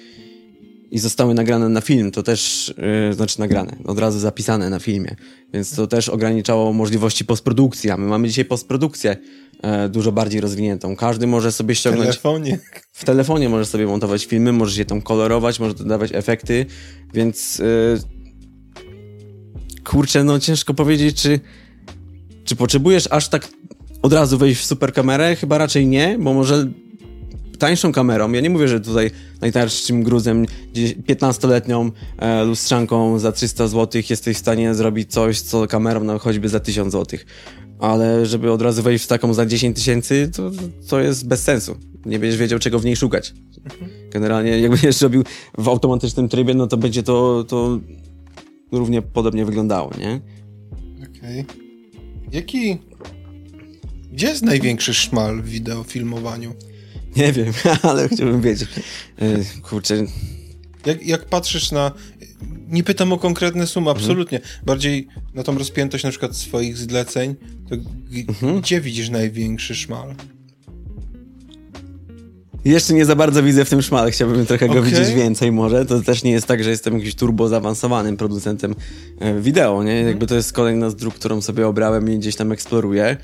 i 0.91 0.99
zostały 0.99 1.35
nagrane 1.35 1.69
na 1.69 1.81
film, 1.81 2.11
to 2.11 2.23
też, 2.23 2.75
yy, 3.09 3.15
znaczy 3.15 3.41
nagrane, 3.41 3.77
od 3.85 3.99
razu 3.99 4.19
zapisane 4.19 4.71
na 4.71 4.79
filmie, 4.79 5.17
więc 5.53 5.77
to 5.77 5.87
też 5.87 6.09
ograniczało 6.09 6.73
możliwości 6.73 7.25
postprodukcji, 7.25 7.91
a 7.91 7.97
my 7.97 8.07
mamy 8.07 8.29
dzisiaj 8.29 8.45
postprodukcję 8.45 9.17
yy, 9.63 9.89
dużo 9.89 10.13
bardziej 10.13 10.41
rozwiniętą. 10.41 10.97
Każdy 10.97 11.27
może 11.27 11.53
sobie 11.53 11.75
ściągnąć... 11.75 12.09
W 12.09 12.13
telefonie. 12.13 12.59
W 12.93 13.05
telefonie 13.05 13.49
możesz 13.49 13.69
sobie 13.69 13.87
montować 13.87 14.25
filmy, 14.27 14.53
możesz 14.53 14.77
je 14.77 14.85
tam 14.85 15.03
kolorować, 15.03 15.61
możesz 15.61 15.75
dodawać 15.75 16.11
efekty, 16.15 16.67
więc 17.15 17.59
yy, 17.59 17.99
kurczę, 19.85 20.25
no 20.25 20.41
ciężko 20.41 20.75
powiedzieć, 20.75 21.23
czy 21.23 21.41
czy 22.45 22.57
potrzebujesz 22.57 23.09
aż 23.11 23.29
tak 23.29 23.49
od 24.05 24.13
razu 24.13 24.39
wejść 24.39 24.61
w 24.61 24.65
super 24.65 24.93
kamerę? 24.93 25.37
Chyba 25.37 25.59
raczej 25.59 25.87
nie, 25.87 26.19
bo 26.21 26.35
może 26.35 26.67
tańszą 27.59 27.93
kamerą, 27.93 28.33
ja 28.33 28.41
nie 28.41 28.51
mówię, 28.51 28.69
że 28.69 28.81
tutaj 28.81 29.11
najtańszym 29.41 30.03
gruzem 30.03 30.47
15-letnią 31.09 31.91
e, 32.19 32.45
lustrzanką 32.45 33.19
za 33.19 33.33
300 33.33 33.69
zł 33.69 34.03
jesteś 34.11 34.37
w 34.37 34.41
stanie 34.41 34.75
zrobić 34.75 35.13
coś, 35.13 35.41
co 35.41 35.67
kamerą 35.67 36.05
no, 36.05 36.19
choćby 36.19 36.49
za 36.49 36.61
1000 36.61 36.93
zł. 36.93 37.19
Ale 37.79 38.27
żeby 38.27 38.53
od 38.53 38.63
razu 38.63 38.83
wejść 38.83 39.05
w 39.05 39.09
taką 39.09 39.35
za 39.35 39.47
10 39.47 39.77
tysięcy, 39.77 40.31
to, 40.37 40.51
to 40.89 41.01
jest 41.01 41.29
bez 41.29 41.43
sensu. 41.43 41.77
Nie 42.07 42.19
będziesz 42.19 42.41
wiedział, 42.41 42.59
czego 42.59 42.79
w 42.79 42.85
niej 42.85 42.97
szukać. 42.97 43.35
Generalnie, 44.11 44.61
jak 44.61 44.71
będziesz 44.71 45.01
robił 45.01 45.25
w 45.59 45.69
automatycznym 45.69 46.29
trybie, 46.29 46.55
no 46.55 46.67
to 46.67 46.77
będzie 46.77 47.03
to, 47.03 47.45
to 47.49 47.81
równie 48.73 49.03
podobnie 49.03 49.45
wyglądało, 49.45 49.91
nie? 49.99 50.21
Okej. 50.97 51.41
Okay. 51.41 51.65
Jaki 52.33 52.79
gdzie 54.15 54.27
jest 54.27 54.43
największy 54.43 54.95
szmal 54.95 55.43
w 55.43 55.49
wideofilmowaniu? 55.49 56.55
Nie 57.17 57.33
wiem, 57.33 57.53
ale 57.83 58.09
chciałbym 58.09 58.41
wiedzieć. 58.41 58.69
E, 59.19 59.61
kurczę. 59.63 60.07
Jak, 60.87 61.07
jak 61.07 61.25
patrzysz 61.25 61.71
na. 61.71 61.93
Nie 62.69 62.83
pytam 62.83 63.13
o 63.13 63.19
konkretne 63.19 63.67
sumy, 63.67 63.91
mhm. 63.91 63.97
absolutnie. 63.97 64.39
Mhm. 64.39 64.65
Bardziej 64.65 65.09
na 65.35 65.43
tą 65.43 65.59
rozpiętość 65.59 66.05
na 66.05 66.11
przykład 66.11 66.37
swoich 66.37 66.79
zleceń, 66.79 67.35
to 67.69 67.75
mhm. 68.29 68.61
gdzie 68.61 68.81
widzisz 68.81 69.11
największy 69.11 69.75
szmal? 69.75 70.15
Jeszcze 72.65 72.95
nie 72.95 73.05
za 73.05 73.17
bardzo 73.17 73.43
widzę 73.43 73.65
w 73.65 73.71
tym 73.71 73.83
szmal, 73.83 74.11
chciałbym 74.11 74.47
trochę 74.47 74.67
go 74.67 74.73
okay. 74.73 74.91
widzieć 74.91 75.15
więcej 75.15 75.53
może. 75.53 75.87
To 75.87 76.01
też 76.01 76.23
nie 76.23 76.31
jest 76.31 76.47
tak, 76.47 76.65
że 76.65 76.71
jestem 76.71 76.95
jakimś 76.95 77.15
turbo 77.15 77.49
zaawansowanym 77.49 78.17
producentem 78.17 78.75
e, 79.21 79.41
wideo, 79.41 79.83
nie? 79.83 79.95
Jakby 79.95 80.27
to 80.27 80.35
jest 80.35 80.53
kolejna 80.53 80.91
z 80.91 80.97
dróg, 80.97 81.15
którą 81.15 81.41
sobie 81.43 81.67
obrałem 81.67 82.11
i 82.11 82.19
gdzieś 82.19 82.37
tam 82.37 82.53
eksploruję 82.53 83.17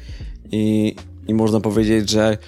i, 0.53 0.95
i 1.29 1.35
można 1.35 1.61
powiedzieć, 1.61 2.11
że 2.11 2.39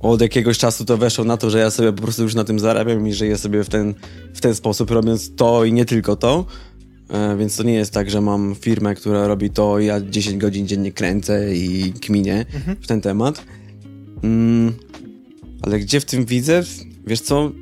od 0.00 0.20
jakiegoś 0.20 0.58
czasu 0.58 0.84
to 0.84 0.96
weszło 0.96 1.24
na 1.24 1.36
to, 1.36 1.50
że 1.50 1.58
ja 1.58 1.70
sobie 1.70 1.92
po 1.92 2.02
prostu 2.02 2.22
już 2.22 2.34
na 2.34 2.44
tym 2.44 2.58
zarabiam 2.58 3.08
i 3.08 3.12
żyję 3.12 3.38
sobie 3.38 3.64
w 3.64 3.68
ten, 3.68 3.94
w 4.34 4.40
ten 4.40 4.54
sposób, 4.54 4.90
robiąc 4.90 5.34
to 5.34 5.64
i 5.64 5.72
nie 5.72 5.84
tylko 5.84 6.16
to. 6.16 6.46
E, 7.10 7.36
więc 7.36 7.56
to 7.56 7.62
nie 7.62 7.74
jest 7.74 7.92
tak, 7.92 8.10
że 8.10 8.20
mam 8.20 8.54
firmę, 8.54 8.94
która 8.94 9.26
robi 9.26 9.50
to 9.50 9.78
i 9.78 9.86
ja 9.86 10.00
10 10.00 10.36
godzin 10.36 10.66
dziennie 10.66 10.92
kręcę 10.92 11.54
i 11.54 11.92
kminię 11.92 12.46
mhm. 12.54 12.76
w 12.80 12.86
ten 12.86 13.00
temat. 13.00 13.44
Mm, 14.22 14.72
ale 15.62 15.78
gdzie 15.78 16.00
w 16.00 16.04
tym 16.04 16.24
widzę? 16.24 16.62
Wiesz 17.06 17.20
co? 17.20 17.52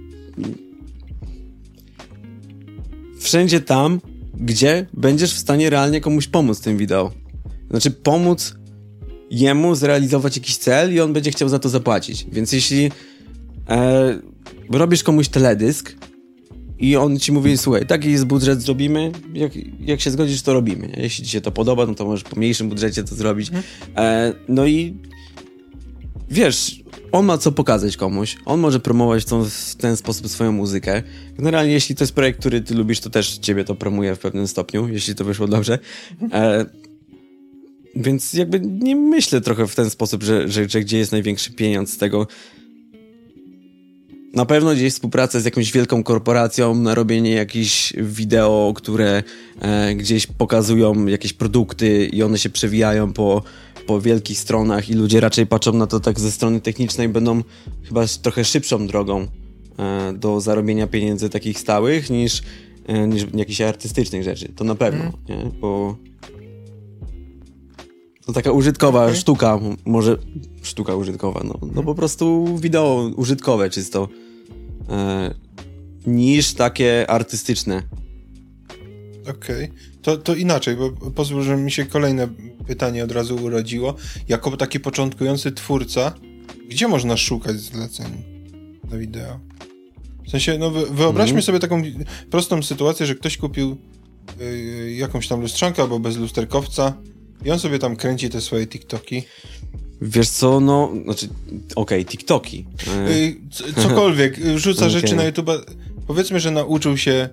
Wszędzie 3.18 3.60
tam, 3.60 4.00
gdzie 4.34 4.86
będziesz 4.94 5.34
w 5.34 5.38
stanie 5.38 5.70
realnie 5.70 6.00
komuś 6.00 6.26
pomóc 6.26 6.60
tym 6.60 6.76
wideo. 6.76 7.12
Znaczy 7.70 7.90
pomóc 7.90 8.54
jemu 9.30 9.74
zrealizować 9.74 10.36
jakiś 10.36 10.56
cel 10.56 10.94
i 10.94 11.00
on 11.00 11.12
będzie 11.12 11.30
chciał 11.30 11.48
za 11.48 11.58
to 11.58 11.68
zapłacić. 11.68 12.26
Więc 12.32 12.52
jeśli 12.52 12.90
e, 13.68 14.18
robisz 14.70 15.02
komuś 15.02 15.28
teledysk 15.28 15.96
i 16.78 16.96
on 16.96 17.18
ci 17.18 17.32
mówi, 17.32 17.58
słuchaj, 17.58 17.86
taki 17.86 18.12
jest 18.12 18.24
budżet, 18.24 18.62
zrobimy, 18.62 19.12
jak, 19.34 19.52
jak 19.80 20.00
się 20.00 20.10
zgodzisz, 20.10 20.42
to 20.42 20.52
robimy. 20.52 20.92
Jeśli 20.96 21.24
ci 21.24 21.30
się 21.30 21.40
to 21.40 21.50
podoba, 21.50 21.86
no 21.86 21.94
to 21.94 22.04
możesz 22.04 22.24
po 22.24 22.36
mniejszym 22.36 22.68
budżecie 22.68 23.04
to 23.04 23.14
zrobić. 23.14 23.48
Mhm. 23.48 23.64
E, 23.96 24.32
no 24.48 24.66
i 24.66 24.96
wiesz, 26.30 26.80
on 27.12 27.26
ma 27.26 27.38
co 27.38 27.52
pokazać 27.52 27.96
komuś, 27.96 28.36
on 28.44 28.60
może 28.60 28.80
promować 28.80 29.24
tą, 29.24 29.44
w 29.44 29.74
ten 29.74 29.96
sposób 29.96 30.28
swoją 30.28 30.52
muzykę. 30.52 31.02
Generalnie, 31.36 31.72
jeśli 31.72 31.94
to 31.94 32.04
jest 32.04 32.14
projekt, 32.14 32.40
który 32.40 32.60
ty 32.60 32.74
lubisz, 32.74 33.00
to 33.00 33.10
też 33.10 33.38
ciebie 33.38 33.64
to 33.64 33.74
promuje 33.74 34.14
w 34.14 34.18
pewnym 34.18 34.48
stopniu, 34.48 34.88
jeśli 34.88 35.14
to 35.14 35.24
wyszło 35.24 35.46
dobrze. 35.46 35.78
E, 36.32 36.66
więc 37.94 38.32
jakby 38.32 38.60
nie 38.60 38.96
myślę 38.96 39.40
trochę 39.40 39.66
w 39.66 39.74
ten 39.74 39.90
sposób, 39.90 40.22
że, 40.22 40.48
że, 40.48 40.68
że 40.68 40.80
gdzie 40.80 40.98
jest 40.98 41.12
największy 41.12 41.52
pieniądz 41.52 41.92
z 41.92 41.98
tego. 41.98 42.26
Na 44.34 44.46
pewno 44.46 44.74
gdzieś 44.74 44.92
współpraca 44.92 45.40
z 45.40 45.44
jakąś 45.44 45.72
wielką 45.72 46.02
korporacją 46.02 46.74
na 46.74 46.94
robienie 46.94 47.30
jakichś 47.30 47.92
wideo, 47.96 48.72
które 48.76 49.22
e, 49.60 49.94
gdzieś 49.94 50.26
pokazują 50.26 51.06
jakieś 51.06 51.32
produkty 51.32 52.06
i 52.06 52.22
one 52.22 52.38
się 52.38 52.50
przewijają 52.50 53.12
po, 53.12 53.42
po 53.86 54.00
wielkich 54.00 54.38
stronach 54.38 54.90
i 54.90 54.94
ludzie 54.94 55.20
raczej 55.20 55.46
patrzą 55.46 55.72
na 55.72 55.86
to 55.86 56.00
tak 56.00 56.20
ze 56.20 56.32
strony 56.32 56.60
technicznej, 56.60 57.08
będą 57.08 57.42
chyba 57.82 58.06
trochę 58.22 58.44
szybszą 58.44 58.86
drogą 58.86 59.26
e, 59.78 60.12
do 60.12 60.40
zarobienia 60.40 60.86
pieniędzy 60.86 61.28
takich 61.28 61.58
stałych 61.58 62.10
niż, 62.10 62.42
e, 62.86 63.06
niż 63.06 63.26
jakichś 63.34 63.60
artystycznych 63.60 64.22
rzeczy. 64.22 64.52
To 64.56 64.64
na 64.64 64.74
pewno, 64.74 65.04
mm. 65.04 65.14
nie? 65.28 65.50
Bo 65.60 65.96
to 68.30 68.34
taka 68.34 68.52
użytkowa 68.52 69.04
okay. 69.04 69.16
sztuka, 69.16 69.58
może 69.84 70.16
sztuka 70.62 70.94
użytkowa, 70.94 71.40
no, 71.44 71.58
no 71.74 71.82
po 71.82 71.94
prostu 71.94 72.56
wideo 72.58 73.10
użytkowe 73.16 73.70
czysto, 73.70 74.08
e, 74.88 75.34
niż 76.06 76.54
takie 76.54 77.10
artystyczne. 77.10 77.82
Okej, 79.22 79.64
okay. 79.64 79.70
to, 80.02 80.16
to 80.16 80.34
inaczej, 80.34 80.76
bo 80.76 80.90
pozwól, 80.90 81.42
że 81.42 81.56
mi 81.56 81.70
się 81.70 81.86
kolejne 81.86 82.28
pytanie 82.66 83.04
od 83.04 83.12
razu 83.12 83.36
urodziło. 83.36 83.94
Jako 84.28 84.56
taki 84.56 84.80
początkujący 84.80 85.52
twórca, 85.52 86.14
gdzie 86.68 86.88
można 86.88 87.16
szukać 87.16 87.56
zleceń 87.56 88.06
do 88.84 88.98
wideo? 88.98 89.40
W 90.26 90.30
sensie, 90.30 90.58
no 90.58 90.70
wyobraźmy 90.70 91.32
mm. 91.32 91.42
sobie 91.42 91.58
taką 91.58 91.82
prostą 92.30 92.62
sytuację, 92.62 93.06
że 93.06 93.14
ktoś 93.14 93.36
kupił 93.36 93.76
y, 94.40 94.94
jakąś 94.98 95.28
tam 95.28 95.40
lustrzankę 95.40 95.82
albo 95.82 95.98
bez 95.98 96.16
lusterkowca 96.16 96.94
i 97.44 97.50
on 97.50 97.58
sobie 97.58 97.78
tam 97.78 97.96
kręci 97.96 98.30
te 98.30 98.40
swoje 98.40 98.66
TikToki. 98.66 99.22
Wiesz 100.02 100.28
co, 100.28 100.60
no, 100.60 100.92
znaczy, 101.04 101.28
okej, 101.76 102.00
okay, 102.00 102.04
TikToki. 102.04 102.66
Y, 103.10 103.36
cokolwiek, 103.82 104.36
rzuca 104.56 104.86
okay. 104.86 104.90
rzeczy 105.00 105.16
na 105.16 105.24
YouTube. 105.24 105.50
Powiedzmy, 106.06 106.40
że 106.40 106.50
nauczył 106.50 106.96
się 106.96 107.28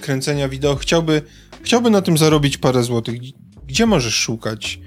kręcenia 0.00 0.48
wideo, 0.48 0.76
chciałby, 0.76 1.22
chciałby 1.62 1.90
na 1.90 2.02
tym 2.02 2.18
zarobić 2.18 2.58
parę 2.58 2.82
złotych. 2.82 3.20
Gdzie 3.66 3.86
możesz 3.86 4.14
szukać 4.14 4.78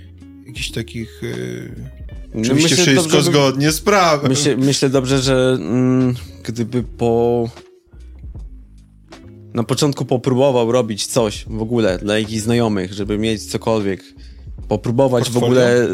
jakichś 0.47 0.71
takich... 0.71 1.19
Yy... 1.21 1.99
Oczywiście 2.29 2.53
myślę 2.53 2.77
wszystko 2.77 3.01
dobrze, 3.01 3.31
zgodnie 3.31 3.71
z 3.71 3.81
prawem. 3.81 4.29
Myślę, 4.29 4.57
myślę 4.57 4.89
dobrze, 4.89 5.21
że 5.21 5.57
mm, 5.59 6.15
gdyby 6.43 6.83
po... 6.83 7.49
Na 9.53 9.63
początku 9.63 10.05
popróbował 10.05 10.71
robić 10.71 11.05
coś 11.05 11.45
w 11.47 11.61
ogóle 11.61 11.97
dla 11.97 12.19
jakichś 12.19 12.41
znajomych, 12.41 12.93
żeby 12.93 13.17
mieć 13.17 13.45
cokolwiek, 13.45 14.03
popróbować 14.67 15.23
Portfolio? 15.23 15.49
w 15.49 15.51
ogóle, 15.51 15.87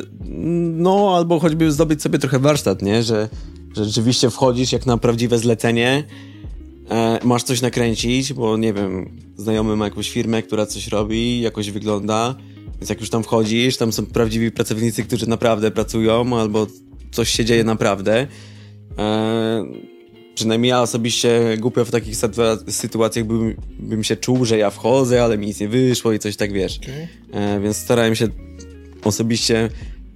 no 0.73 1.15
albo 1.15 1.40
choćby 1.40 1.72
zdobyć 1.72 2.02
sobie 2.02 2.19
trochę 2.19 2.40
warsztat, 2.40 2.82
nie? 2.82 3.03
Że, 3.03 3.30
że 3.76 3.86
rzeczywiście 3.86 4.30
wchodzisz 4.30 4.72
jak 4.72 4.86
na 4.86 4.98
prawdziwe 4.98 5.40
zlecenie, 5.40 6.03
e, 6.90 7.19
masz 7.23 7.44
coś 7.44 7.61
nakręcić, 7.61 8.34
bo 8.34 8.57
nie 8.57 8.73
wiem, 8.73 9.19
znajomy 9.38 9.76
ma 9.76 9.86
jakąś 9.86 10.10
firmę, 10.10 10.44
która 10.44 10.65
coś 10.65 10.88
robi, 10.88 11.41
jakoś 11.41 11.72
wygląda, 11.72 12.36
więc 12.80 12.90
jak 12.90 12.99
już 12.99 13.10
tam 13.10 13.23
wchodzisz, 13.23 13.77
tam 13.77 13.91
są 13.91 14.06
prawdziwi 14.06 14.52
pracownicy, 14.52 15.03
którzy 15.03 15.30
naprawdę 15.30 15.72
pracują, 15.72 16.40
albo 16.40 16.68
coś 17.11 17.30
się 17.30 17.45
dzieje 17.45 17.64
naprawdę. 17.64 18.27
E, 18.98 19.64
przynajmniej 20.36 20.70
ja 20.70 20.82
osobiście 20.82 21.57
głupio 21.57 21.86
w 21.86 21.91
takich 21.91 22.16
sytuacjach 22.70 23.26
bym, 23.26 23.56
bym 23.80 24.03
się 24.03 24.16
czuł, 24.16 24.45
że 24.45 24.57
ja 24.57 24.70
wchodzę, 24.70 25.24
ale 25.24 25.38
mi 25.38 25.48
nic 25.48 25.60
nie 25.60 25.68
wyszło 25.68 26.14
i 26.14 26.20
coś 26.20 26.36
tak 26.36 26.53
wiesz. 26.53 26.80
Okay. 26.80 27.07
E, 27.41 27.60
więc 27.60 27.78
starałem 27.78 28.16
się 28.16 28.28
osobiście 29.03 29.70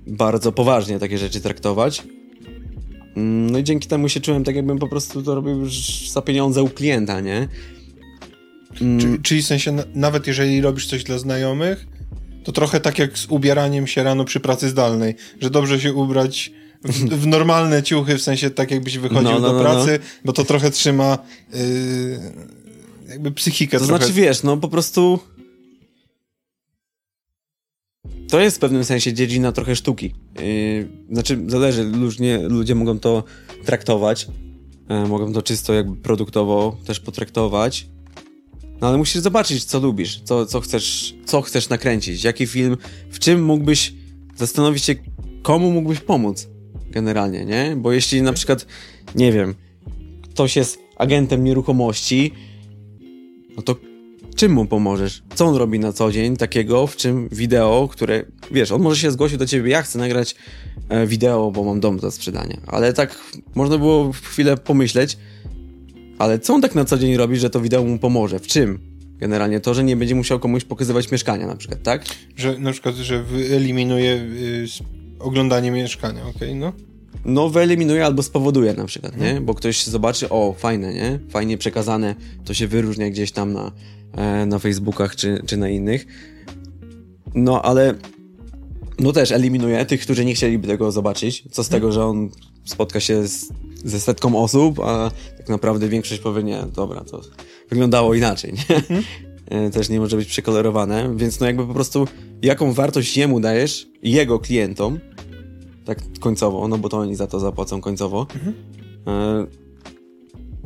bardzo 0.08 0.52
poważnie 0.52 1.00
takie 1.00 1.18
rzeczy 1.18 1.42
traktować. 1.42 2.04
Mm, 3.16 3.50
no 3.50 3.60
i 3.60 3.64
dzięki 3.64 3.88
temu 3.88 4.10
się 4.10 4.20
czułem 4.20 4.44
tak, 4.44 4.56
jakbym 4.56 4.80
po 4.80 4.88
prostu 4.88 5.24
to 5.24 5.36
robił 5.36 5.60
już 5.60 6.10
za 6.10 6.22
pieniądze 6.22 6.64
u 6.64 6.70
klienta, 6.70 7.20
nie? 7.20 7.48
Mm. 8.82 9.22
Czyli 9.22 9.42
w 9.42 9.46
sensie, 9.46 9.76
nawet 9.94 10.28
jeżeli 10.28 10.62
robisz 10.62 10.88
coś 10.88 11.04
dla 11.04 11.18
znajomych, 11.18 11.88
to 12.44 12.52
trochę 12.52 12.80
tak 12.80 13.00
jak 13.00 13.18
z 13.18 13.26
ubieraniem 13.30 13.88
się 13.88 14.04
rano 14.04 14.26
przy 14.26 14.40
pracy 14.40 14.70
zdalnej, 14.70 15.16
że 15.42 15.50
dobrze 15.50 15.80
się 15.80 15.94
ubrać 15.94 16.52
w, 16.84 17.10
w 17.22 17.28
normalne 17.28 17.84
ciuchy, 17.84 18.18
w 18.18 18.22
sensie 18.22 18.50
tak 18.50 18.72
jakbyś 18.72 18.98
wychodził 18.98 19.24
no, 19.24 19.40
no, 19.40 19.48
do 19.48 19.54
no, 19.54 19.60
pracy, 19.60 20.00
no. 20.02 20.06
bo 20.26 20.34
to 20.34 20.44
trochę 20.46 20.72
trzyma 20.72 21.18
yy, 21.54 21.60
jakby 23.10 23.32
psychikę 23.32 23.80
To 23.80 23.86
trochę. 23.86 24.04
znaczy, 24.04 24.14
wiesz, 24.14 24.44
no 24.44 24.58
po 24.58 24.68
prostu 24.68 25.20
to 28.30 28.40
jest 28.40 28.58
w 28.58 28.60
pewnym 28.60 28.84
sensie 28.84 29.14
dziedzina 29.14 29.52
trochę 29.52 29.76
sztuki. 29.76 30.14
Yy, 30.40 30.88
znaczy, 31.12 31.44
zależy, 31.48 31.84
ludzie, 31.84 32.40
ludzie 32.42 32.76
mogą 32.76 33.00
to 33.00 33.24
traktować, 33.66 34.28
yy, 34.90 35.08
mogą 35.08 35.34
to 35.34 35.42
czysto 35.42 35.74
jakby 35.74 35.96
produktowo 35.96 36.78
też 36.86 37.00
potraktować, 37.00 37.88
no 38.82 38.88
ale 38.88 38.98
musisz 38.98 39.22
zobaczyć, 39.22 39.64
co 39.64 39.80
lubisz, 39.80 40.22
co, 40.24 40.46
co, 40.46 40.62
chcesz, 40.62 41.16
co 41.26 41.42
chcesz 41.42 41.70
nakręcić, 41.70 42.24
jaki 42.24 42.48
film, 42.48 42.78
w 43.12 43.20
czym 43.20 43.44
mógłbyś 43.44 43.94
zastanowić 44.36 44.84
się, 44.84 44.96
komu 45.42 45.72
mógłbyś 45.72 46.00
pomóc 46.00 46.48
generalnie, 46.92 47.46
nie? 47.46 47.76
Bo 47.78 47.92
jeśli 47.92 48.22
na 48.22 48.34
przykład, 48.34 48.66
nie 49.16 49.32
wiem, 49.32 49.56
ktoś 50.24 50.56
jest 50.56 50.80
agentem 50.98 51.44
nieruchomości, 51.44 52.34
no 53.58 53.62
to 53.62 53.76
czym 54.36 54.52
mu 54.52 54.66
pomożesz? 54.66 55.24
Co 55.36 55.46
on 55.46 55.56
robi 55.56 55.80
na 55.80 55.94
co 55.94 56.12
dzień 56.12 56.38
takiego, 56.38 56.88
w 56.88 56.96
czym 56.96 57.30
wideo, 57.32 57.90
które, 57.92 58.24
wiesz, 58.52 58.72
on 58.72 58.82
może 58.82 59.02
się 59.02 59.12
zgłosił 59.12 59.38
do 59.38 59.46
ciebie, 59.46 59.72
ja 59.72 59.82
chcę 59.82 60.00
nagrać 60.00 60.36
e, 60.90 61.08
wideo, 61.08 61.52
bo 61.52 61.64
mam 61.64 61.80
dom 61.80 62.00
do 62.00 62.12
sprzedania. 62.12 62.58
Ale 62.68 62.94
tak 62.94 63.20
można 63.56 63.78
było 63.78 64.14
w 64.14 64.22
chwilę 64.22 64.58
pomyśleć, 64.58 65.18
ale 66.18 66.40
co 66.40 66.54
on 66.54 66.62
tak 66.62 66.76
na 66.76 66.86
co 66.86 66.98
dzień 66.98 67.18
robi, 67.18 67.38
że 67.38 67.50
to 67.50 67.62
wideo 67.62 67.84
mu 67.84 68.00
pomoże? 68.00 68.40
W 68.40 68.48
czym? 68.48 68.80
Generalnie 69.18 69.60
to, 69.60 69.74
że 69.74 69.84
nie 69.84 69.96
będzie 69.96 70.16
musiał 70.16 70.40
komuś 70.40 70.64
pokazywać 70.64 71.12
mieszkania 71.12 71.48
na 71.48 71.56
przykład, 71.56 71.84
tak? 71.84 72.06
Że 72.36 72.60
na 72.60 72.72
przykład, 72.72 72.96
że 72.96 73.24
wyeliminuje 73.24 74.14
y, 74.14 74.66
oglądanie 75.20 75.72
mieszkania, 75.72 76.22
okej, 76.22 76.34
okay, 76.36 76.56
no? 76.56 76.74
No, 77.26 77.50
wyeliminuje 77.50 78.06
albo 78.06 78.24
spowoduje 78.24 78.74
na 78.74 78.86
przykład, 78.86 79.18
nie? 79.18 79.26
Hmm. 79.26 79.46
Bo 79.46 79.54
ktoś 79.54 79.84
zobaczy, 79.84 80.30
o, 80.30 80.56
fajne, 80.58 80.94
nie? 80.94 81.20
Fajnie 81.30 81.58
przekazane, 81.58 82.16
to 82.46 82.54
się 82.54 82.68
wyróżnia 82.68 83.10
gdzieś 83.10 83.32
tam 83.32 83.54
na, 83.54 83.72
e, 84.18 84.46
na 84.46 84.60
Facebookach 84.60 85.16
czy, 85.16 85.44
czy 85.46 85.58
na 85.58 85.70
innych. 85.70 86.06
No, 87.36 87.62
ale 87.62 87.96
no 89.00 89.12
też 89.12 89.32
eliminuje 89.32 89.86
tych, 89.86 90.02
którzy 90.02 90.26
nie 90.26 90.34
chcieliby 90.34 90.68
tego 90.68 90.92
zobaczyć. 90.92 91.44
Co 91.52 91.64
z 91.64 91.70
hmm. 91.70 91.82
tego, 91.82 91.92
że 91.92 92.06
on 92.06 92.30
spotka 92.66 93.00
się 93.00 93.28
z, 93.28 93.50
ze 93.86 94.00
setką 94.00 94.44
osób, 94.44 94.80
a 94.80 95.12
tak 95.38 95.50
naprawdę 95.50 95.90
większość 95.90 96.22
powie, 96.22 96.44
nie, 96.44 96.64
dobra, 96.76 97.04
to 97.04 97.22
wyglądało 97.70 98.14
inaczej, 98.14 98.54
nie? 98.54 98.82
Mhm. 99.50 99.68
E, 99.68 99.70
też 99.70 99.90
nie 99.90 100.00
może 100.00 100.18
być 100.18 100.28
przekolorowane, 100.28 101.16
więc 101.16 101.40
no 101.40 101.46
jakby 101.46 101.68
po 101.68 101.74
prostu 101.74 102.08
jaką 102.42 102.74
wartość 102.74 103.18
jemu 103.18 103.40
dajesz, 103.40 103.88
jego 104.04 104.40
klientom, 104.40 105.00
tak 105.86 106.00
końcowo, 106.20 106.68
no 106.68 106.78
bo 106.78 106.90
to 106.90 106.98
oni 106.98 107.16
za 107.16 107.28
to 107.28 107.40
zapłacą 107.40 107.82
końcowo, 107.82 108.28
mhm. 108.36 108.54
E, 109.08 109.48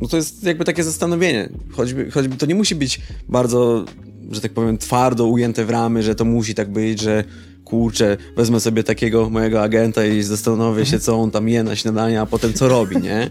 no 0.02 0.08
to 0.08 0.18
jest 0.18 0.44
jakby 0.44 0.66
takie 0.66 0.84
zastanowienie. 0.84 1.50
Choćby, 1.72 2.12
choćby 2.12 2.36
to 2.36 2.46
nie 2.46 2.56
musi 2.56 2.76
być 2.76 3.02
bardzo, 3.30 3.86
że 4.32 4.42
tak 4.42 4.52
powiem, 4.52 4.78
twardo 4.78 5.26
ujęte 5.26 5.66
w 5.66 5.70
ramy, 5.70 6.04
że 6.04 6.16
to 6.16 6.26
musi 6.26 6.56
tak 6.56 6.72
być, 6.72 7.02
że 7.02 7.24
kurczę, 7.64 8.18
wezmę 8.36 8.60
sobie 8.60 8.84
takiego 8.84 9.30
mojego 9.30 9.62
agenta 9.62 10.06
i 10.06 10.24
zastanowię 10.24 10.86
się, 10.86 11.00
co 11.00 11.16
on 11.20 11.32
tam 11.32 11.50
je 11.50 11.64
na 11.64 11.76
śniadanie, 11.76 12.22
a 12.22 12.26
potem 12.26 12.54
co 12.54 12.68
robi, 12.68 12.98
nie? 12.98 13.30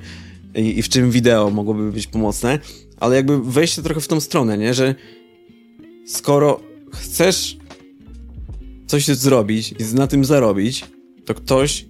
I, 0.55 0.79
I, 0.79 0.83
w 0.83 0.89
czym 0.89 1.11
wideo 1.11 1.51
mogłoby 1.51 1.93
być 1.93 2.07
pomocne, 2.07 2.59
ale 3.01 3.17
jakby 3.17 3.43
wejście 3.43 3.83
trochę 3.83 4.01
w 4.01 4.09
tą 4.09 4.21
stronę, 4.21 4.59
nie? 4.59 4.75
Że 4.75 4.95
skoro 6.13 6.61
chcesz 6.93 7.57
coś 8.87 9.07
zrobić 9.07 9.73
i 9.73 9.95
na 9.95 10.07
tym 10.07 10.25
zarobić, 10.25 10.85
to 11.25 11.35
ktoś 11.35 11.87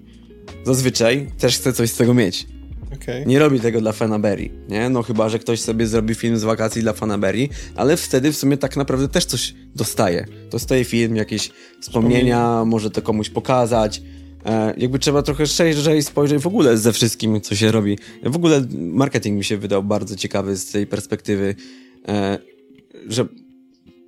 zazwyczaj 0.64 1.30
też 1.38 1.56
chce 1.56 1.72
coś 1.72 1.90
z 1.90 1.96
tego 1.96 2.14
mieć. 2.14 2.46
Okay. 2.94 3.26
Nie 3.26 3.38
robi 3.38 3.60
tego 3.60 3.80
dla 3.80 3.92
Fanaberry, 3.92 4.50
nie? 4.68 4.90
No 4.90 5.02
chyba, 5.02 5.28
że 5.28 5.38
ktoś 5.38 5.60
sobie 5.60 5.86
zrobi 5.86 6.14
film 6.14 6.38
z 6.38 6.44
wakacji 6.44 6.82
dla 6.82 6.92
Fanaberry, 6.92 7.48
ale 7.74 7.96
wtedy 7.96 8.32
w 8.32 8.36
sumie 8.36 8.56
tak 8.56 8.76
naprawdę 8.76 9.08
też 9.08 9.24
coś 9.24 9.54
dostaje. 9.74 10.26
Dostaje 10.50 10.84
film, 10.84 11.16
jakieś 11.16 11.50
wspomnienia, 11.80 12.64
może 12.64 12.90
to 12.90 13.02
komuś 13.02 13.30
pokazać. 13.30 14.02
E, 14.44 14.74
jakby 14.76 14.98
trzeba 14.98 15.22
trochę 15.22 15.46
szerzej 15.46 16.02
spojrzeć 16.02 16.42
w 16.42 16.46
ogóle 16.46 16.78
ze 16.78 16.92
wszystkim, 16.92 17.40
co 17.40 17.56
się 17.56 17.72
robi. 17.72 17.98
W 18.24 18.36
ogóle 18.36 18.66
marketing 18.78 19.38
mi 19.38 19.44
się 19.44 19.56
wydał 19.56 19.82
bardzo 19.82 20.16
ciekawy 20.16 20.56
z 20.56 20.70
tej 20.70 20.86
perspektywy, 20.86 21.54
e, 22.08 22.38
że 23.08 23.26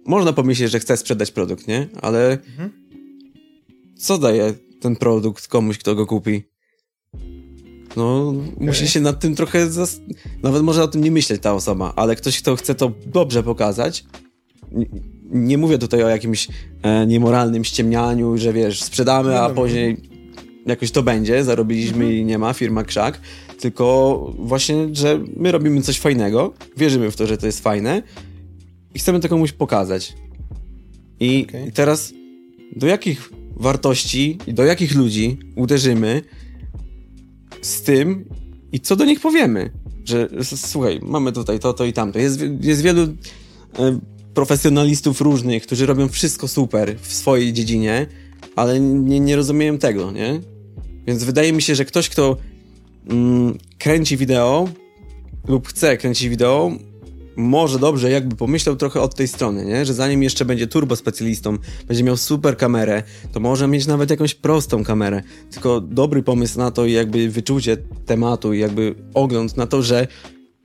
można 0.07 0.33
pomyśleć, 0.33 0.71
że 0.71 0.81
chce 0.81 0.97
sprzedać 0.97 1.31
produkt, 1.31 1.69
nie? 1.69 1.89
Ale 2.03 2.33
mhm. 2.33 2.71
co 3.99 4.19
daje 4.19 4.55
ten 4.81 4.97
produkt 4.97 5.49
komuś, 5.49 5.79
kto 5.79 5.95
go 5.95 6.07
kupi? 6.07 6.55
no 7.97 8.29
okay. 8.29 8.67
musi 8.67 8.89
się 8.89 9.01
nad 9.01 9.21
tym 9.21 9.35
trochę, 9.35 9.71
zas... 9.71 10.01
nawet 10.43 10.63
może 10.63 10.83
o 10.83 10.89
tym 10.89 11.05
nie 11.05 11.11
myśleć 11.11 11.43
ta 11.43 11.55
osoba, 11.55 11.93
ale 11.97 12.17
ktoś, 12.17 12.43
kto 12.43 12.57
chce 12.57 12.75
to 12.75 12.93
dobrze 13.07 13.43
pokazać, 13.43 14.05
nie, 14.73 14.87
nie 15.31 15.59
mówię 15.59 15.79
tutaj 15.79 16.03
o 16.03 16.09
jakimś 16.09 16.49
e, 16.83 17.07
niemoralnym 17.07 17.65
ściemnianiu, 17.65 18.39
że 18.39 18.53
wiesz, 18.53 18.83
sprzedamy, 18.83 19.41
a 19.41 19.51
później 19.51 19.97
jakoś 20.67 20.91
to 20.91 21.03
będzie, 21.03 21.45
zarobiliśmy 21.45 22.05
mhm. 22.05 22.13
i 22.13 22.25
nie 22.25 22.39
ma, 22.39 22.53
firma 22.53 22.85
krzak, 22.85 23.21
tylko 23.61 24.19
właśnie, 24.39 24.89
że 24.93 25.21
my 25.37 25.53
robimy 25.53 25.83
coś 25.83 26.01
fajnego, 26.01 26.55
wierzymy 26.77 27.11
w 27.11 27.17
to, 27.17 27.27
że 27.27 27.39
to 27.39 27.47
jest 27.47 27.61
fajne 27.61 28.03
i 28.95 28.99
chcemy 28.99 29.21
to 29.21 29.29
komuś 29.29 29.53
pokazać. 29.53 30.15
I 31.21 31.47
okay. 31.49 31.73
teraz 31.73 32.13
do 32.77 32.87
jakich 32.87 33.31
wartości 33.57 34.39
i 34.47 34.55
do 34.55 34.65
jakich 34.65 34.95
ludzi 34.95 35.39
uderzymy 35.57 36.23
z 37.63 37.83
tym 37.83 38.25
i 38.73 38.81
co 38.81 38.97
do 38.97 39.05
nich 39.05 39.21
powiemy? 39.21 39.71
Że 40.05 40.29
słuchaj, 40.45 41.01
mamy 41.03 41.33
tutaj 41.33 41.59
to, 41.59 41.73
to 41.73 41.85
i 41.85 41.93
tamto. 41.93 42.19
Jest, 42.19 42.41
jest 42.61 42.83
wielu 42.83 43.03
e, 43.03 43.09
profesjonalistów 44.35 45.21
różnych, 45.21 45.63
którzy 45.63 45.87
robią 45.87 46.09
wszystko 46.09 46.49
super 46.49 46.97
w 47.01 47.13
swojej 47.15 47.53
dziedzinie, 47.53 48.07
ale 48.57 48.81
nie, 48.81 49.21
nie 49.21 49.37
rozumieją 49.37 49.79
tego, 49.79 50.13
nie? 50.13 50.41
Więc 51.07 51.25
wydaje 51.25 51.53
mi 51.53 51.63
się, 51.63 51.75
że 51.75 51.85
ktoś, 51.85 52.09
kto 52.09 52.37
mm, 53.11 53.59
kręci 53.79 54.17
wideo 54.17 54.69
lub 55.49 55.69
chce 55.69 55.97
kręcić 55.97 56.29
wideo, 56.29 56.73
może 57.37 57.79
dobrze 57.79 58.11
jakby 58.11 58.37
pomyślał 58.37 58.77
trochę 58.77 59.01
od 59.01 59.15
tej 59.15 59.29
strony, 59.29 59.65
nie? 59.65 59.85
że 59.85 59.95
zanim 59.95 60.23
jeszcze 60.23 60.45
będzie 60.45 60.67
turbo 60.67 60.97
specjalistą, 60.97 61.59
będzie 61.89 62.05
miał 62.05 62.17
super 62.17 62.57
kamerę, 62.57 63.03
to 63.33 63.41
może 63.41 63.69
mieć 63.69 63.87
nawet 63.87 64.11
jakąś 64.11 64.35
prostą 64.35 64.85
kamerę. 64.85 65.23
Tylko 65.51 65.81
dobry 65.81 66.23
pomysł 66.23 66.59
na 66.59 66.71
to 66.71 66.87
i 66.87 66.93
jakby 66.93 67.29
wyczucie 67.29 67.77
tematu 68.07 68.53
i 68.53 68.59
jakby 68.59 68.95
ogląd 69.15 69.57
na 69.57 69.67
to, 69.67 69.83
że 69.83 70.07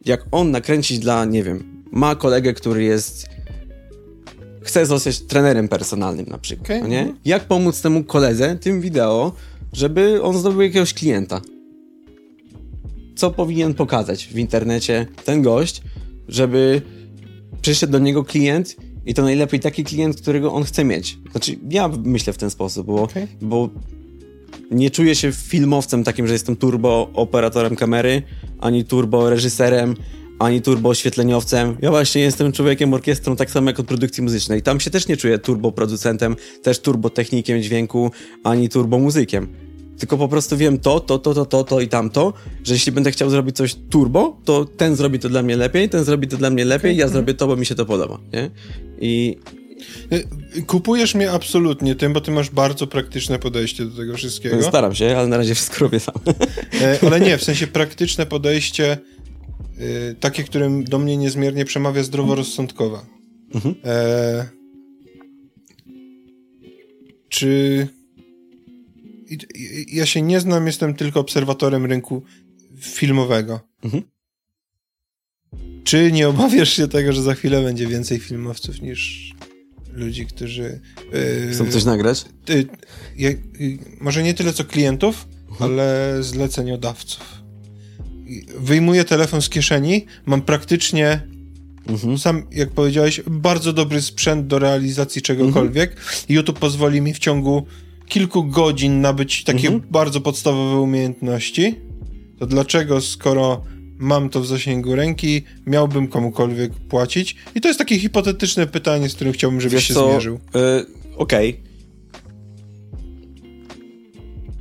jak 0.05 0.25
on 0.31 0.51
nakręcić 0.51 0.99
dla, 0.99 1.25
nie 1.25 1.43
wiem, 1.43 1.83
ma 1.91 2.15
kolegę, 2.15 2.53
który 2.53 2.83
jest 2.83 3.29
chce 4.61 4.85
zostać 4.85 5.19
trenerem 5.19 5.67
personalnym 5.67 6.25
na 6.25 6.37
przykład, 6.37 6.65
okay. 6.65 6.81
no 6.81 6.87
nie? 6.87 7.13
Jak 7.25 7.43
pomóc 7.43 7.81
temu 7.81 8.03
koledze, 8.03 8.55
tym 8.55 8.81
wideo, 8.81 9.31
żeby 9.73 10.23
on 10.23 10.37
zdobył 10.37 10.61
jakiegoś 10.61 10.93
klienta? 10.93 11.41
Co 13.15 13.31
powinien 13.31 13.73
pokazać 13.73 14.27
w 14.27 14.37
internecie 14.37 15.07
ten 15.25 15.41
gość, 15.41 15.81
żeby 16.29 16.81
przyszedł 17.61 17.93
do 17.93 17.99
niego 17.99 18.23
klient 18.23 18.75
i 19.05 19.13
to 19.13 19.21
najlepiej 19.21 19.59
taki 19.59 19.83
klient, 19.83 20.21
którego 20.21 20.53
on 20.53 20.63
chce 20.63 20.83
mieć. 20.83 21.17
Znaczy, 21.31 21.59
ja 21.69 21.89
myślę 22.03 22.33
w 22.33 22.37
ten 22.37 22.49
sposób, 22.49 22.87
bo, 22.87 23.03
okay. 23.03 23.27
bo 23.41 23.69
nie 24.71 24.91
czuję 24.91 25.15
się 25.15 25.31
filmowcem 25.31 26.03
takim, 26.03 26.27
że 26.27 26.33
jestem 26.33 26.55
turbo 26.55 27.09
operatorem 27.13 27.75
kamery, 27.75 28.21
ani 28.59 28.85
turbo 28.85 29.29
reżyserem, 29.29 29.95
ani 30.39 30.61
turbo 30.61 30.89
oświetleniowcem. 30.89 31.77
Ja 31.81 31.91
właśnie 31.91 32.21
jestem 32.21 32.51
człowiekiem 32.51 32.93
orkiestrą, 32.93 33.35
tak 33.35 33.51
samo 33.51 33.69
jak 33.69 33.79
od 33.79 33.87
produkcji 33.87 34.23
muzycznej. 34.23 34.61
Tam 34.61 34.79
się 34.79 34.91
też 34.91 35.07
nie 35.07 35.17
czuję 35.17 35.39
turbo 35.39 35.71
producentem, 35.71 36.35
też 36.63 36.79
turbo 36.79 37.09
technikiem 37.09 37.61
dźwięku, 37.61 38.11
ani 38.43 38.69
turbo 38.69 38.99
muzykiem 38.99 39.68
tylko 39.99 40.17
po 40.17 40.27
prostu 40.27 40.57
wiem 40.57 40.79
to, 40.79 40.99
to, 40.99 41.19
to, 41.19 41.33
to, 41.33 41.45
to, 41.45 41.63
to 41.63 41.81
i 41.81 41.87
tamto, 41.87 42.33
że 42.63 42.73
jeśli 42.73 42.91
będę 42.91 43.11
chciał 43.11 43.29
zrobić 43.29 43.55
coś 43.55 43.75
turbo, 43.89 44.37
to 44.45 44.65
ten 44.65 44.95
zrobi 44.95 45.19
to 45.19 45.29
dla 45.29 45.41
mnie 45.43 45.57
lepiej, 45.57 45.89
ten 45.89 46.03
zrobi 46.03 46.27
to 46.27 46.37
dla 46.37 46.49
mnie 46.49 46.65
lepiej, 46.65 46.97
ja 46.97 47.07
zrobię 47.07 47.33
to, 47.33 47.47
bo 47.47 47.55
mi 47.55 47.65
się 47.65 47.75
to 47.75 47.85
podoba, 47.85 48.19
nie? 48.33 48.49
I... 49.01 49.37
Y, 50.57 50.61
kupujesz 50.61 51.15
mnie 51.15 51.31
absolutnie 51.31 51.95
tym, 51.95 52.13
bo 52.13 52.21
ty 52.21 52.31
masz 52.31 52.49
bardzo 52.49 52.87
praktyczne 52.87 53.39
podejście 53.39 53.85
do 53.85 53.97
tego 53.97 54.17
wszystkiego. 54.17 54.63
Staram 54.63 54.95
się, 54.95 55.17
ale 55.17 55.27
na 55.27 55.37
razie 55.37 55.55
wszystko 55.55 55.79
robię 55.79 55.99
sam. 55.99 56.15
E, 56.81 56.99
ale 57.07 57.19
nie, 57.19 57.37
w 57.37 57.43
sensie 57.49 57.67
praktyczne 57.67 58.25
podejście, 58.25 58.97
y, 59.79 60.15
takie, 60.19 60.43
którym 60.43 60.83
do 60.83 60.99
mnie 60.99 61.17
niezmiernie 61.17 61.65
przemawia 61.65 62.03
zdroworozsądkowa. 62.03 63.05
Mhm. 63.55 63.75
E... 63.85 64.59
Czy 67.29 67.87
ja 69.87 70.05
się 70.05 70.21
nie 70.21 70.39
znam, 70.39 70.67
jestem 70.67 70.93
tylko 70.93 71.19
obserwatorem 71.19 71.85
rynku 71.85 72.23
filmowego. 72.79 73.59
Mhm. 73.83 74.03
Czy 75.83 76.11
nie 76.11 76.29
obawiasz 76.29 76.73
się 76.73 76.87
tego, 76.87 77.13
że 77.13 77.21
za 77.21 77.35
chwilę 77.35 77.63
będzie 77.63 77.87
więcej 77.87 78.19
filmowców 78.19 78.81
niż 78.81 79.33
ludzi, 79.93 80.25
którzy. 80.25 80.81
Yy, 81.13 81.53
Chcą 81.53 81.71
coś 81.71 81.85
nagrać? 81.85 82.25
Yy, 82.47 82.67
yy, 83.17 83.77
może 84.01 84.23
nie 84.23 84.33
tyle 84.33 84.53
co 84.53 84.65
klientów, 84.65 85.27
mhm. 85.49 85.71
ale 85.71 86.17
zleceniodawców. 86.19 87.39
Wyjmuję 88.57 89.05
telefon 89.05 89.41
z 89.41 89.49
kieszeni, 89.49 90.05
mam 90.25 90.41
praktycznie 90.41 91.27
Mhm. 91.87 92.17
Sam, 92.17 92.43
jak 92.51 92.69
powiedziałeś, 92.69 93.21
bardzo 93.27 93.73
dobry 93.73 94.01
sprzęt 94.01 94.47
do 94.47 94.59
realizacji 94.59 95.21
czegokolwiek. 95.21 95.91
Mhm. 95.91 96.07
YouTube 96.29 96.59
pozwoli 96.59 97.01
mi 97.01 97.13
w 97.13 97.19
ciągu 97.19 97.65
kilku 98.09 98.43
godzin 98.43 99.01
nabyć 99.01 99.43
takie 99.43 99.67
mhm. 99.67 99.91
bardzo 99.91 100.21
podstawowe 100.21 100.79
umiejętności, 100.79 101.75
to 102.39 102.45
dlaczego, 102.45 103.01
skoro 103.01 103.61
mam 103.97 104.29
to 104.29 104.41
w 104.41 104.47
zasięgu 104.47 104.95
ręki, 104.95 105.43
miałbym 105.67 106.07
komukolwiek 106.07 106.71
płacić? 106.73 107.35
I 107.55 107.61
to 107.61 107.67
jest 107.67 107.77
takie 107.77 107.99
hipotetyczne 107.99 108.67
pytanie, 108.67 109.09
z 109.09 109.15
którym 109.15 109.33
chciałbym, 109.33 109.61
żebyś 109.61 109.73
Wiesz 109.73 109.87
się 109.87 109.93
co? 109.93 110.09
zmierzył. 110.09 110.39
Yy, 110.53 110.85
Okej. 111.17 111.49
Okay. 111.49 111.68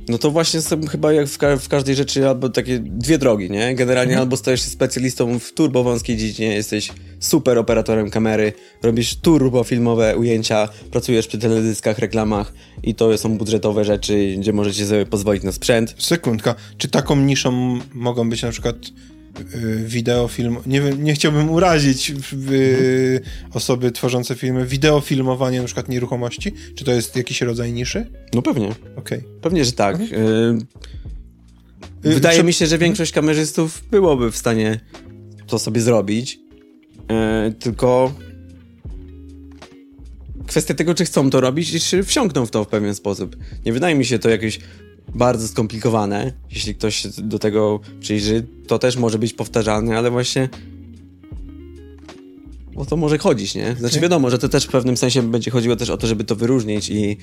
No 0.09 0.17
to 0.17 0.31
właśnie 0.31 0.61
są 0.61 0.87
chyba 0.87 1.13
jak 1.13 1.27
w, 1.27 1.37
ka 1.37 1.57
w, 1.57 1.67
każdej 1.67 1.95
rzeczy 1.95 2.27
albo 2.27 2.49
takie 2.49 2.79
dwie 2.79 3.17
drogi, 3.17 3.51
nie? 3.51 3.75
Generalnie 3.75 4.11
mhm. 4.11 4.21
albo 4.21 4.37
stajesz 4.37 4.61
się 4.61 4.69
specjalistą 4.69 5.39
w 5.39 5.51
turbo 5.53 5.83
wąskiej 5.83 6.17
dziedzinie, 6.17 6.55
jesteś 6.55 6.91
super 7.19 7.57
operatorem 7.57 8.09
kamery, 8.09 8.53
robisz 8.83 9.15
turbo 9.15 9.63
filmowe 9.63 10.17
ujęcia, 10.17 10.69
pracujesz 10.91 11.27
przy 11.27 11.37
teledyskach, 11.37 11.99
reklamach 11.99 12.53
i 12.83 12.95
to 12.95 13.17
są 13.17 13.37
budżetowe 13.37 13.85
rzeczy, 13.85 14.35
gdzie 14.39 14.53
możecie 14.53 14.85
sobie 14.85 15.05
pozwolić 15.05 15.43
na 15.43 15.51
sprzęt. 15.51 15.95
Sekundka, 15.97 16.55
czy 16.77 16.87
taką 16.87 17.15
niszą 17.15 17.79
mogą 17.93 18.29
być 18.29 18.41
na 18.41 18.51
przykład 18.51 18.75
wideofilm, 19.85 20.57
nie, 20.65 20.79
nie 20.79 21.13
chciałbym 21.13 21.49
urazić 21.49 22.13
y, 22.51 23.21
osoby 23.53 23.91
tworzące 23.91 24.35
filmy, 24.35 24.65
wideofilmowanie 24.65 25.59
na 25.59 25.65
przykład 25.65 25.89
nieruchomości? 25.89 26.53
Czy 26.75 26.85
to 26.85 26.91
jest 26.91 27.15
jakiś 27.15 27.41
rodzaj 27.41 27.73
niszy? 27.73 28.05
No 28.33 28.41
pewnie. 28.41 28.75
Okay. 28.95 29.23
Pewnie, 29.41 29.65
że 29.65 29.71
tak. 29.71 29.95
Mhm. 30.01 30.67
Y, 32.05 32.13
wydaje 32.13 32.43
mi 32.43 32.53
się, 32.53 32.67
że 32.67 32.77
większość 32.77 33.11
kamerzystów 33.11 33.83
byłoby 33.91 34.31
w 34.31 34.37
stanie 34.37 34.79
to 35.47 35.59
sobie 35.59 35.81
zrobić, 35.81 36.39
tylko 37.59 38.13
kwestia 40.47 40.73
tego, 40.73 40.95
czy 40.95 41.05
chcą 41.05 41.29
to 41.29 41.41
robić 41.41 41.73
i 41.73 41.79
czy 41.79 42.03
wsiąkną 42.03 42.45
w 42.45 42.51
to 42.51 42.63
w 42.63 42.67
pewien 42.67 42.95
sposób. 42.95 43.35
Nie 43.65 43.73
wydaje 43.73 43.95
mi 43.95 44.05
się 44.05 44.19
to 44.19 44.29
jakieś 44.29 44.59
bardzo 45.15 45.47
skomplikowane. 45.47 46.33
Jeśli 46.51 46.75
ktoś 46.75 47.07
do 47.07 47.39
tego 47.39 47.79
przyjrzy, 47.99 48.47
to 48.67 48.79
też 48.79 48.97
może 48.97 49.19
być 49.19 49.33
powtarzalne, 49.33 49.97
ale 49.97 50.11
właśnie 50.11 50.49
o 52.79 52.85
to 52.85 52.97
może 52.97 53.17
chodzić, 53.17 53.55
nie? 53.55 53.75
Znaczy 53.79 53.99
wiadomo, 53.99 54.29
że 54.29 54.37
to 54.37 54.49
też 54.49 54.65
w 54.65 54.69
pewnym 54.69 54.97
sensie 54.97 55.31
będzie 55.31 55.51
chodziło 55.51 55.75
też 55.75 55.89
o 55.89 55.97
to, 55.97 56.07
żeby 56.07 56.23
to 56.23 56.35
wyróżnić 56.35 56.89
i, 56.89 57.17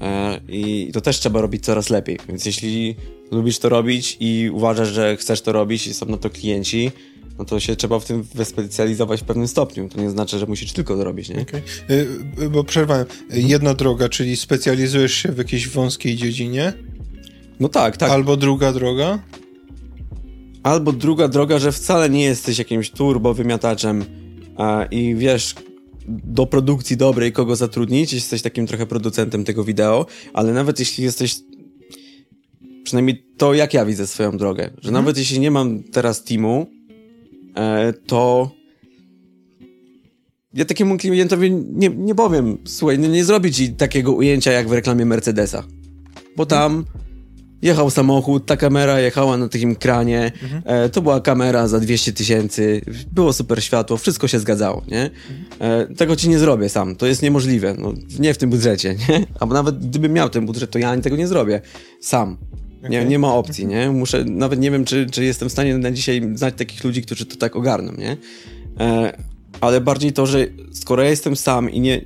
e, 0.00 0.40
i 0.48 0.90
to 0.92 1.00
też 1.00 1.18
trzeba 1.18 1.40
robić 1.40 1.64
coraz 1.64 1.90
lepiej. 1.90 2.18
Więc 2.28 2.46
jeśli 2.46 2.96
lubisz 3.30 3.58
to 3.58 3.68
robić 3.68 4.16
i 4.20 4.50
uważasz, 4.52 4.88
że 4.88 5.16
chcesz 5.16 5.42
to 5.42 5.52
robić 5.52 5.86
i 5.86 5.94
są 5.94 6.06
na 6.06 6.16
to 6.16 6.30
klienci, 6.30 6.92
no 7.38 7.44
to 7.44 7.60
się 7.60 7.76
trzeba 7.76 8.00
w 8.00 8.04
tym 8.04 8.22
wyspecjalizować 8.34 9.20
w 9.20 9.24
pewnym 9.24 9.48
stopniu. 9.48 9.88
To 9.88 10.00
nie 10.00 10.10
znaczy, 10.10 10.38
że 10.38 10.46
musisz 10.46 10.72
tylko 10.72 10.96
to 10.96 11.04
robić, 11.04 11.28
nie? 11.28 11.40
Okay. 11.42 11.62
Bo 12.50 12.64
przerwałem. 12.64 13.06
Jedna 13.30 13.74
droga, 13.74 14.08
czyli 14.08 14.36
specjalizujesz 14.36 15.14
się 15.14 15.32
w 15.32 15.38
jakiejś 15.38 15.68
wąskiej 15.68 16.16
dziedzinie, 16.16 16.72
no 17.60 17.68
tak, 17.68 17.96
tak. 17.96 18.10
Albo 18.10 18.36
druga 18.36 18.72
droga? 18.72 19.18
Albo 20.62 20.92
druga 20.92 21.28
droga, 21.28 21.58
że 21.58 21.72
wcale 21.72 22.10
nie 22.10 22.24
jesteś 22.24 22.58
jakimś 22.58 22.90
turbo 22.90 23.34
wymiataczem 23.34 24.04
a, 24.56 24.84
i 24.90 25.14
wiesz 25.14 25.54
do 26.08 26.46
produkcji 26.46 26.96
dobrej 26.96 27.32
kogo 27.32 27.56
zatrudnić, 27.56 28.12
jesteś 28.12 28.42
takim 28.42 28.66
trochę 28.66 28.86
producentem 28.86 29.44
tego 29.44 29.64
wideo, 29.64 30.06
ale 30.32 30.52
nawet 30.52 30.78
jeśli 30.78 31.04
jesteś 31.04 31.36
przynajmniej 32.84 33.24
to 33.36 33.54
jak 33.54 33.74
ja 33.74 33.84
widzę 33.84 34.06
swoją 34.06 34.36
drogę, 34.36 34.62
że 34.62 34.82
hmm. 34.82 34.94
nawet 34.94 35.18
jeśli 35.18 35.40
nie 35.40 35.50
mam 35.50 35.82
teraz 35.82 36.24
teamu, 36.24 36.66
e, 37.56 37.92
to 37.92 38.50
ja 40.54 40.64
takiemu 40.64 40.96
klientowi 40.98 41.50
nie, 41.50 41.88
nie 41.88 42.14
powiem, 42.14 42.58
słuchaj, 42.64 42.98
no 42.98 43.08
nie 43.08 43.24
zrobić 43.24 43.56
ci 43.56 43.72
takiego 43.72 44.12
ujęcia 44.12 44.52
jak 44.52 44.68
w 44.68 44.72
reklamie 44.72 45.04
Mercedesa, 45.04 45.64
bo 46.36 46.46
tam 46.46 46.72
hmm 46.72 47.09
Jechał 47.62 47.90
samochód, 47.90 48.46
ta 48.46 48.56
kamera 48.56 49.00
jechała 49.00 49.36
na 49.36 49.48
takim 49.48 49.76
kranie, 49.76 50.32
mhm. 50.42 50.62
e, 50.64 50.88
to 50.88 51.02
była 51.02 51.20
kamera 51.20 51.68
za 51.68 51.80
200 51.80 52.12
tysięcy, 52.12 52.80
było 53.12 53.32
super 53.32 53.64
światło, 53.64 53.96
wszystko 53.96 54.28
się 54.28 54.38
zgadzało, 54.38 54.82
nie? 54.88 55.10
E, 55.58 55.86
tego 55.86 56.16
ci 56.16 56.28
nie 56.28 56.38
zrobię 56.38 56.68
sam, 56.68 56.96
to 56.96 57.06
jest 57.06 57.22
niemożliwe, 57.22 57.74
no, 57.78 57.92
nie 58.18 58.34
w 58.34 58.38
tym 58.38 58.50
budżecie, 58.50 58.94
nie? 59.08 59.26
Albo 59.40 59.54
nawet 59.54 59.88
gdybym 59.88 60.12
miał 60.12 60.30
ten 60.30 60.46
budżet, 60.46 60.70
to 60.70 60.78
ja 60.78 60.90
ani 60.90 61.02
tego 61.02 61.16
nie 61.16 61.26
zrobię 61.26 61.60
sam. 62.00 62.36
Okay. 62.78 62.90
Nie, 62.90 63.04
nie 63.04 63.18
ma 63.18 63.34
opcji, 63.34 63.66
nie? 63.66 63.90
Muszę, 63.90 64.24
nawet 64.24 64.60
nie 64.60 64.70
wiem, 64.70 64.84
czy, 64.84 65.06
czy 65.10 65.24
jestem 65.24 65.48
w 65.48 65.52
stanie 65.52 65.78
na 65.78 65.90
dzisiaj 65.90 66.22
znać 66.34 66.54
takich 66.56 66.84
ludzi, 66.84 67.02
którzy 67.02 67.26
to 67.26 67.36
tak 67.36 67.56
ogarną, 67.56 67.92
nie? 67.92 68.16
E, 68.80 69.12
ale 69.60 69.80
bardziej 69.80 70.12
to, 70.12 70.26
że 70.26 70.46
skoro 70.72 71.02
ja 71.02 71.10
jestem 71.10 71.36
sam 71.36 71.70
i 71.70 71.80
nie, 71.80 72.04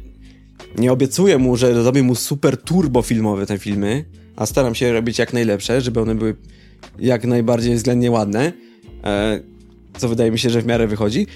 nie 0.78 0.92
obiecuję 0.92 1.38
mu, 1.38 1.56
że 1.56 1.82
zrobię 1.82 2.02
mu 2.02 2.14
super 2.14 2.56
turbo 2.56 3.02
filmowe 3.02 3.46
te 3.46 3.58
filmy, 3.58 4.04
a 4.36 4.46
staram 4.46 4.74
się 4.74 4.92
robić 4.92 5.18
jak 5.18 5.32
najlepsze, 5.32 5.80
żeby 5.80 6.00
one 6.00 6.14
były 6.14 6.36
jak 6.98 7.24
najbardziej 7.24 7.74
względnie 7.74 8.10
ładne, 8.10 8.52
e, 9.04 9.40
co 9.98 10.08
wydaje 10.08 10.30
mi 10.30 10.38
się, 10.38 10.50
że 10.50 10.62
w 10.62 10.66
miarę 10.66 10.86
wychodzi, 10.86 11.26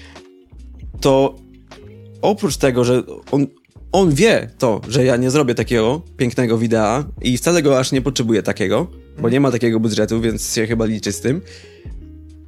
to 1.01 1.35
oprócz 2.21 2.57
tego, 2.57 2.83
że 2.83 3.03
on, 3.31 3.47
on 3.91 4.13
wie 4.13 4.49
to, 4.57 4.81
że 4.87 5.05
ja 5.05 5.17
nie 5.17 5.31
zrobię 5.31 5.55
takiego 5.55 6.01
pięknego 6.17 6.57
widea 6.57 7.05
i 7.21 7.37
wcale 7.37 7.61
go 7.61 7.79
aż 7.79 7.91
nie 7.91 8.01
potrzebuję 8.01 8.43
takiego, 8.43 8.87
bo 9.21 9.29
nie 9.29 9.39
ma 9.39 9.51
takiego 9.51 9.79
budżetu, 9.79 10.21
więc 10.21 10.53
się 10.53 10.67
chyba 10.67 10.85
liczy 10.85 11.11
z 11.11 11.21
tym, 11.21 11.41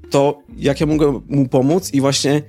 to 0.10 0.42
jak 0.58 0.82
ja 0.82 0.86
mogę 0.86 1.22
mu 1.28 1.48
pomóc 1.48 1.94
i 1.94 2.02
właśnie 2.02 2.42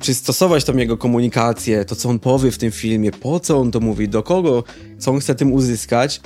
przystosować 0.00 0.64
tą 0.64 0.76
jego 0.76 0.96
komunikację, 0.96 1.84
to 1.84 1.96
co 1.96 2.08
on 2.08 2.18
powie 2.18 2.50
w 2.50 2.58
tym 2.58 2.70
filmie, 2.70 3.10
po 3.10 3.40
co 3.40 3.58
on 3.58 3.70
to 3.70 3.80
mówi, 3.80 4.08
do 4.08 4.22
kogo, 4.22 4.64
co 4.98 5.10
on 5.10 5.20
chce 5.20 5.34
tym 5.34 5.52
uzyskać, 5.52 6.20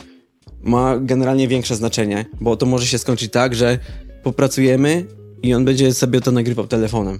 ma 0.62 0.98
generalnie 0.98 1.48
większe 1.48 1.76
znaczenie, 1.76 2.24
bo 2.40 2.56
to 2.56 2.66
może 2.66 2.86
się 2.86 2.98
skończyć 2.98 3.32
tak, 3.32 3.54
że 3.54 3.78
popracujemy 4.22 5.06
i 5.42 5.54
on 5.54 5.64
będzie 5.64 5.94
sobie 5.94 6.20
to 6.20 6.32
nagrywał 6.32 6.66
telefonem, 6.66 7.18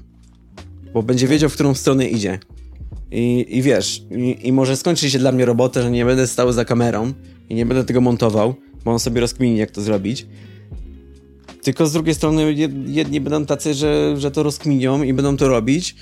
bo 0.95 1.03
będzie 1.03 1.29
wiedział, 1.29 1.51
w 1.51 1.55
którą 1.55 1.75
stronę 1.75 2.09
idzie. 2.09 2.39
I, 3.11 3.47
i 3.49 3.63
wiesz, 3.63 4.03
i, 4.11 4.49
i 4.49 4.53
może 4.53 4.77
skończy 4.77 5.11
się 5.11 5.19
dla 5.19 5.33
mnie 5.33 5.45
robota, 5.45 5.83
że 5.83 5.91
nie 5.91 6.05
będę 6.05 6.27
stał 6.27 6.53
za 6.53 6.65
kamerą 6.65 7.13
i 7.49 7.55
nie 7.55 7.67
będę 7.67 7.85
tego 7.85 8.01
montował, 8.01 8.55
bo 8.85 8.91
on 8.91 8.99
sobie 8.99 9.21
rozkmini, 9.21 9.57
jak 9.57 9.71
to 9.71 9.83
zrobić. 9.83 10.27
Tylko 11.63 11.87
z 11.87 11.93
drugiej 11.93 12.15
strony 12.15 12.55
jedni 12.87 13.21
będą 13.21 13.47
tacy, 13.47 13.75
że, 13.75 14.15
że 14.17 14.31
to 14.31 14.43
rozkminią 14.43 15.03
i 15.03 15.13
będą 15.13 15.37
to 15.37 15.49
robić, 15.49 15.97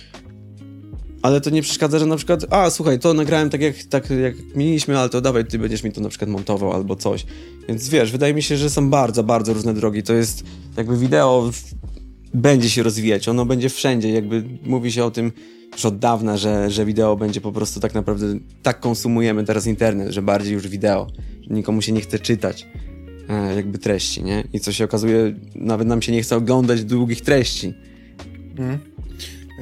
ale 1.23 1.41
to 1.41 1.51
nie 1.51 1.63
przeszkadza, 1.63 1.99
że 1.99 2.07
na 2.07 2.17
przykład, 2.17 2.47
a 2.51 2.71
słuchaj, 2.71 2.99
to 2.99 3.15
nagrałem 3.15 3.51
tak 3.51 3.61
jak, 3.61 3.77
tak 3.77 4.11
jak 4.11 4.35
mieliśmy, 4.55 4.99
ale 4.99 5.09
to 5.09 5.21
dawaj, 5.21 5.45
ty 5.45 5.59
będziesz 5.59 5.83
mi 5.83 5.93
to 5.93 6.01
na 6.01 6.09
przykład 6.09 6.31
montował 6.31 6.73
albo 6.73 6.97
coś. 6.97 7.27
Więc 7.69 7.89
wiesz, 7.89 8.13
wydaje 8.13 8.35
mi 8.35 8.43
się, 8.43 8.57
że 8.57 8.71
są 8.71 8.91
bardzo, 8.91 9.25
bardzo 9.25 9.55
różne 9.55 9.75
drogi. 9.75 10.03
To 10.03 10.13
jest 10.13 10.45
jakby 10.77 10.97
wideo 10.97 11.51
będzie 12.35 12.71
się 12.71 12.83
rozwijać, 12.83 13.29
ono 13.29 13.47
będzie 13.47 13.69
wszędzie, 13.69 14.13
jakby 14.13 14.45
mówi 14.65 14.93
się 14.93 15.05
o 15.05 15.11
tym 15.11 15.33
już 15.73 15.85
od 15.85 15.99
dawna, 15.99 16.37
że, 16.37 16.71
że 16.71 16.85
wideo 16.85 17.17
będzie 17.17 17.41
po 17.41 17.53
prostu 17.53 17.81
tak 17.81 17.95
naprawdę, 17.95 18.27
tak 18.63 18.81
konsumujemy 18.81 19.45
teraz 19.45 19.67
internet, 19.67 20.13
że 20.13 20.23
bardziej 20.23 20.53
już 20.53 20.69
wideo, 20.69 21.07
że 21.41 21.55
nikomu 21.55 21.83
się 21.83 21.93
nie 21.93 22.01
chce 22.01 22.19
czytać 22.19 22.67
e, 23.29 23.55
jakby 23.55 23.79
treści, 23.79 24.25
nie? 24.25 24.45
I 24.53 24.61
co 24.61 24.73
się 24.73 24.85
okazuje, 24.85 25.35
nawet 25.55 25.89
nam 25.89 26.03
się 26.03 26.13
nie 26.13 26.23
chce 26.23 26.37
oglądać 26.37 26.85
długich 26.85 27.21
treści. 27.21 27.75
Mm. 28.59 28.79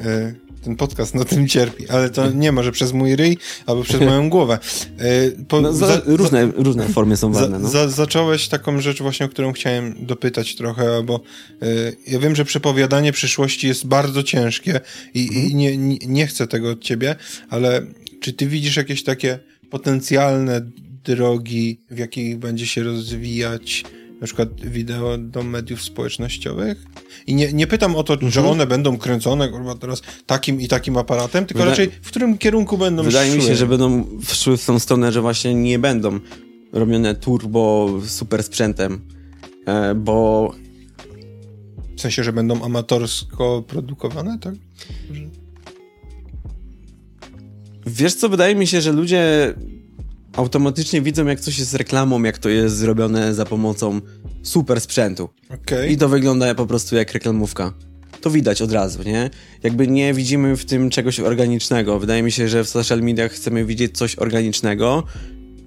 Y 0.07 0.46
ten 0.67 0.77
podcast 0.77 1.15
na 1.15 1.25
tym 1.25 1.49
cierpi, 1.49 1.89
ale 1.89 2.11
to 2.11 2.31
nie 2.31 2.53
może 2.53 2.73
przez 2.73 2.93
mój 2.93 3.17
ryj 3.17 3.39
albo 3.67 3.83
przez 3.83 4.01
moją 4.01 4.31
głowę. 4.37 4.59
E, 4.99 5.31
po, 5.49 5.61
no, 5.61 5.73
za, 5.73 5.87
za, 5.87 6.03
różne, 6.07 6.47
za, 6.47 6.53
różne 6.63 6.89
formy 6.89 7.17
są 7.17 7.33
ważne. 7.33 7.59
No. 7.59 7.89
zacząłeś 7.89 8.49
taką 8.49 8.81
rzecz 8.81 9.03
właśnie, 9.03 9.27
o 9.27 9.29
którą 9.29 9.53
chciałem 9.53 9.95
dopytać 10.07 10.55
trochę, 10.55 11.03
bo 11.03 11.21
y, 11.63 11.97
ja 12.07 12.19
wiem, 12.19 12.37
że 12.37 12.45
przepowiadanie 12.45 13.13
przyszłości 13.13 13.69
jest 13.69 13.87
bardzo 13.87 14.23
ciężkie 14.23 14.81
i, 15.15 15.29
mhm. 15.29 15.47
i 15.47 15.55
nie, 15.55 15.77
nie, 15.77 15.97
nie 16.07 16.27
chcę 16.27 16.47
tego 16.47 16.71
od 16.71 16.81
ciebie, 16.83 17.17
ale 17.51 17.83
czy 18.21 18.33
ty 18.33 18.47
widzisz 18.47 18.77
jakieś 18.77 19.05
takie 19.05 19.39
potencjalne 19.71 20.61
drogi, 21.05 21.81
w 21.91 21.99
jakich 21.99 22.39
będzie 22.39 22.67
się 22.67 22.83
rozwijać 22.83 23.85
na 24.21 24.27
przykład 24.27 24.61
wideo 24.61 25.19
do 25.19 25.43
mediów 25.43 25.83
społecznościowych. 25.83 26.85
I 27.27 27.35
nie, 27.35 27.53
nie 27.53 27.67
pytam 27.67 27.97
o 27.97 28.03
to, 28.03 28.13
mhm. 28.13 28.33
że 28.33 28.49
one 28.49 28.67
będą 28.67 28.99
kręcone 28.99 29.49
kurwa, 29.49 29.75
teraz 29.75 30.03
takim 30.27 30.61
i 30.61 30.69
takim 30.69 30.97
aparatem, 30.97 31.47
tylko 31.47 31.59
Wyda 31.59 31.71
raczej 31.71 31.91
w 32.03 32.09
którym 32.09 32.39
kierunku 32.39 32.79
będą 32.79 33.03
Wydaje 33.03 33.31
szły. 33.31 33.39
mi 33.39 33.45
się, 33.45 33.57
że 33.57 33.67
będą 33.67 34.05
szły 34.23 34.57
w 34.57 34.67
tą 34.67 34.79
stronę, 34.79 35.13
że 35.13 35.21
właśnie 35.21 35.55
nie 35.55 35.79
będą 35.79 36.21
robione 36.73 37.15
turbo 37.15 37.91
super 38.07 38.43
sprzętem, 38.43 39.01
e, 39.67 39.95
bo... 39.95 40.55
W 41.97 42.01
sensie, 42.01 42.25
że 42.25 42.33
będą 42.33 42.65
amatorsko 42.65 43.65
produkowane, 43.67 44.39
tak? 44.39 44.55
Wiesz 47.87 48.15
co, 48.15 48.29
wydaje 48.29 48.55
mi 48.55 48.67
się, 48.67 48.81
że 48.81 48.93
ludzie 48.93 49.55
automatycznie 50.37 51.03
widzą, 51.03 51.27
jak 51.27 51.41
coś 51.41 51.59
jest 51.59 51.75
reklamą, 51.75 52.23
jak 52.23 52.39
to 52.39 52.49
jest 52.49 52.77
zrobione 52.77 53.35
za 53.35 53.45
pomocą 53.45 54.01
super 54.43 54.81
sprzętu. 54.81 55.29
Okay. 55.55 55.89
I 55.89 55.97
to 55.97 56.09
wygląda 56.09 56.55
po 56.55 56.67
prostu 56.67 56.97
jak 56.97 57.13
reklamówka. 57.13 57.73
To 58.21 58.31
widać 58.31 58.63
od 58.63 58.73
razu, 58.73 59.03
nie? 59.03 59.31
Jakby 59.63 59.89
nie 59.89 60.15
widzimy 60.15 60.57
w 60.57 60.65
tym 60.65 60.91
czegoś 60.91 61.21
organicznego. 61.21 61.99
Wydaje 61.99 62.23
mi 62.23 62.33
się, 62.33 62.49
że 62.49 62.65
w 62.65 62.69
social 62.69 63.01
mediach 63.01 63.33
chcemy 63.33 63.65
widzieć 63.65 63.99
coś 63.99 64.19
organicznego, 64.19 65.03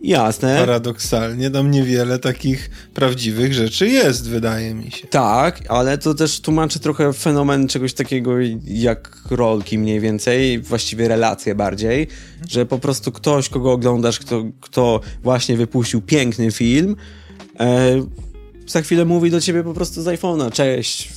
Jasne. 0.02 0.58
Paradoksalnie 0.60 1.52
tam 1.52 1.72
niewiele 1.72 2.20
takich 2.20 2.70
prawdziwych 2.94 3.54
rzeczy 3.54 3.88
jest, 3.88 4.30
wydaje 4.30 4.74
mi 4.74 4.92
się. 4.92 5.08
Tak, 5.08 5.62
ale 5.70 5.98
to 5.98 6.14
też 6.14 6.40
tłumaczy 6.40 6.80
trochę 6.80 7.14
fenomen 7.14 7.68
czegoś 7.68 7.94
takiego 7.94 8.32
jak 8.66 9.18
rolki 9.32 9.78
mniej 9.78 10.00
więcej, 10.00 10.60
właściwie 10.60 11.08
relacje 11.08 11.56
bardziej, 11.56 12.08
że 12.50 12.66
po 12.66 12.80
prostu 12.80 13.12
ktoś, 13.12 13.50
kogo 13.50 13.72
oglądasz, 13.72 14.20
kto, 14.20 14.44
kto 14.62 15.02
właśnie 15.24 15.58
wypuścił 15.58 16.02
piękny 16.02 16.52
film, 16.52 16.96
e, 17.60 18.06
za 18.68 18.82
chwilę 18.82 19.06
mówi 19.06 19.32
do 19.32 19.42
ciebie 19.42 19.64
po 19.64 19.74
prostu 19.74 20.02
z 20.02 20.06
iPhone'a, 20.06 20.52
cześć, 20.52 21.10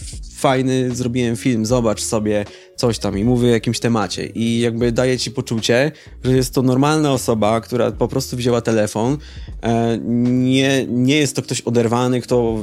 fajny, 0.43 0.94
zrobiłem 0.94 1.36
film, 1.36 1.66
zobacz 1.66 2.02
sobie 2.02 2.44
coś 2.77 2.98
tam 2.98 3.19
i 3.19 3.24
mówię 3.24 3.48
o 3.48 3.52
jakimś 3.52 3.81
temacie. 3.81 4.27
I 4.27 4.60
jakby 4.60 4.93
daje 4.93 5.19
ci 5.19 5.31
poczucie, 5.31 5.93
że 6.24 6.36
jest 6.36 6.55
to 6.55 6.62
normalna 6.62 7.12
osoba, 7.12 7.60
która 7.60 7.90
po 7.90 8.09
prostu 8.09 8.36
wzięła 8.36 8.60
telefon, 8.60 9.19
e, 9.62 9.98
nie, 10.02 10.86
nie 10.86 11.16
jest 11.16 11.36
to 11.36 11.43
ktoś 11.43 11.60
oderwany, 11.60 12.20
kto 12.20 12.59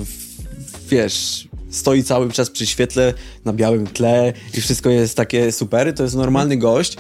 wiesz, 0.90 1.48
stoi 1.70 2.04
cały 2.04 2.32
czas 2.32 2.50
przy 2.50 2.68
świetle 2.68 3.14
na 3.46 3.54
białym 3.54 3.88
tle 3.88 4.34
i 4.58 4.62
wszystko 4.62 4.90
jest 4.90 5.18
takie 5.18 5.52
super, 5.52 5.94
to 5.94 6.04
jest 6.04 6.16
normalny 6.16 6.58
gość, 6.58 6.98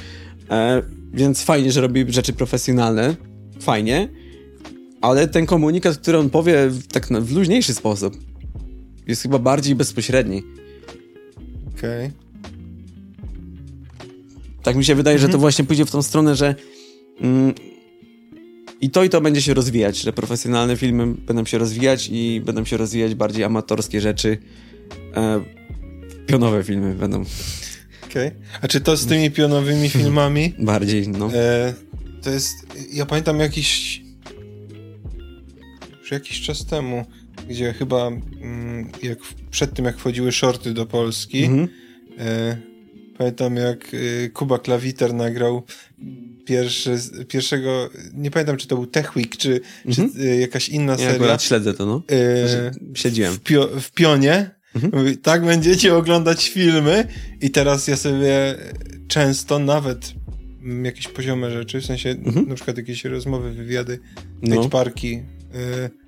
e, 0.49 0.81
więc 1.13 1.43
fajnie, 1.43 1.71
że 1.71 1.81
robi 1.81 2.05
rzeczy 2.13 2.33
profesjonalne, 2.33 3.15
fajnie, 3.61 4.09
ale 5.01 5.27
ten 5.27 5.45
komunikat, 5.45 5.97
który 5.97 6.17
on 6.17 6.29
powie 6.29 6.71
tak 6.91 7.07
w 7.07 7.35
luźniejszy 7.35 7.73
sposób, 7.73 8.17
jest 9.07 9.21
chyba 9.21 9.39
bardziej 9.39 9.75
bezpośredni. 9.75 10.58
Okej. 11.79 12.05
Okay. 12.05 12.11
Tak 14.63 14.75
mi 14.75 14.85
się 14.85 14.95
wydaje, 14.95 15.15
mhm. 15.15 15.21
że 15.21 15.27
to 15.27 15.37
mhm. 15.37 15.41
właśnie 15.41 15.65
pójdzie 15.65 15.85
w 15.85 15.91
tą 15.91 16.01
stronę, 16.01 16.35
że 16.35 16.55
mm, 17.21 17.53
i 18.81 18.89
to 18.89 19.03
i 19.03 19.09
to 19.09 19.21
będzie 19.21 19.41
się 19.41 19.53
rozwijać, 19.53 19.97
że 19.97 20.13
profesjonalne 20.13 20.77
filmy 20.77 21.07
będą 21.07 21.45
się 21.45 21.57
rozwijać 21.57 22.09
i 22.11 22.41
będą 22.45 22.65
się 22.65 22.77
rozwijać 22.77 23.15
bardziej 23.15 23.43
amatorskie 23.43 24.01
rzeczy. 24.01 24.37
E, 25.15 25.41
pionowe 26.27 26.63
filmy 26.63 26.95
będą. 26.95 27.25
Okej. 28.05 28.27
Okay. 28.27 28.41
A 28.61 28.67
czy 28.67 28.81
to 28.81 28.97
z 28.97 29.05
tymi 29.05 29.31
pionowymi 29.31 29.89
filmami? 29.89 30.53
bardziej, 30.59 31.07
no. 31.07 31.29
E, 31.33 31.73
to 32.21 32.29
jest, 32.29 32.53
ja 32.93 33.05
pamiętam 33.05 33.39
jakiś 33.39 34.01
już 35.99 36.11
jakiś 36.11 36.41
czas 36.41 36.65
temu 36.65 37.05
gdzie 37.49 37.73
chyba 37.73 38.07
mm, 38.07 38.89
jak 39.03 39.19
przed 39.51 39.73
tym, 39.73 39.85
jak 39.85 39.97
wchodziły 39.97 40.31
shorty 40.31 40.73
do 40.73 40.85
Polski, 40.85 41.43
mhm. 41.43 41.67
e, 42.19 42.57
pamiętam 43.17 43.55
jak 43.55 43.91
e, 43.93 44.29
Kuba 44.29 44.59
Klawiter 44.59 45.13
nagrał 45.13 45.63
pierwszy, 46.45 46.97
pierwszego, 47.27 47.89
nie 48.13 48.31
pamiętam 48.31 48.57
czy 48.57 48.67
to 48.67 48.75
był 48.75 48.87
Tech 48.87 49.15
Week, 49.15 49.37
czy, 49.37 49.61
mhm. 49.85 50.13
czy 50.13 50.21
e, 50.21 50.35
jakaś 50.35 50.69
inna 50.69 50.91
ja 50.91 50.97
seria. 50.97 51.27
Ja 51.27 51.39
śledzę 51.39 51.73
to, 51.73 51.85
no. 51.85 52.03
E, 52.11 52.71
Siedziłem. 52.93 53.33
W, 53.33 53.39
pio, 53.39 53.69
w 53.79 53.91
pionie. 53.91 54.51
Mhm. 54.75 54.93
Mówi, 55.03 55.17
tak 55.17 55.45
będziecie 55.45 55.95
oglądać 55.95 56.49
filmy 56.49 57.07
i 57.41 57.49
teraz 57.49 57.87
ja 57.87 57.97
sobie 57.97 58.55
często 59.07 59.59
nawet 59.59 60.13
jakieś 60.83 61.07
poziome 61.07 61.51
rzeczy, 61.51 61.81
w 61.81 61.85
sensie 61.85 62.09
mhm. 62.09 62.47
na 62.47 62.55
przykład 62.55 62.77
jakieś 62.77 63.05
rozmowy, 63.05 63.51
wywiady, 63.51 63.99
no. 64.41 64.69
parki, 64.69 65.15
y, 65.15 65.98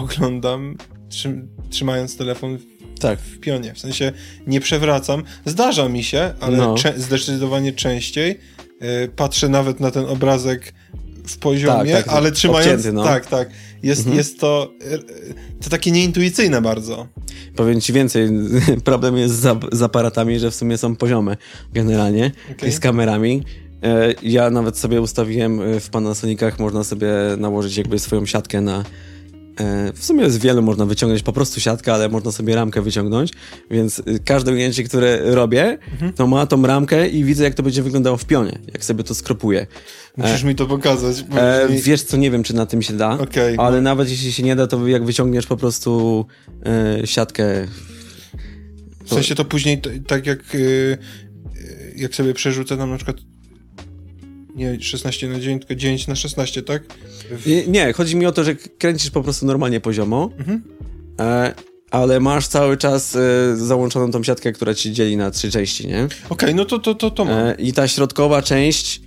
oglądam 0.00 0.76
trzym, 1.08 1.48
trzymając 1.70 2.16
telefon 2.16 2.58
w, 2.58 2.98
tak. 3.00 3.18
w 3.18 3.40
pionie. 3.40 3.74
W 3.74 3.78
sensie 3.78 4.12
nie 4.46 4.60
przewracam. 4.60 5.22
Zdarza 5.46 5.88
mi 5.88 6.04
się, 6.04 6.34
ale 6.40 6.56
no. 6.56 6.74
cze 6.74 6.94
zdecydowanie 6.96 7.72
częściej. 7.72 8.38
Yy, 8.80 9.08
patrzę 9.16 9.48
nawet 9.48 9.80
na 9.80 9.90
ten 9.90 10.04
obrazek 10.04 10.74
w 11.26 11.38
poziomie, 11.38 11.92
tak, 11.92 12.04
tak, 12.04 12.14
ale 12.14 12.32
trzymając... 12.32 12.66
Obcięty, 12.66 12.92
no. 12.92 13.04
Tak, 13.04 13.26
tak. 13.26 13.50
Jest, 13.82 14.00
mhm. 14.00 14.16
jest 14.16 14.40
to, 14.40 14.72
to 15.62 15.70
takie 15.70 15.90
nieintuicyjne 15.90 16.62
bardzo. 16.62 17.06
Powiem 17.56 17.80
ci 17.80 17.92
więcej, 17.92 18.28
problem 18.84 19.16
jest 19.16 19.34
z, 19.34 19.58
z 19.72 19.82
aparatami, 19.82 20.38
że 20.38 20.50
w 20.50 20.54
sumie 20.54 20.78
są 20.78 20.96
poziome 20.96 21.36
generalnie 21.72 22.32
okay. 22.52 22.68
i 22.68 22.72
z 22.72 22.80
kamerami. 22.80 23.42
E, 23.82 24.14
ja 24.22 24.50
nawet 24.50 24.78
sobie 24.78 25.00
ustawiłem 25.00 25.60
e, 25.60 25.80
w 25.80 25.90
Panasonicach, 25.90 26.58
można 26.58 26.84
sobie 26.84 27.08
nałożyć 27.38 27.76
jakby 27.76 27.98
swoją 27.98 28.26
siatkę 28.26 28.60
na 28.60 28.84
w 29.94 30.04
sumie 30.04 30.30
z 30.30 30.38
wielu 30.38 30.62
można 30.62 30.86
wyciągnąć 30.86 31.22
po 31.22 31.32
prostu 31.32 31.60
siatkę, 31.60 31.94
ale 31.94 32.08
można 32.08 32.32
sobie 32.32 32.54
ramkę 32.54 32.82
wyciągnąć, 32.82 33.32
więc 33.70 33.98
y, 33.98 34.02
każde 34.24 34.52
ujęcie, 34.52 34.84
które 34.84 35.34
robię, 35.34 35.78
mhm. 35.92 36.12
to 36.12 36.26
ma 36.26 36.46
tą 36.46 36.66
ramkę 36.66 37.08
i 37.08 37.24
widzę, 37.24 37.44
jak 37.44 37.54
to 37.54 37.62
będzie 37.62 37.82
wyglądało 37.82 38.16
w 38.16 38.24
pionie, 38.24 38.58
jak 38.72 38.84
sobie 38.84 39.04
to 39.04 39.14
skropuję. 39.14 39.66
Musisz 40.16 40.42
e, 40.42 40.46
mi 40.46 40.54
to 40.54 40.66
pokazać. 40.66 41.24
E, 41.36 41.68
wiesz 41.82 42.02
co, 42.02 42.16
nie 42.16 42.30
wiem, 42.30 42.42
czy 42.42 42.54
na 42.54 42.66
tym 42.66 42.82
się 42.82 42.96
da, 42.96 43.18
okay, 43.18 43.54
ale 43.58 43.76
no. 43.76 43.82
nawet 43.82 44.10
jeśli 44.10 44.32
się 44.32 44.42
nie 44.42 44.56
da, 44.56 44.66
to 44.66 44.86
jak 44.86 45.04
wyciągniesz 45.04 45.46
po 45.46 45.56
prostu 45.56 46.26
e, 46.66 47.06
siatkę... 47.06 47.66
To... 48.98 49.04
W 49.04 49.08
sensie 49.08 49.34
to 49.34 49.44
później, 49.44 49.80
tak 50.06 50.26
jak, 50.26 50.54
y, 50.54 50.58
y, 50.58 51.94
jak 51.96 52.14
sobie 52.14 52.34
przerzucę 52.34 52.76
tam 52.76 52.90
na 52.90 52.96
przykład 52.96 53.16
nie 54.54 54.80
16 54.80 55.28
na 55.28 55.40
9, 55.40 55.62
tylko 55.62 55.74
9 55.74 56.06
na 56.06 56.16
16, 56.16 56.62
tak? 56.62 56.82
W... 57.30 57.68
Nie, 57.68 57.92
chodzi 57.92 58.16
mi 58.16 58.26
o 58.26 58.32
to, 58.32 58.44
że 58.44 58.54
kręcisz 58.54 59.10
po 59.10 59.22
prostu 59.22 59.46
normalnie 59.46 59.80
poziomo, 59.80 60.30
mhm. 60.38 60.62
e, 61.20 61.54
ale 61.90 62.20
masz 62.20 62.48
cały 62.48 62.76
czas 62.76 63.16
e, 63.16 63.56
załączoną 63.56 64.10
tą 64.10 64.22
siatkę, 64.22 64.52
która 64.52 64.74
ci 64.74 64.92
dzieli 64.92 65.16
na 65.16 65.30
trzy 65.30 65.50
części, 65.50 65.86
nie? 65.86 66.04
Okej, 66.04 66.18
okay, 66.28 66.54
no 66.54 66.64
to, 66.64 66.78
to, 66.78 66.94
to, 66.94 67.10
to 67.10 67.24
mam. 67.24 67.34
E, 67.34 67.54
I 67.58 67.72
ta 67.72 67.88
środkowa 67.88 68.42
część 68.42 69.00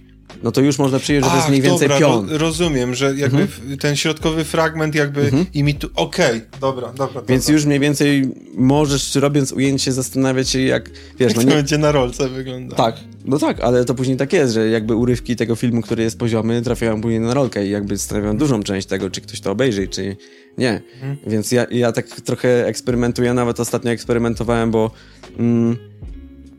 no 0.44 0.52
to 0.52 0.62
już 0.62 0.80
można 0.80 1.00
przyjąć, 1.00 1.26
że 1.26 1.32
to 1.32 1.38
jest 1.38 1.50
mniej 1.50 1.62
więcej 1.62 1.88
dobra, 1.88 2.00
pion. 2.00 2.30
Ro 2.30 2.38
rozumiem, 2.38 2.96
że 2.96 3.16
jakby 3.16 3.42
mhm. 3.42 3.78
ten 3.78 3.96
środkowy 3.96 4.44
fragment 4.44 4.96
jakby 4.96 5.22
mhm. 5.22 5.46
imituje... 5.54 5.94
Okej, 5.96 6.38
okay, 6.38 6.60
dobra, 6.62 6.94
dobra, 6.94 7.22
Więc 7.28 7.44
dobra. 7.44 7.54
już 7.54 7.66
mniej 7.66 7.80
więcej 7.80 8.30
możesz, 8.56 9.16
robiąc 9.16 9.52
ujęcie, 9.52 9.92
zastanawiać 9.92 10.50
się, 10.50 10.60
jak... 10.60 10.90
Wiesz, 11.20 11.30
jak 11.30 11.36
no 11.36 11.44
nie... 11.44 11.50
to 11.50 11.56
będzie 11.56 11.78
na 11.78 11.92
rolce 11.92 12.30
wygląda. 12.30 12.76
Tak, 12.76 12.96
no 13.26 13.40
tak, 13.40 13.60
ale 13.60 13.86
to 13.86 13.96
później 13.96 14.18
tak 14.18 14.34
jest, 14.34 14.54
że 14.54 14.68
jakby 14.68 14.96
urywki 14.96 15.36
tego 15.36 15.56
filmu, 15.56 15.82
który 15.82 16.04
jest 16.04 16.20
poziomy, 16.20 16.62
trafiają 16.62 17.02
później 17.02 17.20
na 17.20 17.34
rolkę 17.34 17.66
i 17.66 17.70
jakby 17.70 17.98
stanowią 17.98 18.38
dużą 18.38 18.64
część 18.64 18.88
tego, 18.88 19.10
czy 19.10 19.22
ktoś 19.22 19.40
to 19.40 19.52
obejrzy, 19.52 19.88
czy 19.88 20.18
nie. 20.58 20.82
Mhm. 20.94 21.18
Więc 21.28 21.52
ja, 21.52 21.66
ja 21.72 21.92
tak 21.92 22.08
trochę 22.08 22.68
eksperymentuję, 22.68 23.34
nawet 23.34 23.60
ostatnio 23.60 23.92
eksperymentowałem, 23.92 24.72
bo... 24.72 24.92
Mm, 25.40 25.78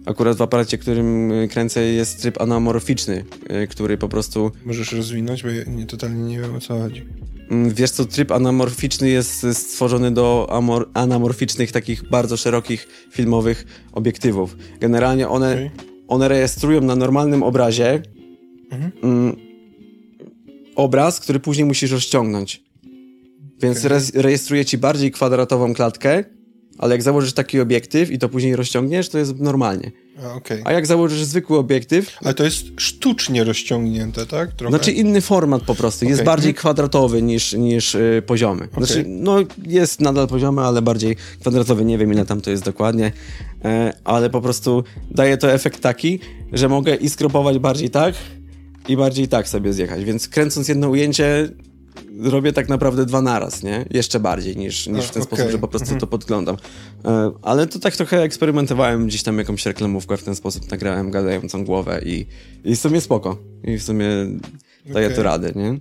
Akurat 0.07 0.37
w 0.37 0.43
aparacie, 0.43 0.79
którym 0.79 1.33
y, 1.33 1.49
kręcę 1.49 1.85
jest 1.85 2.23
tryb 2.23 2.41
anamorficzny, 2.41 3.25
y, 3.65 3.67
który 3.67 3.99
po 3.99 4.09
prostu... 4.09 4.53
Możesz 4.65 4.93
rozwinąć, 4.93 5.43
bo 5.43 5.49
ja 5.49 5.65
nie, 5.67 5.87
totalnie 5.87 6.23
nie 6.23 6.41
wiem 6.41 6.55
o 6.55 6.61
co 6.61 6.79
chodzi. 6.79 7.05
Mm, 7.51 7.75
wiesz 7.75 7.91
co, 7.91 8.05
tryb 8.05 8.33
anamorficzny 8.33 9.09
jest 9.09 9.47
stworzony 9.53 10.11
do 10.11 10.49
amor, 10.51 10.89
anamorficznych, 10.95 11.73
takich 11.73 12.09
bardzo 12.11 12.37
szerokich 12.37 12.89
filmowych 13.11 13.67
obiektywów. 13.93 14.57
Generalnie 14.81 15.29
one, 15.29 15.53
okay. 15.53 15.71
one 16.09 16.29
rejestrują 16.29 16.81
na 16.81 16.97
normalnym 16.97 17.43
obrazie 17.43 18.03
mhm. 18.71 18.93
mm, 19.03 19.37
obraz, 20.77 21.21
który 21.21 21.41
później 21.41 21.65
musisz 21.65 21.91
rozciągnąć. 21.91 22.65
Więc 23.63 23.85
okay. 23.85 23.97
re 23.97 24.23
rejestruje 24.23 24.65
ci 24.65 24.79
bardziej 24.79 25.11
kwadratową 25.11 25.75
klatkę, 25.75 26.25
ale 26.79 26.95
jak 26.95 27.03
założysz 27.03 27.33
taki 27.33 27.61
obiektyw 27.61 28.11
i 28.11 28.19
to 28.19 28.29
później 28.29 28.57
rozciągniesz, 28.57 29.09
to 29.09 29.19
jest 29.19 29.41
normalnie. 29.41 29.93
A, 30.25 30.35
okay. 30.35 30.63
A 30.65 30.73
jak 30.73 30.87
założysz 30.87 31.25
zwykły 31.25 31.59
obiektyw... 31.59 32.17
Ale 32.25 32.35
to 32.35 32.45
jest 32.45 32.67
sztucznie 32.77 33.45
rozciągnięte, 33.45 34.27
tak? 34.27 34.53
Trochę? 34.53 34.71
Znaczy 34.71 34.93
inny 34.93 35.21
format 35.21 35.63
po 35.63 35.75
prostu. 35.75 36.05
Jest 36.05 36.15
okay. 36.15 36.27
bardziej 36.27 36.55
kwadratowy 36.55 37.23
niż, 37.23 37.53
niż 37.53 37.95
yy, 37.95 38.23
poziomy. 38.27 38.65
Okay. 38.65 38.87
Znaczy, 38.87 39.05
no 39.09 39.37
jest 39.67 40.01
nadal 40.01 40.29
poziomy, 40.29 40.63
ale 40.63 40.83
bardziej 40.83 41.17
kwadratowy. 41.41 41.85
Nie 41.85 41.99
wiem 41.99 42.13
ile 42.13 42.27
tam 42.27 42.41
to 42.41 42.51
jest 42.51 42.65
dokładnie, 42.65 43.13
yy, 43.65 43.71
ale 44.05 44.31
po 44.31 44.41
prostu 44.41 44.85
daje 45.11 45.37
to 45.37 45.53
efekt 45.53 45.81
taki, 45.81 46.21
że 46.53 46.69
mogę 46.69 46.95
i 46.95 47.09
skropować 47.09 47.59
bardziej 47.59 47.91
tak 47.91 48.15
i 48.89 48.97
bardziej 48.97 49.29
tak 49.29 49.49
sobie 49.49 49.73
zjechać. 49.73 50.05
Więc 50.05 50.29
kręcąc 50.29 50.69
jedno 50.69 50.89
ujęcie 50.89 51.49
robię 52.23 52.53
tak 52.53 52.69
naprawdę 52.69 53.07
dwa 53.07 53.23
naraz, 53.23 53.62
nie? 53.62 53.85
Jeszcze 53.91 54.21
bardziej 54.21 54.57
niż, 54.57 54.87
niż 54.87 55.05
w 55.05 55.11
ten 55.11 55.23
okay. 55.23 55.37
sposób, 55.37 55.53
że 55.53 55.59
po 55.59 55.69
prostu 55.69 55.85
mhm. 55.85 56.01
to 56.01 56.07
podglądam. 56.07 56.57
E, 57.05 57.33
ale 57.43 57.66
to 57.66 57.79
tak 57.79 57.97
trochę 57.97 58.23
eksperymentowałem, 58.23 59.07
gdzieś 59.07 59.23
tam 59.23 59.39
jakąś 59.39 59.66
reklamówkę 59.66 60.16
w 60.16 60.23
ten 60.23 60.35
sposób 60.35 60.71
nagrałem 60.71 61.11
gadającą 61.11 61.65
głowę 61.65 62.01
i, 62.05 62.27
i 62.65 62.77
w 62.77 62.81
sumie 62.81 63.01
spoko. 63.01 63.39
I 63.65 63.79
w 63.79 63.83
sumie 63.83 64.07
daje 64.87 65.07
okay. 65.07 65.16
to 65.16 65.23
radę, 65.23 65.53
nie? 65.57 65.79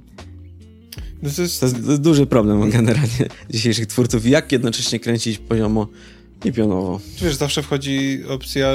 No 1.23 1.29
to, 1.35 1.41
jest... 1.41 2.01
duży 2.01 2.25
problem 2.25 2.69
generalnie 2.69 3.27
dzisiejszych 3.49 3.87
twórców, 3.87 4.25
jak 4.25 4.51
jednocześnie 4.51 4.99
kręcić 4.99 5.37
poziomo 5.37 5.87
i 6.45 6.51
pionowo. 6.51 6.99
Wiesz, 7.21 7.35
zawsze 7.35 7.63
wchodzi 7.63 8.23
opcja 8.29 8.67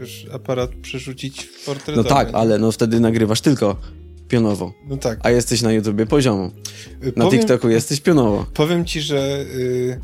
wiesz, 0.00 0.26
aparat 0.32 0.70
przerzucić 0.70 1.42
w 1.42 1.64
portret. 1.64 1.96
No 1.96 2.04
tak, 2.04 2.28
ale 2.32 2.58
no 2.58 2.72
wtedy 2.72 3.00
nagrywasz 3.00 3.40
tylko 3.40 3.76
pionowo. 4.32 4.72
No 4.88 4.96
tak. 4.96 5.18
A 5.22 5.30
jesteś 5.30 5.62
na 5.62 5.72
YouTubie 5.72 6.06
poziomo. 6.06 6.50
Y, 7.04 7.12
na 7.16 7.24
powiem, 7.24 7.40
TikToku 7.40 7.68
jesteś 7.68 8.00
pionowo. 8.00 8.46
Powiem 8.54 8.84
ci, 8.84 9.00
że 9.00 9.44
y, 9.54 10.00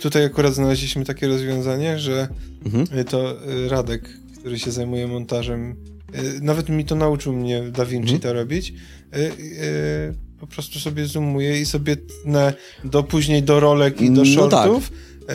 tutaj 0.00 0.24
akurat 0.24 0.54
znaleźliśmy 0.54 1.04
takie 1.04 1.28
rozwiązanie, 1.28 1.98
że 1.98 2.28
mhm. 2.64 2.98
Y, 2.98 3.04
to 3.04 3.48
y, 3.48 3.68
Radek, 3.68 4.08
który 4.38 4.58
się 4.58 4.70
zajmuje 4.70 5.06
montażem, 5.06 5.76
y, 6.14 6.40
nawet 6.40 6.68
mi 6.68 6.84
to 6.84 6.94
nauczył 6.94 7.32
mnie 7.32 7.62
Da 7.62 7.84
Vinci 7.84 8.14
mhm. 8.14 8.20
to 8.20 8.32
robić, 8.32 8.74
po 10.40 10.46
prostu 10.46 10.78
sobie 10.78 11.06
zoomuje 11.06 11.60
i 11.60 11.66
sobie 11.66 11.96
tnę 11.96 12.52
do 12.84 13.02
później 13.02 13.42
do 13.42 13.60
rolek 13.60 14.00
i 14.00 14.10
do 14.10 14.24
no 14.24 14.24
shortów. 14.24 14.90
Tak 14.90 15.34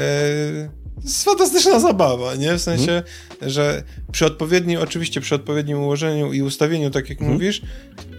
jest 1.04 1.24
fantastyczna 1.24 1.80
zabawa, 1.80 2.36
nie? 2.36 2.56
W 2.56 2.62
sensie, 2.62 2.86
hmm. 2.86 3.50
że 3.50 3.84
przy 4.12 4.26
odpowiednim, 4.26 4.80
oczywiście 4.82 5.22
przy 5.22 5.36
odpowiednim 5.36 5.78
ułożeniu 5.78 6.34
i 6.34 6.42
ustawieniu, 6.42 6.92
tak 6.92 7.10
jak 7.10 7.20
hmm. 7.20 7.34
mówisz, 7.34 7.62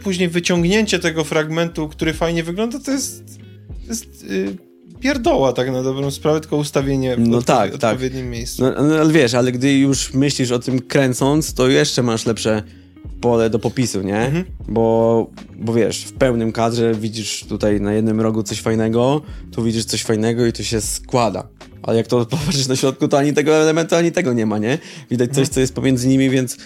później 0.02 0.28
wyciągnięcie 0.28 0.98
tego 0.98 1.24
fragmentu, 1.24 1.88
który 1.88 2.12
fajnie 2.12 2.44
wygląda, 2.44 2.78
to 2.78 2.90
jest, 2.90 3.38
to 3.86 3.88
jest 3.88 4.30
yy, 4.30 4.56
pierdoła 5.00 5.52
tak 5.52 5.72
na 5.72 5.82
dobrą 5.82 6.10
sprawę, 6.10 6.40
tylko 6.40 6.56
ustawienie 6.56 7.16
w 7.16 7.28
no 7.28 7.42
tak, 7.42 7.70
tak. 7.70 7.74
odpowiednim 7.74 8.24
tak. 8.24 8.32
miejscu. 8.32 8.62
No, 8.62 8.82
no, 8.82 8.94
ale 8.96 9.12
wiesz, 9.12 9.34
ale 9.34 9.52
gdy 9.52 9.78
już 9.78 10.14
myślisz 10.14 10.50
o 10.50 10.58
tym 10.58 10.80
kręcąc, 10.80 11.54
to 11.54 11.68
jeszcze 11.68 12.02
masz 12.02 12.26
lepsze 12.26 12.62
pole 13.20 13.50
do 13.50 13.58
popisu, 13.58 14.02
nie? 14.02 14.18
Mhm. 14.18 14.44
Bo, 14.68 15.26
bo 15.56 15.72
wiesz, 15.72 16.04
w 16.04 16.12
pełnym 16.12 16.52
kadrze 16.52 16.94
widzisz 16.94 17.44
tutaj 17.48 17.80
na 17.80 17.92
jednym 17.92 18.20
rogu 18.20 18.42
coś 18.42 18.60
fajnego, 18.60 19.20
tu 19.52 19.62
widzisz 19.62 19.84
coś 19.84 20.02
fajnego 20.02 20.46
i 20.46 20.52
to 20.52 20.62
się 20.62 20.80
składa. 20.80 21.48
Ale 21.82 21.96
jak 21.96 22.06
to 22.06 22.26
popatrzysz 22.26 22.66
na 22.66 22.76
środku, 22.76 23.08
to 23.08 23.18
ani 23.18 23.32
tego 23.32 23.54
elementu, 23.54 23.96
ani 23.96 24.12
tego 24.12 24.32
nie 24.32 24.46
ma, 24.46 24.58
nie? 24.58 24.78
Widać 25.10 25.28
coś, 25.28 25.38
mhm. 25.38 25.54
co 25.54 25.60
jest 25.60 25.74
pomiędzy 25.74 26.08
nimi, 26.08 26.30
więc 26.30 26.56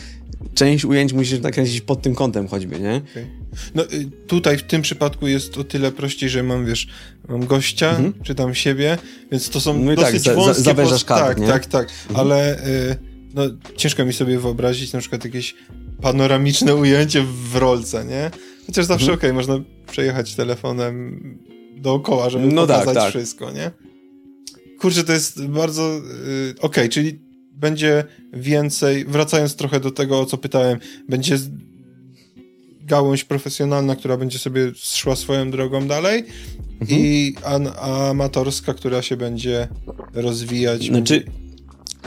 część 0.55 0.85
ujęć 0.85 1.13
musisz 1.13 1.41
nakręcić 1.41 1.81
pod 1.81 2.03
tym 2.03 2.15
kątem 2.15 2.49
choćby, 2.49 2.81
nie? 2.81 3.03
Okay. 3.11 3.27
No 3.75 3.83
y, 3.83 4.11
tutaj 4.27 4.59
w 4.59 4.63
tym 4.63 4.83
przypadku 4.83 5.27
jest 5.27 5.59
o 5.59 5.65
tyle 5.65 5.93
prościej, 5.93 6.29
że 6.29 6.43
mam, 6.43 6.67
wiesz, 6.67 6.89
mam 7.29 7.47
gościa, 7.47 7.91
mhm. 7.91 8.13
czy 8.23 8.35
tam 8.35 8.55
siebie, 8.55 8.99
więc 9.33 9.51
to 9.51 9.61
są 9.61 9.79
no 9.79 9.95
dosyć 9.95 10.25
tak, 10.25 10.37
wąskie... 10.37 10.63
Za, 10.63 10.75
kadr, 11.05 11.27
tak, 11.27 11.39
nie? 11.41 11.47
tak, 11.47 11.67
tak, 11.67 11.89
mhm. 12.09 12.21
ale 12.21 12.67
y, 12.67 12.97
no, 13.35 13.43
ciężko 13.77 14.05
mi 14.05 14.13
sobie 14.13 14.39
wyobrazić 14.39 14.93
na 14.93 15.01
przykład 15.01 15.25
jakieś 15.25 15.55
panoramiczne 16.03 16.75
ujęcie 16.85 17.25
w 17.53 17.57
rolce, 17.57 18.05
nie? 18.05 18.31
Chociaż 18.67 18.85
zawsze 18.85 19.13
mhm. 19.13 19.19
okej, 19.19 19.31
okay, 19.31 19.37
można 19.37 19.65
przejechać 19.93 20.35
telefonem 20.35 21.21
dookoła, 21.77 22.31
żeby 22.31 22.47
no 22.47 22.67
tak, 22.67 22.79
pokazać 22.79 22.95
tak, 22.95 23.05
tak. 23.05 23.11
wszystko, 23.11 23.51
nie? 23.51 23.71
Kurczę, 24.81 25.05
to 25.05 25.13
jest 25.13 25.47
bardzo... 25.47 25.83
Yy, 25.83 26.01
okej, 26.51 26.61
okay, 26.61 26.89
czyli 26.89 27.24
będzie 27.57 28.05
więcej, 28.33 29.05
wracając 29.05 29.57
trochę 29.57 29.81
do 29.81 29.91
tego, 29.91 30.21
o 30.21 30.27
co 30.27 30.39
pytałem, 30.39 30.79
będzie 31.09 31.39
gałąź 32.81 33.25
profesjonalna, 33.25 33.97
która 33.97 34.17
będzie 34.17 34.39
sobie 34.39 34.73
szła 34.75 35.17
swoją 35.17 35.51
drogą 35.51 35.89
dalej 35.89 36.25
mhm. 36.81 37.01
i 37.01 37.35
an, 37.45 37.71
amatorska, 37.81 38.75
która 38.75 39.03
się 39.03 39.17
będzie 39.17 39.69
rozwijać. 40.15 40.87
Znaczy, 40.87 41.25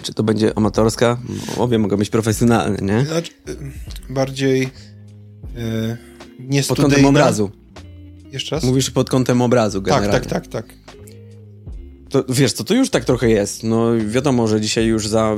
czy 0.04 0.14
to 0.14 0.24
będzie 0.24 0.58
amatorska? 0.58 1.18
Obie 1.58 1.80
mogą 1.80 1.98
być 1.98 2.10
profesjonalne, 2.10 2.78
nie? 2.82 3.06
Znaczy, 3.06 3.32
bardziej 4.10 4.62
yy, 4.62 5.98
nie 6.40 6.64
Pod 6.64 6.78
kątem 6.78 7.06
obrazu. 7.06 7.52
Jeszcze 8.32 8.56
raz? 8.56 8.64
Mówisz 8.64 8.92
pod 8.92 9.10
kątem 9.10 9.42
obrazu 9.42 9.82
tak, 9.82 9.86
generalnie. 9.86 10.12
Tak, 10.12 10.28
tak, 10.30 10.48
tak, 10.48 10.68
tak. 10.68 10.87
To, 12.18 12.34
wiesz 12.34 12.54
co, 12.54 12.64
to 12.64 12.74
już 12.74 12.90
tak 12.90 13.06
trochę 13.06 13.30
jest. 13.30 13.64
No 13.64 13.92
wiadomo, 14.08 14.48
że 14.48 14.62
dzisiaj 14.62 14.86
już 14.86 15.08
za 15.08 15.36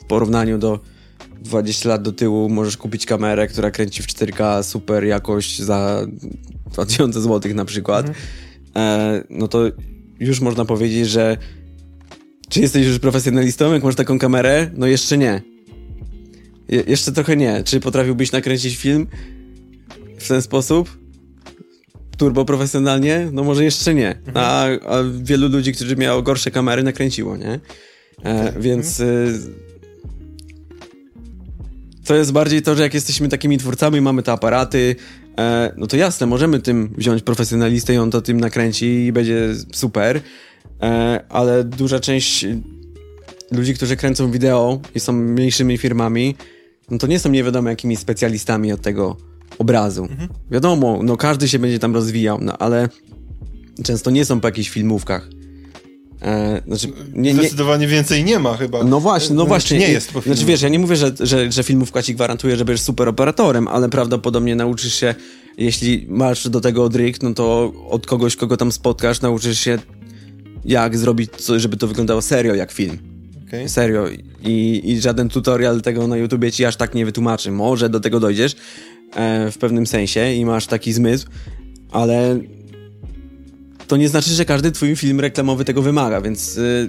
w 0.00 0.04
porównaniu 0.04 0.58
do 0.58 0.80
20 1.40 1.88
lat 1.88 2.02
do 2.02 2.12
tyłu 2.12 2.48
możesz 2.48 2.76
kupić 2.76 3.06
kamerę, 3.06 3.46
która 3.46 3.70
kręci 3.70 4.02
w 4.02 4.06
4K 4.06 4.62
super 4.62 5.04
jakość 5.04 5.62
za 5.62 6.06
2000 6.72 7.20
zł 7.20 7.54
na 7.54 7.64
przykład. 7.64 8.06
Mhm. 8.06 8.26
E, 8.76 9.24
no 9.30 9.48
to 9.48 9.62
już 10.20 10.40
można 10.40 10.64
powiedzieć, 10.64 11.08
że 11.08 11.36
czy 12.48 12.60
jesteś 12.60 12.86
już 12.86 12.98
profesjonalistą, 12.98 13.72
jak 13.72 13.84
masz 13.84 13.94
taką 13.94 14.18
kamerę? 14.18 14.70
No 14.76 14.86
jeszcze 14.86 15.18
nie. 15.18 15.42
Je 16.68 16.82
jeszcze 16.86 17.12
trochę 17.12 17.36
nie. 17.36 17.62
Czy 17.64 17.80
potrafiłbyś 17.80 18.32
nakręcić 18.32 18.76
film 18.76 19.06
w 20.18 20.28
ten 20.28 20.42
sposób? 20.42 21.05
Turbo 22.16 22.44
profesjonalnie? 22.44 23.28
No 23.32 23.44
może 23.44 23.64
jeszcze 23.64 23.94
nie. 23.94 24.08
Mhm. 24.08 24.36
A, 24.36 24.64
a 24.64 25.02
wielu 25.22 25.48
ludzi, 25.48 25.72
którzy 25.72 25.96
miało 25.96 26.22
gorsze 26.22 26.50
kamery, 26.50 26.82
nakręciło, 26.82 27.36
nie? 27.36 27.60
E, 28.24 28.52
więc... 28.60 29.00
Y 29.00 29.66
to 32.06 32.14
jest 32.14 32.32
bardziej 32.32 32.62
to, 32.62 32.74
że 32.74 32.82
jak 32.82 32.94
jesteśmy 32.94 33.28
takimi 33.28 33.58
twórcami, 33.58 34.00
mamy 34.00 34.22
te 34.22 34.32
aparaty, 34.32 34.96
e, 35.38 35.72
no 35.76 35.86
to 35.86 35.96
jasne, 35.96 36.26
możemy 36.26 36.60
tym 36.60 36.94
wziąć 36.98 37.22
profesjonalistę 37.22 37.94
i 37.94 37.98
on 37.98 38.10
to 38.10 38.22
tym 38.22 38.40
nakręci 38.40 38.86
i 38.86 39.12
będzie 39.12 39.54
super, 39.72 40.20
e, 40.82 41.24
ale 41.28 41.64
duża 41.64 42.00
część 42.00 42.46
ludzi, 43.52 43.74
którzy 43.74 43.96
kręcą 43.96 44.30
wideo 44.30 44.80
i 44.94 45.00
są 45.00 45.12
mniejszymi 45.12 45.78
firmami, 45.78 46.36
no 46.90 46.98
to 46.98 47.06
nie 47.06 47.18
są 47.18 47.30
nie 47.30 47.44
wiadomo 47.44 47.68
jakimi 47.68 47.96
specjalistami 47.96 48.72
od 48.72 48.80
tego 48.80 49.16
obrazu. 49.58 50.02
Mhm. 50.02 50.28
Wiadomo, 50.50 51.00
no 51.02 51.16
każdy 51.16 51.48
się 51.48 51.58
będzie 51.58 51.78
tam 51.78 51.94
rozwijał, 51.94 52.38
no 52.42 52.58
ale 52.58 52.88
często 53.84 54.10
nie 54.10 54.24
są 54.24 54.40
po 54.40 54.48
jakichś 54.48 54.70
filmówkach. 54.70 55.28
E, 56.22 56.62
znaczy, 56.66 56.88
nie, 57.12 57.34
nie, 57.34 57.40
Zdecydowanie 57.40 57.86
więcej 57.86 58.24
nie 58.24 58.38
ma 58.38 58.56
chyba. 58.56 58.84
No 58.84 59.00
właśnie, 59.00 59.36
no 59.36 59.42
znaczy, 59.42 59.48
właśnie. 59.48 59.78
Nie 59.78 59.88
jest 59.88 60.12
po 60.12 60.20
Znaczy 60.20 60.44
wiesz, 60.44 60.62
ja 60.62 60.68
nie 60.68 60.78
mówię, 60.78 60.96
że, 60.96 61.12
że, 61.20 61.52
że 61.52 61.62
filmówka 61.62 62.02
ci 62.02 62.14
gwarantuje, 62.14 62.56
że 62.56 62.64
będziesz 62.64 62.84
super 62.84 63.08
operatorem, 63.08 63.68
ale 63.68 63.88
prawdopodobnie 63.88 64.56
nauczysz 64.56 64.94
się, 64.94 65.14
jeśli 65.58 66.06
masz 66.08 66.48
do 66.48 66.60
tego 66.60 66.88
dryk, 66.88 67.22
no 67.22 67.34
to 67.34 67.72
od 67.88 68.06
kogoś, 68.06 68.36
kogo 68.36 68.56
tam 68.56 68.72
spotkasz, 68.72 69.20
nauczysz 69.20 69.58
się 69.58 69.78
jak 70.64 70.98
zrobić, 70.98 71.30
coś, 71.36 71.62
żeby 71.62 71.76
to 71.76 71.86
wyglądało 71.86 72.22
serio 72.22 72.54
jak 72.54 72.72
film. 72.72 72.98
Okay. 73.48 73.68
Serio. 73.68 74.08
I, 74.44 74.82
I 74.84 75.00
żaden 75.00 75.28
tutorial 75.28 75.82
tego 75.82 76.06
na 76.06 76.16
YouTubie 76.16 76.52
ci 76.52 76.64
aż 76.64 76.76
tak 76.76 76.94
nie 76.94 77.06
wytłumaczy. 77.06 77.50
Może 77.50 77.88
do 77.88 78.00
tego 78.00 78.20
dojdziesz 78.20 78.56
w 79.50 79.54
pewnym 79.60 79.86
sensie 79.86 80.32
i 80.32 80.44
masz 80.44 80.66
taki 80.66 80.92
zmysł, 80.92 81.26
ale 81.90 82.38
to 83.86 83.96
nie 83.96 84.08
znaczy, 84.08 84.30
że 84.30 84.44
każdy 84.44 84.72
twój 84.72 84.96
film 84.96 85.20
reklamowy 85.20 85.64
tego 85.64 85.82
wymaga, 85.82 86.20
więc 86.20 86.58
y, 86.58 86.88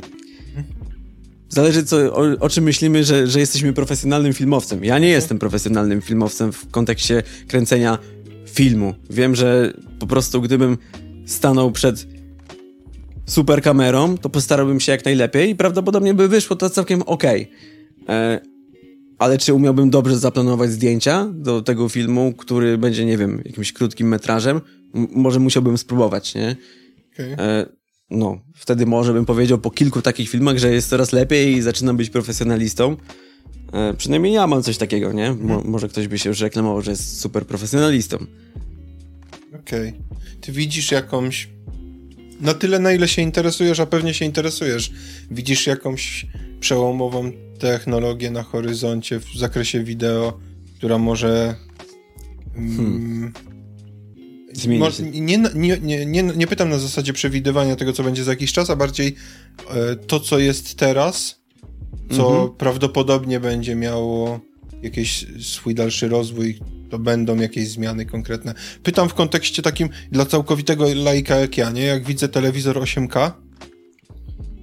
zależy 1.49 1.83
co, 1.83 1.97
o, 1.97 2.21
o, 2.39 2.49
czym 2.49 2.63
myślimy, 2.63 3.03
że, 3.03 3.27
że 3.27 3.39
jesteśmy 3.39 3.73
profesjonalnym 3.73 4.33
filmowcem. 4.33 4.85
Ja 4.85 4.99
nie 4.99 5.07
jestem 5.07 5.39
profesjonalnym 5.39 6.01
filmowcem 6.01 6.51
w 6.51 6.71
kontekście 6.71 7.23
kręcenia 7.47 7.97
filmu. 8.45 8.93
Wiem, 9.09 9.35
że 9.35 9.73
po 9.99 10.07
prostu 10.07 10.41
gdybym 10.41 10.77
stanął 11.25 11.71
przed 11.71 12.07
super 13.25 13.61
kamerą, 13.61 14.17
to 14.17 14.29
postarałbym 14.29 14.79
się 14.79 14.91
jak 14.91 15.05
najlepiej 15.05 15.49
i 15.49 15.55
prawdopodobnie 15.55 16.13
by 16.13 16.27
wyszło 16.27 16.55
to 16.55 16.69
całkiem 16.69 17.01
ok. 17.01 17.23
E, 18.09 18.39
ale 19.17 19.37
czy 19.37 19.53
umiałbym 19.53 19.89
dobrze 19.89 20.17
zaplanować 20.17 20.71
zdjęcia 20.71 21.29
do 21.33 21.61
tego 21.61 21.89
filmu, 21.89 22.33
który 22.33 22.77
będzie, 22.77 23.05
nie 23.05 23.17
wiem, 23.17 23.41
jakimś 23.45 23.73
krótkim 23.73 24.07
metrażem? 24.07 24.61
M 24.95 25.07
może 25.11 25.39
musiałbym 25.39 25.77
spróbować, 25.77 26.35
nie? 26.35 26.55
Okay. 27.13 27.35
E, 27.37 27.65
no, 28.09 28.39
wtedy 28.55 28.85
może 28.85 29.13
bym 29.13 29.25
powiedział 29.25 29.57
po 29.57 29.71
kilku 29.71 30.01
takich 30.01 30.29
filmach, 30.29 30.57
że 30.57 30.71
jest 30.71 30.89
coraz 30.89 31.13
lepiej 31.13 31.53
i 31.53 31.61
zaczynam 31.61 31.97
być 31.97 32.09
profesjonalistą. 32.09 32.97
E, 33.73 33.93
przynajmniej 33.93 34.33
ja 34.33 34.47
mam 34.47 34.63
coś 34.63 34.77
takiego, 34.77 35.13
nie? 35.13 35.33
Mo 35.33 35.55
mhm. 35.55 35.71
może 35.71 35.89
ktoś 35.89 36.07
by 36.07 36.19
się 36.19 36.29
już 36.29 36.41
reklamował, 36.41 36.81
że 36.81 36.91
jest 36.91 37.19
super 37.19 37.45
profesjonalistą. 37.45 38.17
Okej. 39.47 39.89
Okay. 39.89 39.93
Ty 40.41 40.51
widzisz 40.51 40.91
jakąś. 40.91 41.49
Na 42.41 42.53
tyle, 42.53 42.79
na 42.79 42.93
ile 42.93 43.07
się 43.07 43.21
interesujesz, 43.21 43.79
a 43.79 43.85
pewnie 43.85 44.13
się 44.13 44.25
interesujesz, 44.25 44.91
widzisz 45.31 45.67
jakąś 45.67 46.25
przełomową 46.59 47.31
technologię 47.59 48.31
na 48.31 48.43
horyzoncie 48.43 49.19
w 49.19 49.37
zakresie 49.37 49.83
wideo, 49.83 50.39
która 50.77 50.97
może. 50.97 51.55
Mm, 52.55 52.77
hmm 52.77 53.33
Zmieni 54.57 54.91
się. 54.91 55.03
Nie, 55.03 55.37
nie, 55.55 55.77
nie, 55.81 56.05
nie, 56.05 56.23
nie 56.23 56.47
pytam 56.47 56.69
na 56.69 56.79
zasadzie 56.79 57.13
przewidywania 57.13 57.75
tego, 57.75 57.93
co 57.93 58.03
będzie 58.03 58.23
za 58.23 58.31
jakiś 58.31 58.53
czas, 58.53 58.69
a 58.69 58.75
bardziej 58.75 59.15
e, 59.69 59.95
to, 59.95 60.19
co 60.19 60.39
jest 60.39 60.75
teraz, 60.75 61.41
co 62.11 62.29
mhm. 62.31 62.49
prawdopodobnie 62.57 63.39
będzie 63.39 63.75
miało 63.75 64.39
jakiś 64.81 65.25
swój 65.41 65.75
dalszy 65.75 66.09
rozwój, 66.09 66.59
to 66.89 66.99
będą 66.99 67.35
jakieś 67.35 67.69
zmiany 67.69 68.05
konkretne. 68.05 68.53
Pytam 68.83 69.09
w 69.09 69.13
kontekście 69.13 69.61
takim 69.61 69.89
dla 70.11 70.25
całkowitego 70.25 70.85
laika 70.95 71.35
jak 71.35 71.57
ja, 71.57 71.71
nie? 71.71 71.83
Jak 71.83 72.05
widzę 72.05 72.29
telewizor 72.29 72.77
8K 72.77 73.31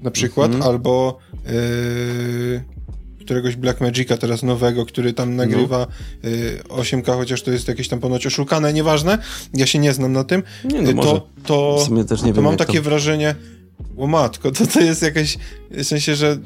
na 0.04 0.10
przykład, 0.10 0.54
mhm. 0.54 0.70
albo 0.70 1.18
yy, 1.46 2.64
któregoś 3.20 3.56
Black 3.56 3.80
Magica 3.80 4.16
teraz 4.16 4.42
nowego, 4.42 4.86
który 4.86 5.12
tam 5.12 5.36
nagrywa 5.36 5.86
no. 6.22 6.30
y, 6.30 6.62
8K, 6.68 7.16
chociaż 7.16 7.42
to 7.42 7.50
jest 7.50 7.68
jakieś 7.68 7.88
tam 7.88 8.00
ponoć 8.00 8.26
oszukane, 8.26 8.72
nieważne, 8.72 9.18
ja 9.54 9.66
się 9.66 9.78
nie 9.78 9.92
znam 9.92 10.12
na 10.12 10.24
tym, 10.24 10.42
nie, 10.64 10.82
no 10.82 11.02
to, 11.02 11.28
to, 11.46 11.86
to 12.34 12.42
mam 12.42 12.56
takie 12.56 12.78
to... 12.78 12.82
wrażenie, 12.82 13.34
o 13.96 14.06
matko, 14.06 14.50
to 14.50 14.66
to 14.66 14.80
jest 14.80 15.02
jakieś, 15.02 15.38
w 15.70 15.84
sensie, 15.84 16.14
że 16.14 16.38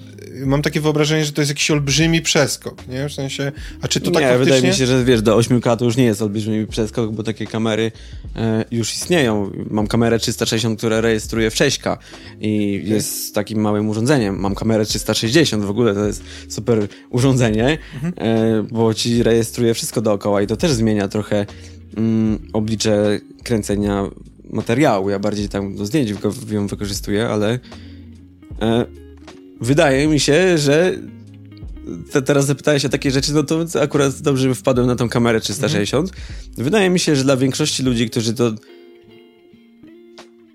mam 0.46 0.62
takie 0.62 0.80
wyobrażenie, 0.80 1.24
że 1.24 1.32
to 1.32 1.40
jest 1.40 1.50
jakiś 1.50 1.70
olbrzymi 1.70 2.22
przeskok, 2.22 2.88
nie? 2.88 3.08
W 3.08 3.12
sensie, 3.12 3.52
a 3.82 3.88
czy 3.88 4.00
to 4.00 4.10
tak 4.10 4.22
nie, 4.22 4.28
faktycznie... 4.28 4.54
wydaje 4.54 4.72
mi 4.72 4.78
się, 4.78 4.86
że 4.86 5.04
wiesz, 5.04 5.22
do 5.22 5.38
8K 5.38 5.76
to 5.76 5.84
już 5.84 5.96
nie 5.96 6.04
jest 6.04 6.22
olbrzymi 6.22 6.66
przeskok, 6.66 7.12
bo 7.12 7.22
takie 7.22 7.46
kamery 7.46 7.92
e, 8.36 8.64
już 8.70 8.94
istnieją. 8.94 9.50
Mam 9.70 9.86
kamerę 9.86 10.18
360, 10.18 10.78
która 10.78 11.00
rejestruje 11.00 11.50
w 11.50 11.54
6K 11.54 11.96
i 12.40 12.80
okay. 12.82 12.94
jest 12.94 13.34
takim 13.34 13.60
małym 13.60 13.88
urządzeniem. 13.88 14.40
Mam 14.40 14.54
kamerę 14.54 14.84
360, 14.84 15.64
w 15.64 15.70
ogóle 15.70 15.94
to 15.94 16.06
jest 16.06 16.22
super 16.48 16.88
urządzenie, 17.10 17.78
mhm. 17.94 18.14
e, 18.16 18.62
bo 18.62 18.94
ci 18.94 19.22
rejestruje 19.22 19.74
wszystko 19.74 20.00
dookoła 20.00 20.42
i 20.42 20.46
to 20.46 20.56
też 20.56 20.72
zmienia 20.72 21.08
trochę 21.08 21.46
mm, 21.96 22.38
oblicze 22.52 23.20
kręcenia 23.44 24.10
materiału. 24.50 25.10
Ja 25.10 25.18
bardziej 25.18 25.48
tam 25.48 25.76
do 25.76 25.86
zdjęć 25.86 26.14
ją 26.50 26.66
wykorzystuję, 26.66 27.28
ale 27.28 27.58
e, 28.62 28.86
wydaje 29.60 30.08
mi 30.08 30.20
się, 30.20 30.58
że 30.58 30.94
te, 32.12 32.22
teraz 32.22 32.46
zapytałeś 32.46 32.84
o 32.84 32.88
takie 32.88 33.10
rzeczy, 33.10 33.34
no 33.34 33.42
to 33.42 33.64
akurat 33.82 34.20
dobrze 34.20 34.54
wpadłem 34.54 34.86
na 34.86 34.96
tą 34.96 35.08
kamerę 35.08 35.40
360. 35.40 36.08
Mhm. 36.08 36.24
Wydaje 36.64 36.90
mi 36.90 37.00
się, 37.00 37.16
że 37.16 37.24
dla 37.24 37.36
większości 37.36 37.82
ludzi, 37.82 38.10
którzy 38.10 38.34
to 38.34 38.52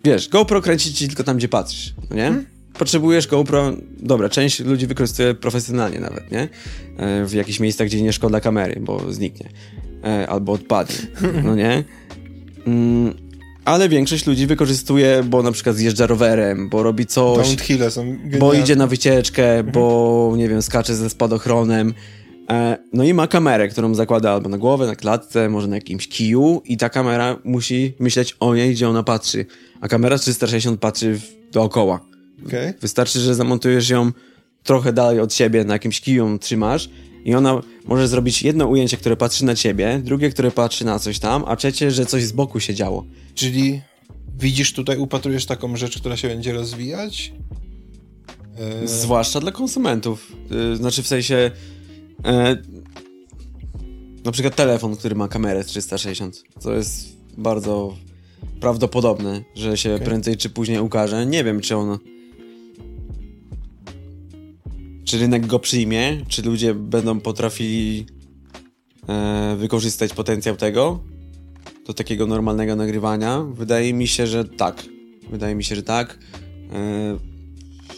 wiesz, 0.03 0.29
GoPro 0.29 0.61
kręci 0.61 0.93
ci 0.93 1.07
tylko 1.07 1.23
tam, 1.23 1.37
gdzie 1.37 1.47
patrzysz, 1.47 1.93
no 2.09 2.15
nie? 2.15 2.27
Mhm. 2.27 2.45
Potrzebujesz 2.73 3.27
GoPro, 3.27 3.73
dobra, 3.99 4.29
część 4.29 4.59
ludzi 4.59 4.87
wykorzystuje 4.87 5.33
profesjonalnie 5.33 5.99
nawet, 5.99 6.31
nie? 6.31 6.49
E, 6.97 7.25
w 7.25 7.33
jakichś 7.33 7.59
miejscach, 7.59 7.87
gdzie 7.87 8.01
nie 8.01 8.13
szkoda 8.13 8.39
kamery, 8.39 8.81
bo 8.81 9.13
zniknie. 9.13 9.49
E, 10.03 10.27
albo 10.27 10.51
odpadnie, 10.51 10.95
no 11.43 11.55
nie? 11.55 11.83
Ale 13.65 13.89
większość 13.89 14.27
ludzi 14.27 14.47
wykorzystuje, 14.47 15.23
bo 15.25 15.43
na 15.43 15.51
przykład 15.51 15.75
zjeżdża 15.75 16.07
rowerem, 16.07 16.69
bo 16.69 16.83
robi 16.83 17.05
coś. 17.05 17.55
Downhille 17.55 17.91
są 17.91 18.01
genialne. 18.03 18.37
Bo 18.37 18.53
idzie 18.53 18.75
na 18.75 18.87
wycieczkę, 18.87 19.57
mhm. 19.57 19.71
bo 19.71 20.33
nie 20.37 20.49
wiem, 20.49 20.61
skacze 20.61 20.95
ze 20.95 21.09
spadochronem. 21.09 21.93
E, 22.49 22.77
no 22.93 23.03
i 23.03 23.13
ma 23.13 23.27
kamerę, 23.27 23.67
którą 23.67 23.95
zakłada 23.95 24.31
albo 24.31 24.49
na 24.49 24.57
głowę, 24.57 24.87
na 24.87 24.95
klatce, 24.95 25.49
może 25.49 25.67
na 25.67 25.75
jakimś 25.75 26.07
kiju 26.07 26.61
i 26.65 26.77
ta 26.77 26.89
kamera 26.89 27.37
musi 27.43 27.93
myśleć 27.99 28.35
o 28.39 28.55
niej, 28.55 28.71
gdzie 28.71 28.89
ona 28.89 29.03
patrzy. 29.03 29.45
A 29.81 29.87
kamera 29.87 30.17
360 30.17 30.79
patrzy 30.79 31.19
dookoła. 31.51 31.99
Okay. 32.47 32.73
Wystarczy, 32.81 33.19
że 33.19 33.35
zamontujesz 33.35 33.89
ją 33.89 34.11
trochę 34.63 34.93
dalej 34.93 35.19
od 35.19 35.33
siebie, 35.33 35.63
na 35.63 35.73
jakimś 35.73 36.01
kiju 36.01 36.37
trzymasz 36.39 36.89
i 37.25 37.35
ona 37.35 37.61
może 37.85 38.07
zrobić 38.07 38.43
jedno 38.43 38.67
ujęcie, 38.67 38.97
które 38.97 39.17
patrzy 39.17 39.45
na 39.45 39.55
ciebie, 39.55 40.01
drugie, 40.03 40.29
które 40.29 40.51
patrzy 40.51 40.85
na 40.85 40.99
coś 40.99 41.19
tam, 41.19 41.43
a 41.47 41.55
trzecie, 41.55 41.91
że 41.91 42.05
coś 42.05 42.23
z 42.23 42.31
boku 42.31 42.59
się 42.59 42.73
działo. 42.73 43.05
Czyli 43.35 43.81
widzisz 44.39 44.73
tutaj, 44.73 44.97
upatrujesz 44.97 45.45
taką 45.45 45.77
rzecz, 45.77 45.99
która 45.99 46.17
się 46.17 46.27
będzie 46.27 46.53
rozwijać? 46.53 47.33
E... 48.83 48.87
Zwłaszcza 48.87 49.39
dla 49.39 49.51
konsumentów. 49.51 50.31
Yy, 50.49 50.75
znaczy 50.75 51.03
w 51.03 51.07
sensie. 51.07 51.51
Yy, 52.23 52.83
na 54.25 54.31
przykład 54.31 54.55
telefon, 54.55 54.95
który 54.95 55.15
ma 55.15 55.27
kamerę 55.27 55.63
360. 55.63 56.43
To 56.61 56.73
jest 56.73 57.17
bardzo 57.37 57.97
prawdopodobne, 58.59 59.43
że 59.55 59.77
się 59.77 59.95
okay. 59.95 60.05
prędzej 60.05 60.37
czy 60.37 60.49
później 60.49 60.79
ukaże. 60.79 61.25
Nie 61.25 61.43
wiem, 61.43 61.61
czy 61.61 61.75
on 61.75 61.99
czy 65.05 65.17
rynek 65.17 65.45
go 65.45 65.59
przyjmie, 65.59 66.25
czy 66.27 66.41
ludzie 66.41 66.73
będą 66.73 67.19
potrafili 67.19 68.05
e, 69.09 69.55
wykorzystać 69.59 70.13
potencjał 70.13 70.55
tego 70.55 71.03
do 71.87 71.93
takiego 71.93 72.27
normalnego 72.27 72.75
nagrywania? 72.75 73.41
Wydaje 73.41 73.93
mi 73.93 74.07
się, 74.07 74.27
że 74.27 74.45
tak. 74.45 74.83
Wydaje 75.29 75.55
mi 75.55 75.63
się, 75.63 75.75
że 75.75 75.83
tak. 75.83 76.19
E, 76.73 77.17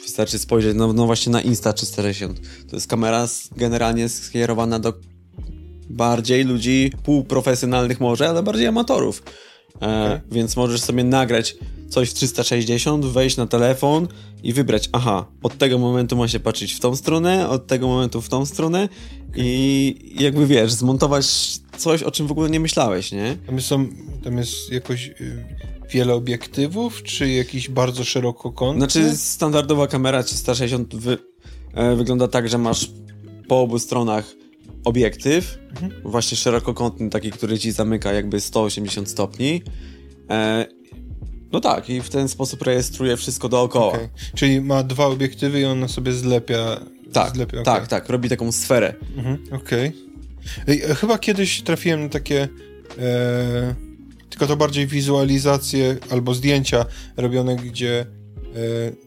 wystarczy 0.04 0.40
spojrzeć 0.40 0.76
no, 0.76 0.94
no 0.94 1.06
właśnie 1.06 1.32
na 1.32 1.42
Insta 1.42 1.74
360. 1.74 2.40
To 2.70 2.76
jest 2.76 2.88
kamera 2.88 3.28
generalnie 3.58 4.10
skierowana 4.10 4.80
do 4.80 4.94
bardziej 5.90 6.44
ludzi 6.44 6.92
półprofesjonalnych 7.04 8.00
może, 8.00 8.30
ale 8.30 8.44
bardziej 8.44 8.68
amatorów. 8.68 9.24
E, 9.82 10.06
okay. 10.06 10.22
Więc 10.32 10.56
możesz 10.56 10.82
sobie 10.82 11.04
nagrać 11.04 11.56
coś 11.90 12.10
w 12.10 12.14
360, 12.14 13.06
wejść 13.06 13.38
na 13.38 13.48
telefon 13.48 14.08
i 14.44 14.54
wybrać, 14.54 14.90
aha, 14.92 15.26
od 15.44 15.58
tego 15.58 15.78
momentu 15.78 16.16
ma 16.16 16.28
się 16.28 16.40
patrzeć 16.40 16.74
w 16.74 16.80
tą 16.80 16.96
stronę, 16.96 17.50
od 17.50 17.68
tego 17.68 17.88
momentu 17.88 18.22
w 18.22 18.30
tą 18.30 18.46
stronę 18.46 18.90
i 19.36 20.16
jakby 20.20 20.48
wiesz, 20.48 20.74
zmontować 20.74 21.26
coś, 21.78 22.04
o 22.04 22.12
czym 22.12 22.28
w 22.28 22.32
ogóle 22.32 22.50
nie 22.50 22.60
myślałeś, 22.60 23.12
nie? 23.12 23.38
Tam, 23.46 23.62
są, 23.62 23.88
tam 24.24 24.38
jest 24.38 24.72
jakoś 24.72 25.08
y, 25.08 25.46
wiele 25.92 26.14
obiektywów, 26.14 27.04
czy 27.04 27.30
jakiś 27.30 27.70
bardzo 27.70 28.04
szerokokątny? 28.04 28.80
Znaczy 28.80 29.18
standardowa 29.18 29.88
kamera 29.88 30.24
360 30.24 30.96
wy, 30.96 31.18
e, 31.74 31.96
wygląda 31.96 32.28
tak, 32.28 32.50
że 32.50 32.58
masz 32.58 32.92
po 33.48 33.62
obu 33.62 33.80
stronach 33.80 34.26
obiektyw, 34.86 35.60
mhm. 35.70 35.92
właśnie 36.04 36.38
szerokokątny, 36.38 37.10
taki, 37.10 37.32
który 37.32 37.60
ci 37.60 37.72
zamyka 37.72 38.14
jakby 38.14 38.40
180 38.40 39.10
stopni. 39.10 39.62
E, 40.30 40.66
no 41.52 41.60
tak, 41.60 41.90
i 41.90 42.02
w 42.02 42.10
ten 42.10 42.28
sposób 42.28 42.62
rejestruje 42.62 43.18
wszystko 43.18 43.50
dookoła. 43.50 43.94
Okay. 43.94 44.10
Czyli 44.36 44.62
ma 44.62 44.84
dwa 44.84 45.06
obiektywy 45.06 45.60
i 45.60 45.66
on 45.66 45.90
sobie 45.90 46.14
zlepia. 46.14 46.80
Tak, 47.14 47.36
zlepia, 47.36 47.62
okay. 47.62 47.66
tak, 47.66 47.88
tak, 47.88 48.10
robi 48.10 48.30
taką 48.30 48.52
sferę. 48.52 48.94
Mhm, 49.18 49.38
Okej. 49.52 49.92
Okay. 50.64 50.96
Chyba 50.96 51.18
kiedyś 51.18 51.62
trafiłem 51.62 52.04
na 52.04 52.10
takie. 52.10 52.48
E, 53.00 53.76
tylko 54.30 54.48
to 54.48 54.58
bardziej 54.58 54.88
wizualizacje 54.88 55.98
albo 56.10 56.34
zdjęcia 56.34 56.86
robione, 57.18 57.56
gdzie 57.56 58.02
E, 58.02 58.15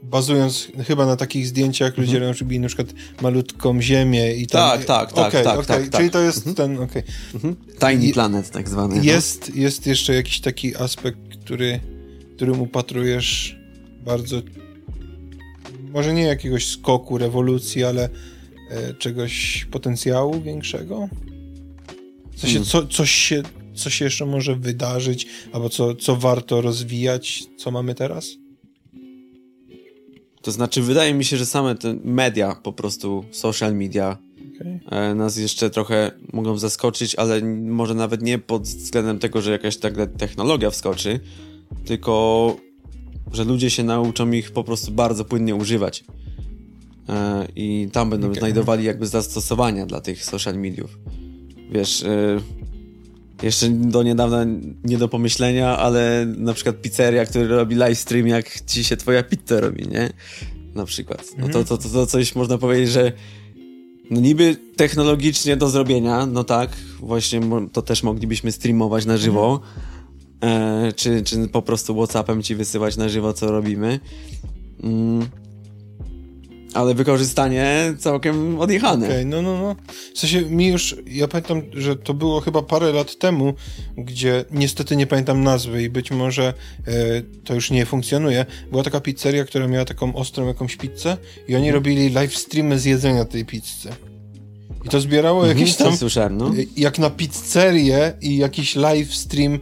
bazując 0.02 0.68
chyba 0.86 1.06
na 1.06 1.16
takich 1.16 1.46
zdjęciach, 1.46 1.88
mhm. 1.88 2.06
ludzie 2.06 2.18
robili 2.18 2.60
na 2.60 2.66
przykład 2.66 2.88
malutką 3.22 3.82
ziemię 3.82 4.34
i 4.34 4.46
tam... 4.46 4.70
Tak, 4.70 4.84
tak, 4.84 5.12
tak, 5.12 5.28
okay, 5.28 5.44
tak, 5.44 5.58
okay. 5.58 5.88
tak, 5.88 6.00
Czyli 6.00 6.10
to 6.10 6.20
jest 6.20 6.46
mhm. 6.46 6.56
ten, 6.56 6.82
okej. 6.82 7.02
Okay. 7.02 7.14
Mhm. 7.34 7.56
Tiny 7.80 8.12
Planet 8.12 8.50
tak 8.50 8.68
zwany. 8.68 8.96
No. 8.96 9.02
Jest, 9.02 9.48
no. 9.48 9.62
jest 9.62 9.86
jeszcze 9.86 10.14
jakiś 10.14 10.40
taki 10.40 10.76
aspekt, 10.76 11.18
który, 11.44 11.80
którym 12.36 12.60
upatrujesz 12.60 13.58
bardzo 14.04 14.42
może 15.92 16.14
nie 16.14 16.22
jakiegoś 16.22 16.66
skoku, 16.66 17.18
rewolucji, 17.18 17.84
ale 17.84 18.08
e, 18.70 18.94
czegoś 18.94 19.66
potencjału 19.70 20.40
większego? 20.40 21.08
W 22.32 22.40
sensie, 22.40 22.54
hmm. 22.54 22.70
co, 22.70 22.86
coś, 22.86 23.10
się, 23.10 23.42
co 23.74 23.90
się 23.90 24.04
jeszcze 24.04 24.26
może 24.26 24.56
wydarzyć, 24.56 25.26
albo 25.52 25.68
co, 25.68 25.94
co 25.94 26.16
warto 26.16 26.60
rozwijać, 26.60 27.42
co 27.56 27.70
mamy 27.70 27.94
teraz? 27.94 28.28
To 30.42 30.52
znaczy, 30.52 30.82
wydaje 30.82 31.14
mi 31.14 31.24
się, 31.24 31.36
że 31.36 31.46
same 31.46 31.74
te 31.74 31.94
media, 32.04 32.54
po 32.62 32.72
prostu 32.72 33.24
social 33.30 33.74
media, 33.74 34.18
okay. 34.86 35.14
nas 35.14 35.36
jeszcze 35.36 35.70
trochę 35.70 36.10
mogą 36.32 36.58
zaskoczyć, 36.58 37.14
ale 37.14 37.40
może 37.54 37.94
nawet 37.94 38.22
nie 38.22 38.38
pod 38.38 38.62
względem 38.62 39.18
tego, 39.18 39.40
że 39.40 39.52
jakaś 39.52 39.76
taka 39.76 40.06
technologia 40.06 40.70
wskoczy, 40.70 41.20
tylko 41.84 42.56
że 43.32 43.44
ludzie 43.44 43.70
się 43.70 43.82
nauczą 43.82 44.30
ich 44.30 44.50
po 44.50 44.64
prostu 44.64 44.92
bardzo 44.92 45.24
płynnie 45.24 45.54
używać. 45.54 46.04
E, 47.08 47.48
I 47.56 47.88
tam 47.92 48.10
będą 48.10 48.26
okay. 48.26 48.40
znajdowali 48.40 48.84
jakby 48.84 49.06
zastosowania 49.06 49.86
dla 49.86 50.00
tych 50.00 50.24
social 50.24 50.58
mediów. 50.58 50.98
Wiesz, 51.70 52.02
e, 52.02 52.40
jeszcze 53.42 53.68
do 53.68 54.02
niedawna 54.02 54.46
nie 54.84 54.98
do 54.98 55.08
pomyślenia, 55.08 55.78
ale 55.78 56.26
na 56.36 56.54
przykład 56.54 56.80
pizzeria, 56.80 57.26
który 57.26 57.48
robi 57.48 57.74
live 57.74 57.98
stream, 57.98 58.26
jak 58.26 58.60
ci 58.60 58.84
się 58.84 58.96
twoja 58.96 59.22
pizza 59.22 59.60
robi, 59.60 59.88
nie? 59.88 60.12
Na 60.74 60.84
przykład. 60.84 61.24
No 61.38 61.48
to, 61.48 61.64
to, 61.64 61.78
to, 61.78 61.88
to 61.88 62.06
coś 62.06 62.34
można 62.34 62.58
powiedzieć, 62.58 62.90
że 62.90 63.12
no 64.10 64.20
niby 64.20 64.56
technologicznie 64.76 65.56
do 65.56 65.68
zrobienia, 65.68 66.26
no 66.26 66.44
tak, 66.44 66.70
właśnie 67.00 67.40
to 67.72 67.82
też 67.82 68.02
moglibyśmy 68.02 68.52
streamować 68.52 69.06
na 69.06 69.16
żywo, 69.16 69.60
e, 70.42 70.92
czy, 70.96 71.22
czy 71.22 71.48
po 71.48 71.62
prostu 71.62 71.94
Whatsappem 71.94 72.42
ci 72.42 72.54
wysyłać 72.54 72.96
na 72.96 73.08
żywo, 73.08 73.32
co 73.32 73.50
robimy. 73.50 74.00
Mm 74.82 75.28
ale 76.78 76.94
wykorzystanie 76.94 77.94
całkiem 77.98 78.60
odjechane. 78.60 79.06
Okej, 79.06 79.18
okay, 79.18 79.24
no, 79.24 79.42
no, 79.42 79.58
no. 79.58 79.76
W 80.14 80.18
sensie 80.18 80.42
mi 80.42 80.66
już, 80.66 80.96
ja 81.06 81.28
pamiętam, 81.28 81.62
że 81.72 81.96
to 81.96 82.14
było 82.14 82.40
chyba 82.40 82.62
parę 82.62 82.92
lat 82.92 83.18
temu, 83.18 83.54
gdzie 83.96 84.44
niestety 84.50 84.96
nie 84.96 85.06
pamiętam 85.06 85.44
nazwy 85.44 85.82
i 85.82 85.90
być 85.90 86.10
może 86.10 86.54
e, 86.86 86.92
to 87.44 87.54
już 87.54 87.70
nie 87.70 87.86
funkcjonuje. 87.86 88.46
Była 88.70 88.82
taka 88.82 89.00
pizzeria, 89.00 89.44
która 89.44 89.68
miała 89.68 89.84
taką 89.84 90.14
ostrą 90.14 90.46
jakąś 90.46 90.76
pizzę 90.76 91.16
i 91.48 91.56
oni 91.56 91.72
robili 91.72 92.10
live 92.10 92.36
streamy 92.36 92.78
z 92.78 92.84
jedzenia 92.84 93.24
tej 93.24 93.44
pizzy. 93.44 93.88
I 94.84 94.88
to 94.88 95.00
zbierało 95.00 95.40
mhm, 95.40 95.58
jakieś 95.58 95.76
tam. 95.76 95.96
Słyszałem, 95.96 96.36
no. 96.36 96.48
E, 96.48 96.52
jak 96.76 96.98
na 96.98 97.10
pizzerię 97.10 98.12
i 98.20 98.36
jakiś 98.36 98.76
live 98.76 99.14
stream 99.14 99.58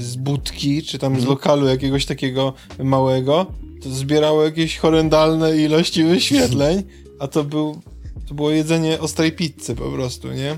z 0.00 0.16
budki, 0.16 0.82
czy 0.82 0.98
tam 0.98 1.12
z 1.12 1.16
mhm. 1.16 1.30
lokalu 1.30 1.66
jakiegoś 1.66 2.06
takiego 2.06 2.54
małego 2.78 3.46
to 3.82 3.90
zbierało 3.90 4.44
jakieś 4.44 4.78
horrendalne 4.78 5.56
ilości 5.56 6.04
wyświetleń, 6.04 6.82
a 7.18 7.28
to, 7.28 7.44
był, 7.44 7.80
to 8.28 8.34
było 8.34 8.50
jedzenie 8.50 9.00
ostrej 9.00 9.32
pizzy 9.32 9.74
po 9.74 9.90
prostu, 9.90 10.32
nie? 10.32 10.50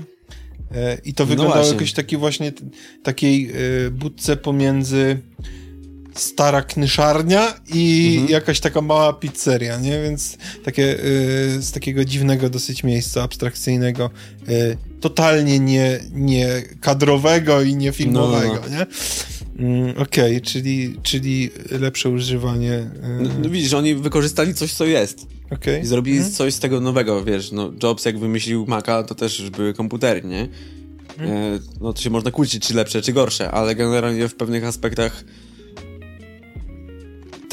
E, 0.71 0.97
I 1.05 1.13
to 1.13 1.23
no 1.23 1.27
wyglądało 1.27 1.65
no 1.65 1.71
jakoś 1.71 1.93
taki 1.93 2.17
właśnie 2.17 2.51
takiej 3.03 3.51
e, 3.51 3.89
budce 3.91 4.37
pomiędzy 4.37 5.19
stara 6.15 6.61
knyszarnia 6.61 7.53
i 7.73 8.13
mhm. 8.13 8.31
jakaś 8.31 8.59
taka 8.59 8.81
mała 8.81 9.13
pizzeria, 9.13 9.77
nie? 9.79 10.01
Więc 10.03 10.37
takie 10.63 10.83
y, 10.83 11.61
z 11.61 11.71
takiego 11.71 12.05
dziwnego 12.05 12.49
dosyć 12.49 12.83
miejsca 12.83 13.23
abstrakcyjnego, 13.23 14.09
y, 14.49 14.77
totalnie 15.01 15.59
nie, 15.59 15.99
nie 16.13 16.63
kadrowego 16.81 17.61
i 17.61 17.75
nie 17.75 17.91
filmowego, 17.91 18.53
no, 18.53 18.59
no. 18.59 18.69
no. 18.69 18.77
nie? 18.77 18.85
Mm, 19.59 19.97
Okej, 19.97 20.37
okay, 20.37 20.41
czyli, 20.41 20.99
czyli 21.03 21.49
lepsze 21.71 22.09
używanie. 22.09 22.73
Y... 22.73 22.89
No, 23.43 23.49
widzisz, 23.49 23.73
oni 23.73 23.95
wykorzystali 23.95 24.53
coś, 24.53 24.73
co 24.73 24.85
jest. 24.85 25.27
Okay. 25.49 25.79
I 25.79 25.85
zrobili 25.85 26.17
mhm. 26.17 26.35
coś 26.35 26.53
z 26.53 26.59
tego 26.59 26.81
nowego, 26.81 27.23
wiesz, 27.23 27.51
no 27.51 27.71
Jobs 27.83 28.05
jak 28.05 28.19
wymyślił 28.19 28.65
Maca, 28.67 29.03
to 29.03 29.15
też 29.15 29.39
już 29.39 29.49
były 29.49 29.73
komputery, 29.73 30.21
nie? 30.23 30.47
Mhm. 31.19 31.31
E, 31.31 31.59
no 31.81 31.93
to 31.93 32.01
się 32.01 32.09
można 32.09 32.31
kłócić, 32.31 32.67
czy 32.67 32.73
lepsze, 32.73 33.01
czy 33.01 33.13
gorsze, 33.13 33.51
ale 33.51 33.75
generalnie 33.75 34.27
w 34.27 34.35
pewnych 34.35 34.63
aspektach 34.63 35.23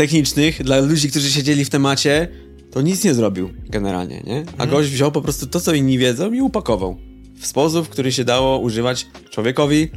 technicznych 0.02 0.62
dla 0.62 0.80
ludzi, 0.80 1.10
którzy 1.10 1.30
siedzieli 1.30 1.64
w 1.64 1.70
temacie, 1.70 2.28
to 2.70 2.82
nic 2.82 3.04
nie 3.04 3.14
zrobił 3.14 3.50
generalnie, 3.68 4.22
nie? 4.26 4.36
A 4.36 4.50
mhm. 4.50 4.70
gość 4.70 4.90
wziął 4.90 5.12
po 5.12 5.22
prostu 5.22 5.46
to, 5.46 5.60
co 5.60 5.74
inni 5.74 5.98
wiedzą 5.98 6.32
i 6.32 6.40
upakował 6.40 6.98
w 7.38 7.46
sposób, 7.46 7.88
który 7.88 8.12
się 8.12 8.24
dało 8.24 8.58
używać 8.58 9.06
człowiekowi, 9.30 9.90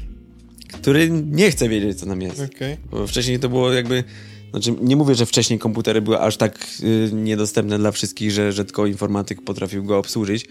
który 0.73 1.09
nie 1.09 1.51
chce 1.51 1.69
wiedzieć, 1.69 1.99
co 1.99 2.05
nam 2.05 2.21
jest. 2.21 2.39
Okay. 2.39 2.77
Bo 2.91 3.07
wcześniej 3.07 3.39
to 3.39 3.49
było 3.49 3.73
jakby... 3.73 4.03
Znaczy, 4.51 4.75
nie 4.81 4.95
mówię, 4.95 5.15
że 5.15 5.25
wcześniej 5.25 5.59
komputery 5.59 6.01
były 6.01 6.19
aż 6.19 6.37
tak 6.37 6.67
y, 6.83 7.09
niedostępne 7.13 7.77
dla 7.77 7.91
wszystkich, 7.91 8.31
że, 8.31 8.51
że 8.51 8.65
tylko 8.65 8.85
informatyk 8.85 9.41
potrafił 9.41 9.83
go 9.83 9.97
obsłużyć, 9.97 10.45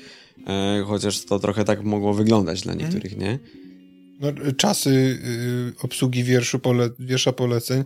e, 0.46 0.84
chociaż 0.86 1.24
to 1.24 1.38
trochę 1.38 1.64
tak 1.64 1.84
mogło 1.84 2.14
wyglądać 2.14 2.62
dla 2.62 2.72
mhm. 2.72 2.92
niektórych, 2.92 3.18
nie? 3.18 3.38
No, 4.20 4.28
czasy 4.56 4.90
y, 4.90 5.82
obsługi 5.82 6.24
wierszu 6.24 6.58
pole, 6.58 6.90
wiersza 6.98 7.32
poleceń 7.32 7.84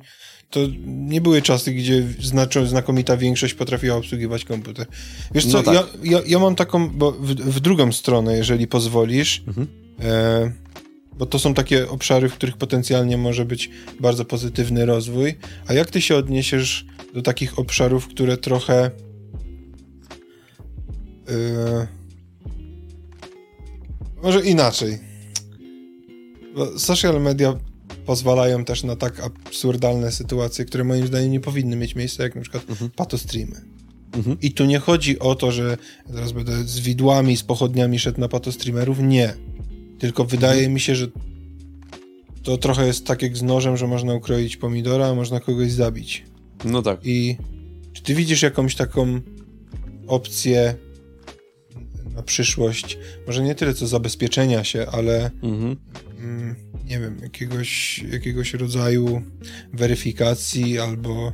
to 0.50 0.60
nie 0.86 1.20
były 1.20 1.42
czasy, 1.42 1.72
gdzie 1.72 2.06
znaczą, 2.20 2.66
znakomita 2.66 3.16
większość 3.16 3.54
potrafiła 3.54 3.96
obsługiwać 3.96 4.44
komputer. 4.44 4.86
Wiesz 5.34 5.46
co, 5.46 5.58
no 5.58 5.62
tak. 5.62 5.74
ja, 5.74 5.84
ja, 6.02 6.20
ja, 6.26 6.38
mam 6.38 6.54
taką, 6.54 6.88
bo 6.90 7.12
w, 7.12 7.34
w, 7.34 7.60
drugą 7.60 7.92
stronę, 7.92 8.36
jeżeli 8.36 8.66
pozwolisz, 8.66 9.42
mhm. 9.46 9.66
e, 10.00 10.52
bo 11.18 11.26
to 11.26 11.38
są 11.38 11.54
takie 11.54 11.88
obszary, 11.88 12.28
w 12.28 12.34
których 12.34 12.56
potencjalnie 12.56 13.16
może 13.16 13.44
być 13.44 13.70
bardzo 14.00 14.24
pozytywny 14.24 14.86
rozwój. 14.86 15.34
A 15.66 15.72
jak 15.72 15.90
ty 15.90 16.00
się 16.00 16.16
odniesiesz 16.16 16.86
do 17.14 17.22
takich 17.22 17.58
obszarów, 17.58 18.08
które 18.08 18.36
trochę 18.36 18.90
e, 21.28 21.86
może 24.22 24.40
inaczej. 24.40 24.98
Bo 26.54 26.78
social 26.78 27.22
media 27.22 27.54
pozwalają 28.08 28.64
też 28.64 28.84
na 28.84 28.96
tak 28.96 29.20
absurdalne 29.20 30.12
sytuacje, 30.12 30.64
które 30.64 30.84
moim 30.84 31.06
zdaniem 31.06 31.32
nie 31.32 31.40
powinny 31.40 31.76
mieć 31.76 31.94
miejsca, 31.94 32.22
jak 32.22 32.34
na 32.34 32.42
przykład 32.42 32.70
mhm. 32.70 32.90
patostreamy. 32.90 33.60
Mhm. 34.12 34.36
I 34.42 34.52
tu 34.52 34.64
nie 34.64 34.78
chodzi 34.78 35.18
o 35.18 35.34
to, 35.34 35.52
że 35.52 35.76
teraz 36.06 36.32
będę 36.32 36.64
z 36.64 36.80
widłami, 36.80 37.36
z 37.36 37.42
pochodniami 37.42 37.98
szedł 37.98 38.20
na 38.20 38.28
patostreamerów. 38.28 38.98
Nie. 38.98 39.34
Tylko 39.98 40.24
wydaje 40.24 40.58
mhm. 40.58 40.74
mi 40.74 40.80
się, 40.80 40.94
że 40.94 41.06
to 42.42 42.58
trochę 42.58 42.86
jest 42.86 43.06
tak 43.06 43.22
jak 43.22 43.36
z 43.36 43.42
nożem, 43.42 43.76
że 43.76 43.86
można 43.86 44.14
ukroić 44.14 44.56
pomidora, 44.56 45.06
a 45.06 45.14
można 45.14 45.40
kogoś 45.40 45.72
zabić. 45.72 46.24
No 46.64 46.82
tak. 46.82 47.00
I 47.04 47.36
czy 47.92 48.02
ty 48.02 48.14
widzisz 48.14 48.42
jakąś 48.42 48.74
taką 48.74 49.20
opcję 50.06 50.74
na 52.14 52.22
przyszłość, 52.22 52.98
może 53.26 53.42
nie 53.42 53.54
tyle 53.54 53.74
co 53.74 53.86
zabezpieczenia 53.86 54.64
się, 54.64 54.86
ale 54.92 55.30
mhm. 55.42 55.76
Nie 56.84 57.00
wiem, 57.00 57.18
jakiegoś, 57.22 57.98
jakiegoś 58.12 58.54
rodzaju 58.54 59.22
weryfikacji 59.72 60.78
albo 60.78 61.32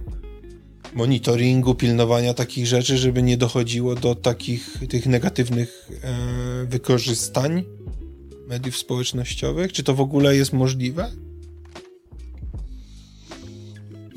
monitoringu, 0.95 1.75
pilnowania 1.75 2.35
takich 2.35 2.67
rzeczy, 2.67 2.99
żeby 2.99 3.23
nie 3.23 3.37
dochodziło 3.37 3.95
do 3.95 4.15
takich 4.15 4.79
tych 4.89 5.07
negatywnych 5.07 5.89
e, 6.03 6.67
wykorzystań 6.67 7.65
mediów 8.49 8.77
społecznościowych? 8.77 9.73
Czy 9.73 9.83
to 9.83 9.95
w 9.95 10.01
ogóle 10.01 10.37
jest 10.37 10.53
możliwe? 10.53 11.11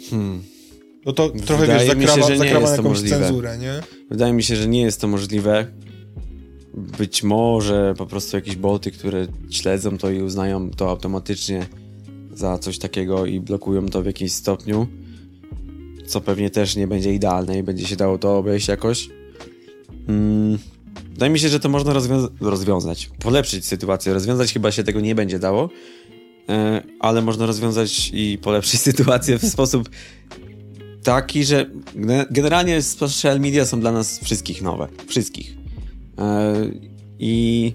Hmm. 0.09 0.43
No 1.05 1.13
to 1.13 1.29
trochę 1.29 1.61
Wydaje 1.61 1.95
wiesz, 1.95 2.09
zakrawa, 2.09 2.29
się, 2.29 2.37
zakrawa 2.37 2.71
jakąś 2.71 2.85
możliwe. 2.85 3.19
cenzurę, 3.19 3.57
nie? 3.57 3.73
Wydaje 4.09 4.33
mi 4.33 4.43
się, 4.43 4.55
że 4.55 4.67
nie 4.67 4.81
jest 4.81 5.01
to 5.01 5.07
możliwe 5.07 5.67
być 6.77 7.23
może 7.23 7.93
po 7.97 8.05
prostu 8.05 8.37
jakieś 8.37 8.55
boty, 8.55 8.91
które 8.91 9.27
śledzą 9.49 9.97
to 9.97 10.09
i 10.09 10.21
uznają 10.21 10.69
to 10.69 10.89
automatycznie 10.89 11.67
za 12.33 12.57
coś 12.57 12.79
takiego 12.79 13.25
i 13.25 13.39
blokują 13.39 13.85
to 13.85 14.01
w 14.01 14.05
jakimś 14.05 14.31
stopniu, 14.31 14.87
co 16.07 16.21
pewnie 16.21 16.49
też 16.49 16.75
nie 16.75 16.87
będzie 16.87 17.13
idealne 17.13 17.59
i 17.59 17.63
będzie 17.63 17.87
się 17.87 17.95
dało 17.95 18.17
to 18.17 18.37
obejść 18.37 18.67
jakoś. 18.67 19.09
Mm, 20.07 20.57
Wydaje 21.17 21.31
mi 21.31 21.39
się, 21.39 21.49
że 21.49 21.59
to 21.59 21.69
można 21.69 21.93
rozwiąza 21.93 22.27
rozwiązać, 22.41 23.09
polepszyć 23.19 23.65
sytuację. 23.65 24.13
Rozwiązać 24.13 24.53
chyba 24.53 24.71
się 24.71 24.83
tego 24.83 24.99
nie 24.99 25.15
będzie 25.15 25.39
dało, 25.39 25.69
e, 26.49 26.83
ale 26.99 27.21
można 27.21 27.45
rozwiązać 27.45 28.11
i 28.13 28.37
polepszyć 28.41 28.81
sytuację 28.91 29.39
w 29.39 29.45
sposób 29.45 29.89
taki, 31.03 31.43
że 31.43 31.69
generalnie 32.31 32.81
social 32.81 33.39
media 33.39 33.65
są 33.65 33.79
dla 33.79 33.91
nas 33.91 34.19
wszystkich 34.19 34.61
nowe. 34.61 34.87
Wszystkich. 35.07 35.56
E, 36.19 36.55
I 37.19 37.73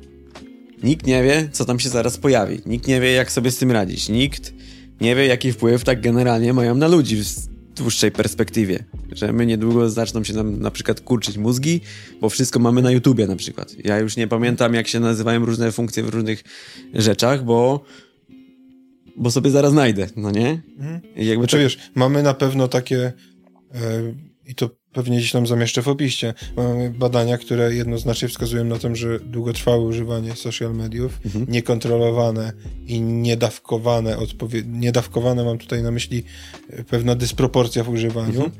nikt 0.82 1.06
nie 1.06 1.22
wie, 1.22 1.48
co 1.52 1.64
tam 1.64 1.80
się 1.80 1.88
zaraz 1.88 2.18
pojawi. 2.18 2.60
Nikt 2.66 2.86
nie 2.86 3.00
wie, 3.00 3.12
jak 3.12 3.32
sobie 3.32 3.50
z 3.50 3.58
tym 3.58 3.70
radzić. 3.70 4.08
Nikt 4.08 4.52
nie 5.00 5.16
wie, 5.16 5.26
jaki 5.26 5.52
wpływ 5.52 5.84
tak 5.84 6.00
generalnie 6.00 6.52
mają 6.52 6.74
na 6.74 6.88
ludzi 6.88 7.16
w 7.16 7.48
dłuższej 7.76 8.10
perspektywie. 8.10 8.84
Że 9.12 9.32
my 9.32 9.46
niedługo 9.46 9.90
zaczną 9.90 10.24
się 10.24 10.34
nam 10.34 10.60
na 10.60 10.70
przykład 10.70 11.00
kurczyć 11.00 11.38
mózgi, 11.38 11.80
bo 12.20 12.28
wszystko 12.28 12.58
mamy 12.58 12.82
na 12.82 12.90
YouTubie 12.90 13.26
na 13.26 13.36
przykład. 13.36 13.76
Ja 13.84 13.98
już 13.98 14.16
nie 14.16 14.28
pamiętam, 14.28 14.74
jak 14.74 14.88
się 14.88 15.00
nazywają 15.00 15.44
różne 15.44 15.72
funkcje 15.72 16.02
w 16.02 16.08
różnych 16.08 16.44
rzeczach, 16.94 17.44
bo 17.44 17.84
bo 19.16 19.30
sobie 19.30 19.50
zaraz 19.50 19.72
znajdę, 19.72 20.08
no 20.16 20.30
nie? 20.30 20.62
Mhm. 20.78 21.00
I 21.16 21.26
jakby 21.26 21.42
znaczy, 21.42 21.56
to... 21.56 21.62
wiesz, 21.62 21.78
mamy 21.94 22.22
na 22.22 22.34
pewno 22.34 22.68
takie 22.68 23.12
yy, 23.74 24.14
i 24.46 24.54
to 24.54 24.70
pewnie 24.92 25.18
gdzieś 25.18 25.32
tam 25.32 25.46
zamieszczę 25.46 25.82
w 25.82 25.88
opisie. 25.88 26.34
Mamy 26.56 26.90
badania, 26.90 27.38
które 27.38 27.74
jednoznacznie 27.74 28.28
wskazują 28.28 28.64
na 28.64 28.78
to, 28.78 28.96
że 28.96 29.20
długotrwałe 29.20 29.84
używanie 29.84 30.36
social 30.36 30.74
mediów, 30.74 31.20
mhm. 31.24 31.46
niekontrolowane 31.48 32.52
i 32.86 33.00
niedawkowane, 33.00 34.16
odpowie- 34.16 34.66
niedawkowane 34.66 35.44
mam 35.44 35.58
tutaj 35.58 35.82
na 35.82 35.90
myśli 35.90 36.24
e, 36.70 36.84
pewna 36.84 37.14
dysproporcja 37.14 37.84
w 37.84 37.88
używaniu, 37.88 38.44
mhm. 38.44 38.50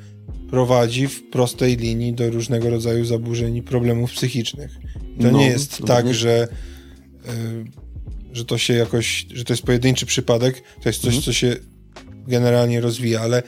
prowadzi 0.50 1.08
w 1.08 1.30
prostej 1.30 1.76
linii 1.76 2.12
do 2.12 2.30
różnego 2.30 2.70
rodzaju 2.70 3.04
zaburzeń 3.04 3.56
i 3.56 3.62
problemów 3.62 4.12
psychicznych. 4.12 4.78
To 5.20 5.30
no, 5.30 5.38
nie 5.38 5.46
jest 5.46 5.80
no, 5.80 5.86
tak, 5.86 6.06
nie... 6.06 6.14
że 6.14 6.48
y, 7.26 7.82
że 8.32 8.44
to 8.44 8.58
się 8.58 8.74
jakoś, 8.74 9.26
że 9.34 9.44
to 9.44 9.52
jest 9.52 9.62
pojedynczy 9.62 10.06
przypadek, 10.06 10.62
to 10.82 10.88
jest 10.88 11.00
coś, 11.00 11.14
mhm. 11.14 11.22
co 11.22 11.32
się 11.32 11.56
generalnie 12.26 12.80
rozwija, 12.80 13.20
ale 13.20 13.42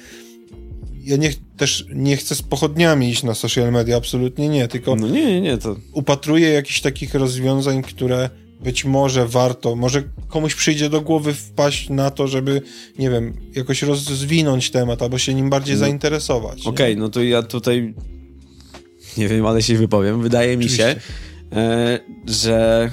ja 1.04 1.16
nie, 1.16 1.30
też 1.56 1.84
nie 1.94 2.16
chcę 2.16 2.34
z 2.34 2.42
pochodniami 2.42 3.10
iść 3.10 3.22
na 3.22 3.34
social 3.34 3.72
media, 3.72 3.96
absolutnie 3.96 4.48
nie, 4.48 4.68
tylko 4.68 4.96
no 4.96 5.08
nie, 5.08 5.24
nie, 5.24 5.40
nie, 5.40 5.58
to... 5.58 5.76
upatruję 5.92 6.48
jakichś 6.48 6.80
takich 6.80 7.14
rozwiązań, 7.14 7.82
które 7.82 8.30
być 8.60 8.84
może 8.84 9.28
warto, 9.28 9.76
może 9.76 10.02
komuś 10.28 10.54
przyjdzie 10.54 10.90
do 10.90 11.00
głowy 11.00 11.34
wpaść 11.34 11.90
na 11.90 12.10
to, 12.10 12.28
żeby, 12.28 12.62
nie 12.98 13.10
wiem, 13.10 13.36
jakoś 13.54 13.82
rozwinąć 13.82 14.70
temat, 14.70 15.02
albo 15.02 15.18
się 15.18 15.34
nim 15.34 15.50
bardziej 15.50 15.74
no. 15.74 15.80
zainteresować. 15.80 16.66
Okej, 16.66 16.92
okay, 16.92 16.96
no 16.96 17.08
to 17.08 17.22
ja 17.22 17.42
tutaj 17.42 17.94
nie 19.16 19.28
wiem, 19.28 19.46
ale 19.46 19.62
się 19.62 19.76
wypowiem. 19.76 20.22
Wydaje 20.22 20.50
Oczywiście. 20.52 20.86
mi 20.86 21.00
się, 21.52 21.60
e, 21.60 22.00
że 22.26 22.90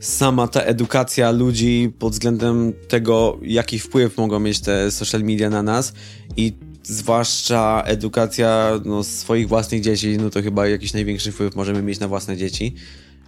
sama 0.00 0.48
ta 0.48 0.60
edukacja 0.60 1.30
ludzi 1.30 1.92
pod 1.98 2.12
względem 2.12 2.72
tego, 2.88 3.38
jaki 3.42 3.78
wpływ 3.78 4.16
mogą 4.16 4.40
mieć 4.40 4.60
te 4.60 4.90
social 4.90 5.22
media 5.22 5.50
na 5.50 5.62
nas 5.62 5.92
i 6.36 6.52
zwłaszcza 6.90 7.82
edukacja 7.86 8.80
no, 8.84 9.04
swoich 9.04 9.48
własnych 9.48 9.80
dzieci, 9.80 10.18
no 10.18 10.30
to 10.30 10.42
chyba 10.42 10.68
jakiś 10.68 10.92
największy 10.92 11.32
wpływ 11.32 11.56
możemy 11.56 11.82
mieć 11.82 12.00
na 12.00 12.08
własne 12.08 12.36
dzieci. 12.36 12.74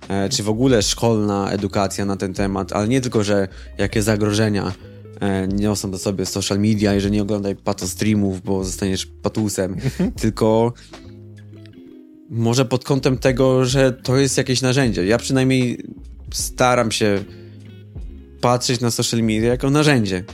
E, 0.08 0.28
czy 0.28 0.42
w 0.42 0.48
ogóle 0.48 0.82
szkolna 0.82 1.50
edukacja 1.50 2.04
na 2.04 2.16
ten 2.16 2.34
temat, 2.34 2.72
ale 2.72 2.88
nie 2.88 3.00
tylko, 3.00 3.24
że 3.24 3.48
jakie 3.78 4.02
zagrożenia 4.02 4.72
e, 5.20 5.48
niosą 5.48 5.90
do 5.90 5.98
sobie 5.98 6.26
social 6.26 6.58
media 6.58 6.94
i 6.96 7.00
że 7.00 7.10
nie 7.10 7.22
oglądaj 7.22 7.56
pato 7.56 7.88
streamów, 7.88 8.42
bo 8.42 8.64
zostaniesz 8.64 9.06
patusem, 9.06 9.76
tylko 10.22 10.72
może 12.30 12.64
pod 12.64 12.84
kątem 12.84 13.18
tego, 13.18 13.64
że 13.64 13.92
to 13.92 14.16
jest 14.16 14.38
jakieś 14.38 14.62
narzędzie. 14.62 15.06
Ja 15.06 15.18
przynajmniej 15.18 15.84
staram 16.32 16.92
się 16.92 17.24
patrzeć 18.40 18.80
na 18.80 18.90
social 18.90 19.20
media 19.20 19.48
jako 19.48 19.70
narzędzie. 19.70 20.24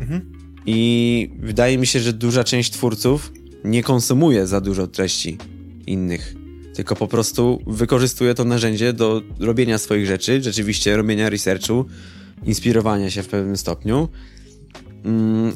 Mhm. 0.00 0.39
I 0.66 1.30
wydaje 1.38 1.78
mi 1.78 1.86
się, 1.86 2.00
że 2.00 2.12
duża 2.12 2.44
część 2.44 2.72
twórców 2.72 3.32
nie 3.64 3.82
konsumuje 3.82 4.46
za 4.46 4.60
dużo 4.60 4.86
treści 4.86 5.38
innych, 5.86 6.34
tylko 6.74 6.96
po 6.96 7.08
prostu 7.08 7.62
wykorzystuje 7.66 8.34
to 8.34 8.44
narzędzie 8.44 8.92
do 8.92 9.22
robienia 9.38 9.78
swoich 9.78 10.06
rzeczy, 10.06 10.42
rzeczywiście 10.42 10.96
robienia 10.96 11.30
researchu, 11.30 11.84
inspirowania 12.46 13.10
się 13.10 13.22
w 13.22 13.28
pewnym 13.28 13.56
stopniu. 13.56 14.08
Mm, 15.04 15.52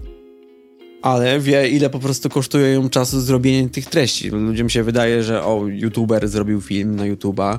ale 1.03 1.41
wie, 1.41 1.69
ile 1.69 1.91
po 1.91 1.99
prostu 1.99 2.29
kosztuje 2.29 2.73
ją 2.73 2.89
czasu 2.91 3.21
zrobienie 3.21 3.69
tych 3.69 3.87
treści. 3.87 4.31
Ludziom 4.31 4.69
się 4.69 4.83
wydaje, 4.83 5.23
że 5.23 5.45
o, 5.45 5.67
youtuber 5.67 6.29
zrobił 6.29 6.61
film 6.61 6.97
na 6.97 7.05
YouTube'a, 7.05 7.59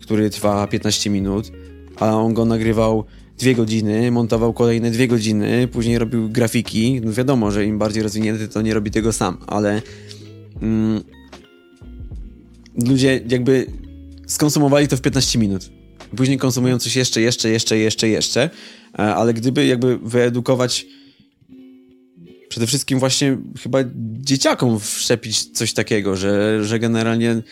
który 0.00 0.30
trwa 0.30 0.66
15 0.66 1.10
minut, 1.10 1.52
a 1.96 2.16
on 2.16 2.34
go 2.34 2.44
nagrywał 2.44 3.04
dwie 3.42 3.54
godziny, 3.54 4.10
montował 4.10 4.52
kolejne 4.52 4.90
dwie 4.90 5.08
godziny, 5.08 5.68
później 5.68 5.98
robił 5.98 6.28
grafiki. 6.28 7.00
No 7.04 7.12
wiadomo, 7.12 7.50
że 7.50 7.64
im 7.64 7.78
bardziej 7.78 8.02
rozwinięty, 8.02 8.48
to 8.48 8.62
nie 8.62 8.74
robi 8.74 8.90
tego 8.90 9.12
sam, 9.12 9.38
ale 9.46 9.82
mm, 10.62 11.02
ludzie 12.86 13.20
jakby 13.28 13.66
skonsumowali 14.26 14.88
to 14.88 14.96
w 14.96 15.00
15 15.00 15.38
minut. 15.38 15.70
Później 16.16 16.38
konsumują 16.38 16.78
coś 16.78 16.96
jeszcze, 16.96 17.20
jeszcze, 17.20 17.48
jeszcze, 17.48 17.78
jeszcze, 17.78 18.08
jeszcze, 18.08 18.50
e, 18.98 19.14
ale 19.14 19.34
gdyby 19.34 19.66
jakby 19.66 19.98
wyedukować 19.98 20.86
przede 22.48 22.66
wszystkim 22.66 22.98
właśnie 22.98 23.38
chyba 23.62 23.78
dzieciakom 24.20 24.80
wszczepić 24.80 25.44
coś 25.44 25.72
takiego, 25.72 26.16
że, 26.16 26.64
że 26.64 26.78
generalnie 26.78 27.42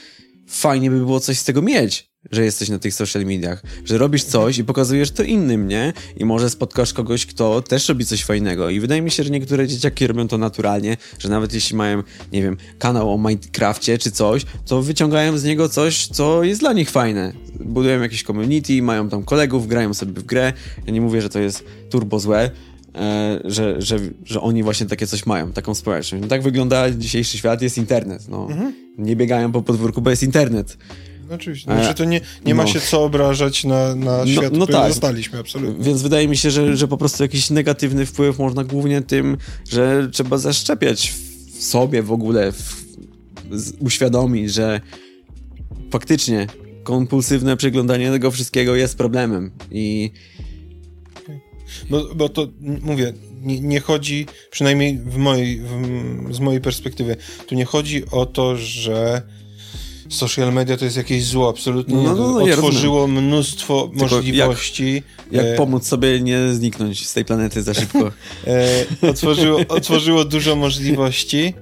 fajnie 0.46 0.90
by 0.90 0.98
było 0.98 1.20
coś 1.20 1.38
z 1.38 1.44
tego 1.44 1.62
mieć 1.62 2.09
że 2.30 2.44
jesteś 2.44 2.68
na 2.68 2.78
tych 2.78 2.94
social 2.94 3.24
mediach, 3.24 3.62
że 3.84 3.98
robisz 3.98 4.24
coś 4.24 4.58
i 4.58 4.64
pokazujesz 4.64 5.10
to 5.10 5.22
innym, 5.22 5.68
nie? 5.68 5.92
I 6.16 6.24
może 6.24 6.50
spotkasz 6.50 6.92
kogoś, 6.92 7.26
kto 7.26 7.62
też 7.62 7.88
robi 7.88 8.06
coś 8.06 8.24
fajnego. 8.24 8.70
I 8.70 8.80
wydaje 8.80 9.02
mi 9.02 9.10
się, 9.10 9.22
że 9.22 9.30
niektóre 9.30 9.68
dzieciaki 9.68 10.06
robią 10.06 10.28
to 10.28 10.38
naturalnie, 10.38 10.96
że 11.18 11.28
nawet 11.28 11.54
jeśli 11.54 11.76
mają, 11.76 12.02
nie 12.32 12.42
wiem, 12.42 12.56
kanał 12.78 13.14
o 13.14 13.18
Minecrafcie 13.18 13.98
czy 13.98 14.10
coś, 14.10 14.46
to 14.66 14.82
wyciągają 14.82 15.38
z 15.38 15.44
niego 15.44 15.68
coś, 15.68 16.06
co 16.06 16.44
jest 16.44 16.60
dla 16.60 16.72
nich 16.72 16.90
fajne. 16.90 17.32
Budują 17.60 18.00
jakieś 18.00 18.22
community, 18.22 18.82
mają 18.82 19.08
tam 19.08 19.22
kolegów, 19.22 19.66
grają 19.66 19.94
sobie 19.94 20.12
w 20.12 20.24
grę. 20.24 20.52
Ja 20.86 20.92
nie 20.92 21.00
mówię, 21.00 21.22
że 21.22 21.28
to 21.28 21.40
jest 21.40 21.64
turbo 21.90 22.20
złe, 22.20 22.50
E, 22.94 23.40
że, 23.44 23.82
że, 23.82 23.98
że 24.24 24.40
oni 24.40 24.62
właśnie 24.62 24.86
takie 24.86 25.06
coś 25.06 25.26
mają, 25.26 25.52
taką 25.52 25.74
społeczność. 25.74 26.22
No 26.22 26.28
tak 26.28 26.42
wygląda 26.42 26.90
dzisiejszy 26.90 27.38
świat, 27.38 27.62
jest 27.62 27.78
internet. 27.78 28.28
No. 28.28 28.46
Mhm. 28.50 28.74
Nie 28.98 29.16
biegają 29.16 29.52
po 29.52 29.62
podwórku, 29.62 30.00
bo 30.02 30.10
jest 30.10 30.22
internet. 30.22 30.76
Oczywiście. 31.30 31.64
Znaczy 31.64 31.94
to 31.94 32.04
nie, 32.04 32.20
nie 32.46 32.54
ma 32.54 32.62
no. 32.62 32.68
się 32.68 32.80
co 32.80 33.04
obrażać 33.04 33.64
na, 33.64 33.94
na 33.94 34.18
no, 34.18 34.26
świat, 34.26 34.52
no, 34.52 34.58
no 34.58 34.66
tak. 34.66 34.88
zostaliśmy, 34.88 35.38
absolutnie. 35.38 35.84
Więc 35.84 36.02
wydaje 36.02 36.28
mi 36.28 36.36
się, 36.36 36.50
że, 36.50 36.76
że 36.76 36.88
po 36.88 36.96
prostu 36.96 37.22
jakiś 37.22 37.50
negatywny 37.50 38.06
wpływ 38.06 38.38
można 38.38 38.64
głównie 38.64 39.02
tym, 39.02 39.36
że 39.70 40.08
trzeba 40.12 40.38
zaszczepiać 40.38 41.14
w 41.58 41.62
sobie 41.64 42.02
w 42.02 42.12
ogóle, 42.12 42.52
w, 42.52 42.86
uświadomić, 43.80 44.52
że 44.52 44.80
faktycznie 45.90 46.46
kompulsywne 46.82 47.56
przeglądanie 47.56 48.10
tego 48.10 48.30
wszystkiego 48.30 48.76
jest 48.76 48.98
problemem 48.98 49.50
i 49.70 50.10
bo, 51.90 52.14
bo 52.14 52.28
to 52.28 52.48
mówię, 52.60 53.12
nie, 53.42 53.60
nie 53.60 53.80
chodzi, 53.80 54.26
przynajmniej 54.50 54.98
w 54.98 55.16
mojej, 55.16 55.60
w, 55.60 56.34
z 56.34 56.40
mojej 56.40 56.60
perspektywy, 56.60 57.16
tu 57.46 57.54
nie 57.54 57.64
chodzi 57.64 58.02
o 58.10 58.26
to, 58.26 58.56
że 58.56 59.22
social 60.10 60.52
media 60.52 60.76
to 60.76 60.84
jest 60.84 60.96
jakieś 60.96 61.24
zło, 61.24 61.48
absolutnie 61.48 61.96
no, 61.96 62.14
no, 62.14 62.30
no, 62.30 62.44
Otworzyło 62.44 63.06
mnóstwo 63.06 63.88
Tylko 63.88 64.16
możliwości. 64.16 64.94
Jak, 64.94 65.32
jak 65.32 65.46
e... 65.46 65.56
pomóc 65.56 65.86
sobie 65.86 66.20
nie 66.20 66.54
zniknąć 66.54 67.08
z 67.08 67.14
tej 67.14 67.24
planety 67.24 67.62
za 67.62 67.74
szybko? 67.74 67.98
e, 68.46 68.84
otworzyło, 69.10 69.60
otworzyło 69.68 70.24
dużo 70.24 70.56
możliwości. 70.56 71.54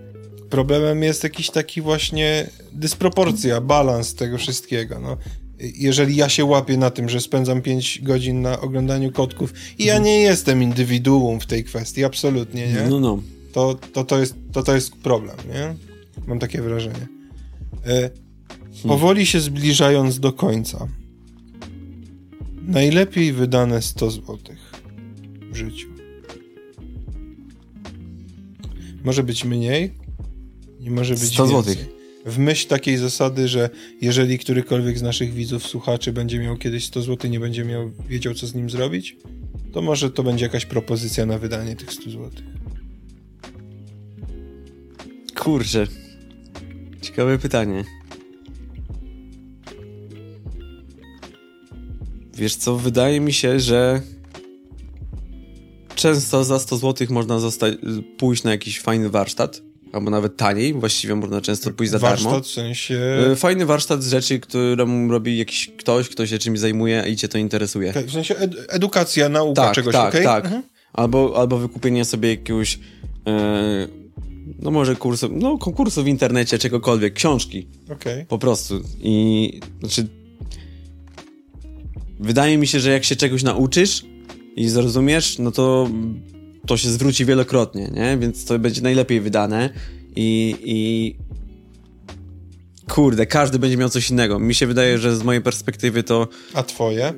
Problemem 0.51 1.03
jest 1.03 1.25
jakiś 1.25 1.51
taki 1.51 1.81
właśnie 1.81 2.51
dysproporcja, 2.73 3.61
balans 3.61 4.15
tego 4.15 4.39
wszystkiego. 4.39 5.01
No. 5.01 5.17
Jeżeli 5.61 6.17
ja 6.17 6.29
się 6.29 6.45
łapię 6.45 6.77
na 6.77 6.91
tym, 6.91 7.09
że 7.09 7.21
spędzam 7.21 7.63
5 7.63 8.01
godzin 8.03 8.43
na 8.43 8.61
oglądaniu 8.61 9.13
kotków 9.13 9.53
i 9.79 9.85
ja 9.85 9.99
nie 9.99 10.21
jestem 10.21 10.63
indywiduum 10.63 11.41
w 11.41 11.47
tej 11.47 11.65
kwestii, 11.65 12.05
absolutnie, 12.05 12.67
nie? 12.69 12.83
No, 12.91 13.01
no. 13.01 13.23
To, 13.53 13.79
to, 13.93 14.05
to, 14.05 14.19
jest, 14.19 14.35
to, 14.53 14.63
to 14.63 14.75
jest 14.75 14.97
problem, 14.97 15.37
nie? 15.49 15.75
Mam 16.27 16.39
takie 16.39 16.63
wrażenie. 16.63 17.09
E, 18.85 18.89
Powoli 18.89 19.27
się 19.27 19.41
zbliżając 19.41 20.21
do 20.21 20.33
końca. 20.33 20.89
Najlepiej 22.63 23.33
wydane 23.33 23.83
100 23.83 24.11
zł 24.11 24.39
w 25.53 25.57
życiu. 25.57 25.89
Może 29.05 29.23
być 29.23 29.45
mniej, 29.45 29.95
nie 30.81 30.91
może 30.91 31.15
być 31.15 31.35
100 31.35 31.47
więcej. 31.47 31.75
Złotych. 31.75 31.99
W 32.27 32.39
myśl 32.39 32.69
takiej 32.69 32.97
zasady, 32.97 33.49
że 33.49 33.71
jeżeli 34.01 34.39
którykolwiek 34.39 34.99
z 34.99 35.03
naszych 35.03 35.33
widzów, 35.35 35.67
słuchaczy 35.67 36.13
będzie 36.13 36.39
miał 36.39 36.57
kiedyś 36.57 36.85
100 36.85 37.03
zł, 37.03 37.31
nie 37.31 37.41
będzie 37.41 37.65
miał, 37.65 37.91
wiedział 38.09 38.35
co 38.35 38.47
z 38.47 38.55
nim 38.55 38.71
zrobić, 38.71 39.17
to 39.73 39.83
może 39.83 40.11
to 40.11 40.23
będzie 40.23 40.45
jakaś 40.45 40.67
propozycja 40.67 41.27
na 41.27 41.39
wydanie 41.39 41.77
tych 41.77 41.93
100 41.93 42.03
zł. 42.11 42.31
Kurczę. 45.35 45.87
Ciekawe 47.01 47.39
pytanie. 47.39 47.85
Wiesz 52.39 52.57
co, 52.57 52.77
wydaje 52.77 53.21
mi 53.21 53.33
się, 53.33 53.61
że 53.61 54.01
często 55.95 56.45
za 56.45 56.59
100 56.59 56.77
zł 56.77 57.07
można 57.11 57.39
zostać, 57.39 57.75
pójść 58.19 58.43
na 58.43 58.51
jakiś 58.51 58.81
fajny 58.81 59.11
warsztat, 59.11 59.63
albo 59.93 60.11
nawet 60.11 60.37
taniej, 60.37 60.75
właściwie 60.75 61.15
można 61.15 61.41
często 61.41 61.71
pójść 61.71 61.93
za 61.93 61.99
warsztat, 61.99 62.25
darmo. 62.25 62.39
Warsztat 62.39 62.53
w 62.53 62.55
sensie... 62.55 63.01
E, 63.33 63.37
fajny 63.37 63.67
warsztat 63.67 64.03
z 64.03 64.11
rzeczy, 64.11 64.41
którą 64.41 65.09
robi 65.09 65.39
jakiś 65.39 65.71
ktoś, 65.79 66.09
kto 66.09 66.27
się 66.27 66.39
czymś 66.39 66.59
zajmuje 66.59 67.05
i 67.09 67.17
cię 67.17 67.29
to 67.29 67.39
interesuje. 67.39 67.91
Okay, 67.91 68.05
w 68.05 68.13
sensie 68.13 68.37
ed 68.37 68.55
edukacja, 68.69 69.29
nauka 69.29 69.63
tak, 69.63 69.75
czegoś, 69.75 69.93
tak, 69.93 70.09
okay? 70.09 70.25
Tak, 70.25 70.45
mhm. 70.45 70.63
Albo, 70.93 71.35
albo 71.37 71.59
wykupienie 71.59 72.05
sobie 72.05 72.29
jakiegoś 72.29 72.79
e, 73.27 73.89
no 74.59 74.71
może 74.71 74.97
kursu, 74.97 75.29
no 75.33 75.59
konkursu 75.59 76.03
w 76.03 76.07
internecie, 76.07 76.59
czegokolwiek, 76.59 77.15
książki. 77.15 77.67
Okay. 77.93 78.27
Po 78.29 78.39
prostu. 78.39 78.81
I 79.01 79.61
znaczy 79.81 80.07
wydaje 82.21 82.59
mi 82.59 82.67
się, 82.67 82.81
że 82.81 82.91
jak 82.91 83.05
się 83.05 83.17
czegoś 83.17 83.43
nauczysz 83.43 84.05
i 84.57 84.69
zrozumiesz, 84.69 85.39
no 85.39 85.51
to 85.51 85.91
to 86.67 86.77
się 86.77 86.89
zwróci 86.89 87.25
wielokrotnie, 87.25 87.91
nie? 87.95 88.19
Więc 88.19 88.45
to 88.45 88.59
będzie 88.59 88.83
najlepiej 88.83 89.21
wydane 89.21 89.71
i, 90.17 90.57
i 90.63 91.17
kurde, 92.89 93.27
każdy 93.27 93.59
będzie 93.59 93.77
miał 93.77 93.89
coś 93.89 94.11
innego. 94.11 94.39
Mi 94.39 94.55
się 94.55 94.67
wydaje, 94.67 94.99
że 94.99 95.17
z 95.17 95.23
mojej 95.23 95.43
perspektywy 95.43 96.03
to... 96.03 96.29
A 96.55 96.63
twoje? 96.63 97.15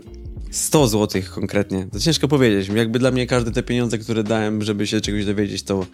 100 0.51 0.89
zł 0.89 1.23
konkretnie. 1.35 1.87
To 1.93 2.01
ciężko 2.01 2.29
powiedzieć. 2.29 2.69
Jakby 2.69 2.99
dla 2.99 3.11
mnie 3.11 3.27
każde 3.27 3.51
te 3.53 3.63
pieniądze, 3.63 3.99
które 3.99 4.25
dałem, 4.25 4.63
żeby 4.63 4.87
się 4.87 5.01
czegoś 5.01 5.25
dowiedzieć, 5.25 5.63
to, 5.63 5.87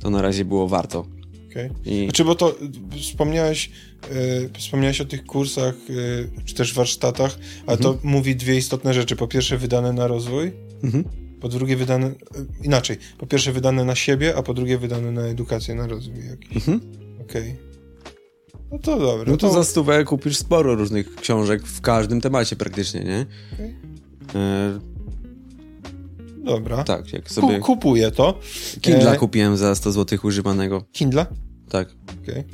to 0.00 0.10
na 0.10 0.22
razie 0.22 0.44
było 0.44 0.68
warto. 0.68 1.06
Okay. 1.54 1.70
I... 1.84 2.04
Znaczy, 2.04 2.24
bo 2.24 2.34
to 2.34 2.58
wspomniałeś, 3.00 3.70
yy, 4.10 4.50
wspomniałeś 4.58 5.00
o 5.00 5.04
tych 5.04 5.24
kursach, 5.24 5.74
yy, 5.88 6.28
czy 6.44 6.54
też 6.54 6.74
warsztatach, 6.74 7.38
a 7.66 7.72
mhm. 7.72 7.80
to 7.80 7.98
mówi 8.02 8.36
dwie 8.36 8.56
istotne 8.56 8.94
rzeczy. 8.94 9.16
Po 9.16 9.28
pierwsze, 9.28 9.58
wydane 9.58 9.92
na 9.92 10.06
rozwój, 10.06 10.52
mhm. 10.82 11.04
po 11.40 11.48
drugie, 11.48 11.76
wydane 11.76 12.06
yy, 12.06 12.14
inaczej. 12.62 12.96
Po 13.18 13.26
pierwsze, 13.26 13.52
wydane 13.52 13.84
na 13.84 13.94
siebie, 13.94 14.36
a 14.36 14.42
po 14.42 14.54
drugie, 14.54 14.78
wydane 14.78 15.12
na 15.12 15.22
edukację, 15.22 15.74
na 15.74 15.86
rozwój 15.86 16.26
jakiś. 16.26 16.56
Mhm. 16.56 16.80
Okej. 17.22 17.42
Okay. 17.42 17.56
No 18.72 18.78
to 18.78 18.98
dobra. 18.98 19.32
No 19.32 19.36
to, 19.36 19.48
to 19.48 19.54
za 19.54 19.64
stówę 19.64 20.04
kupisz 20.04 20.36
sporo 20.36 20.74
różnych 20.74 21.14
książek 21.14 21.62
w 21.62 21.80
każdym 21.80 22.20
temacie 22.20 22.56
praktycznie, 22.56 23.04
nie? 23.04 23.26
Okay. 23.54 24.93
Dobra. 26.44 26.84
Tak, 26.84 27.12
jak 27.12 27.30
sobie... 27.30 27.58
kupuję 27.58 28.10
to. 28.10 28.38
Kindla 28.80 29.14
e... 29.14 29.16
kupiłem 29.16 29.56
za 29.56 29.74
100 29.74 29.92
zł 29.92 30.18
używanego. 30.22 30.84
Kindla? 30.92 31.26
Tak. 31.68 31.88
Okej. 32.22 32.38
Okay. 32.38 32.44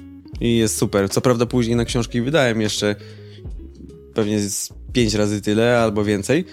I 0.40 0.56
jest 0.56 0.76
super. 0.76 1.10
Co 1.10 1.20
prawda 1.20 1.46
później 1.46 1.76
na 1.76 1.84
książki 1.84 2.20
wydałem 2.20 2.60
jeszcze 2.60 2.96
pewnie 4.14 4.40
z 4.40 4.68
5 4.92 5.14
razy 5.14 5.40
tyle 5.40 5.80
albo 5.80 6.04
więcej. 6.04 6.44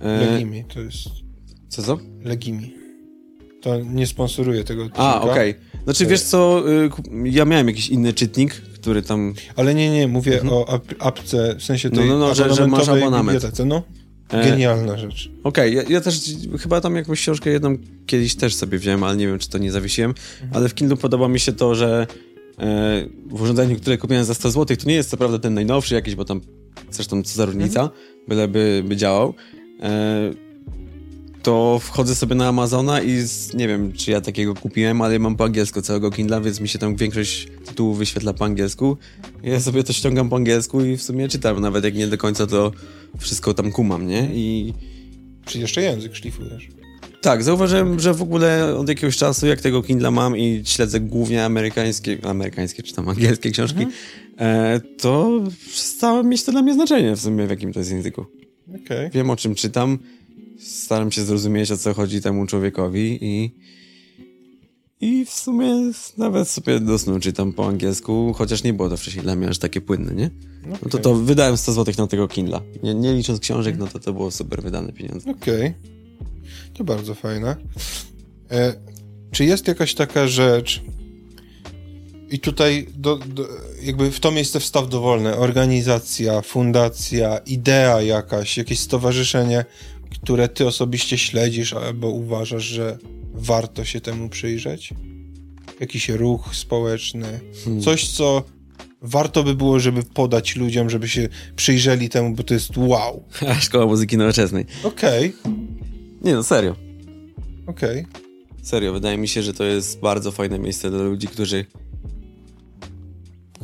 E... 0.00 0.32
Legimi 0.32 0.64
to 0.64 0.80
jest... 0.80 1.08
Co 1.68 1.82
co? 1.82 1.98
Legimi. 2.24 2.74
To 3.60 3.80
nie 3.80 4.06
sponsoruje 4.06 4.64
tego 4.64 4.82
odcinka. 4.82 5.02
A, 5.02 5.20
okej. 5.20 5.50
Okay. 5.50 5.84
Znaczy, 5.84 6.06
wiesz 6.06 6.22
co, 6.22 6.62
y, 6.70 6.90
ja 7.24 7.44
miałem 7.44 7.68
jakiś 7.68 7.88
inny 7.88 8.12
czytnik, 8.12 8.54
który 8.54 9.02
tam... 9.02 9.34
Ale 9.56 9.74
nie, 9.74 9.90
nie, 9.90 10.08
mówię 10.08 10.40
mhm. 10.40 10.52
o 10.52 10.80
apce, 10.98 11.56
w 11.58 11.62
sensie 11.62 11.90
tej 11.90 12.08
no, 12.08 12.18
no, 12.18 12.18
no, 12.18 12.34
że, 12.34 12.54
że 12.54 12.66
masz 12.66 12.88
abonament. 12.88 13.58
No, 13.66 13.82
Genialna 14.42 14.98
rzecz. 14.98 15.30
Okej, 15.44 15.78
okay, 15.78 15.84
ja, 15.84 15.94
ja, 15.94 16.00
też 16.00 16.20
chyba 16.60 16.80
tam 16.80 16.96
jakąś 16.96 17.20
książkę 17.20 17.50
jedną 17.50 17.76
kiedyś 18.06 18.34
też 18.34 18.54
sobie 18.54 18.78
wziąłem, 18.78 19.04
ale 19.04 19.16
nie 19.16 19.26
wiem, 19.26 19.38
czy 19.38 19.48
to 19.50 19.58
nie 19.58 19.72
zawiesiłem. 19.72 20.10
Mhm. 20.10 20.50
Ale 20.54 20.68
w 20.68 20.74
Kindle 20.74 20.96
podoba 20.96 21.28
mi 21.28 21.40
się 21.40 21.52
to, 21.52 21.74
że 21.74 22.06
e, 22.58 23.06
w 23.26 23.42
urządzeniu, 23.42 23.76
które 23.76 23.98
kupiłem 23.98 24.24
za 24.24 24.34
100 24.34 24.50
zł, 24.50 24.76
to 24.76 24.88
nie 24.88 24.94
jest 24.94 25.10
co 25.10 25.16
prawda 25.16 25.38
ten 25.38 25.54
najnowszy 25.54 25.94
jakiś, 25.94 26.14
bo 26.14 26.24
tam 26.24 26.40
zresztą 26.90 27.22
co 27.22 27.34
za 27.34 27.44
różnica, 27.44 27.80
mhm. 27.80 28.00
byleby 28.28 28.82
by 28.86 28.96
działał. 28.96 29.34
E, 29.82 30.30
to 31.44 31.78
wchodzę 31.78 32.14
sobie 32.14 32.34
na 32.34 32.48
Amazona 32.48 33.02
i 33.02 33.20
z, 33.20 33.54
nie 33.54 33.68
wiem, 33.68 33.92
czy 33.92 34.10
ja 34.10 34.20
takiego 34.20 34.54
kupiłem, 34.54 35.02
ale 35.02 35.18
mam 35.18 35.36
po 35.36 35.44
angielsku 35.44 35.82
całego 35.82 36.10
Kindla, 36.10 36.40
więc 36.40 36.60
mi 36.60 36.68
się 36.68 36.78
tam 36.78 36.96
większość 36.96 37.48
tytułów 37.66 37.98
wyświetla 37.98 38.32
po 38.32 38.44
angielsku. 38.44 38.96
Ja 39.42 39.60
sobie 39.60 39.84
to 39.84 39.92
ściągam 39.92 40.28
po 40.28 40.36
angielsku 40.36 40.84
i 40.84 40.96
w 40.96 41.02
sumie 41.02 41.28
czytam, 41.28 41.60
nawet 41.60 41.84
jak 41.84 41.94
nie 41.94 42.06
do 42.06 42.18
końca 42.18 42.46
to 42.46 42.72
wszystko 43.18 43.54
tam 43.54 43.72
kumam, 43.72 44.06
nie? 44.06 44.28
I... 44.34 44.74
Czy 45.44 45.58
jeszcze 45.58 45.82
język 45.82 46.16
szlifujesz? 46.16 46.68
Tak, 47.20 47.42
zauważyłem, 47.42 48.00
że 48.00 48.14
w 48.14 48.22
ogóle 48.22 48.76
od 48.76 48.88
jakiegoś 48.88 49.16
czasu, 49.16 49.46
jak 49.46 49.60
tego 49.60 49.82
Kindla 49.82 50.10
mam 50.10 50.36
i 50.36 50.62
śledzę 50.64 51.00
głównie 51.00 51.44
amerykańskie, 51.44 52.18
amerykańskie 52.22 52.82
czy 52.82 52.94
tam 52.94 53.08
angielskie 53.08 53.50
książki, 53.50 53.82
mhm. 53.82 53.94
e, 54.38 54.80
to 54.80 55.40
przestało 55.70 56.22
mieć 56.22 56.44
to 56.44 56.52
dla 56.52 56.62
mnie 56.62 56.74
znaczenie 56.74 57.16
w 57.16 57.20
sumie, 57.20 57.46
w 57.46 57.50
jakim 57.50 57.72
to 57.72 57.78
jest 57.78 57.90
języku. 57.90 58.26
Okay. 58.84 59.10
Wiem, 59.14 59.30
o 59.30 59.36
czym 59.36 59.54
czytam, 59.54 59.98
staram 60.58 61.12
się 61.12 61.24
zrozumieć, 61.24 61.70
o 61.70 61.76
co 61.76 61.94
chodzi 61.94 62.20
temu 62.20 62.46
człowiekowi 62.46 63.18
i 63.22 63.54
i 65.00 65.24
w 65.24 65.30
sumie 65.30 65.92
nawet 66.18 66.48
sobie 66.48 66.80
do 66.80 66.98
snu 66.98 67.20
czytam 67.20 67.52
po 67.52 67.68
angielsku, 67.68 68.32
chociaż 68.36 68.62
nie 68.62 68.72
było 68.72 68.88
to 68.88 68.96
wcześniej 68.96 69.22
dla 69.22 69.36
mnie 69.36 69.48
aż 69.48 69.58
takie 69.58 69.80
płynne, 69.80 70.14
nie? 70.14 70.30
Okay. 70.62 70.78
No 70.82 70.90
to 70.90 70.98
to 70.98 71.14
wydałem 71.14 71.56
100 71.56 71.72
zł 71.72 71.94
na 71.98 72.06
tego 72.06 72.28
Kindla. 72.28 72.60
Nie, 72.82 72.94
nie 72.94 73.14
licząc 73.14 73.40
książek, 73.40 73.76
no 73.78 73.86
to 73.86 73.98
to 73.98 74.12
było 74.12 74.30
super 74.30 74.62
wydane 74.62 74.92
pieniądze. 74.92 75.30
Okej. 75.30 75.60
Okay. 75.60 75.74
To 76.74 76.84
bardzo 76.84 77.14
fajne. 77.14 77.56
E, 78.50 78.74
czy 79.30 79.44
jest 79.44 79.68
jakaś 79.68 79.94
taka 79.94 80.28
rzecz 80.28 80.82
i 82.30 82.38
tutaj 82.38 82.86
do, 82.96 83.16
do, 83.16 83.48
jakby 83.82 84.10
w 84.10 84.20
to 84.20 84.30
miejsce 84.30 84.60
wstaw 84.60 84.88
dowolne, 84.88 85.36
organizacja, 85.36 86.42
fundacja, 86.42 87.38
idea 87.38 88.02
jakaś, 88.02 88.58
jakieś 88.58 88.78
stowarzyszenie, 88.78 89.64
które 90.22 90.48
ty 90.48 90.66
osobiście 90.66 91.18
śledzisz 91.18 91.72
albo 91.72 92.08
uważasz, 92.08 92.64
że 92.64 92.98
warto 93.34 93.84
się 93.84 94.00
temu 94.00 94.28
przyjrzeć? 94.28 94.94
Jakiś 95.80 96.08
ruch 96.08 96.56
społeczny, 96.56 97.40
hmm. 97.64 97.82
coś, 97.82 98.08
co 98.08 98.42
warto 99.02 99.44
by 99.44 99.54
było, 99.54 99.80
żeby 99.80 100.02
podać 100.02 100.56
ludziom, 100.56 100.90
żeby 100.90 101.08
się 101.08 101.28
przyjrzeli 101.56 102.08
temu, 102.08 102.34
bo 102.34 102.42
to 102.42 102.54
jest 102.54 102.76
wow. 102.76 103.24
Szkoła 103.60 103.86
muzyki 103.86 104.16
nowoczesnej. 104.16 104.66
Okej. 104.82 105.34
Okay. 105.40 105.52
Nie 106.22 106.34
no, 106.34 106.42
serio. 106.42 106.76
Okej. 107.66 108.00
Okay. 108.00 108.22
Serio, 108.62 108.92
wydaje 108.92 109.18
mi 109.18 109.28
się, 109.28 109.42
że 109.42 109.54
to 109.54 109.64
jest 109.64 110.00
bardzo 110.00 110.32
fajne 110.32 110.58
miejsce 110.58 110.90
dla 110.90 111.02
ludzi, 111.02 111.26
którzy 111.26 111.64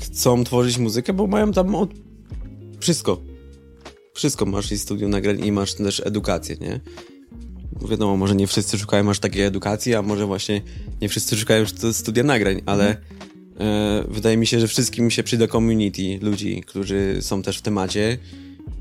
chcą 0.01 0.45
tworzyć 0.45 0.79
muzykę, 0.79 1.13
bo 1.13 1.27
mają 1.27 1.53
tam 1.53 1.75
od... 1.75 1.91
wszystko. 2.81 3.30
Wszystko 4.21 4.47
masz 4.47 4.73
i 4.73 4.79
studio 4.79 5.09
nagrań 5.09 5.45
i 5.45 5.53
masz 5.53 5.75
też 5.75 6.03
edukację, 6.05 6.57
nie? 6.61 6.81
wiadomo, 7.89 8.17
może 8.17 8.35
nie 8.35 8.47
wszyscy 8.47 8.79
szukają 8.79 9.11
aż 9.11 9.19
takiej 9.19 9.43
edukacji, 9.43 9.95
a 9.95 10.03
może 10.03 10.27
właśnie 10.27 10.63
nie 11.01 11.09
wszyscy 11.09 11.37
szukają 11.37 11.65
studia 11.93 12.23
nagrań, 12.23 12.63
ale 12.67 12.97
e, 13.61 14.05
wydaje 14.09 14.37
mi 14.37 14.47
się, 14.47 14.61
że 14.61 14.69
wszystkim 14.69 15.11
się 15.11 15.23
przyda 15.23 15.47
community 15.47 16.19
ludzi, 16.23 16.63
którzy 16.67 17.19
są 17.21 17.43
też 17.43 17.59
w 17.59 17.63
temacie 17.63 18.19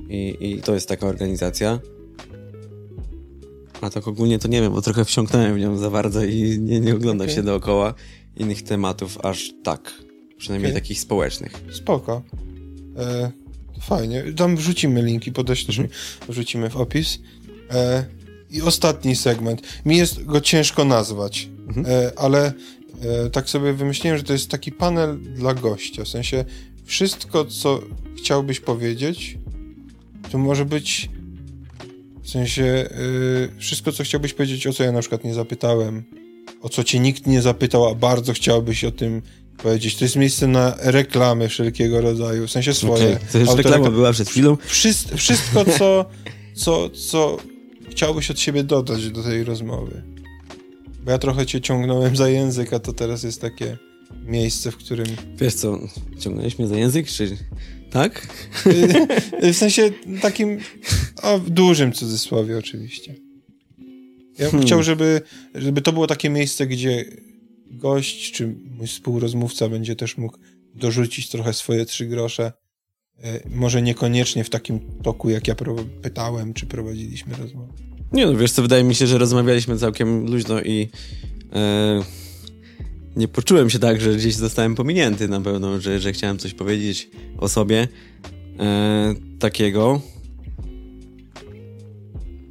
i, 0.10 0.38
i 0.40 0.62
to 0.62 0.74
jest 0.74 0.88
taka 0.88 1.08
organizacja. 1.08 1.80
A 3.82 3.90
tak 3.90 4.08
ogólnie 4.08 4.40
to 4.40 4.48
nie 4.48 4.62
wiem, 4.62 4.74
bo 4.74 4.82
trochę 4.82 5.06
wsiąknąłem 5.06 5.56
w 5.56 5.60
nią 5.60 5.78
za 5.78 5.90
bardzo 5.90 6.24
i 6.24 6.60
nie, 6.60 6.80
nie 6.80 6.96
oglądam 6.96 7.26
okay. 7.26 7.36
się 7.36 7.44
dookoła 7.44 7.94
innych 8.38 8.64
tematów 8.64 9.18
aż 9.24 9.54
tak. 9.64 9.94
Przynajmniej 10.38 10.72
okay. 10.72 10.82
takich 10.82 11.00
społecznych. 11.00 11.52
Spoko. 11.72 12.22
E, 12.98 13.32
fajnie. 13.80 14.24
Tam 14.38 14.56
wrzucimy 14.56 15.02
linki, 15.02 15.32
podeślesz 15.32 15.78
mi, 15.78 15.88
wrzucimy 16.30 16.70
w 16.70 16.78
opis. 16.78 17.20
E, 17.72 18.06
i 18.52 18.62
ostatni 18.62 19.16
segment. 19.16 19.62
Mi 19.86 19.98
jest 19.98 20.26
go 20.26 20.42
ciężko 20.42 20.86
nazwać, 20.86 21.50
mhm. 21.68 21.86
e, 21.90 22.20
ale 22.20 22.54
e, 23.26 23.30
tak 23.30 23.50
sobie 23.50 23.74
wymyśliłem, 23.74 24.18
że 24.18 24.24
to 24.24 24.34
jest 24.34 24.50
taki 24.50 24.72
panel 24.72 25.20
dla 25.36 25.54
gościa. 25.54 26.04
W 26.04 26.08
sensie 26.08 26.46
wszystko, 26.86 27.46
co 27.46 27.82
chciałbyś 28.18 28.60
powiedzieć, 28.60 29.38
to 30.32 30.38
może 30.38 30.66
być 30.66 31.10
w 32.24 32.30
sensie 32.30 32.64
e, 32.64 32.88
wszystko, 33.60 33.92
co 33.92 34.04
chciałbyś 34.04 34.34
powiedzieć, 34.34 34.68
o 34.68 34.74
co 34.74 34.84
ja 34.84 34.92
na 34.92 35.00
przykład 35.00 35.24
nie 35.24 35.34
zapytałem, 35.34 36.04
o 36.62 36.70
co 36.70 36.84
cię 36.84 37.00
nikt 37.00 37.28
nie 37.28 37.42
zapytał, 37.42 37.88
a 37.90 37.96
bardzo 37.96 38.34
chciałbyś 38.34 38.84
o 38.84 38.92
tym 38.92 39.22
powiedzieć. 39.64 39.96
To 39.96 40.06
jest 40.06 40.16
miejsce 40.16 40.48
na 40.48 40.76
reklamy 40.80 41.50
wszelkiego 41.50 42.02
rodzaju, 42.02 42.48
w 42.48 42.52
sensie 42.52 42.74
swoje. 42.74 43.06
Okay. 43.06 43.20
To 43.32 43.38
już 43.38 43.50
reklama 43.56 43.92
była 43.92 44.12
przed 44.12 44.30
chwilą. 44.30 44.58
Wszystko, 44.66 45.18
wszystko 45.18 45.66
co, 45.78 46.06
co, 46.56 46.90
co 46.90 47.38
chciałbyś 47.90 48.32
od 48.32 48.40
siebie 48.40 48.64
dodać 48.64 49.10
do 49.10 49.24
tej 49.24 49.44
rozmowy? 49.44 50.04
Bo 51.04 51.12
ja 51.12 51.18
trochę 51.18 51.46
cię 51.46 51.62
ciągnąłem 51.62 52.16
za 52.16 52.30
język, 52.30 52.74
a 52.74 52.80
to 52.80 52.94
teraz 52.94 53.24
jest 53.24 53.42
takie 53.42 53.78
miejsce, 54.26 54.72
w 54.72 54.78
którym... 54.78 55.08
Wiesz 55.36 55.54
co, 55.54 55.80
ciągnąłeś 56.20 56.60
mnie 56.60 56.68
za 56.68 56.76
język, 56.78 57.08
czy... 57.08 57.38
Tak? 57.92 58.28
w 59.54 59.56
sensie 59.56 59.92
takim 60.22 60.60
o 61.24 61.40
dużym 61.40 61.94
cudzysłowie 61.94 62.58
oczywiście. 62.58 63.16
Ja 64.38 64.46
bym 64.46 64.52
hmm. 64.52 64.68
chciał, 64.68 64.84
żeby, 64.84 65.22
żeby 65.56 65.82
to 65.82 65.94
było 65.94 66.08
takie 66.08 66.30
miejsce, 66.30 66.68
gdzie 66.68 67.06
gość, 67.72 68.32
czy 68.32 68.56
mój 68.78 68.88
współrozmówca 68.88 69.70
będzie 69.70 69.96
też 69.96 70.18
mógł 70.18 70.38
dorzucić 70.76 71.30
trochę 71.30 71.54
swoje 71.54 71.86
trzy 71.86 72.06
grosze 72.06 72.52
może 73.50 73.82
niekoniecznie 73.82 74.44
w 74.44 74.50
takim 74.50 74.80
toku, 75.04 75.30
jak 75.30 75.48
ja 75.48 75.56
pytałem, 76.02 76.54
czy 76.54 76.66
prowadziliśmy 76.66 77.36
rozmowę. 77.36 77.74
Nie 78.12 78.26
no, 78.26 78.36
wiesz 78.36 78.52
co, 78.52 78.62
wydaje 78.62 78.84
mi 78.84 78.96
się, 78.96 79.08
że 79.08 79.18
rozmawialiśmy 79.18 79.78
całkiem 79.78 80.26
luźno 80.26 80.62
i 80.62 80.90
e, 81.54 82.04
nie 83.16 83.28
poczułem 83.28 83.70
się 83.70 83.80
tak, 83.80 84.02
że 84.02 84.16
gdzieś 84.16 84.36
zostałem 84.36 84.76
pominięty 84.76 85.28
na 85.28 85.42
pewno, 85.42 85.82
że, 85.82 86.00
że 86.00 86.14
chciałem 86.14 86.38
coś 86.38 86.54
powiedzieć 86.54 87.10
o 87.38 87.50
sobie 87.50 87.88
e, 88.60 89.16
takiego. 89.40 90.02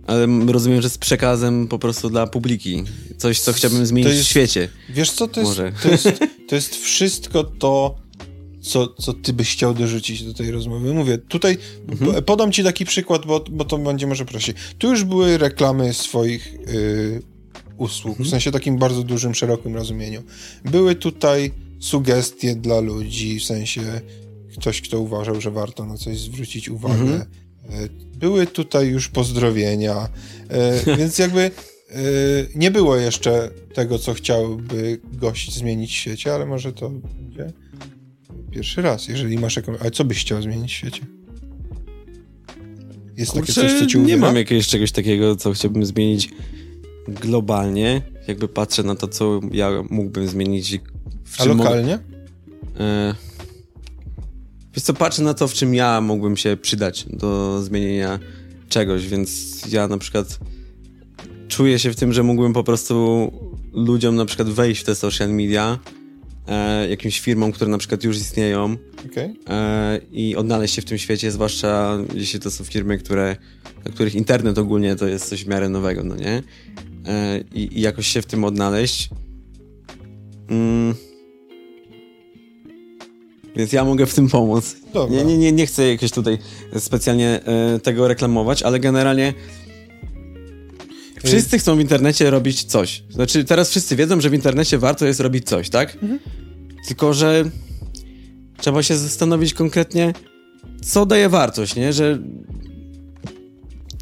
Ale 0.09 0.27
rozumiem, 0.47 0.83
że 0.83 0.91
z 0.91 0.99
przekazem 0.99 1.69
po 1.69 1.79
prostu 1.79 2.11
dla 2.11 2.27
publiki. 2.27 2.85
Coś, 3.17 3.41
co 3.41 3.53
chciałbym 3.53 3.87
zmienić 3.87 4.13
jest, 4.13 4.25
w 4.25 4.31
świecie. 4.31 4.69
Wiesz 4.89 5.11
co, 5.11 5.29
to 5.29 5.41
jest, 5.41 5.57
to 5.83 5.89
jest, 5.89 6.09
to 6.49 6.55
jest 6.55 6.77
wszystko 6.77 7.45
to, 7.45 7.95
co, 8.61 8.89
co 8.89 9.13
ty 9.13 9.33
byś 9.33 9.53
chciał 9.53 9.75
dorzucić 9.75 10.25
do 10.25 10.35
tej 10.35 10.51
rozmowy. 10.51 10.95
Mówię, 10.95 11.19
tutaj 11.19 11.59
mhm. 11.89 12.25
podam 12.25 12.53
ci 12.53 12.65
taki 12.65 12.85
przykład, 12.85 13.27
bo, 13.27 13.45
bo 13.51 13.65
to 13.65 13.79
będzie 13.79 14.07
może 14.07 14.25
prościej. 14.25 14.55
Tu 14.79 14.91
już 14.91 15.05
były 15.05 15.39
reklamy 15.39 15.95
swoich 15.95 16.53
yy, 16.53 17.23
usług, 17.77 18.13
mhm. 18.13 18.27
w 18.27 18.31
sensie 18.31 18.51
takim 18.51 18.79
bardzo 18.79 19.03
dużym, 19.03 19.35
szerokim 19.35 19.77
rozumieniu. 19.77 20.23
Były 20.65 20.95
tutaj 20.95 21.53
sugestie 21.81 22.57
dla 22.57 22.81
ludzi, 22.81 23.41
w 23.41 23.45
sensie 23.45 24.01
ktoś, 24.59 24.81
kto 24.81 25.01
uważał, 25.01 25.41
że 25.41 25.51
warto 25.51 25.87
na 25.87 25.97
coś 25.97 26.19
zwrócić 26.19 26.69
uwagę. 26.69 26.95
Mhm. 26.95 27.25
E, 27.69 27.89
były 28.19 28.47
tutaj 28.47 28.89
już 28.89 29.09
pozdrowienia, 29.09 30.09
e, 30.49 30.97
więc 30.99 31.19
jakby 31.19 31.41
e, 31.41 31.51
nie 32.55 32.71
było 32.71 32.97
jeszcze 32.97 33.51
tego, 33.75 33.99
co 33.99 34.15
chciałby 34.15 35.01
gość 35.13 35.55
zmienić 35.55 35.91
w 35.91 35.95
świecie, 35.95 36.35
ale 36.35 36.47
może 36.47 36.73
to 36.73 36.91
będzie 36.91 37.53
pierwszy 38.51 38.83
raz, 38.83 39.09
jeżeli 39.09 39.39
masz 39.39 39.57
jakąś... 39.57 39.81
Ale 39.81 39.91
co 39.91 40.05
byś 40.05 40.21
chciał 40.21 40.43
zmienić 40.43 40.73
w 40.73 40.75
świecie? 40.75 41.01
Jest 43.17 43.33
Kurczę, 43.33 43.55
takie 43.55 43.69
coś, 43.69 43.81
co 43.81 43.87
ci 43.87 43.99
Nie 43.99 44.17
mam 44.17 44.37
jakiegoś 44.37 44.67
czegoś 44.67 44.93
takiego, 44.93 45.37
co 45.37 45.53
chciałbym 45.53 45.87
zmienić 45.87 46.31
globalnie. 47.09 48.03
Jakby 48.29 48.49
patrzę 48.49 48.83
na 48.83 48.95
to, 48.95 49.09
co 49.09 49.41
ja 49.53 49.71
mógłbym 49.91 50.29
zmienić. 50.29 50.81
A 51.39 51.45
lokalnie? 51.45 51.99
E... 52.81 53.15
Wiesz 54.79 54.85
co, 54.85 54.95
patrzę 54.95 55.23
na 55.23 55.35
to, 55.35 55.49
w 55.49 55.53
czym 55.53 55.75
ja 55.75 56.01
mógłbym 56.01 56.37
się 56.37 56.57
przydać 56.57 57.07
do 57.11 57.63
zmienienia 57.63 58.19
czegoś, 58.69 59.07
więc 59.07 59.63
ja 59.73 59.89
na 59.89 59.99
przykład 59.99 60.39
czuję 61.49 61.79
się 61.79 61.91
w 61.91 61.97
tym, 61.97 62.13
że 62.13 62.23
mógłbym 62.23 62.53
po 62.53 62.65
prostu 62.65 63.33
ludziom 63.73 64.17
na 64.17 64.25
przykład 64.25 64.49
wejść 64.49 64.81
w 64.81 64.85
te 64.85 64.95
social 64.95 65.29
media 65.29 65.79
e, 66.49 66.89
jakimś 66.89 67.21
firmom, 67.21 67.53
które 67.53 67.71
na 67.71 67.79
przykład 67.79 68.05
już 68.05 68.17
istnieją 68.17 68.77
okay. 69.11 69.35
e, 69.49 70.01
i 70.13 70.37
odnaleźć 70.37 70.75
się 70.75 70.83
w 70.83 70.85
tym 70.85 70.99
świecie, 70.99 71.31
zwłaszcza 71.31 71.99
jeśli 72.15 72.41
to 72.41 72.51
są 72.51 72.65
firmy, 72.65 72.99
które, 72.99 73.37
dla 73.83 73.93
których 73.93 74.15
internet 74.15 74.59
ogólnie 74.59 74.97
to 74.97 75.07
jest 75.07 75.29
coś 75.29 75.45
w 75.45 75.49
miarę 75.49 75.69
nowego, 75.69 76.05
no 76.05 76.17
nie? 76.17 76.43
E, 77.07 77.41
i, 77.55 77.79
i, 77.79 77.81
jakoś 77.81 78.07
się 78.07 78.23
w 78.23 78.27
tym 78.27 78.45
odnaleźć. 78.45 79.11
Mm. 80.49 81.08
Więc 83.59 83.73
ja 83.73 83.85
mogę 83.85 84.07
w 84.07 84.15
tym 84.15 84.29
pomóc. 84.29 84.77
Nie, 85.11 85.25
nie, 85.25 85.39
nie, 85.39 85.53
nie 85.53 85.67
chcę 85.67 85.89
jakieś 85.89 86.11
tutaj 86.11 86.39
specjalnie 86.79 87.41
e, 87.45 87.81
tego 87.81 88.09
reklamować, 88.09 88.63
ale 88.63 88.81
generalnie 88.81 89.35
Wszyscy 91.25 91.59
chcą 91.59 91.77
w 91.77 91.81
internecie 91.81 92.31
robić 92.31 92.65
coś. 92.65 93.03
Znaczy, 93.11 93.45
teraz 93.45 93.71
wszyscy 93.71 93.97
wiedzą, 93.97 94.21
że 94.21 94.31
w 94.31 94.35
internecie 94.35 94.79
warto 94.79 95.07
jest 95.07 95.21
robić 95.21 95.49
coś, 95.49 95.71
tak? 95.71 95.95
Mhm. 95.95 96.19
Tylko, 96.87 97.15
że 97.15 97.45
trzeba 98.57 98.83
się 98.83 98.97
zastanowić 98.97 99.55
konkretnie, 99.55 100.13
co 100.85 101.07
daje 101.07 101.29
wartość, 101.29 101.77
nie? 101.77 101.93
Że 101.93 102.19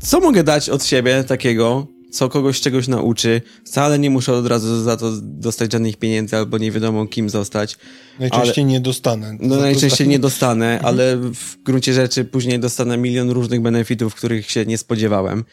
co 0.03 0.21
mogę 0.21 0.45
dać 0.45 0.71
od 0.71 0.85
siebie 0.85 1.25
takiego, 1.25 1.87
co 2.17 2.29
kogoś 2.29 2.61
czegoś 2.61 2.89
nauczy. 2.89 3.43
Wcale 3.65 3.99
nie 3.99 4.11
muszę 4.11 4.33
od 4.33 4.47
razu 4.47 4.83
za 4.83 4.97
to 4.97 5.13
dostać 5.23 5.73
żadnych 5.73 5.97
pieniędzy 5.97 6.37
albo 6.37 6.59
nie 6.59 6.73
wiadomo 6.73 7.07
kim 7.07 7.31
zostać. 7.31 7.77
Najczęściej 8.21 8.65
ale, 8.65 8.73
nie 8.73 8.81
dostanę. 8.81 9.37
No 9.41 9.57
najczęściej 9.57 10.09
nie 10.09 10.19
dostanę, 10.19 10.75
mhm. 10.75 10.87
ale 10.87 11.17
w 11.17 11.63
gruncie 11.63 11.93
rzeczy 11.93 12.25
później 12.25 12.61
dostanę 12.61 12.99
milion 12.99 13.31
różnych 13.31 13.61
benefitów, 13.61 14.15
których 14.15 14.51
się 14.51 14.67
nie 14.67 14.79
spodziewałem. 14.79 15.45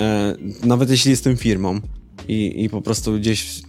E, 0.00 0.36
nawet 0.64 0.90
jeśli 0.90 1.10
jestem 1.10 1.36
firmą 1.36 1.80
i, 2.28 2.64
i 2.64 2.68
po 2.68 2.82
prostu 2.82 3.12
gdzieś 3.12 3.62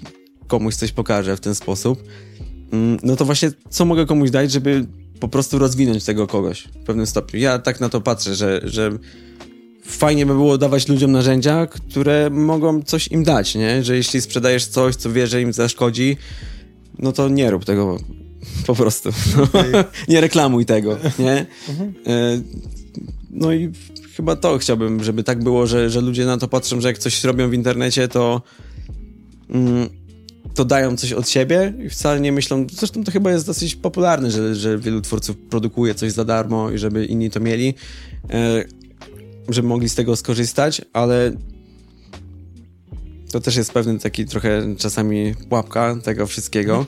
komuś 0.48 0.76
coś 0.76 0.92
pokażę 0.92 1.38
w 1.38 1.40
ten 1.40 1.56
sposób, 1.56 2.04
mm, 2.72 3.00
no 3.04 3.16
to 3.16 3.26
właśnie 3.26 3.52
co 3.70 3.86
mogę 3.86 4.06
komuś 4.06 4.32
dać, 4.32 4.52
żeby 4.52 4.86
po 5.20 5.28
prostu 5.28 5.60
rozwinąć 5.60 6.04
tego 6.04 6.28
kogoś 6.28 6.64
w 6.64 6.86
pewnym 6.86 7.06
stopniu. 7.06 7.40
Ja 7.40 7.60
tak 7.60 7.80
na 7.80 7.90
to 7.90 8.02
patrzę, 8.02 8.36
że, 8.36 8.62
że 8.64 8.92
fajnie 9.86 10.26
by 10.26 10.34
było 10.34 10.58
dawać 10.58 10.88
ludziom 10.88 11.12
narzędzia, 11.12 11.68
które 11.68 12.30
mogą 12.30 12.82
coś 12.82 13.08
im 13.08 13.24
dać, 13.24 13.56
nie? 13.56 13.84
Że 13.84 13.96
jeśli 13.96 14.22
sprzedajesz 14.22 14.66
coś, 14.66 14.96
co 14.96 15.12
wie, 15.12 15.28
że 15.28 15.42
im 15.42 15.54
zaszkodzi, 15.54 16.18
no 17.00 17.12
to 17.12 17.30
nie 17.30 17.52
rób 17.52 17.66
tego 17.66 17.98
po 18.68 18.76
prostu. 18.76 19.10
No. 19.38 19.44
Okay. 19.44 19.84
nie 20.08 20.22
reklamuj 20.22 20.66
tego, 20.66 20.98
nie? 21.20 21.46
Mhm. 21.70 21.94
E, 22.08 22.42
no 23.32 23.54
i 23.54 23.72
chyba 24.16 24.36
to 24.36 24.58
chciałbym, 24.58 25.04
żeby 25.04 25.24
tak 25.24 25.44
było, 25.44 25.68
że, 25.68 25.90
że 25.90 26.02
ludzie 26.02 26.26
na 26.26 26.38
to 26.38 26.48
patrzą, 26.48 26.82
że 26.82 26.88
jak 26.88 26.98
coś 26.98 27.24
robią 27.24 27.50
w 27.50 27.54
internecie, 27.54 28.08
to 28.08 28.42
mm, 29.50 29.90
to 30.54 30.66
dają 30.66 30.98
coś 30.98 31.14
od 31.14 31.30
siebie 31.30 31.74
i 31.86 31.90
wcale 31.90 32.20
nie 32.20 32.32
myślą, 32.32 32.68
zresztą 32.72 33.04
to 33.04 33.12
chyba 33.12 33.32
jest 33.32 33.46
dosyć 33.46 33.76
popularne, 33.76 34.32
że, 34.32 34.56
że 34.56 34.78
wielu 34.78 35.02
twórców 35.02 35.38
produkuje 35.38 35.96
coś 35.96 36.12
za 36.12 36.26
darmo 36.26 36.72
i 36.72 36.78
żeby 36.78 37.06
inni 37.06 37.30
to 37.30 37.40
mieli. 37.40 37.74
Żeby 39.50 39.68
mogli 39.68 39.90
z 39.90 39.96
tego 39.96 40.16
skorzystać, 40.16 40.82
ale 40.94 41.32
to 43.32 43.40
też 43.40 43.56
jest 43.56 43.72
pewien 43.72 44.00
taki 44.00 44.26
trochę 44.26 44.76
czasami 44.78 45.36
pułapka 45.50 45.96
tego 46.04 46.28
wszystkiego, 46.28 46.86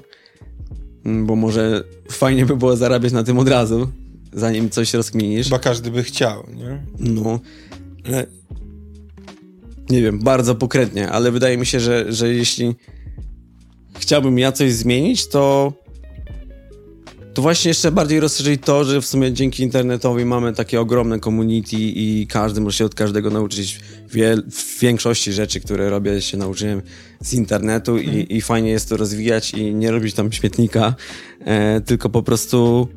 mm, 1.05 1.25
bo 1.25 1.35
może 1.35 1.83
fajnie 2.11 2.45
by 2.45 2.57
było 2.57 2.75
zarabiać 2.75 3.13
na 3.13 3.23
tym 3.23 3.39
od 3.39 3.49
razu, 3.49 3.87
zanim 4.33 4.69
coś 4.69 4.93
rozkminisz. 4.93 5.47
Chyba 5.47 5.59
każdy 5.59 5.91
by 5.91 6.03
chciał, 6.03 6.43
nie? 6.55 6.83
No, 6.99 7.39
ale 8.05 8.25
nie 9.89 10.01
wiem, 10.01 10.19
bardzo 10.19 10.55
pokrętnie, 10.55 11.09
ale 11.09 11.31
wydaje 11.31 11.57
mi 11.57 11.65
się, 11.65 11.79
że, 11.79 12.13
że 12.13 12.33
jeśli 12.33 12.75
chciałbym 13.99 14.39
ja 14.39 14.51
coś 14.51 14.73
zmienić, 14.73 15.27
to 15.27 15.73
to 17.35 17.41
właśnie 17.41 17.69
jeszcze 17.69 17.91
bardziej 17.91 18.19
rozszerzyć 18.19 18.61
to, 18.65 18.83
że 18.83 19.01
w 19.01 19.05
sumie 19.05 19.33
dzięki 19.33 19.63
internetowi 19.63 20.25
mamy 20.25 20.53
takie 20.53 20.81
ogromne 20.81 21.19
community 21.19 21.75
i 21.79 22.27
każdy 22.29 22.61
może 22.61 22.77
się 22.77 22.85
od 22.85 22.95
każdego 22.95 23.29
nauczyć 23.29 23.79
w 24.51 24.79
większości 24.79 25.33
rzeczy, 25.33 25.59
które 25.59 25.89
robię, 25.89 26.21
się 26.21 26.37
nauczyłem 26.37 26.81
z 27.21 27.33
internetu 27.33 27.97
i, 27.97 28.05
mhm. 28.05 28.27
i 28.27 28.41
fajnie 28.41 28.69
jest 28.69 28.89
to 28.89 28.97
rozwijać 28.97 29.53
i 29.53 29.73
nie 29.73 29.91
robić 29.91 30.13
tam 30.15 30.31
śmietnika, 30.31 30.95
e, 31.39 31.81
tylko 31.81 32.09
po 32.09 32.23
prostu 32.23 32.87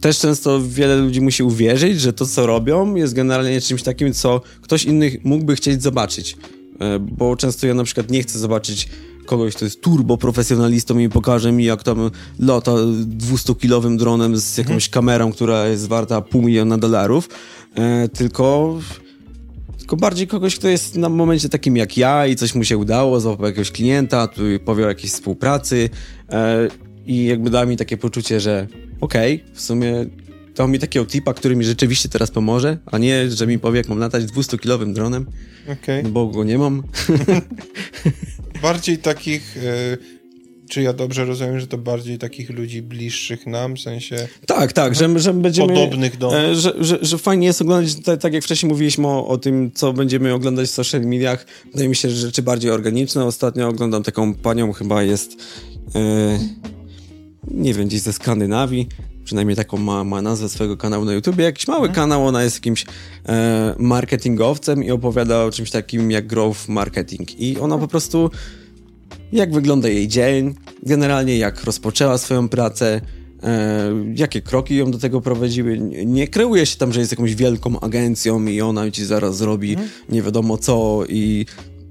też 0.00 0.18
często 0.18 0.60
wiele 0.68 0.96
ludzi 0.96 1.20
musi 1.20 1.42
uwierzyć, 1.42 2.00
że 2.00 2.12
to, 2.12 2.26
co 2.26 2.46
robią, 2.46 2.94
jest 2.94 3.14
generalnie 3.14 3.60
czymś 3.60 3.82
takim, 3.82 4.12
co 4.12 4.40
ktoś 4.60 4.84
inny 4.84 5.20
mógłby 5.24 5.56
chcieć 5.56 5.82
zobaczyć. 5.82 6.36
E, 6.80 6.98
bo 6.98 7.36
często 7.36 7.66
ja 7.66 7.74
na 7.74 7.84
przykład 7.84 8.10
nie 8.10 8.22
chcę 8.22 8.38
zobaczyć 8.38 8.88
kogoś, 9.24 9.54
kto 9.54 9.64
jest 9.64 9.80
turbo 9.80 10.18
profesjonalistą 10.18 10.98
i 10.98 11.08
pokaże 11.08 11.52
mi, 11.52 11.64
jak 11.64 11.82
tam 11.82 12.10
lata 12.38 12.72
200-kilowym 13.18 13.96
dronem 13.96 14.36
z 14.36 14.58
jakąś 14.58 14.86
mhm. 14.86 14.90
kamerą, 14.90 15.32
która 15.32 15.66
jest 15.66 15.88
warta 15.88 16.20
pół 16.20 16.42
miliona 16.42 16.78
dolarów, 16.78 17.28
e, 17.74 18.08
tylko 18.08 18.78
tylko 19.78 19.96
bardziej 19.96 20.26
kogoś, 20.26 20.58
kto 20.58 20.68
jest 20.68 20.96
na 20.96 21.08
momencie 21.08 21.48
takim 21.48 21.76
jak 21.76 21.96
ja 21.96 22.26
i 22.26 22.36
coś 22.36 22.54
mu 22.54 22.64
się 22.64 22.78
udało, 22.78 23.20
złapał 23.20 23.46
jakiegoś 23.46 23.70
klienta, 23.70 24.28
tu 24.28 24.42
powie 24.64 24.84
o 24.84 24.88
jakiejś 24.88 25.12
współpracy 25.12 25.90
e, 26.30 26.68
i 27.06 27.24
jakby 27.24 27.50
dał 27.50 27.66
mi 27.66 27.76
takie 27.76 27.96
poczucie, 27.96 28.40
że 28.40 28.66
okej, 29.00 29.34
okay, 29.34 29.54
w 29.54 29.60
sumie 29.60 30.06
dał 30.54 30.68
mi 30.68 30.78
takiego 30.78 31.06
tipa, 31.06 31.34
który 31.34 31.56
mi 31.56 31.64
rzeczywiście 31.64 32.08
teraz 32.08 32.30
pomoże, 32.30 32.78
a 32.86 32.98
nie, 32.98 33.30
że 33.30 33.46
mi 33.46 33.58
powie, 33.58 33.78
jak 33.78 33.88
mam 33.88 33.98
latać 33.98 34.24
200-kilowym 34.24 34.92
dronem, 34.92 35.26
okay. 35.72 36.02
no 36.02 36.08
bo 36.08 36.26
go 36.26 36.44
nie 36.44 36.58
mam. 36.58 36.82
bardziej 38.62 38.98
takich... 38.98 39.56
Y 39.56 40.24
czy 40.68 40.82
ja 40.82 40.92
dobrze 40.92 41.24
rozumiem, 41.24 41.60
że 41.60 41.66
to 41.66 41.78
bardziej 41.78 42.18
takich 42.18 42.50
ludzi 42.50 42.82
bliższych 42.82 43.46
nam, 43.46 43.76
w 43.76 43.80
sensie... 43.80 44.28
Tak, 44.46 44.72
tak, 44.72 44.94
że, 44.94 45.18
że 45.18 45.34
będziemy... 45.34 45.74
Podobnych 45.74 46.18
do 46.18 46.38
e, 46.38 46.54
Że, 46.54 46.74
że, 46.78 46.98
że 47.02 47.18
fajnie 47.18 47.46
jest 47.46 47.62
oglądać, 47.62 47.94
tak, 47.94 48.20
tak 48.20 48.32
jak 48.32 48.44
wcześniej 48.44 48.72
mówiliśmy 48.72 49.06
o, 49.06 49.26
o, 49.26 49.38
tym, 49.38 49.70
co 49.74 49.92
będziemy 49.92 50.34
oglądać 50.34 50.68
w 50.68 50.70
social 50.70 51.00
mediach. 51.00 51.46
Wydaje 51.72 51.88
mi 51.88 51.96
się, 51.96 52.10
że 52.10 52.16
rzeczy 52.16 52.42
bardziej 52.42 52.70
organiczne. 52.70 53.24
Ostatnio 53.24 53.68
oglądam 53.68 54.02
taką 54.02 54.34
panią, 54.34 54.72
chyba 54.72 55.02
jest... 55.02 55.36
E, 55.94 56.38
nie 57.48 57.74
wiem, 57.74 57.86
gdzieś 57.86 58.00
ze 58.00 58.12
Skandynawii 58.12 58.88
przynajmniej 59.24 59.56
taką 59.56 59.76
ma, 59.76 60.04
ma 60.04 60.22
nazwę 60.22 60.48
swojego 60.48 60.76
kanału 60.76 61.04
na 61.04 61.12
YouTube. 61.12 61.38
Jakiś 61.38 61.68
mały 61.68 61.88
mhm. 61.88 61.94
kanał, 61.94 62.26
ona 62.26 62.42
jest 62.42 62.56
jakimś 62.56 62.86
e, 63.28 63.74
marketingowcem 63.78 64.84
i 64.84 64.90
opowiada 64.90 65.44
o 65.44 65.50
czymś 65.50 65.70
takim 65.70 66.10
jak 66.10 66.26
growth 66.26 66.68
marketing. 66.68 67.40
I 67.40 67.58
ona 67.58 67.78
po 67.78 67.88
prostu, 67.88 68.30
jak 69.32 69.52
wygląda 69.52 69.88
jej 69.88 70.08
dzień, 70.08 70.54
generalnie 70.82 71.38
jak 71.38 71.64
rozpoczęła 71.64 72.18
swoją 72.18 72.48
pracę, 72.48 73.00
e, 73.42 73.92
jakie 74.14 74.42
kroki 74.42 74.76
ją 74.76 74.90
do 74.90 74.98
tego 74.98 75.20
prowadziły. 75.20 75.78
Nie, 75.78 76.04
nie 76.04 76.28
kreuje 76.28 76.66
się 76.66 76.76
tam, 76.76 76.92
że 76.92 77.00
jest 77.00 77.12
jakąś 77.12 77.34
wielką 77.34 77.80
agencją 77.80 78.46
i 78.46 78.60
ona 78.60 78.90
ci 78.90 79.04
zaraz 79.04 79.36
zrobi 79.36 79.70
mhm. 79.70 79.88
nie 80.08 80.22
wiadomo 80.22 80.58
co 80.58 81.02
i 81.08 81.46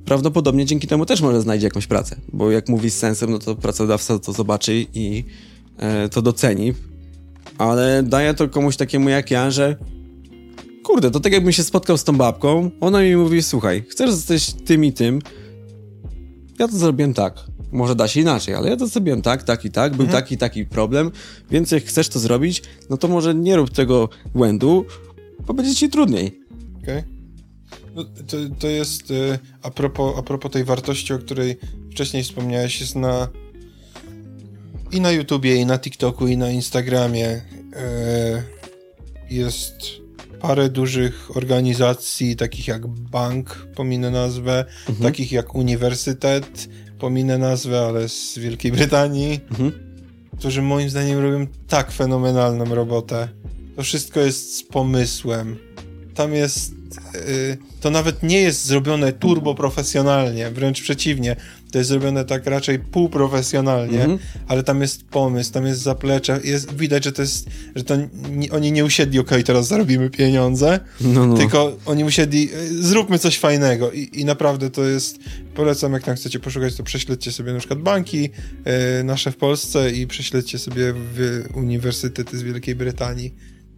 prawdopodobnie 0.05 0.65
dzięki 0.65 0.87
temu 0.87 1.05
też 1.05 1.21
może 1.21 1.41
znajdzie 1.41 1.67
jakąś 1.67 1.87
pracę, 1.87 2.15
bo 2.33 2.51
jak 2.51 2.69
mówi 2.69 2.89
z 2.89 2.97
sensem, 2.97 3.31
no 3.31 3.39
to 3.39 3.55
pracodawca 3.55 4.19
to 4.19 4.33
zobaczy 4.33 4.85
i 4.93 5.23
e, 5.77 6.09
to 6.09 6.21
doceni, 6.21 6.73
ale 7.57 8.03
daje 8.03 8.33
to 8.33 8.49
komuś 8.49 8.75
takiemu 8.75 9.09
jak 9.09 9.31
ja, 9.31 9.51
że 9.51 9.75
kurde, 10.83 11.11
to 11.11 11.19
tak 11.19 11.33
jakbym 11.33 11.53
się 11.53 11.63
spotkał 11.63 11.97
z 11.97 12.03
tą 12.03 12.17
babką, 12.17 12.71
ona 12.81 13.01
mi 13.01 13.15
mówi, 13.15 13.43
słuchaj, 13.43 13.83
chcesz 13.89 14.11
zostać 14.11 14.53
tym 14.53 14.85
i 14.85 14.93
tym, 14.93 15.21
ja 16.59 16.67
to 16.67 16.77
zrobiłem 16.77 17.13
tak. 17.13 17.39
Może 17.71 17.95
da 17.95 18.07
się 18.07 18.19
inaczej, 18.21 18.55
ale 18.55 18.69
ja 18.69 18.77
to 18.77 18.87
zrobiłem 18.87 19.21
tak, 19.21 19.43
tak 19.43 19.65
i 19.65 19.71
tak, 19.71 19.95
był 19.95 20.05
mhm. 20.05 20.23
taki, 20.23 20.37
taki 20.37 20.65
problem, 20.65 21.11
więc 21.51 21.71
jak 21.71 21.83
chcesz 21.83 22.09
to 22.09 22.19
zrobić, 22.19 22.63
no 22.89 22.97
to 22.97 23.07
może 23.07 23.35
nie 23.35 23.55
rób 23.55 23.69
tego 23.69 24.09
błędu, 24.35 24.85
bo 25.47 25.53
będzie 25.53 25.75
ci 25.75 25.89
trudniej. 25.89 26.39
Okej. 26.81 26.99
Okay. 26.99 27.13
No, 27.95 28.03
to, 28.03 28.37
to 28.59 28.67
jest 28.67 29.11
y, 29.11 29.39
a, 29.61 29.71
propos, 29.71 30.13
a 30.17 30.21
propos 30.21 30.51
tej 30.51 30.63
wartości, 30.63 31.13
o 31.13 31.19
której 31.19 31.57
wcześniej 31.91 32.23
wspomniałeś, 32.23 32.81
jest 32.81 32.95
na 32.95 33.27
i 34.93 35.01
na 35.01 35.11
YouTubie, 35.11 35.55
i 35.55 35.65
na 35.65 35.79
TikToku, 35.79 36.27
i 36.27 36.37
na 36.37 36.49
Instagramie. 36.49 37.27
Y, 37.29 37.41
jest 39.29 39.75
parę 40.41 40.69
dużych 40.69 41.37
organizacji, 41.37 42.35
takich 42.35 42.67
jak 42.67 42.87
bank, 42.87 43.67
pominę 43.75 44.11
nazwę, 44.11 44.65
mhm. 44.89 45.11
takich 45.11 45.31
jak 45.31 45.55
uniwersytet, 45.55 46.69
pominę 46.99 47.37
nazwę, 47.37 47.81
ale 47.81 48.09
z 48.09 48.37
Wielkiej 48.37 48.71
Brytanii, 48.71 49.39
mhm. 49.51 49.71
którzy 50.37 50.61
moim 50.61 50.89
zdaniem 50.89 51.19
robią 51.19 51.47
tak 51.67 51.91
fenomenalną 51.91 52.65
robotę. 52.65 53.27
To 53.75 53.83
wszystko 53.83 54.19
jest 54.19 54.57
z 54.57 54.63
pomysłem. 54.63 55.57
Tam 56.15 56.33
jest 56.33 56.83
Y, 57.15 57.57
to 57.81 57.89
nawet 57.89 58.23
nie 58.23 58.41
jest 58.41 58.65
zrobione 58.65 59.13
turbo 59.13 59.55
profesjonalnie, 59.55 60.51
wręcz 60.51 60.81
przeciwnie. 60.81 61.35
To 61.73 61.77
jest 61.77 61.89
zrobione 61.89 62.25
tak 62.25 62.45
raczej 62.45 62.79
półprofesjonalnie, 62.79 64.03
mm 64.03 64.17
-hmm. 64.17 64.21
ale 64.47 64.63
tam 64.63 64.81
jest 64.81 65.03
pomysł, 65.03 65.53
tam 65.53 65.65
jest 65.65 65.81
zaplecze, 65.81 66.39
jest, 66.43 66.73
widać, 66.75 67.03
że 67.03 67.11
to 67.11 67.21
jest, 67.21 67.49
że 67.75 67.83
to 67.83 67.95
nie, 68.31 68.51
oni 68.51 68.71
nie 68.71 68.85
usiedli, 68.85 69.19
okej, 69.19 69.37
okay, 69.37 69.43
teraz 69.43 69.67
zarobimy 69.67 70.09
pieniądze, 70.09 70.79
no, 71.01 71.27
no. 71.27 71.37
tylko 71.37 71.77
oni 71.85 72.03
usiedli, 72.03 72.49
y, 72.53 72.83
zróbmy 72.83 73.19
coś 73.19 73.39
fajnego 73.39 73.91
I, 73.91 74.09
i 74.13 74.25
naprawdę 74.25 74.69
to 74.69 74.83
jest, 74.83 75.19
polecam, 75.55 75.93
jak 75.93 76.03
tam 76.03 76.15
chcecie 76.15 76.39
poszukać, 76.39 76.75
to 76.75 76.83
prześledźcie 76.83 77.31
sobie 77.31 77.53
na 77.53 77.59
przykład 77.59 77.79
banki 77.79 78.29
y, 78.99 79.03
nasze 79.03 79.31
w 79.31 79.37
Polsce 79.37 79.91
i 79.91 80.07
prześledźcie 80.07 80.59
sobie 80.59 80.93
w 80.95 81.43
uniwersytety 81.53 82.37
z 82.37 82.43
Wielkiej 82.43 82.75
Brytanii. 82.75 83.33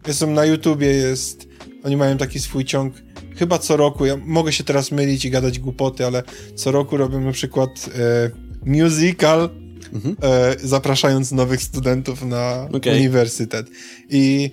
Jestem 0.07 0.33
na 0.33 0.45
YouTubie, 0.45 0.87
jest, 0.87 1.47
oni 1.83 1.97
mają 1.97 2.17
taki 2.17 2.39
swój 2.39 2.65
ciąg 2.65 2.93
chyba 3.35 3.57
co 3.57 3.77
roku, 3.77 4.05
ja 4.05 4.17
mogę 4.17 4.53
się 4.53 4.63
teraz 4.63 4.91
mylić 4.91 5.25
i 5.25 5.29
gadać 5.29 5.59
głupoty, 5.59 6.05
ale 6.05 6.23
co 6.55 6.71
roku 6.71 6.97
robią 6.97 7.21
na 7.21 7.31
przykład 7.31 7.89
e, 7.95 8.31
musical, 8.65 9.49
mhm. 9.93 10.15
e, 10.21 10.55
zapraszając 10.63 11.31
nowych 11.31 11.61
studentów 11.61 12.25
na 12.25 12.67
okay. 12.73 12.95
uniwersytet. 12.95 13.67
I 14.09 14.51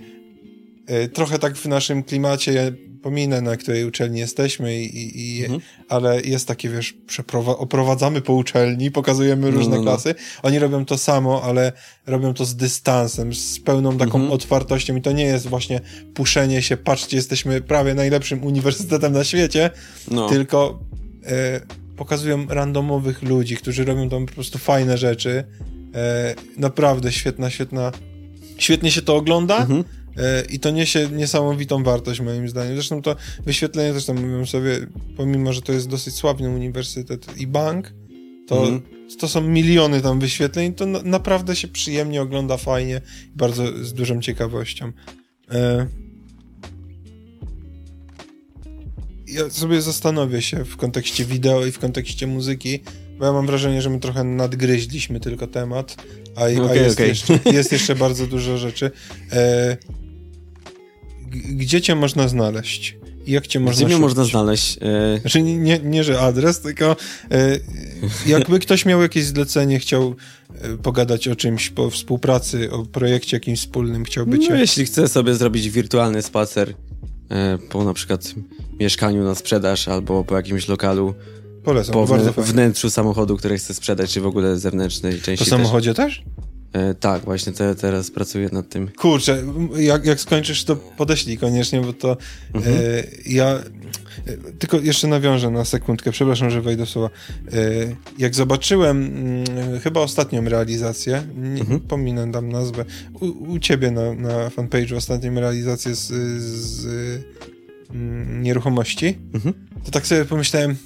e, 0.86 1.08
trochę 1.08 1.38
tak 1.38 1.56
w 1.56 1.66
naszym 1.66 2.02
klimacie 2.02 2.72
pominę, 3.02 3.40
na 3.40 3.56
której 3.56 3.84
uczelni 3.84 4.20
jesteśmy, 4.20 4.82
i, 4.82 5.38
i 5.38 5.44
mhm. 5.44 5.60
ale 5.88 6.20
jest 6.20 6.48
takie, 6.48 6.68
wiesz, 6.68 6.94
oprowadzamy 7.46 8.20
po 8.20 8.32
uczelni, 8.32 8.90
pokazujemy 8.90 9.50
no, 9.50 9.56
różne 9.56 9.76
no, 9.76 9.76
no, 9.76 9.82
klasy. 9.82 10.14
Oni 10.42 10.58
robią 10.58 10.84
to 10.84 10.98
samo, 10.98 11.42
ale 11.42 11.72
robią 12.06 12.34
to 12.34 12.44
z 12.44 12.56
dystansem, 12.56 13.34
z 13.34 13.60
pełną 13.60 13.98
taką 13.98 14.18
mhm. 14.18 14.32
otwartością 14.32 14.96
i 14.96 15.02
to 15.02 15.12
nie 15.12 15.24
jest 15.24 15.46
właśnie 15.46 15.80
puszenie 16.14 16.62
się, 16.62 16.76
patrzcie, 16.76 17.16
jesteśmy 17.16 17.60
prawie 17.60 17.94
najlepszym 17.94 18.44
uniwersytetem 18.44 19.12
na 19.12 19.24
świecie, 19.24 19.70
no. 20.10 20.28
tylko 20.28 20.80
e, 21.26 21.60
pokazują 21.96 22.46
randomowych 22.48 23.22
ludzi, 23.22 23.56
którzy 23.56 23.84
robią 23.84 24.08
tam 24.08 24.26
po 24.26 24.32
prostu 24.32 24.58
fajne 24.58 24.98
rzeczy. 24.98 25.44
E, 25.94 26.34
naprawdę 26.56 27.12
świetna, 27.12 27.50
świetna, 27.50 27.92
świetnie 28.58 28.90
się 28.90 29.02
to 29.02 29.16
ogląda. 29.16 29.56
Mhm 29.58 29.84
I 30.50 30.60
to 30.60 30.70
niesie 30.70 31.08
niesamowitą 31.12 31.82
wartość, 31.82 32.20
moim 32.20 32.48
zdaniem. 32.48 32.74
Zresztą 32.74 33.02
to 33.02 33.16
wyświetlenie 33.46 33.92
też 33.92 34.04
tam 34.04 34.20
mówią 34.20 34.46
sobie, 34.46 34.86
pomimo, 35.16 35.52
że 35.52 35.62
to 35.62 35.72
jest 35.72 35.88
dosyć 35.88 36.14
sławny 36.14 36.50
uniwersytet 36.50 37.40
i 37.40 37.46
bank, 37.46 37.92
to, 38.46 38.68
mm. 38.68 38.82
to 39.18 39.28
są 39.28 39.40
miliony 39.40 40.00
tam 40.00 40.20
wyświetleń, 40.20 40.74
to 40.74 40.86
na, 40.86 41.02
naprawdę 41.02 41.56
się 41.56 41.68
przyjemnie 41.68 42.22
ogląda, 42.22 42.56
fajnie, 42.56 43.00
bardzo 43.34 43.84
z 43.84 43.92
dużą 43.92 44.20
ciekawością. 44.20 44.92
E... 45.50 45.86
Ja 49.26 49.50
sobie 49.50 49.82
zastanowię 49.82 50.42
się 50.42 50.64
w 50.64 50.76
kontekście 50.76 51.24
wideo 51.24 51.66
i 51.66 51.72
w 51.72 51.78
kontekście 51.78 52.26
muzyki, 52.26 52.80
bo 53.18 53.24
ja 53.24 53.32
mam 53.32 53.46
wrażenie, 53.46 53.82
że 53.82 53.90
my 53.90 54.00
trochę 54.00 54.24
nadgryźliśmy 54.24 55.20
tylko 55.20 55.46
temat, 55.46 55.96
a, 56.36 56.40
okay, 56.40 56.70
a 56.70 56.74
jest, 56.74 56.96
okay. 56.96 57.08
Jeszcze, 57.08 57.40
jest 57.52 57.72
jeszcze 57.72 57.94
bardzo 58.04 58.26
dużo 58.26 58.58
rzeczy. 58.58 58.90
E 59.32 59.76
gdzie 61.32 61.80
cię 61.80 61.94
można 61.94 62.28
znaleźć? 62.28 62.96
Jak 63.26 63.46
cię 63.46 63.60
można 63.60 63.76
Gdzie 63.76 63.86
mnie 63.86 63.98
można 63.98 64.24
znaleźć? 64.24 64.78
E... 64.80 65.20
Znaczy 65.20 65.42
nie, 65.42 65.58
nie, 65.58 65.78
nie, 65.78 66.04
że 66.04 66.20
adres, 66.20 66.60
tylko 66.60 66.96
e, 67.30 67.58
jakby 68.26 68.58
ktoś 68.58 68.86
miał 68.86 69.02
jakieś 69.02 69.24
zlecenie, 69.24 69.78
chciał 69.78 70.14
e, 70.54 70.76
pogadać 70.76 71.28
o 71.28 71.36
czymś, 71.36 71.70
po 71.70 71.90
współpracy, 71.90 72.70
o 72.70 72.86
projekcie 72.86 73.36
jakimś 73.36 73.60
wspólnym, 73.60 74.04
chciałby 74.04 74.38
cię... 74.38 74.50
No, 74.50 74.56
jeśli 74.56 74.84
chce 74.84 75.08
sobie 75.08 75.34
zrobić 75.34 75.70
wirtualny 75.70 76.22
spacer 76.22 76.74
po 77.68 77.84
na 77.84 77.94
przykład 77.94 78.34
mieszkaniu 78.80 79.24
na 79.24 79.34
sprzedaż 79.34 79.88
albo 79.88 80.24
po 80.24 80.36
jakimś 80.36 80.68
lokalu, 80.68 81.14
Polecam, 81.64 81.94
po 82.34 82.42
wnętrzu 82.42 82.90
samochodu, 82.90 83.36
który 83.36 83.58
chce 83.58 83.74
sprzedać, 83.74 84.12
czy 84.12 84.20
w 84.20 84.26
ogóle 84.26 84.58
zewnętrznej 84.58 85.20
części. 85.20 85.44
Po 85.44 85.50
samochodzie 85.50 85.94
też? 85.94 86.16
też? 86.16 86.24
E, 86.72 86.94
tak, 86.94 87.24
właśnie 87.24 87.52
te, 87.52 87.74
teraz 87.74 88.10
pracuję 88.10 88.48
nad 88.52 88.68
tym. 88.68 88.88
Kurczę, 88.88 89.42
jak, 89.76 90.06
jak 90.06 90.20
skończysz, 90.20 90.64
to 90.64 90.76
podeślij 90.76 91.38
koniecznie, 91.38 91.80
bo 91.80 91.92
to 91.92 92.16
mhm. 92.54 92.76
e, 92.76 92.80
ja 93.26 93.46
e, 93.46 93.62
tylko 94.58 94.78
jeszcze 94.78 95.08
nawiążę 95.08 95.50
na 95.50 95.64
sekundkę, 95.64 96.12
przepraszam, 96.12 96.50
że 96.50 96.62
wejdę 96.62 96.86
słowa. 96.86 97.10
E, 97.52 97.52
jak 98.18 98.34
zobaczyłem 98.34 99.04
mm, 99.06 99.80
chyba 99.80 100.00
ostatnią 100.00 100.44
realizację, 100.44 101.22
nie, 101.36 101.60
mhm. 101.60 101.80
pominę 101.80 102.32
tam 102.32 102.48
nazwę, 102.48 102.84
u, 103.20 103.26
u 103.52 103.58
ciebie 103.58 103.90
na, 103.90 104.14
na 104.14 104.48
fanpage'u 104.48 104.96
ostatnią 104.96 105.34
realizację 105.34 105.94
z, 105.94 106.06
z 106.52 106.86
mm, 107.90 108.42
nieruchomości, 108.42 109.18
mhm. 109.34 109.54
to 109.84 109.90
tak 109.90 110.06
sobie 110.06 110.24
pomyślałem, 110.24 110.76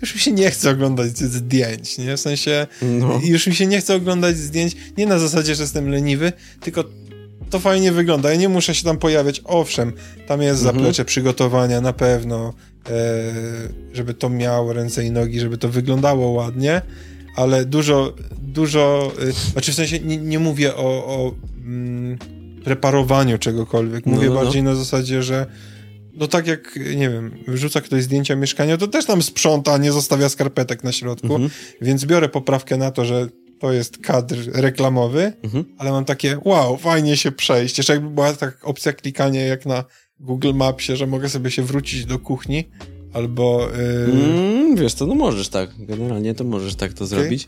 już 0.00 0.14
mi 0.14 0.20
się 0.20 0.32
nie 0.32 0.50
chce 0.50 0.70
oglądać 0.70 1.18
zdjęć, 1.18 1.98
nie? 1.98 2.16
W 2.16 2.20
sensie, 2.20 2.66
no. 2.82 3.20
już 3.24 3.46
mi 3.46 3.54
się 3.54 3.66
nie 3.66 3.80
chce 3.80 3.94
oglądać 3.94 4.36
zdjęć 4.36 4.76
nie 4.96 5.06
na 5.06 5.18
zasadzie, 5.18 5.54
że 5.54 5.62
jestem 5.62 5.90
leniwy, 5.90 6.32
tylko 6.60 6.84
to 7.50 7.60
fajnie 7.60 7.92
wygląda. 7.92 8.30
Ja 8.30 8.36
nie 8.36 8.48
muszę 8.48 8.74
się 8.74 8.84
tam 8.84 8.98
pojawiać. 8.98 9.40
Owszem, 9.44 9.92
tam 10.26 10.42
jest 10.42 10.62
mhm. 10.62 10.76
zaplecze 10.76 11.04
przygotowania 11.04 11.80
na 11.80 11.92
pewno, 11.92 12.54
e, 12.90 12.92
żeby 13.92 14.14
to 14.14 14.30
miało 14.30 14.72
ręce 14.72 15.04
i 15.04 15.10
nogi, 15.10 15.40
żeby 15.40 15.58
to 15.58 15.68
wyglądało 15.68 16.30
ładnie, 16.30 16.82
ale 17.36 17.64
dużo, 17.64 18.14
dużo, 18.42 19.12
e, 19.28 19.32
znaczy 19.32 19.72
w 19.72 19.74
sensie 19.74 20.00
nie, 20.00 20.16
nie 20.16 20.38
mówię 20.38 20.76
o, 20.76 21.06
o 21.06 21.34
mm, 21.64 22.18
preparowaniu 22.64 23.38
czegokolwiek. 23.38 24.06
Mówię 24.06 24.28
no, 24.28 24.34
no, 24.34 24.38
no. 24.38 24.44
bardziej 24.44 24.62
na 24.62 24.74
zasadzie, 24.74 25.22
że 25.22 25.46
no 26.14 26.26
tak 26.28 26.46
jak, 26.46 26.76
nie 26.76 27.10
wiem, 27.10 27.30
wrzuca 27.48 27.80
ktoś 27.80 28.02
zdjęcia 28.02 28.36
mieszkania, 28.36 28.76
to 28.76 28.88
też 28.88 29.04
tam 29.04 29.22
sprząta, 29.22 29.78
nie 29.78 29.92
zostawia 29.92 30.28
skarpetek 30.28 30.84
na 30.84 30.92
środku, 30.92 31.34
mhm. 31.34 31.50
więc 31.80 32.04
biorę 32.04 32.28
poprawkę 32.28 32.76
na 32.76 32.90
to, 32.90 33.04
że 33.04 33.28
to 33.58 33.72
jest 33.72 33.98
kadr 33.98 34.36
reklamowy, 34.54 35.32
mhm. 35.42 35.64
ale 35.78 35.90
mam 35.90 36.04
takie, 36.04 36.38
wow, 36.44 36.76
fajnie 36.76 37.16
się 37.16 37.32
przejść. 37.32 37.78
Jeszcze 37.78 37.92
jakby 37.92 38.10
była 38.10 38.32
tak 38.32 38.58
opcja 38.62 38.92
klikania 38.92 39.44
jak 39.44 39.66
na 39.66 39.84
Google 40.20 40.54
Mapsie, 40.54 40.96
że 40.96 41.06
mogę 41.06 41.28
sobie 41.28 41.50
się 41.50 41.62
wrócić 41.62 42.06
do 42.06 42.18
kuchni, 42.18 42.64
albo... 43.12 43.68
Yy... 44.06 44.12
Mm, 44.12 44.76
wiesz 44.76 44.94
co, 44.94 45.06
no 45.06 45.14
możesz 45.14 45.48
tak, 45.48 45.70
generalnie 45.78 46.34
to 46.34 46.44
możesz 46.44 46.74
tak 46.74 46.92
to 46.92 47.04
okay. 47.04 47.06
zrobić. 47.06 47.46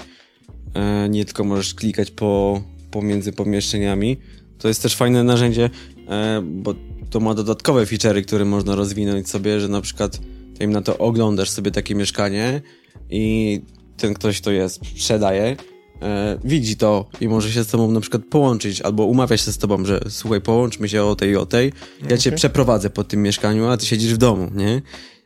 E, 0.75 1.09
nie 1.09 1.25
tylko 1.25 1.45
możesz 1.45 1.75
klikać 1.75 2.11
po, 2.11 2.63
pomiędzy 2.91 3.33
pomieszczeniami. 3.33 4.17
To 4.59 4.69
jest 4.69 4.83
też 4.83 4.97
fajne 4.97 5.25
narzędzie, 5.25 5.71
e, 6.09 6.43
bo 6.45 6.75
to 7.11 7.21
ma 7.21 7.35
dodatkowe 7.35 7.87
feature'y, 7.87 8.23
które 8.23 8.45
można 8.45 8.75
rozwinąć 8.75 9.31
sobie, 9.31 9.61
że 9.61 9.69
na 9.69 9.81
przykład 9.81 10.21
im 10.61 10.71
na 10.71 10.83
to 10.83 10.99
oglądasz 10.99 11.51
sobie 11.51 11.71
takie 11.71 11.95
mieszkanie 11.95 12.63
i 13.11 13.61
ten 13.97 14.15
ktoś, 14.15 14.41
kto 14.41 14.51
je 14.51 14.69
sprzedaje, 14.69 15.57
e, 16.03 16.39
widzi 16.45 16.77
to 16.77 17.09
i 17.21 17.29
może 17.29 17.53
się 17.53 17.65
z 17.65 17.67
tobą 17.67 17.91
na 17.91 18.01
przykład 18.01 18.23
połączyć, 18.31 18.81
albo 18.81 19.05
umawia 19.05 19.37
się 19.37 19.53
z 19.53 19.59
tobą, 19.59 19.85
że 19.85 20.01
słuchaj, 20.09 20.41
połączmy 20.41 20.89
się 20.89 21.05
o 21.05 21.17
tej 21.17 21.31
i 21.31 21.37
o 21.37 21.47
tej, 21.47 21.73
ja 22.11 22.19
cię 22.19 22.33
przeprowadzę 22.33 22.91
po 22.91 23.05
tym 23.05 23.23
mieszkaniu, 23.23 23.67
a 23.67 23.77
ty 23.77 23.87
siedzisz 23.87 24.15
w 24.15 24.19
domu, 24.19 24.51
nie? 24.55 24.83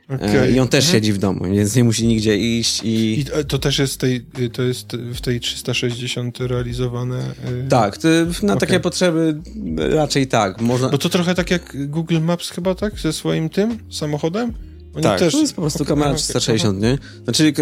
Okay. 0.09 0.51
I 0.51 0.61
on 0.61 0.69
też 0.69 0.85
mhm. 0.85 0.93
siedzi 0.93 1.13
w 1.13 1.19
domu, 1.19 1.45
więc 1.53 1.77
nie 1.77 1.85
musi 1.85 2.07
nigdzie 2.07 2.39
iść 2.39 2.81
i... 2.85 3.21
I 3.21 3.25
to 3.49 3.59
też 3.59 3.79
jest, 3.79 4.01
tej, 4.01 4.25
to 4.53 4.63
jest 4.63 4.93
w 5.15 5.21
tej 5.21 5.41
360 5.41 6.41
realizowane? 6.41 7.35
Tak, 7.69 7.99
na 8.43 8.53
okay. 8.53 8.67
takie 8.67 8.81
potrzeby 8.81 9.41
raczej 9.77 10.27
tak. 10.27 10.61
Można... 10.61 10.89
Bo 10.89 10.99
to 10.99 11.09
trochę 11.09 11.35
tak 11.35 11.51
jak 11.51 11.91
Google 11.91 12.21
Maps 12.21 12.51
chyba, 12.51 12.75
tak? 12.75 12.99
Ze 13.01 13.13
swoim 13.13 13.49
tym 13.49 13.79
samochodem? 13.91 14.53
Oni 14.95 15.03
tak, 15.03 15.19
też... 15.19 15.33
to 15.33 15.41
jest 15.41 15.55
po 15.55 15.63
prostu 15.63 15.83
okay, 15.83 15.97
kamera 15.97 16.15
360, 16.15 16.81
nie? 16.81 16.99
Znaczy 17.25 17.53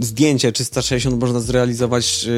zdjęcie 0.00 0.52
360 0.52 1.20
można 1.20 1.40
zrealizować 1.40 2.28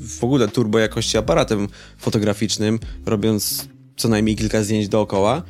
w 0.00 0.24
ogóle 0.24 0.48
turbo 0.48 0.78
jakości 0.78 1.18
aparatem 1.18 1.68
fotograficznym, 1.98 2.78
robiąc 3.06 3.68
co 3.96 4.08
najmniej 4.08 4.36
kilka 4.36 4.62
zdjęć 4.62 4.88
dookoła. 4.88 5.42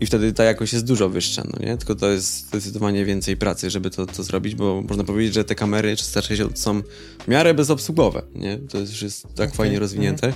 E, 0.00 0.04
I 0.04 0.06
wtedy 0.06 0.32
ta 0.32 0.44
jakość 0.44 0.72
jest 0.72 0.84
dużo 0.84 1.08
wyższa, 1.08 1.42
no 1.44 1.66
nie? 1.66 1.76
Tylko 1.76 1.94
to 1.94 2.10
jest 2.10 2.46
zdecydowanie 2.48 3.04
więcej 3.04 3.36
pracy, 3.36 3.70
żeby 3.70 3.90
to, 3.90 4.06
to 4.06 4.22
zrobić, 4.22 4.54
bo 4.54 4.82
można 4.88 5.04
powiedzieć, 5.04 5.34
że 5.34 5.44
te 5.44 5.54
kamery 5.54 5.96
360 5.96 6.58
są 6.58 6.82
w 7.24 7.28
miarę 7.28 7.54
bezobsługowe, 7.54 8.22
nie? 8.34 8.58
To 8.58 8.78
już 8.78 9.02
jest 9.02 9.22
tak 9.22 9.32
okay. 9.32 9.56
fajnie 9.56 9.78
rozwinięte. 9.78 10.32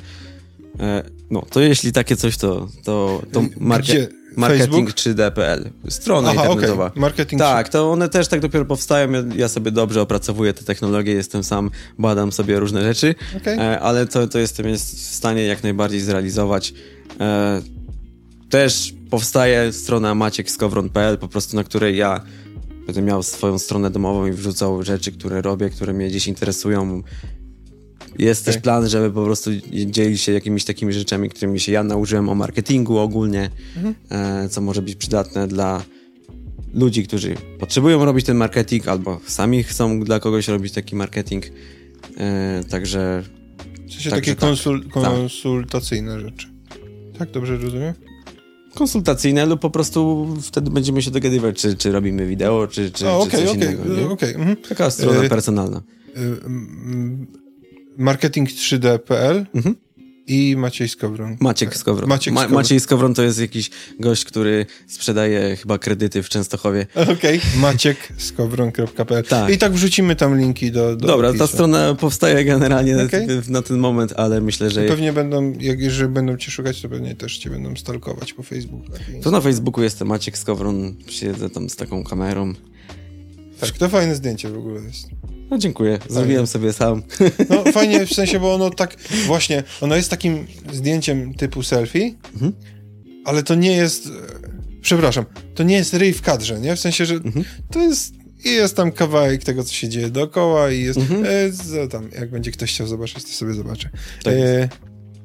E, 0.81 1.03
no, 1.31 1.47
to 1.51 1.61
jeśli 1.61 1.93
takie 1.93 2.16
coś, 2.16 2.37
to, 2.37 2.69
to, 2.85 3.23
to 3.32 3.43
market, 3.57 4.12
marketing 4.37 4.91
3D.pl. 4.91 5.70
Strona 5.89 6.31
Aha, 6.31 6.47
internetowa. 6.47 6.87
Okay. 6.87 7.01
Marketing 7.01 7.41
tak, 7.41 7.69
to 7.69 7.93
one 7.93 8.09
też 8.09 8.28
tak 8.28 8.41
dopiero 8.41 8.65
powstają. 8.65 9.12
Ja, 9.12 9.23
ja, 9.37 9.49
sobie 9.49 9.70
dobrze 9.70 10.03
opracowuję 10.03 10.53
te 10.53 10.65
technologie, 10.65 11.12
jestem 11.12 11.45
sam, 11.45 11.70
badam 11.99 12.32
sobie 12.32 12.61
różne 12.61 12.82
rzeczy, 12.82 13.15
okay. 13.37 13.61
E, 13.61 13.81
ale 13.81 14.07
to, 14.07 14.28
to 14.28 14.39
jestem 14.39 14.69
jest 14.69 14.97
w 14.97 15.15
stanie 15.15 15.45
jak 15.45 15.62
najbardziej 15.62 16.01
zrealizować. 16.01 16.74
Też 18.51 18.95
powstaje 19.11 19.73
strona 19.73 20.15
maciekskowron.pl, 20.15 21.19
po 21.19 21.29
prostu 21.29 21.57
na 21.57 21.65
której 21.65 21.97
ja 21.97 22.21
będę 22.87 23.03
miał 23.03 23.23
swoją 23.23 23.59
stronę 23.59 23.91
domową 23.91 24.27
i 24.27 24.33
wrzucał 24.33 24.83
rzeczy, 24.83 25.13
które 25.13 25.43
robię, 25.43 25.71
które 25.71 25.93
mnie 25.93 26.09
gdzieś 26.09 26.27
interesują. 26.27 27.03
Jest 28.19 28.43
okay. 28.43 28.55
też 28.55 28.63
plan, 28.63 28.89
żeby 28.89 29.11
po 29.11 29.25
prostu 29.25 29.51
dzielić 29.87 30.21
się 30.21 30.33
jakimiś 30.33 30.65
takimi 30.65 30.93
rzeczami, 30.93 31.29
którymi 31.29 31.61
się 31.61 31.73
ja 31.73 31.83
nauczyłem 31.85 32.29
o 32.29 32.35
marketingu 32.35 32.99
ogólnie, 32.99 33.51
mhm. 33.77 33.95
e, 34.11 34.49
co 34.49 34.61
może 34.61 34.83
być 34.83 34.95
przydatne 34.95 35.49
dla 35.49 35.83
ludzi, 36.75 37.07
którzy 37.07 37.35
potrzebują 37.59 38.05
robić 38.05 38.27
ten 38.27 38.37
marketing 38.37 38.89
albo 38.89 39.21
sami 39.27 39.63
chcą 39.63 40.01
dla 40.01 40.21
kogoś 40.21 40.49
robić 40.49 40.73
taki 40.73 40.97
marketing. 40.97 41.45
E, 42.17 42.65
także. 42.71 43.23
W 43.89 43.93
sensie 43.93 44.11
takie 44.11 44.31
tak. 44.31 44.41
konsul 44.41 44.89
konsultacyjne 44.89 46.13
tak. 46.13 46.21
rzeczy. 46.21 46.49
Tak, 47.19 47.31
dobrze 47.31 47.57
rozumiem? 47.57 48.10
Konsultacyjne 48.81 49.47
lub 49.47 49.61
po 49.61 49.70
prostu 49.70 50.28
wtedy 50.43 50.70
będziemy 50.70 51.02
się 51.02 51.11
dogadywać, 51.11 51.57
czy, 51.57 51.77
czy 51.77 51.93
robimy 51.93 52.27
wideo, 52.27 52.66
czy, 52.66 52.90
czy, 52.90 53.09
o, 53.09 53.20
okay, 53.20 53.31
czy 53.31 53.47
coś 53.47 53.57
okay, 53.57 53.73
innego. 53.73 54.12
Okay. 54.12 54.35
Mhm. 54.35 54.57
Taka 54.69 54.90
strona 54.90 55.23
e, 55.23 55.28
personalna. 55.28 55.82
E, 56.16 56.20
marketing 57.97 58.48
3D.pl 58.48 59.47
mhm 59.55 59.74
i 60.31 60.57
Maciej 60.57 60.89
Skowron. 60.89 61.36
Maciek 61.40 61.77
Skowron. 61.77 62.09
Maciek 62.09 62.35
Skowron. 62.35 62.51
Ma 62.51 62.59
Maciej 62.59 62.81
Skowron 62.81 63.15
to 63.15 63.23
jest 63.23 63.40
jakiś 63.40 63.70
gość, 64.01 64.24
który 64.24 64.66
sprzedaje 64.86 65.57
chyba 65.57 65.78
kredyty 65.78 66.23
w 66.23 66.28
Częstochowie. 66.28 66.86
Okej, 66.94 67.15
okay. 67.15 67.61
maciekskowron.pl 67.61 69.24
tak. 69.24 69.52
I 69.52 69.59
tak 69.59 69.73
wrzucimy 69.73 70.16
tam 70.16 70.39
linki 70.39 70.73
do, 70.73 70.97
do 70.97 71.07
Dobra, 71.07 71.28
opisu. 71.28 71.44
ta 71.44 71.52
strona 71.52 71.94
powstaje 71.94 72.44
generalnie 72.44 73.02
okay. 73.02 73.27
na 73.48 73.62
ten 73.62 73.78
moment, 73.78 74.12
ale 74.16 74.40
myślę, 74.40 74.70
że... 74.70 74.85
Pewnie 74.85 75.12
będą, 75.12 75.52
jak 75.61 75.81
jeżeli 75.81 76.12
będą 76.12 76.36
cię 76.36 76.51
szukać, 76.51 76.82
to 76.82 76.89
pewnie 76.89 77.15
też 77.15 77.39
cię 77.39 77.51
będą 77.51 77.77
stalkować 77.77 78.32
po 78.32 78.43
Facebooku. 78.43 78.86
To 79.23 79.31
na 79.31 79.40
Facebooku 79.40 79.82
jestem 79.82 80.09
Maciek 80.09 80.39
Skowron, 80.39 80.94
siedzę 81.07 81.51
tam 81.51 81.70
z 81.70 81.77
taką 81.77 82.05
kamerą. 82.05 82.55
Tak, 83.61 83.70
to 83.70 83.89
fajne 83.89 84.15
zdjęcie 84.15 84.48
w 84.48 84.59
ogóle 84.59 84.81
jest. 84.82 85.20
No 85.51 85.59
dziękuję, 85.59 85.99
zrobiłem 86.09 86.47
sobie 86.47 86.73
sam. 86.73 87.03
No 87.51 87.65
fajnie 87.73 88.07
w 88.07 88.15
sensie, 88.15 88.41
bo 88.41 88.55
ono 88.55 88.71
tak, 88.71 88.97
właśnie, 89.27 89.63
ono 89.81 89.97
jest 89.97 90.11
takim 90.11 90.47
zdjęciem 90.73 91.35
typu 91.35 91.63
selfie, 91.63 92.15
mhm. 92.33 92.53
ale 93.25 93.43
to 93.43 93.55
nie 93.55 93.73
jest, 93.73 94.09
przepraszam, 94.81 95.25
to 95.55 95.63
nie 95.63 95.77
jest 95.77 95.95
ryj 95.95 96.13
w 96.13 96.23
kadrze, 96.23 96.61
nie? 96.61 96.77
W 96.77 96.81
sensie, 96.81 97.07
że 97.07 97.15
mhm. 97.15 97.45
to 97.71 97.79
jest, 97.79 98.15
i 98.45 98.49
jest 98.49 98.77
tam 98.77 98.93
kawałek 98.93 99.45
tego, 99.45 99.65
co 99.65 99.73
się 99.73 99.89
dzieje 99.89 100.11
dookoła 100.11 100.71
i 100.71 100.83
jest, 100.83 100.99
mhm. 100.99 101.25
e, 101.85 101.89
tam, 101.89 102.11
jak 102.19 102.31
będzie 102.31 102.51
ktoś 102.51 102.75
chciał 102.75 102.87
zobaczyć, 102.87 103.25
to 103.25 103.31
sobie 103.31 103.55
zobaczy. 103.55 103.89
Tak 104.23 104.35
e, 104.35 104.69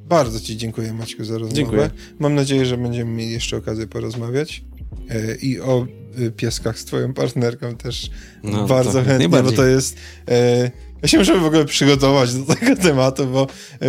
bardzo 0.06 0.40
ci 0.40 0.58
dziękuję 0.58 0.94
Maćku 0.94 1.24
za 1.24 1.34
rozmowę. 1.34 1.56
Dziękuję. 1.56 1.90
Mam 2.20 2.36
nadzieję, 2.36 2.66
że 2.66 2.78
będziemy 2.78 3.12
mieli 3.12 3.32
jeszcze 3.32 3.58
okazję 3.58 3.88
porozmawiać 3.88 4.64
e, 5.10 5.36
i 5.36 5.60
o 5.60 5.88
pieskach 6.38 6.80
z 6.80 6.86
twoją 6.86 7.14
partnerką 7.14 7.76
też 7.76 8.10
no, 8.44 8.68
bardzo 8.68 9.04
chętnie, 9.04 9.30
bo 9.30 9.52
to 9.52 9.66
jest... 9.66 9.98
E, 10.28 10.72
ja 11.02 11.08
się 11.08 11.18
muszę 11.18 11.40
w 11.40 11.46
ogóle 11.46 11.66
przygotować 11.66 12.34
do 12.34 12.56
tego 12.56 12.76
tematu, 12.88 13.28
bo... 13.28 13.48
E, 13.82 13.88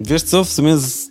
Wiesz 0.00 0.22
co, 0.22 0.44
w 0.44 0.48
sumie 0.48 0.78
z, 0.78 1.10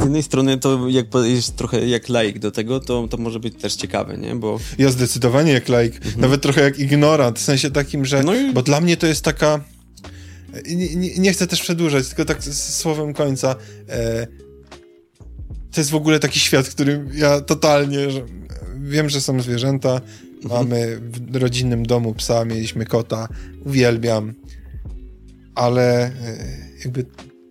jednej 0.00 0.22
strony 0.22 0.58
to 0.58 0.88
jak 0.88 1.06
jest 1.24 1.56
trochę 1.56 1.86
jak 1.86 2.08
laik 2.08 2.38
do 2.38 2.50
tego, 2.50 2.80
to, 2.80 3.08
to 3.08 3.16
może 3.16 3.40
być 3.40 3.54
też 3.54 3.74
ciekawe, 3.74 4.18
nie? 4.18 4.34
Bo... 4.34 4.60
Ja 4.78 4.90
zdecydowanie 4.90 5.52
jak 5.52 5.68
laik, 5.68 5.96
mhm. 5.96 6.20
nawet 6.20 6.42
trochę 6.42 6.60
jak 6.60 6.78
ignorant, 6.78 7.38
w 7.38 7.42
sensie 7.42 7.70
takim, 7.70 8.04
że... 8.04 8.22
No 8.22 8.34
i... 8.34 8.52
Bo 8.52 8.62
dla 8.62 8.80
mnie 8.80 8.96
to 8.96 9.06
jest 9.06 9.24
taka... 9.24 9.64
Nie, 10.68 10.96
nie, 10.96 11.18
nie, 11.18 11.32
chcę 11.32 11.46
też 11.46 11.62
przedłużać, 11.62 12.08
tylko 12.08 12.24
tak 12.24 12.42
z, 12.42 12.74
słowem 12.74 13.14
końca. 13.14 13.56
E, 13.88 14.26
to 15.72 15.80
jest 15.80 15.90
w 15.90 15.94
ogóle 15.94 16.20
taki 16.20 16.40
świat, 16.40 16.66
w 16.66 16.74
którym 16.74 17.10
ja 17.14 17.40
totalnie, 17.40 18.10
że 18.10 18.20
wiem, 18.80 19.08
że 19.08 19.20
są 19.20 19.40
zwierzęta. 19.40 20.00
Mhm. 20.44 20.68
Mamy 20.68 21.00
w 21.00 21.36
rodzinnym 21.36 21.86
domu 21.86 22.14
psa, 22.14 22.44
mieliśmy 22.44 22.86
kota, 22.86 23.28
uwielbiam, 23.64 24.34
ale 25.54 26.06
e, 26.06 26.12
jakby 26.84 27.04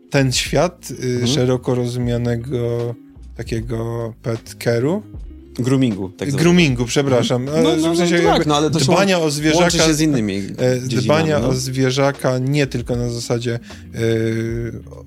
ten 0.09 0.31
świat 0.31 0.87
e, 0.91 1.03
mhm. 1.03 1.27
szeroko 1.27 1.75
rozumianego 1.75 2.95
takiego 3.37 4.13
pet 4.21 4.55
care'u 4.59 5.01
Groomingu, 5.59 6.09
tak 6.09 6.31
Groomingu, 6.31 6.85
przepraszam. 6.85 7.45
No, 7.45 7.51
no, 7.63 7.75
no, 7.75 7.93
w 7.93 7.97
sensie 7.97 8.21
no, 8.23 8.33
tak, 8.33 8.45
no, 8.45 8.55
ale 8.55 8.71
to 8.71 8.79
dbania 8.79 9.19
o 9.19 9.31
zwierzaka. 9.31 9.69
się 9.69 9.93
z 9.93 10.01
innymi 10.01 10.35
e, 10.57 10.79
Dbania 10.79 11.39
no. 11.39 11.47
o 11.47 11.53
zwierzaka 11.53 12.37
nie 12.37 12.67
tylko 12.67 12.95
na 12.95 13.09
zasadzie 13.09 13.59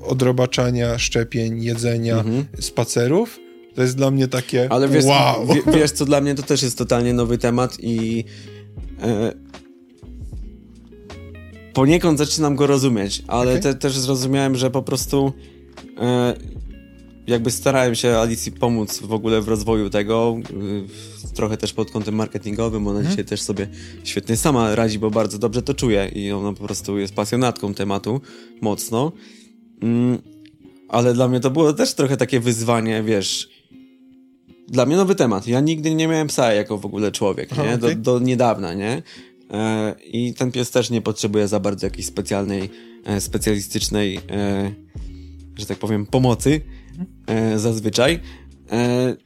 odrobaczania, 0.02 0.98
szczepień, 0.98 1.62
jedzenia, 1.62 2.18
mhm. 2.18 2.44
spacerów, 2.60 3.38
to 3.74 3.82
jest 3.82 3.96
dla 3.96 4.10
mnie 4.10 4.28
takie 4.28 4.72
Ale 4.72 4.88
wiesz, 4.88 5.04
wow. 5.04 5.46
W, 5.46 5.72
wiesz, 5.74 5.90
co 5.90 6.04
dla 6.04 6.20
mnie 6.20 6.34
to 6.34 6.42
też 6.42 6.62
jest 6.62 6.78
totalnie 6.78 7.12
nowy 7.12 7.38
temat 7.38 7.76
i 7.80 8.24
e, 9.02 9.32
poniekąd 11.72 12.18
zaczynam 12.18 12.56
go 12.56 12.66
rozumieć, 12.66 13.22
ale 13.26 13.50
okay. 13.50 13.62
te, 13.62 13.74
też 13.74 13.98
zrozumiałem, 13.98 14.56
że 14.56 14.70
po 14.70 14.82
prostu 14.82 15.32
e, 16.00 16.34
jakby 17.26 17.50
starałem 17.50 17.94
się 17.94 18.16
Alicji 18.16 18.52
pomóc 18.52 18.98
w 18.98 19.12
ogóle 19.12 19.40
w 19.40 19.48
rozwoju 19.48 19.90
tego, 19.90 20.36
e, 21.28 21.34
trochę 21.34 21.56
też 21.56 21.72
pod 21.72 21.90
kątem 21.90 22.14
marketingowym, 22.14 22.86
ona 22.86 22.98
hmm. 22.98 23.10
dzisiaj 23.10 23.24
też 23.24 23.42
sobie 23.42 23.68
świetnie 24.04 24.36
sama 24.36 24.74
radzi, 24.74 24.98
bo 24.98 25.10
bardzo 25.10 25.38
dobrze 25.38 25.62
to 25.62 25.74
czuje 25.74 26.10
i 26.14 26.32
ona 26.32 26.52
po 26.52 26.64
prostu 26.64 26.98
jest 26.98 27.14
pasjonatką 27.14 27.74
tematu 27.74 28.20
mocno. 28.60 29.12
Mm, 29.82 30.18
ale 30.88 31.14
dla 31.14 31.28
mnie 31.28 31.40
to 31.40 31.50
było 31.50 31.72
też 31.72 31.94
trochę 31.94 32.16
takie 32.16 32.40
wyzwanie, 32.40 33.02
wiesz, 33.02 33.48
dla 34.68 34.86
mnie 34.86 34.96
nowy 34.96 35.14
temat. 35.14 35.46
Ja 35.46 35.60
nigdy 35.60 35.94
nie 35.94 36.08
miałem 36.08 36.26
psa 36.26 36.52
jako 36.52 36.78
w 36.78 36.86
ogóle 36.86 37.12
człowiek, 37.12 37.58
nie? 37.58 37.78
Do, 37.78 37.94
do 37.94 38.18
niedawna, 38.18 38.74
nie? 38.74 39.02
E, 39.50 39.94
I 40.12 40.34
ten 40.34 40.52
pies 40.52 40.70
też 40.70 40.90
nie 40.90 41.02
potrzebuje 41.02 41.48
za 41.48 41.60
bardzo 41.60 41.86
jakiejś 41.86 42.06
specjalnej, 42.06 42.70
e, 43.04 43.20
specjalistycznej, 43.20 44.20
e, 44.30 44.72
że 45.56 45.66
tak 45.66 45.78
powiem, 45.78 46.06
pomocy 46.06 46.60
zazwyczaj. 47.56 48.20
E, 48.72 49.16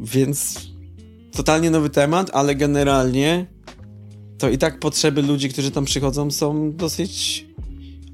więc 0.00 0.60
totalnie 1.32 1.70
nowy 1.70 1.90
temat, 1.90 2.30
ale 2.32 2.54
generalnie 2.54 3.46
to 4.38 4.50
i 4.50 4.58
tak 4.58 4.80
potrzeby 4.80 5.22
ludzi, 5.22 5.48
którzy 5.48 5.70
tam 5.70 5.84
przychodzą 5.84 6.30
są 6.30 6.72
dosyć 6.72 7.46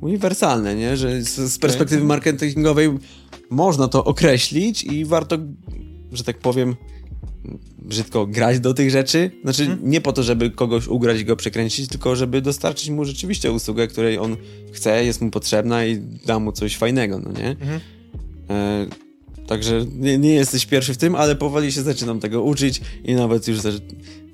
uniwersalne, 0.01 0.75
nie? 0.75 0.97
Że 0.97 1.23
z, 1.23 1.53
z 1.53 1.59
perspektywy 1.59 2.05
marketingowej 2.05 2.91
można 3.51 3.89
to 3.89 4.05
określić 4.05 4.85
i 4.85 5.05
warto 5.05 5.39
że 6.13 6.25
tak 6.25 6.39
powiem, 6.39 6.77
brzydko 7.79 8.27
grać 8.27 8.61
do 8.61 8.75
tych 8.75 8.91
rzeczy. 8.91 9.31
Znaczy, 9.43 9.67
hmm. 9.67 9.91
nie 9.91 10.01
po 10.01 10.13
to, 10.13 10.23
żeby 10.23 10.51
kogoś 10.51 10.89
ugrać 10.89 11.21
i 11.21 11.25
go 11.25 11.37
przekręcić, 11.37 11.89
tylko 11.89 12.17
żeby 12.17 12.43
dostarczyć 12.43 12.91
mu 12.91 13.05
rzeczywiście 13.05 13.53
usługę, 13.53 13.89
której 13.89 14.19
on 14.19 14.37
chce, 14.73 15.05
jest 15.05 15.21
mu 15.21 15.31
potrzebna 15.31 15.87
i 15.87 15.99
da 16.27 16.39
mu 16.39 16.53
coś 16.53 16.77
fajnego, 16.77 17.19
no 17.19 17.33
nie? 17.33 17.57
Hmm. 17.61 17.81
E, 18.51 18.87
także 19.47 19.87
nie, 19.99 20.19
nie, 20.19 20.35
jesteś 20.35 20.67
pierwszy 20.67 20.95
w 20.95 20.99
tym, 20.99 21.15
ale 21.15 21.37
powoli 21.37 21.73
się 21.73 21.83
zaczynam 21.83 22.21
tego 22.21 22.43
uczyć 22.43 22.81
i 23.05 23.15
nawet 23.15 23.49
już 23.49 23.59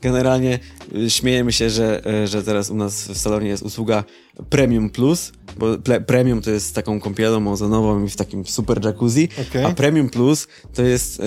generalnie 0.02 0.59
y, 0.94 1.10
śmiejemy 1.10 1.52
się, 1.52 1.70
że, 1.70 2.06
e, 2.06 2.26
że 2.26 2.43
teraz 2.43 2.70
u 2.70 2.74
nas 2.74 3.09
w 3.09 3.18
salonie 3.18 3.48
jest 3.48 3.62
usługa 3.62 4.05
Premium 4.51 4.90
Plus, 4.90 5.32
bo 5.59 5.66
Premium 6.06 6.43
to 6.43 6.51
jest 6.51 6.66
z 6.66 6.72
taką 6.72 7.01
kąpielą 7.01 7.52
ozonową 7.52 8.05
i 8.05 8.09
w 8.09 8.16
takim 8.16 8.47
super 8.47 8.85
jacuzzi, 8.85 9.28
okay. 9.48 9.66
a 9.66 9.72
Premium 9.72 10.09
Plus 10.09 10.48
to 10.74 10.82
jest 10.82 11.20
e, 11.20 11.24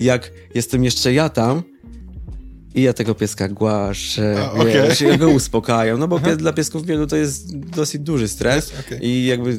jak 0.00 0.32
jestem 0.54 0.84
jeszcze 0.84 1.12
ja 1.12 1.28
tam, 1.28 1.62
I 2.74 2.82
ja 2.82 2.92
tego 2.92 3.14
pieska 3.14 3.48
głaszę, 3.48 4.50
A, 4.54 4.64
wiesz, 4.64 5.02
okay. 5.02 5.12
ja 5.12 5.18
go 5.18 5.28
uspokajam, 5.28 5.98
no 5.98 6.08
bo 6.08 6.20
pies, 6.20 6.36
dla 6.36 6.52
piesków 6.52 6.86
wielu 6.86 7.06
to 7.06 7.16
jest 7.16 7.58
dosyć 7.58 8.02
duży 8.02 8.28
stres 8.28 8.72
okay. 8.80 8.98
i 8.98 9.26
jakby 9.26 9.50
y, 9.50 9.58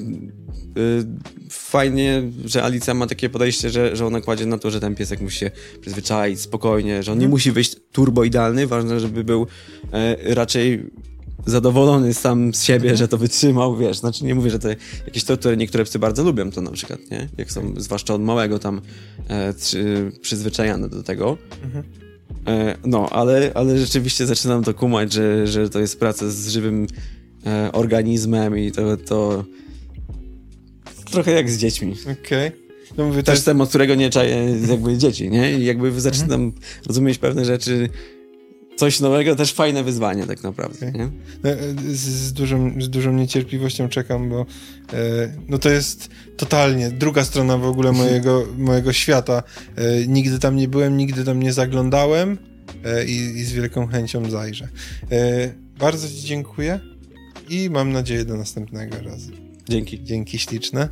fajnie, 1.50 2.24
że 2.46 2.64
Alicja 2.64 2.94
ma 2.94 3.08
takie 3.08 3.30
podejście, 3.30 3.70
że, 3.70 3.96
że 3.96 4.06
ona 4.06 4.22
kładzie 4.22 4.46
na 4.46 4.58
to, 4.58 4.72
że 4.72 4.80
ten 4.80 4.96
piesek 4.96 5.22
musi 5.22 5.38
się 5.38 5.52
przyzwyczaić 5.82 6.42
spokojnie, 6.42 7.04
że 7.04 7.12
on 7.12 7.18
nie 7.18 7.26
mhm. 7.26 7.32
musi 7.32 7.52
wyjść 7.52 7.76
turbo 7.92 8.24
idealny, 8.24 8.68
ważne, 8.68 9.00
żeby 9.00 9.24
był 9.24 9.48
e, 9.94 10.36
raczej 10.36 10.92
zadowolony 11.46 12.14
sam 12.14 12.54
z 12.54 12.64
siebie, 12.64 12.98
że 12.98 13.08
to 13.08 13.18
wytrzymał, 13.18 13.78
wiesz, 13.78 13.98
znaczy 13.98 14.26
nie 14.26 14.36
mówię, 14.36 14.50
że 14.50 14.60
to 14.60 14.70
jakieś 15.06 15.24
to, 15.24 15.38
które 15.38 15.58
niektóre 15.58 15.84
psy 15.84 16.00
bardzo 16.00 16.24
lubią 16.24 16.52
to 16.52 16.62
na 16.62 16.72
przykład, 16.72 17.00
nie? 17.12 17.30
Jak 17.38 17.52
są, 17.52 17.74
zwłaszcza 17.78 18.14
od 18.14 18.22
małego 18.22 18.60
tam 18.60 18.82
e, 19.30 19.54
przyzwyczajane 20.22 20.90
do 20.90 21.04
tego. 21.04 21.38
Mhm. 21.64 22.11
E, 22.48 22.78
no, 22.86 23.10
ale, 23.10 23.52
ale 23.54 23.78
rzeczywiście 23.78 24.26
zaczynam 24.26 24.64
to 24.64 24.74
kumać, 24.74 25.14
że, 25.14 25.48
że 25.48 25.70
to 25.70 25.80
jest 25.80 26.00
praca 26.00 26.30
z 26.30 26.48
żywym 26.48 26.88
e, 27.46 27.72
organizmem 27.72 28.58
i 28.58 28.72
to, 28.72 28.98
to 28.98 29.46
trochę 31.12 31.32
jak 31.32 31.50
z 31.50 31.58
dziećmi. 31.58 31.96
Okej. 32.02 32.48
Okay. 32.48 32.62
No 32.98 33.06
mówię, 33.06 33.24
Też 33.24 33.36
jest... 33.36 33.48
od 33.48 33.70
którego 33.70 33.96
nie 33.96 34.10
czaję 34.10 34.58
jakby 34.70 34.98
dzieci, 34.98 35.30
nie? 35.30 35.60
I 35.60 35.66
jakby 35.66 36.02
zaczynam 36.02 36.42
mhm. 36.42 36.64
rozumieć 36.88 37.18
pewne 37.18 37.46
rzeczy 37.46 37.90
coś 38.82 39.00
nowego, 39.00 39.36
też 39.36 39.54
fajne 39.54 39.84
wyzwanie 39.84 40.28
tak 40.28 40.44
naprawdę. 40.44 40.90
Okay. 40.90 41.12
No, 41.44 41.50
e, 41.50 41.58
z, 41.94 42.00
z, 42.00 42.34
dużą, 42.34 42.82
z 42.82 42.90
dużą 42.90 43.14
niecierpliwością 43.14 43.90
czekam, 43.90 44.30
bo 44.30 44.46
e, 44.94 44.96
no 45.50 45.58
to 45.58 45.70
jest 45.70 46.10
totalnie 46.38 46.92
druga 46.92 47.26
strona 47.26 47.58
w 47.58 47.66
ogóle 47.66 47.92
mojego, 47.92 48.48
mojego 48.58 48.94
świata. 48.94 49.44
E, 49.76 50.08
nigdy 50.08 50.40
tam 50.40 50.56
nie 50.56 50.68
byłem, 50.68 50.98
nigdy 50.98 51.26
tam 51.26 51.40
nie 51.40 51.54
zaglądałem 51.54 52.38
e, 52.86 53.06
i, 53.06 53.16
i, 53.16 53.44
z 53.44 53.52
wielką 53.52 53.88
chęcią 53.88 54.30
zajrzę. 54.30 54.68
E, 55.12 55.50
bardzo 55.80 56.08
Ci 56.08 56.22
dziękuję 56.22 56.80
i 57.50 57.70
mam 57.70 57.92
nadzieję 57.92 58.26
do 58.26 58.38
następnego 58.38 59.02
razu. 59.02 59.32
Dzięki. 59.70 60.04
Dzięki 60.04 60.40
śliczne. 60.40 60.90